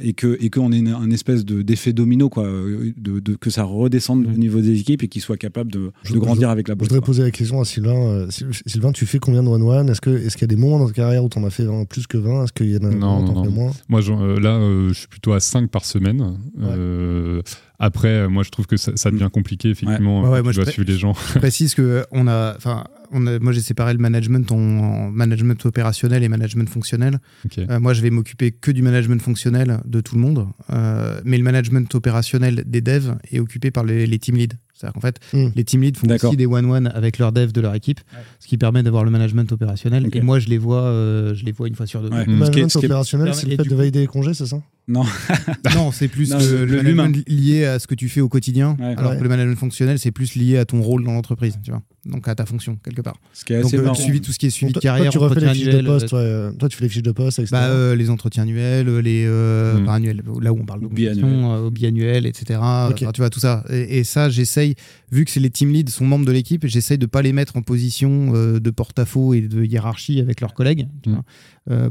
et 0.00 0.12
que 0.12 0.36
et 0.40 0.50
qu'on 0.50 0.72
ait 0.72 0.78
une- 0.78 0.88
un 0.88 1.10
espèce 1.10 1.44
de- 1.44 1.62
d'effet 1.62 1.92
domino, 1.92 2.28
quoi, 2.28 2.44
de, 2.46 3.20
de- 3.20 3.34
que 3.34 3.50
ça 3.50 3.64
redescende 3.64 4.26
au 4.26 4.38
niveau 4.38 4.60
des 4.60 4.78
équipes 4.80 4.89
et 5.02 5.08
qu'ils 5.08 5.22
soient 5.22 5.36
capables 5.36 5.70
de, 5.72 5.90
Je- 6.04 6.12
de 6.14 6.18
grandir 6.18 6.48
je- 6.48 6.52
avec 6.52 6.68
la 6.68 6.74
Je 6.74 6.78
boîte. 6.78 6.88
voudrais 6.90 7.00
quoi. 7.00 7.06
poser 7.06 7.22
la 7.22 7.30
question 7.30 7.60
à 7.60 7.64
Sylvain. 7.64 7.94
Euh, 7.96 8.26
Syl- 8.30 8.48
Sylvain, 8.66 8.92
tu 8.92 9.06
fais 9.06 9.18
combien 9.18 9.42
de 9.42 9.48
one-one? 9.48 9.88
Est-ce 9.88 10.00
que- 10.00 10.10
est-ce 10.10 10.36
qu'il 10.36 10.42
y 10.42 10.50
a 10.52 10.54
des 10.54 10.60
moments 10.60 10.78
dans 10.78 10.86
ta 10.88 10.92
carrière 10.94 11.24
où 11.24 11.28
tu 11.28 11.38
en 11.38 11.44
as 11.44 11.50
fait 11.50 11.66
plus 11.88 12.06
que 12.06 12.18
20 12.18 12.44
Est-ce 12.44 12.52
qu'il 12.52 12.70
y 12.70 12.74
en 12.76 12.84
a 12.86 12.90
des 12.90 12.96
Non, 12.96 13.20
moments 13.20 13.20
où 13.22 13.26
t'en 13.26 13.32
non, 13.34 13.44
non. 13.44 13.50
moins? 13.50 13.72
Moi, 13.88 14.00
euh, 14.10 14.40
là, 14.40 14.50
euh, 14.56 14.88
je 14.88 14.94
suis 14.94 15.08
plutôt 15.08 15.32
à 15.32 15.40
5 15.40 15.70
par 15.70 15.84
semaine. 15.84 16.38
Euh, 16.60 17.42
après, 17.78 18.28
moi, 18.28 18.42
je 18.42 18.50
trouve 18.50 18.66
que 18.66 18.76
ça, 18.76 18.92
ça 18.96 19.10
devient 19.10 19.28
compliqué, 19.32 19.70
effectivement. 19.70 20.22
Ouais, 20.22 20.28
ouais, 20.28 20.38
tu 20.38 20.42
moi, 20.44 20.52
je 20.52 20.60
dois 20.62 20.70
suivre 20.70 20.88
les 20.90 20.98
gens. 20.98 21.14
Je 21.34 21.38
précise 21.38 21.74
que 21.74 22.04
on 22.12 22.26
a, 22.28 22.54
enfin, 22.56 22.84
on 23.12 23.26
a, 23.26 23.38
moi 23.40 23.52
j'ai 23.52 23.60
séparé 23.62 23.92
le 23.92 23.98
management 23.98 24.52
en, 24.52 24.56
en 24.58 25.10
management 25.10 25.64
opérationnel 25.66 26.22
et 26.22 26.28
management 26.28 26.68
fonctionnel. 26.68 27.18
Euh, 27.58 27.80
moi, 27.80 27.92
je 27.94 28.02
vais 28.02 28.10
m'occuper 28.10 28.52
que 28.52 28.70
du 28.70 28.82
management 28.82 29.20
fonctionnel 29.22 29.80
de 29.86 30.00
tout 30.00 30.14
le 30.14 30.20
monde, 30.20 30.46
Euh, 30.72 31.20
mais 31.24 31.36
le 31.38 31.42
management 31.44 31.92
opérationnel 31.94 32.64
des 32.66 32.80
devs 32.80 33.16
est 33.32 33.40
occupé 33.40 33.70
par 33.70 33.84
les, 33.84 34.06
les 34.06 34.18
team 34.18 34.36
leads. 34.36 34.56
C'est-à-dire 34.80 34.94
qu'en 34.94 35.00
fait, 35.00 35.18
Hmm. 35.34 35.50
les 35.54 35.64
team 35.64 35.82
leads 35.82 35.98
font 35.98 36.06
aussi 36.10 36.36
des 36.36 36.46
one-one 36.46 36.86
avec 36.94 37.18
leurs 37.18 37.32
devs 37.32 37.52
de 37.52 37.60
leur 37.60 37.74
équipe, 37.74 38.00
ce 38.38 38.46
qui 38.46 38.56
permet 38.56 38.82
d'avoir 38.82 39.04
le 39.04 39.10
management 39.10 39.50
opérationnel. 39.52 40.08
Et 40.12 40.20
moi, 40.22 40.38
je 40.38 40.48
les 40.48 40.56
vois, 40.58 40.82
euh, 40.82 41.34
je 41.34 41.44
les 41.44 41.52
vois 41.52 41.68
une 41.68 41.74
fois 41.74 41.86
sur 41.86 42.00
deux. 42.00 42.08
Ouais. 42.08 42.24
Le. 42.24 42.44
Ce 42.46 42.50
qui 42.50 42.60
est- 42.60 42.62
management 42.62 42.76
opérationnel, 42.76 43.34
c'est 43.34 43.46
le 43.46 43.56
fait 43.56 43.62
de 43.64 43.68
coup- 43.68 43.76
valider 43.76 44.00
les 44.00 44.06
congés, 44.06 44.32
c'est 44.34 44.46
ça? 44.46 44.60
Non, 45.74 45.92
c'est 45.92 46.08
plus 46.08 46.30
Non, 46.30 46.38
le, 46.38 46.64
le- 46.64 46.64
le 46.66 46.80
l'humain. 46.82 47.04
management 47.04 47.24
lié 47.28 47.64
à 47.64 47.78
ce 47.78 47.86
que 47.86 47.94
tu 47.94 48.08
fais 48.08 48.20
au 48.20 48.28
quotidien, 48.28 48.76
Ouais. 48.80 48.94
alors 48.96 49.12
Ouais. 49.12 49.18
que 49.18 49.22
le 49.22 49.28
management 49.28 49.56
fonctionnel, 49.56 49.98
c'est 49.98 50.10
plus 50.10 50.34
lié 50.34 50.58
à 50.58 50.64
ton 50.64 50.82
rôle 50.82 51.04
dans 51.04 51.12
l'entreprise. 51.12 51.58
Tu 51.62 51.70
vois. 51.70 51.82
donc 52.06 52.26
à 52.28 52.34
ta 52.34 52.46
fonction 52.46 52.78
quelque 52.82 53.02
part. 53.02 53.16
Ce 53.34 53.44
qui 53.44 53.52
est 53.52 53.56
Donc 53.58 53.66
assez 53.66 53.76
euh, 53.78 53.82
marrant. 53.82 53.94
suivi 53.94 54.20
tout 54.22 54.32
ce 54.32 54.38
qui 54.38 54.46
est 54.46 54.50
suivi 54.50 54.72
de 54.72 54.78
carrière, 54.78 55.12
toi, 55.12 55.28
tu 55.28 55.34
refais 55.34 55.40
les 55.40 55.54
fiches 55.54 55.74
de 55.74 55.82
poste, 55.82 56.12
euh, 56.14 56.48
euh, 56.48 56.52
toi 56.52 56.68
tu 56.70 56.76
fais 56.78 56.84
les 56.84 56.88
fiches 56.88 57.02
de 57.02 57.12
poste, 57.12 57.38
etc. 57.38 57.50
bah, 57.52 57.64
euh, 57.68 57.94
les 57.94 58.08
entretiens 58.08 58.44
annuels, 58.44 58.88
les 59.00 59.24
euh, 59.26 59.78
Mm. 59.78 59.84
pas 59.84 59.94
annuels, 59.94 60.22
là 60.40 60.52
où 60.52 60.58
on 60.60 60.64
parle 60.64 60.80
de 60.80 60.86
euh, 60.86 61.70
biannuels, 61.70 62.24
etc. 62.26 62.58
Enfin, 62.62 62.94
tu 62.94 63.20
vois 63.20 63.28
tout 63.30 63.40
ça. 63.40 63.64
Et, 63.70 63.98
et 63.98 64.04
ça, 64.04 64.30
j'essaye, 64.30 64.74
vu 65.12 65.24
que 65.26 65.30
c'est 65.30 65.40
les 65.40 65.50
team 65.50 65.70
leads 65.72 65.90
sont 65.90 66.06
membres 66.06 66.24
de 66.24 66.32
l'équipe, 66.32 66.66
j'essaye 66.66 66.96
de 66.98 67.06
pas 67.06 67.20
les 67.22 67.32
mettre 67.34 67.56
en 67.56 67.62
position 67.62 68.32
euh, 68.34 68.60
de 68.60 68.70
porte-à-faux 68.70 69.34
et 69.34 69.42
de 69.42 69.62
hiérarchie 69.64 70.20
avec 70.20 70.40
leurs 70.40 70.54
collègues, 70.54 70.88
tu 71.02 71.10
Mm. 71.10 71.12
vois, 71.12 71.22
euh, 71.22 71.22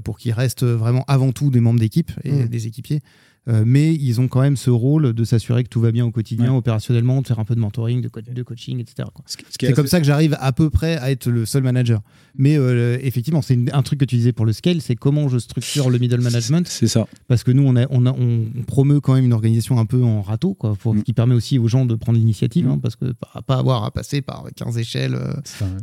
pour 0.03 0.17
qu'ils 0.17 0.33
restent 0.33 0.63
vraiment 0.65 1.03
avant 1.07 1.31
tout 1.31 1.49
des 1.51 1.59
membres 1.61 1.79
d'équipe 1.79 2.11
et 2.23 2.31
Mm. 2.31 2.47
des 2.47 2.67
équipiers. 2.67 3.01
Euh, 3.47 3.63
mais 3.65 3.95
ils 3.95 4.19
ont 4.21 4.27
quand 4.27 4.41
même 4.41 4.57
ce 4.57 4.69
rôle 4.69 5.13
de 5.13 5.23
s'assurer 5.23 5.63
que 5.63 5.69
tout 5.69 5.79
va 5.79 5.91
bien 5.91 6.05
au 6.05 6.11
quotidien, 6.11 6.51
Ouais. 6.51 6.57
opérationnellement, 6.57 7.21
de 7.21 7.27
faire 7.27 7.39
un 7.39 7.45
peu 7.45 7.55
de 7.55 7.59
mentoring, 7.59 8.01
de, 8.01 8.07
co- 8.09 8.19
de 8.21 8.43
coaching, 8.43 8.79
etc. 8.79 9.07
Ce 9.25 9.37
C'est 9.59 9.73
comme 9.73 9.87
ça 9.87 9.99
que 9.99 10.05
j'arrive 10.05 10.35
à 10.39 10.51
peu 10.51 10.69
près 10.69 10.97
à 10.97 11.09
être 11.09 11.27
le 11.29 11.45
seul 11.45 11.63
manager. 11.63 12.01
Mais 12.37 12.57
euh, 12.57 12.97
effectivement, 13.01 13.41
c'est 13.41 13.57
un 13.73 13.81
truc 13.81 13.99
que 14.01 14.05
tu 14.05 14.17
disais 14.17 14.33
pour 14.33 14.45
le 14.45 14.53
scale, 14.53 14.81
c'est 14.81 14.95
comment 14.95 15.29
je 15.29 15.37
structure 15.39 15.89
le 15.89 15.97
middle 15.97 16.21
management. 16.21 16.67
C'est 16.67 16.87
ça. 16.87 17.07
Parce 17.27 17.43
que 17.43 17.51
nous, 17.51 17.63
on, 17.65 17.75
a, 17.75 17.87
on, 17.89 18.05
a- 18.05 18.11
on 18.11 18.45
promeut 18.67 18.99
quand 18.99 19.15
même 19.15 19.25
une 19.25 19.33
organisation 19.33 19.79
un 19.79 19.85
peu 19.85 20.03
en 20.03 20.21
râteau, 20.21 20.53
quoi, 20.53 20.75
pour, 20.75 20.93
Mm. 20.93 21.03
qui 21.03 21.13
permet 21.13 21.33
aussi 21.35 21.57
aux 21.59 21.67
gens 21.67 21.85
de 21.85 21.95
prendre 21.95 22.17
l'initiative, 22.19 22.67
Mm. 22.67 22.71
hein, 22.71 22.79
parce 22.81 22.95
que 22.97 23.13
pas, 23.13 23.41
pas 23.41 23.57
avoir 23.57 23.83
à 23.85 23.91
passer 23.91 24.21
par 24.21 24.45
15 24.55 24.77
échelles 24.77 25.15
euh, 25.15 25.33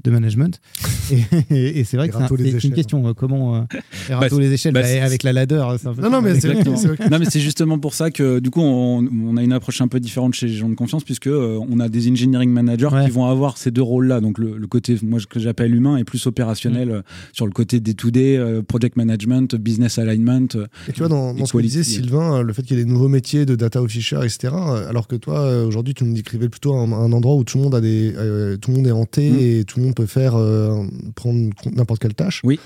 de 0.05 0.11
management. 0.11 0.61
et 1.11 1.25
et- 1.51 1.79
et 1.81 1.85
c'est 1.85 1.97
vrai 1.97 2.09
que 2.09 2.15
c'est 2.17 2.23
un- 2.23 2.59
une 2.63 2.73
question, 2.75 3.07
euh, 3.09 3.13
comment 3.15 3.57
euh, 3.57 3.61
les 4.09 4.15
râteaux, 4.15 4.37
Bah, 4.37 4.43
les 4.43 4.53
échelles, 4.53 4.75
bah, 4.75 4.83
bah, 4.83 5.05
avec 5.05 5.23
la 5.23 5.33
ladder, 5.33 5.65
c'est 5.79 5.89
un 5.89 5.95
peu 5.95 6.03
Non, 6.03 6.11
non, 6.11 6.21
mais 6.23 6.39
c'est 6.39 7.41
Justement 7.47 7.79
pour 7.79 7.95
ça 7.95 8.11
que 8.11 8.41
du 8.41 8.51
coup 8.51 8.61
on, 8.61 9.07
on 9.29 9.37
a 9.37 9.43
une 9.43 9.53
approche 9.53 9.81
un 9.81 9.87
peu 9.89 10.01
différente 10.01 10.35
chez 10.35 10.47
les 10.49 10.55
gens 10.55 10.69
de 10.69 10.75
confiance 10.75 11.05
puisque 11.05 11.29
euh, 11.29 11.59
on 11.71 11.79
a 11.79 11.89
des 11.89 12.11
engineering 12.11 12.51
managers 12.51 12.89
Ouais. 12.93 13.05
qui 13.05 13.11
vont 13.13 13.27
avoir 13.27 13.57
ces 13.57 13.71
deux 13.71 13.83
rôles 13.83 14.09
là 14.09 14.21
donc 14.21 14.39
le, 14.39 14.57
le 14.59 14.67
côté 14.67 14.97
moi 15.03 15.21
que 15.31 15.39
j'appelle 15.39 15.73
humain 15.75 15.97
est 15.97 16.05
plus 16.05 16.27
opérationnel 16.27 16.91
euh, 16.91 17.03
sur 17.33 17.47
le 17.47 17.53
côté 17.53 17.79
day 17.79 17.95
to 17.95 18.11
day 18.11 18.37
euh, 18.37 18.63
project 18.63 18.97
management 18.97 19.55
business 19.57 19.99
alignment 19.99 20.49
Et 20.89 20.93
tu 20.93 20.99
vois, 21.01 21.09
dans, 21.09 21.35
dans 21.35 21.47
ce 21.47 21.53
que 21.53 21.59
disait 21.63 21.85
Sylvain, 21.85 22.43
le 22.43 22.53
fait 22.53 22.63
qu'il 22.63 22.77
y 22.77 22.81
ait 22.81 22.85
des 22.85 22.91
nouveaux 22.91 23.09
métiers 23.09 23.47
de 23.47 23.55
data 23.55 23.81
officer, 23.81 24.17
etc., 24.25 24.53
alors 24.89 25.07
que 25.07 25.17
toi, 25.17 25.65
aujourd'hui, 25.65 25.95
tu 25.95 26.05
nous 26.05 26.15
décrivais 26.15 26.49
plutôt 26.49 26.75
un, 26.75 26.91
un 26.93 27.13
endroit 27.13 27.35
où 27.37 27.45
tout 27.45 27.59
le 27.59 27.65
monde 27.65 27.75
a 27.75 27.81
des, 27.81 28.13
euh, 28.17 28.57
tout 28.57 28.71
le 28.71 28.77
monde 28.79 28.87
est 28.87 28.93
hanté 28.93 29.31
Mm. 29.31 29.39
et 29.39 29.65
tout 29.65 29.79
le 29.79 29.85
monde 29.87 29.95
peut 29.95 30.07
faire 30.07 30.35
euh, 30.37 30.85
prendre 31.15 31.51
n'importe 31.75 32.01
quelle 32.01 32.15
tâche. 32.15 32.41
Oui. 32.45 32.59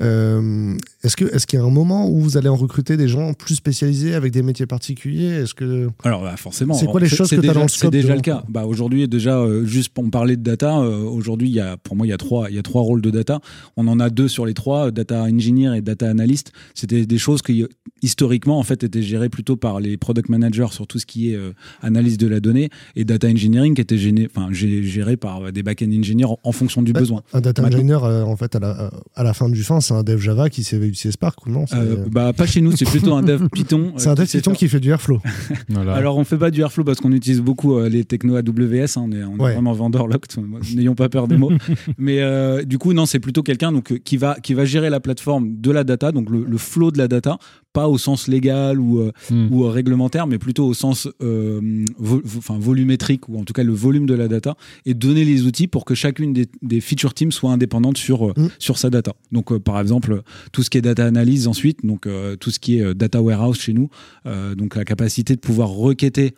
Euh, 0.00 0.76
est-ce 1.02 1.16
que 1.16 1.24
est-ce 1.34 1.46
qu'il 1.46 1.58
y 1.58 1.62
a 1.62 1.64
un 1.64 1.70
moment 1.70 2.08
où 2.10 2.18
vous 2.20 2.36
allez 2.36 2.48
en 2.48 2.56
recruter 2.56 2.96
des 2.96 3.08
gens 3.08 3.32
plus 3.34 3.56
spécialisés 3.56 4.14
avec 4.14 4.32
des 4.32 4.42
métiers 4.42 4.66
particuliers? 4.66 5.26
Est-ce 5.42 5.54
que 5.54 5.88
alors 6.04 6.22
bah, 6.22 6.36
forcément 6.36 6.74
C'est 6.74 6.86
quoi 6.86 7.00
les 7.00 7.08
choses 7.08 7.28
c'est 7.28 7.36
que 7.36 7.40
t'as 7.40 7.48
déjà- 7.48 7.54
dans 7.54 7.62
le 7.62 7.68
c'est 7.68 7.78
scope 7.78 7.92
déjà 7.92 8.08
de- 8.10 8.14
le 8.14 8.20
cas. 8.20 8.44
Bah 8.48 8.64
aujourd'hui 8.66 9.08
déjà 9.08 9.38
euh, 9.38 9.64
juste 9.64 9.90
pour 9.90 10.08
parler 10.10 10.36
de 10.36 10.42
data 10.42 10.78
euh, 10.78 11.02
aujourd'hui 11.02 11.48
il 11.48 11.54
y 11.54 11.60
a 11.60 11.76
pour 11.76 11.96
moi 11.96 12.06
il 12.06 12.10
y 12.10 12.12
a 12.12 12.16
trois 12.16 12.48
il 12.50 12.56
y 12.56 12.58
a 12.58 12.62
trois 12.62 12.82
rôles 12.82 13.00
de 13.00 13.10
data. 13.10 13.40
On 13.76 13.88
en 13.88 13.98
a 14.00 14.08
deux 14.10 14.28
sur 14.28 14.46
les 14.46 14.54
trois 14.54 14.90
data 14.90 15.22
engineer 15.22 15.74
et 15.74 15.82
data 15.82 16.08
analyst. 16.08 16.52
C'était 16.74 17.04
des 17.06 17.18
choses 17.18 17.42
qui 17.42 17.64
historiquement 18.02 18.58
en 18.58 18.62
fait 18.62 18.84
étaient 18.84 19.02
gérées 19.02 19.28
plutôt 19.28 19.56
par 19.56 19.80
les 19.80 19.96
product 19.96 20.28
managers 20.28 20.68
sur 20.70 20.86
tout 20.86 20.98
ce 20.98 21.06
qui 21.06 21.32
est 21.32 21.38
analyse 21.82 22.18
de 22.18 22.28
la 22.28 22.40
donnée 22.40 22.70
et 22.96 23.04
data 23.04 23.28
engineering 23.28 23.74
qui 23.74 23.80
était 23.80 23.98
gêné, 23.98 24.28
enfin, 24.34 24.50
gé- 24.52 24.82
géré 24.82 25.16
par 25.16 25.52
des 25.52 25.62
back-end 25.62 25.90
engineers 25.92 26.24
en, 26.26 26.38
en 26.42 26.52
fonction 26.52 26.82
du 26.82 26.92
besoin. 26.92 27.22
un 27.32 27.40
data 27.40 27.62
Maintenant- 27.62 27.78
engineer, 27.78 28.04
en 28.26 28.36
fait, 28.36 28.54
à 28.54 28.60
la, 28.60 28.90
à 29.14 29.22
la 29.24 29.34
fin 29.34 29.48
du 29.48 29.62
fin, 29.62 29.80
c'est 29.88 29.94
un 29.94 30.02
dev 30.02 30.18
Java 30.20 30.48
qui 30.50 30.62
sait 30.64 30.76
utiliser 30.76 31.10
Spark 31.12 31.46
ou 31.46 31.50
non 31.50 31.64
Euh, 31.74 32.04
bah, 32.10 32.32
pas 32.32 32.46
chez 32.46 32.60
nous, 32.60 32.72
c'est 32.76 32.84
plutôt 32.84 33.14
un 33.14 33.22
dev 33.22 33.48
Python. 33.52 33.88
euh, 33.88 33.98
c'est 33.98 34.08
un 34.08 34.14
dev 34.14 34.26
Python 34.26 34.52
qui 34.52 34.68
fait 34.68 34.80
du 34.80 34.90
Airflow. 34.90 35.20
Voilà. 35.68 35.94
Alors 35.94 36.16
on 36.18 36.24
fait 36.24 36.36
pas 36.38 36.50
du 36.50 36.60
Airflow 36.60 36.84
parce 36.84 36.98
qu'on 37.00 37.12
utilise 37.12 37.40
beaucoup 37.40 37.76
euh, 37.76 37.88
les 37.88 38.04
technos 38.04 38.36
AWS, 38.36 38.96
hein, 38.96 39.04
on 39.06 39.12
est, 39.12 39.22
on 39.24 39.36
est 39.36 39.40
Ouais. 39.42 39.52
vraiment 39.54 39.72
vendeur 39.72 40.06
locked, 40.08 40.36
n'ayons 40.74 40.94
pas 40.94 41.08
peur 41.08 41.28
des 41.28 41.36
mots. 41.36 41.52
Mais 41.98 42.20
euh, 42.20 42.64
du 42.64 42.78
coup 42.78 42.92
non, 42.92 43.06
c'est 43.06 43.20
plutôt 43.20 43.42
quelqu'un 43.42 43.72
donc 43.72 43.98
qui 44.04 44.16
va 44.16 44.36
qui 44.42 44.54
va 44.54 44.64
gérer 44.64 44.90
la 44.90 45.00
plateforme 45.00 45.56
de 45.60 45.70
la 45.70 45.84
data, 45.84 46.12
donc 46.12 46.30
le, 46.30 46.44
le 46.44 46.58
flow 46.58 46.90
de 46.90 46.98
la 46.98 47.08
data, 47.08 47.38
pas 47.72 47.88
au 47.88 47.98
sens 47.98 48.28
légal 48.28 48.80
ou 48.80 49.00
euh, 49.00 49.12
Hmm. 49.30 49.48
ou 49.52 49.68
réglementaire, 49.68 50.26
mais 50.26 50.38
plutôt 50.38 50.64
au 50.66 50.74
sens 50.74 51.08
euh, 51.22 51.60
vo- 51.98 52.20
vo- 52.24 52.38
enfin, 52.38 52.56
volumétrique 52.58 53.28
ou 53.28 53.38
en 53.38 53.44
tout 53.44 53.52
cas 53.52 53.62
le 53.64 53.72
volume 53.72 54.06
de 54.06 54.14
la 54.14 54.26
data 54.28 54.56
et 54.86 54.94
donner 54.94 55.24
les 55.24 55.44
outils 55.44 55.66
pour 55.68 55.84
que 55.84 55.94
chacune 55.94 56.32
des, 56.32 56.46
des 56.62 56.80
feature 56.80 57.14
teams 57.14 57.32
soit 57.32 57.50
indépendante 57.50 57.98
sur 57.98 58.28
euh, 58.28 58.32
Mm. 58.36 58.48
sur 58.58 58.78
sa 58.78 58.90
data. 58.90 59.12
Donc 59.32 59.50
euh, 59.52 59.58
par 59.78 59.82
exemple 59.82 60.22
tout 60.50 60.64
ce 60.64 60.70
qui 60.70 60.78
est 60.78 60.80
data 60.80 61.06
analyse 61.06 61.46
ensuite, 61.46 61.86
donc 61.86 62.08
euh, 62.08 62.34
tout 62.34 62.50
ce 62.50 62.58
qui 62.58 62.78
est 62.78 62.82
euh, 62.82 62.94
data 62.94 63.22
warehouse 63.22 63.60
chez 63.60 63.72
nous, 63.72 63.90
euh, 64.26 64.56
donc 64.56 64.74
la 64.74 64.84
capacité 64.84 65.36
de 65.36 65.40
pouvoir 65.40 65.68
requêter 65.68 66.34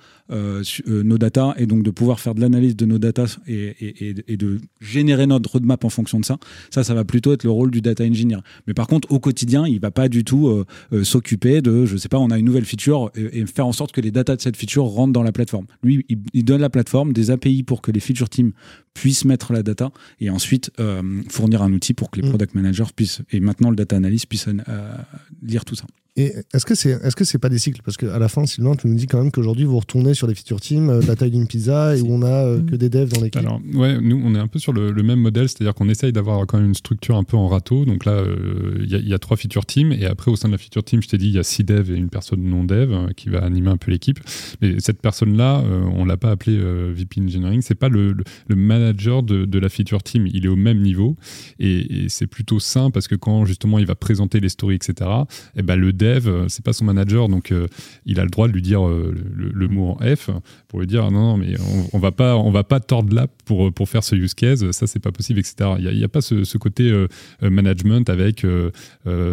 nos 0.86 1.18
data 1.18 1.54
et 1.56 1.66
donc 1.66 1.82
de 1.82 1.90
pouvoir 1.90 2.20
faire 2.20 2.36
de 2.36 2.40
l'analyse 2.40 2.76
de 2.76 2.86
nos 2.86 2.98
data 2.98 3.24
et, 3.48 4.14
de 4.36 4.60
générer 4.80 5.26
notre 5.26 5.50
roadmap 5.50 5.84
en 5.84 5.88
fonction 5.88 6.20
de 6.20 6.24
ça. 6.24 6.36
Ça, 6.70 6.84
ça 6.84 6.94
va 6.94 7.04
plutôt 7.04 7.32
être 7.32 7.42
le 7.42 7.50
rôle 7.50 7.72
du 7.72 7.80
data 7.80 8.04
engineer. 8.04 8.38
Mais 8.68 8.72
par 8.72 8.86
contre, 8.86 9.10
au 9.10 9.18
quotidien, 9.18 9.66
il 9.66 9.80
va 9.80 9.90
pas 9.90 10.08
du 10.08 10.22
tout 10.22 10.64
s'occuper 11.02 11.62
de, 11.62 11.84
je 11.84 11.96
sais 11.96 12.08
pas, 12.08 12.18
on 12.18 12.30
a 12.30 12.38
une 12.38 12.46
nouvelle 12.46 12.64
feature 12.64 13.10
et, 13.16 13.40
et 13.40 13.46
faire 13.46 13.66
en 13.66 13.72
sorte 13.72 13.90
que 13.90 14.00
les 14.00 14.12
data 14.12 14.36
de 14.36 14.40
cette 14.40 14.56
feature 14.56 14.84
rentrent 14.84 15.12
dans 15.12 15.24
la 15.24 15.32
plateforme. 15.32 15.66
Lui, 15.82 16.06
il, 16.08 16.20
il 16.32 16.44
donne 16.44 16.60
la 16.60 16.70
plateforme, 16.70 17.12
des 17.12 17.32
API 17.32 17.64
pour 17.64 17.82
que 17.82 17.90
les 17.90 17.98
feature 17.98 18.28
teams 18.28 18.52
puissent 18.94 19.24
mettre 19.24 19.52
la 19.52 19.62
data 19.62 19.90
et 20.20 20.30
ensuite 20.30 20.70
euh, 20.80 21.22
fournir 21.28 21.62
un 21.62 21.72
outil 21.72 21.94
pour 21.94 22.10
que 22.10 22.20
les 22.20 22.26
Mm. 22.26 22.30
product 22.30 22.54
managers 22.54 22.84
puissent 22.94 23.22
et 23.30 23.40
maintenant 23.40 23.70
le 23.70 23.76
data 23.76 23.96
analyst 23.96 24.26
puisse 24.26 24.48
euh, 24.48 24.94
lire 25.42 25.64
tout 25.64 25.74
ça. 25.74 25.84
Et 26.16 26.32
est-ce 26.52 26.66
que 26.66 26.74
c'est 26.74 26.90
est-ce 26.90 27.14
que 27.16 27.24
c'est 27.24 27.38
pas 27.38 27.48
des 27.48 27.58
cycles? 27.58 27.80
Parce 27.84 27.96
qu'à 27.96 28.18
la 28.18 28.28
fin, 28.28 28.44
Sylvain, 28.46 28.74
tu 28.74 28.88
nous 28.88 28.94
dis 28.94 29.06
quand 29.06 29.22
même 29.22 29.30
qu'aujourd'hui, 29.30 29.64
vous 29.64 29.78
retournez 29.78 30.12
sur 30.14 30.26
les 30.26 30.34
feature 30.34 30.60
teams 30.60 30.90
euh, 30.90 31.00
la 31.06 31.14
taille 31.16 31.30
d'une 31.30 31.46
pizza 31.46 31.96
et 31.96 32.00
où 32.00 32.08
on 32.12 32.22
a 32.22 32.26
euh, 32.46 32.62
que 32.62 32.74
des 32.76 32.88
devs 32.88 33.08
dans 33.10 33.20
l'équipe. 33.20 33.40
Alors, 33.40 33.60
ouais, 33.74 34.00
nous, 34.00 34.20
on 34.24 34.34
est 34.34 34.38
un 34.38 34.48
peu 34.48 34.58
sur 34.58 34.72
le, 34.72 34.90
le 34.90 35.02
même 35.02 35.20
modèle, 35.20 35.48
c'est-à-dire 35.48 35.74
qu'on 35.74 35.88
essaye 35.88 36.12
d'avoir 36.12 36.46
quand 36.46 36.58
même 36.58 36.66
une 36.68 36.74
structure 36.74 37.16
un 37.16 37.24
peu 37.24 37.36
en 37.36 37.46
râteau. 37.48 37.84
Donc 37.84 38.04
là, 38.04 38.12
euh, 38.12 38.78
il 38.82 38.90
y, 38.90 38.94
a- 38.94 38.98
il 38.98 39.08
y 39.08 39.14
a 39.14 39.18
trois 39.18 39.36
feature 39.36 39.64
teams, 39.66 39.92
et 39.92 40.06
après, 40.06 40.30
au 40.30 40.36
sein 40.36 40.48
de 40.48 40.52
la 40.52 40.58
feature 40.58 40.82
team, 40.82 41.00
je 41.02 41.08
t'ai 41.08 41.16
dit, 41.18 41.28
il 41.28 41.34
y 41.34 41.38
a 41.38 41.42
six 41.44 41.64
devs 41.64 41.90
et 41.90 41.96
une 41.96 42.08
personne 42.10 42.42
non 42.42 42.64
dev 42.64 42.92
euh, 42.92 43.08
qui 43.16 43.28
va 43.28 43.44
animer 43.44 43.70
un 43.70 43.76
peu 43.76 43.90
l'équipe. 43.90 44.18
Mais 44.60 44.80
cette 44.80 45.00
personne-là, 45.00 45.60
euh, 45.60 45.82
on 45.94 46.04
l'a 46.04 46.16
pas 46.16 46.30
appelé 46.32 46.56
euh, 46.58 46.92
VP 46.94 47.20
Engineering, 47.22 47.60
c'est 47.62 47.74
pas 47.76 47.88
le, 47.88 48.12
le- 48.12 48.24
le 48.48 48.56
manager 48.56 49.22
de, 49.22 49.44
de 49.44 49.58
la 49.58 49.68
feature 49.68 50.02
team, 50.02 50.26
il 50.26 50.44
est 50.44 50.48
au 50.48 50.56
même 50.56 50.80
niveau, 50.80 51.16
et, 51.58 52.04
et 52.04 52.08
c'est 52.08 52.26
plutôt 52.26 52.58
sain 52.58 52.90
parce 52.90 53.06
que 53.08 53.14
quand 53.14 53.44
justement 53.44 53.78
il 53.78 53.86
va 53.86 53.94
présenter 53.94 54.40
les 54.40 54.48
stories, 54.48 54.74
etc., 54.76 55.08
eh 55.56 55.62
ben, 55.62 55.76
le 55.76 55.92
dev, 56.00 56.28
euh, 56.28 56.46
c'est 56.48 56.64
pas 56.64 56.72
son 56.72 56.84
manager, 56.84 57.28
donc 57.28 57.52
euh, 57.52 57.66
il 58.06 58.18
a 58.18 58.24
le 58.24 58.30
droit 58.30 58.48
de 58.48 58.52
lui 58.52 58.62
dire 58.62 58.86
euh, 58.86 59.14
le, 59.34 59.68
mot 59.68 59.96
en 60.00 60.16
F 60.16 60.30
pour 60.68 60.80
lui 60.80 60.86
dire 60.86 61.10
non, 61.10 61.20
non 61.20 61.36
mais 61.36 61.54
on, 61.60 61.96
on 61.96 61.98
va 62.00 62.10
pas 62.10 62.36
on 62.36 62.50
va 62.50 62.64
pas 62.64 62.80
tordre 62.80 63.14
l'app 63.14 63.30
pour 63.44 63.72
pour 63.72 63.88
faire 63.88 64.02
ce 64.02 64.16
use 64.16 64.34
case 64.34 64.68
ça 64.72 64.86
c'est 64.86 64.98
pas 64.98 65.12
possible 65.12 65.38
etc 65.38 65.70
il 65.78 65.96
y 65.96 66.04
a, 66.04 66.08
pas 66.08 66.20
ce, 66.20 66.58
côté 66.58 66.92
management 67.40 68.08
avec 68.10 68.44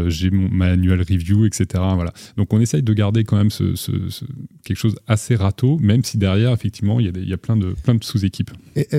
j'ai 0.08 0.30
mon 0.30 0.50
manual 0.50 1.00
review 1.00 1.46
etc 1.46 1.66
voilà. 1.96 2.14
Donc 2.36 2.54
on 2.54 2.60
essaye 2.60 2.84
de 2.84 2.94
garder 2.94 3.24
quand 3.24 3.38
même 3.38 3.50
ce, 3.50 3.74
quelque 4.64 4.78
chose 4.78 4.96
assez 5.08 5.36
râteau 5.36 5.80
même 5.80 6.04
si 6.04 6.18
derrière 6.18 6.52
effectivement 6.52 7.00
il 7.00 7.28
y 7.28 7.34
a, 7.34 7.38
plein 7.38 7.58
de 7.58 7.74
plein 7.84 7.96
de 7.96 8.04
sous-équipes. 8.04 8.52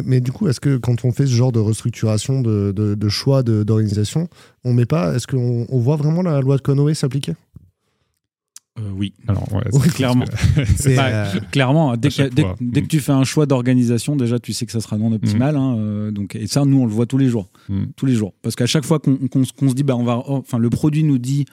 Mais 0.05 0.21
du 0.21 0.33
coup, 0.33 0.49
est-ce 0.49 0.61
que 0.61 0.77
quand 0.77 1.05
on 1.05 1.12
fait 1.12 1.27
ce 1.27 1.33
genre 1.33 1.53
de 1.53 1.61
restructuration, 1.61 2.41
de, 2.41 2.73
de- 2.75 2.95
de 2.95 3.09
choix 3.09 3.43
d'organisation, 3.43 4.29
on 4.64 4.73
met 4.73 4.87
pas 4.87 5.14
Est-ce 5.14 5.27
qu'on 5.27 5.66
on 5.69 5.79
voit 5.79 5.97
vraiment 5.97 6.23
la 6.23 6.41
loi 6.41 6.57
de 6.57 6.62
Conway 6.62 6.95
s'appliquer? 6.95 7.35
Oui. 8.97 9.12
alors 9.26 9.53
ouais, 9.53 9.62
Oui, 9.72 9.81
c'est- 9.85 9.91
clairement. 9.95 10.24
Bah, 10.97 11.07
euh, 11.07 11.41
Clairement, 11.51 11.97
dès 11.97 12.09
que, 12.09 12.29
dès, 12.29 12.43
fois. 12.43 12.57
dès 12.61 12.83
que 12.83 12.87
tu 12.87 13.01
fais 13.01 13.12
un 13.12 13.24
choix 13.24 13.47
d'organisation, 13.47 14.16
déjà 14.16 14.39
tu 14.39 14.53
sais 14.53 14.66
que 14.66 14.72
ça 14.72 14.81
sera 14.81 14.97
non 14.99 15.12
optimal. 15.12 15.57
hein, 15.57 15.76
euh, 15.79 16.11
donc, 16.11 16.35
et 16.37 16.47
ça, 16.47 16.64
nous, 16.64 16.81
on 16.81 16.87
le 16.87 16.93
voit 16.93 17.07
tous 17.07 17.18
les 17.18 17.29
jours. 17.29 17.49
Mm. 17.68 17.85
Tous 17.97 18.07
les 18.07 18.14
jours. 18.14 18.33
Parce 18.43 18.57
qu'à 18.57 18.66
chaque 18.66 18.85
fois 18.85 18.99
qu'on 18.99 19.16
qu'on 19.29 19.45
se- 19.45 19.74
dit, 19.74 19.83
bah, 19.83 19.97
on 19.97 20.05
va, 20.05 20.22
enfin, 20.26 20.59
le 20.59 20.70
produit 20.70 21.05
nous 21.05 21.18
dit 21.18 21.45
euh, 21.49 21.53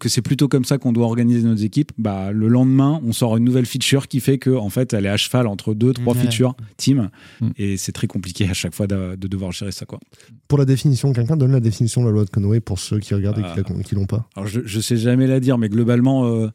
que 0.00 0.08
c'est 0.08 0.22
plutôt 0.22 0.48
comme 0.48 0.64
ça 0.64 0.78
qu'on 0.78 0.92
doit 0.92 1.04
organiser 1.06 1.42
nos 1.46 1.54
équipes, 1.54 1.92
bah, 1.98 2.32
le 2.32 2.48
lendemain, 2.48 3.00
on 3.04 3.12
sort 3.12 3.36
une 3.36 3.44
nouvelle 3.44 3.66
feature 3.66 4.08
qui 4.08 4.20
fait 4.20 4.38
que, 4.38 4.50
en 4.50 4.70
fait, 4.70 4.94
elle 4.94 5.04
est 5.06 5.10
à 5.10 5.16
cheval 5.16 5.46
entre 5.46 5.74
deux, 5.74 5.92
trois 5.92 6.14
Ouais. 6.14 6.20
features 6.22 6.54
team. 6.76 7.10
Mm. 7.40 7.48
Et 7.58 7.76
c'est 7.76 7.92
très 7.92 8.06
compliqué 8.06 8.48
à 8.48 8.54
chaque 8.54 8.74
fois 8.74 8.86
de, 8.86 9.14
de 9.16 9.28
devoir 9.28 9.52
gérer 9.52 9.72
ça, 9.72 9.84
quoi. 9.86 10.00
Pour 10.48 10.58
la 10.58 10.64
définition, 10.64 11.12
quelqu'un 11.12 11.36
donne 11.36 11.52
la 11.52 11.60
définition 11.60 12.00
de 12.02 12.06
la 12.06 12.12
loi 12.12 12.24
de 12.24 12.30
Conway 12.30 12.60
pour 12.60 12.78
ceux 12.78 12.98
qui 12.98 13.14
regardent 13.14 13.42
Ah. 13.44 13.54
et 13.58 13.62
qui 13.62 13.72
la- 13.72 13.82
qui 13.82 13.94
l'ont 13.94 14.06
pas. 14.06 14.28
Alors, 14.36 14.46
je, 14.46 14.60
je 14.64 14.80
sais 14.80 14.96
jamais 14.96 15.26
la 15.26 15.40
dire, 15.40 15.58
mais 15.58 15.68
globalement, 15.68 16.24
euh, 16.26 16.46
euh, 16.46 16.50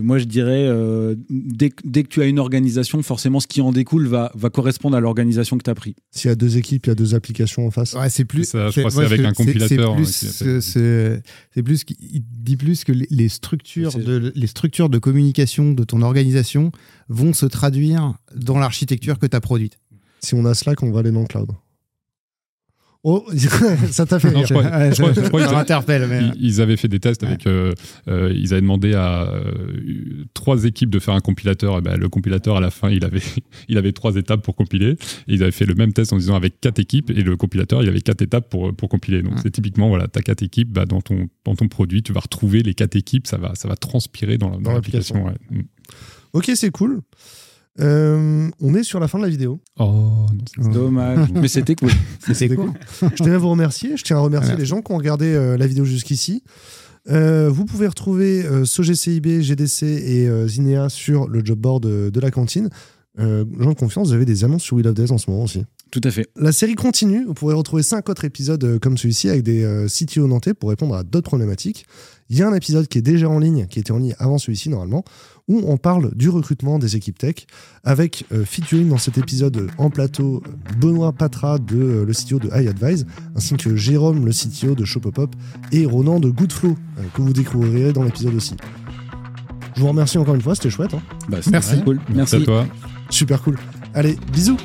moi, 0.00 0.18
je 0.18 0.24
dirais, 0.24 0.66
euh, 0.66 1.14
dès, 1.28 1.70
que- 1.70 1.82
dès 1.84 2.02
que 2.02 2.08
tu 2.08 2.22
as 2.22 2.26
une 2.26 2.38
organisation, 2.38 3.02
forcément, 3.02 3.40
ce 3.40 3.46
qui 3.46 3.60
en 3.60 3.72
découle 3.72 4.06
va, 4.06 4.30
va 4.34 4.48
correspondre 4.50 4.96
à 4.96 5.00
l'organisation 5.00 5.58
que 5.58 5.62
tu 5.62 5.70
as 5.70 5.74
pris. 5.74 5.94
S'il 6.10 6.28
y 6.28 6.32
a 6.32 6.34
deux 6.34 6.56
équipes, 6.56 6.86
il 6.86 6.90
y 6.90 6.92
a 6.92 6.94
deux 6.94 7.14
applications 7.14 7.66
en 7.66 7.70
face. 7.70 7.92
Ouais, 7.94 8.08
c'est 8.08 8.24
plus. 8.24 8.44
Ça, 8.44 8.70
je 8.70 8.80
crois 8.80 8.90
c'est 8.90 9.04
avec 9.04 9.20
un 9.20 9.32
compilateur, 9.32 9.96
C'est 10.06 10.26
plus, 10.28 10.42
hein, 10.42 10.46
euh, 10.46 11.20
c'est- 11.54 11.62
plus, 11.62 11.84
il 12.00 12.22
dit 12.42 12.56
plus 12.56 12.84
que 12.84 12.92
les- 12.92 13.28
structures, 13.28 13.92
de, 13.98 14.32
les 14.34 14.46
structures 14.46 14.88
de 14.88 14.98
communication 14.98 15.72
de 15.72 15.84
ton 15.84 16.02
organisation 16.02 16.72
vont 17.08 17.32
se 17.32 17.46
traduire 17.46 18.14
dans 18.34 18.58
l'architecture 18.58 19.18
que 19.18 19.26
tu 19.26 19.36
as 19.36 19.40
produite. 19.40 19.78
Si 20.20 20.34
on 20.34 20.44
a 20.44 20.54
Slack, 20.54 20.82
on 20.82 20.90
va 20.92 21.00
aller 21.00 21.10
dans 21.10 21.20
le 21.22 21.26
cloud. 21.26 21.50
Oh, 23.04 23.26
ça 23.90 24.06
t'a 24.06 24.20
fait 24.20 24.30
Non, 24.30 24.38
rire. 24.38 24.46
je 24.46 24.54
crois- 24.54 24.90
je 24.90 25.02
crois- 25.02 25.12
je 25.12 25.28
mais- 26.08 26.30
Ils, 26.38 26.60
avaient 26.60 26.76
fait 26.76 26.86
des 26.86 27.00
tests 27.00 27.24
avec. 27.24 27.48
euh, 27.48 27.72
euh, 28.06 28.32
ils 28.32 28.52
avaient 28.52 28.60
demandé 28.60 28.94
à 28.94 29.22
euh, 29.28 30.24
trois 30.34 30.64
équipes 30.64 30.88
de 30.90 31.00
faire 31.00 31.14
un 31.14 31.20
compilateur. 31.20 31.78
Et 31.78 31.80
ben, 31.80 31.96
le 31.96 32.08
compilateur, 32.08 32.56
à 32.56 32.60
la 32.60 32.70
fin, 32.70 32.90
il 32.90 33.04
avait, 33.04 33.20
il 33.68 33.76
avait 33.76 33.90
trois 33.92 34.14
étapes 34.14 34.42
pour 34.42 34.54
compiler. 34.54 34.90
Et 35.26 35.34
ils 35.34 35.42
avaient 35.42 35.50
fait 35.50 35.66
le 35.66 35.74
même 35.74 35.92
test 35.92 36.12
en 36.12 36.16
disant 36.16 36.36
avec 36.36 36.60
quatre 36.60 36.78
équipes. 36.78 37.10
Et 37.10 37.22
le 37.22 37.36
compilateur, 37.36 37.82
il 37.82 37.88
avait 37.88 38.00
quatre 38.02 38.22
étapes 38.22 38.48
pour, 38.48 38.72
pour 38.72 38.88
compiler. 38.88 39.22
Donc, 39.22 39.32
Ouais. 39.32 39.40
c'est 39.42 39.50
typiquement, 39.50 39.88
voilà, 39.88 40.06
tu 40.06 40.20
as 40.20 40.22
quatre 40.22 40.42
équipes. 40.44 40.70
Bah, 40.72 40.84
dans, 40.86 41.00
ton, 41.00 41.28
dans 41.44 41.56
ton 41.56 41.66
produit, 41.66 42.04
tu 42.04 42.12
vas 42.12 42.20
retrouver 42.20 42.62
les 42.62 42.74
quatre 42.74 42.94
équipes. 42.94 43.26
Ça 43.26 43.36
va, 43.36 43.56
ça 43.56 43.66
va 43.66 43.74
transpirer 43.74 44.38
dans, 44.38 44.48
la- 44.50 44.56
dans 44.56 44.62
Dans 44.62 44.72
l'application. 44.74 45.24
ouais. 45.24 45.34
Mm. 45.50 45.62
Ok, 46.34 46.50
c'est 46.54 46.70
cool. 46.70 47.00
Euh, 47.80 48.48
on 48.60 48.74
est 48.74 48.82
sur 48.82 49.00
la 49.00 49.08
fin 49.08 49.18
de 49.18 49.24
la 49.24 49.30
vidéo. 49.30 49.60
Oh, 49.78 50.26
c'est- 50.60 50.70
Dommage. 50.70 51.30
Mais 51.34 51.48
c'était 51.48 51.74
cool. 51.74 51.90
C'est 52.34 52.48
cool. 52.54 52.72
Je 53.00 53.22
tiens 53.22 53.32
à 53.34 53.38
vous 53.38 53.48
remercier. 53.50 53.96
Je 53.96 54.04
tiens 54.04 54.16
à 54.18 54.20
remercier 54.20 54.50
Merci. 54.50 54.60
les 54.60 54.66
gens 54.66 54.82
qui 54.82 54.92
ont 54.92 54.98
regardé 54.98 55.26
euh, 55.26 55.56
la 55.56 55.66
vidéo 55.66 55.84
jusqu'ici. 55.84 56.44
Euh, 57.10 57.48
vous 57.50 57.64
pouvez 57.64 57.86
retrouver 57.88 58.44
euh, 58.44 58.64
SoGCIB, 58.64 59.40
GDC 59.40 59.82
et 59.86 60.28
euh, 60.28 60.46
Zinea 60.46 60.88
sur 60.88 61.28
le 61.28 61.44
job 61.44 61.58
board 61.58 61.82
de 61.84 62.20
la 62.20 62.30
cantine. 62.30 62.68
Euh, 63.18 63.44
gens 63.58 63.70
de 63.72 63.78
confiance, 63.78 64.08
vous 64.08 64.14
avez 64.14 64.24
des 64.24 64.44
annonces 64.44 64.62
sur 64.62 64.76
Wheel 64.76 64.88
of 64.88 64.94
Days 64.94 65.10
en 65.10 65.18
ce 65.18 65.30
moment 65.30 65.42
aussi. 65.44 65.64
Tout 65.92 66.00
à 66.04 66.10
fait. 66.10 66.26
La 66.36 66.50
série 66.52 66.74
continue. 66.74 67.24
Vous 67.26 67.34
pourrez 67.34 67.54
retrouver 67.54 67.82
cinq 67.84 68.08
autres 68.08 68.24
épisodes 68.24 68.64
euh, 68.64 68.78
comme 68.80 68.96
celui-ci 68.98 69.28
avec 69.28 69.42
des 69.42 69.62
euh, 69.62 69.86
CTO 69.86 70.26
nantais 70.26 70.54
pour 70.54 70.70
répondre 70.70 70.94
à 70.96 71.02
d'autres 71.04 71.28
problématiques. 71.28 71.86
Il 72.30 72.38
y 72.38 72.42
a 72.42 72.48
un 72.48 72.54
épisode 72.54 72.88
qui 72.88 72.96
est 72.96 73.02
déjà 73.02 73.28
en 73.28 73.38
ligne, 73.38 73.66
qui 73.66 73.78
était 73.78 73.92
en 73.92 73.98
ligne 73.98 74.14
avant 74.18 74.38
celui-ci 74.38 74.70
normalement, 74.70 75.04
où 75.48 75.60
on 75.66 75.76
parle 75.76 76.14
du 76.14 76.30
recrutement 76.30 76.78
des 76.78 76.96
équipes 76.96 77.18
tech, 77.18 77.34
avec 77.84 78.24
euh, 78.32 78.44
featuring 78.46 78.88
dans 78.88 78.96
cet 78.96 79.18
épisode 79.18 79.54
euh, 79.58 79.66
en 79.76 79.90
plateau 79.90 80.42
Benoît 80.80 81.12
Patra 81.12 81.58
de 81.58 81.76
euh, 81.76 82.04
le 82.06 82.12
CTO 82.14 82.38
de 82.38 82.48
iAdvise, 82.48 83.04
ainsi 83.36 83.54
que 83.58 83.76
Jérôme, 83.76 84.24
le 84.24 84.32
CTO 84.32 84.74
de 84.74 84.86
Shopopop, 84.86 85.36
et 85.72 85.84
Ronan 85.84 86.20
de 86.20 86.30
Goodflow, 86.30 86.70
euh, 86.70 87.02
que 87.14 87.20
vous 87.20 87.34
découvrirez 87.34 87.92
dans 87.92 88.02
l'épisode 88.04 88.34
aussi. 88.34 88.54
Je 89.76 89.82
vous 89.82 89.88
remercie 89.88 90.16
encore 90.16 90.34
une 90.36 90.40
fois, 90.42 90.54
c'était 90.54 90.70
chouette. 90.70 90.94
hein. 90.94 91.02
Bah, 91.28 91.38
Merci. 91.50 91.82
cool. 91.84 92.00
Merci 92.14 92.36
à 92.36 92.40
toi. 92.40 92.66
Super 93.10 93.42
cool. 93.42 93.58
Allez, 93.92 94.16
bisous 94.32 94.56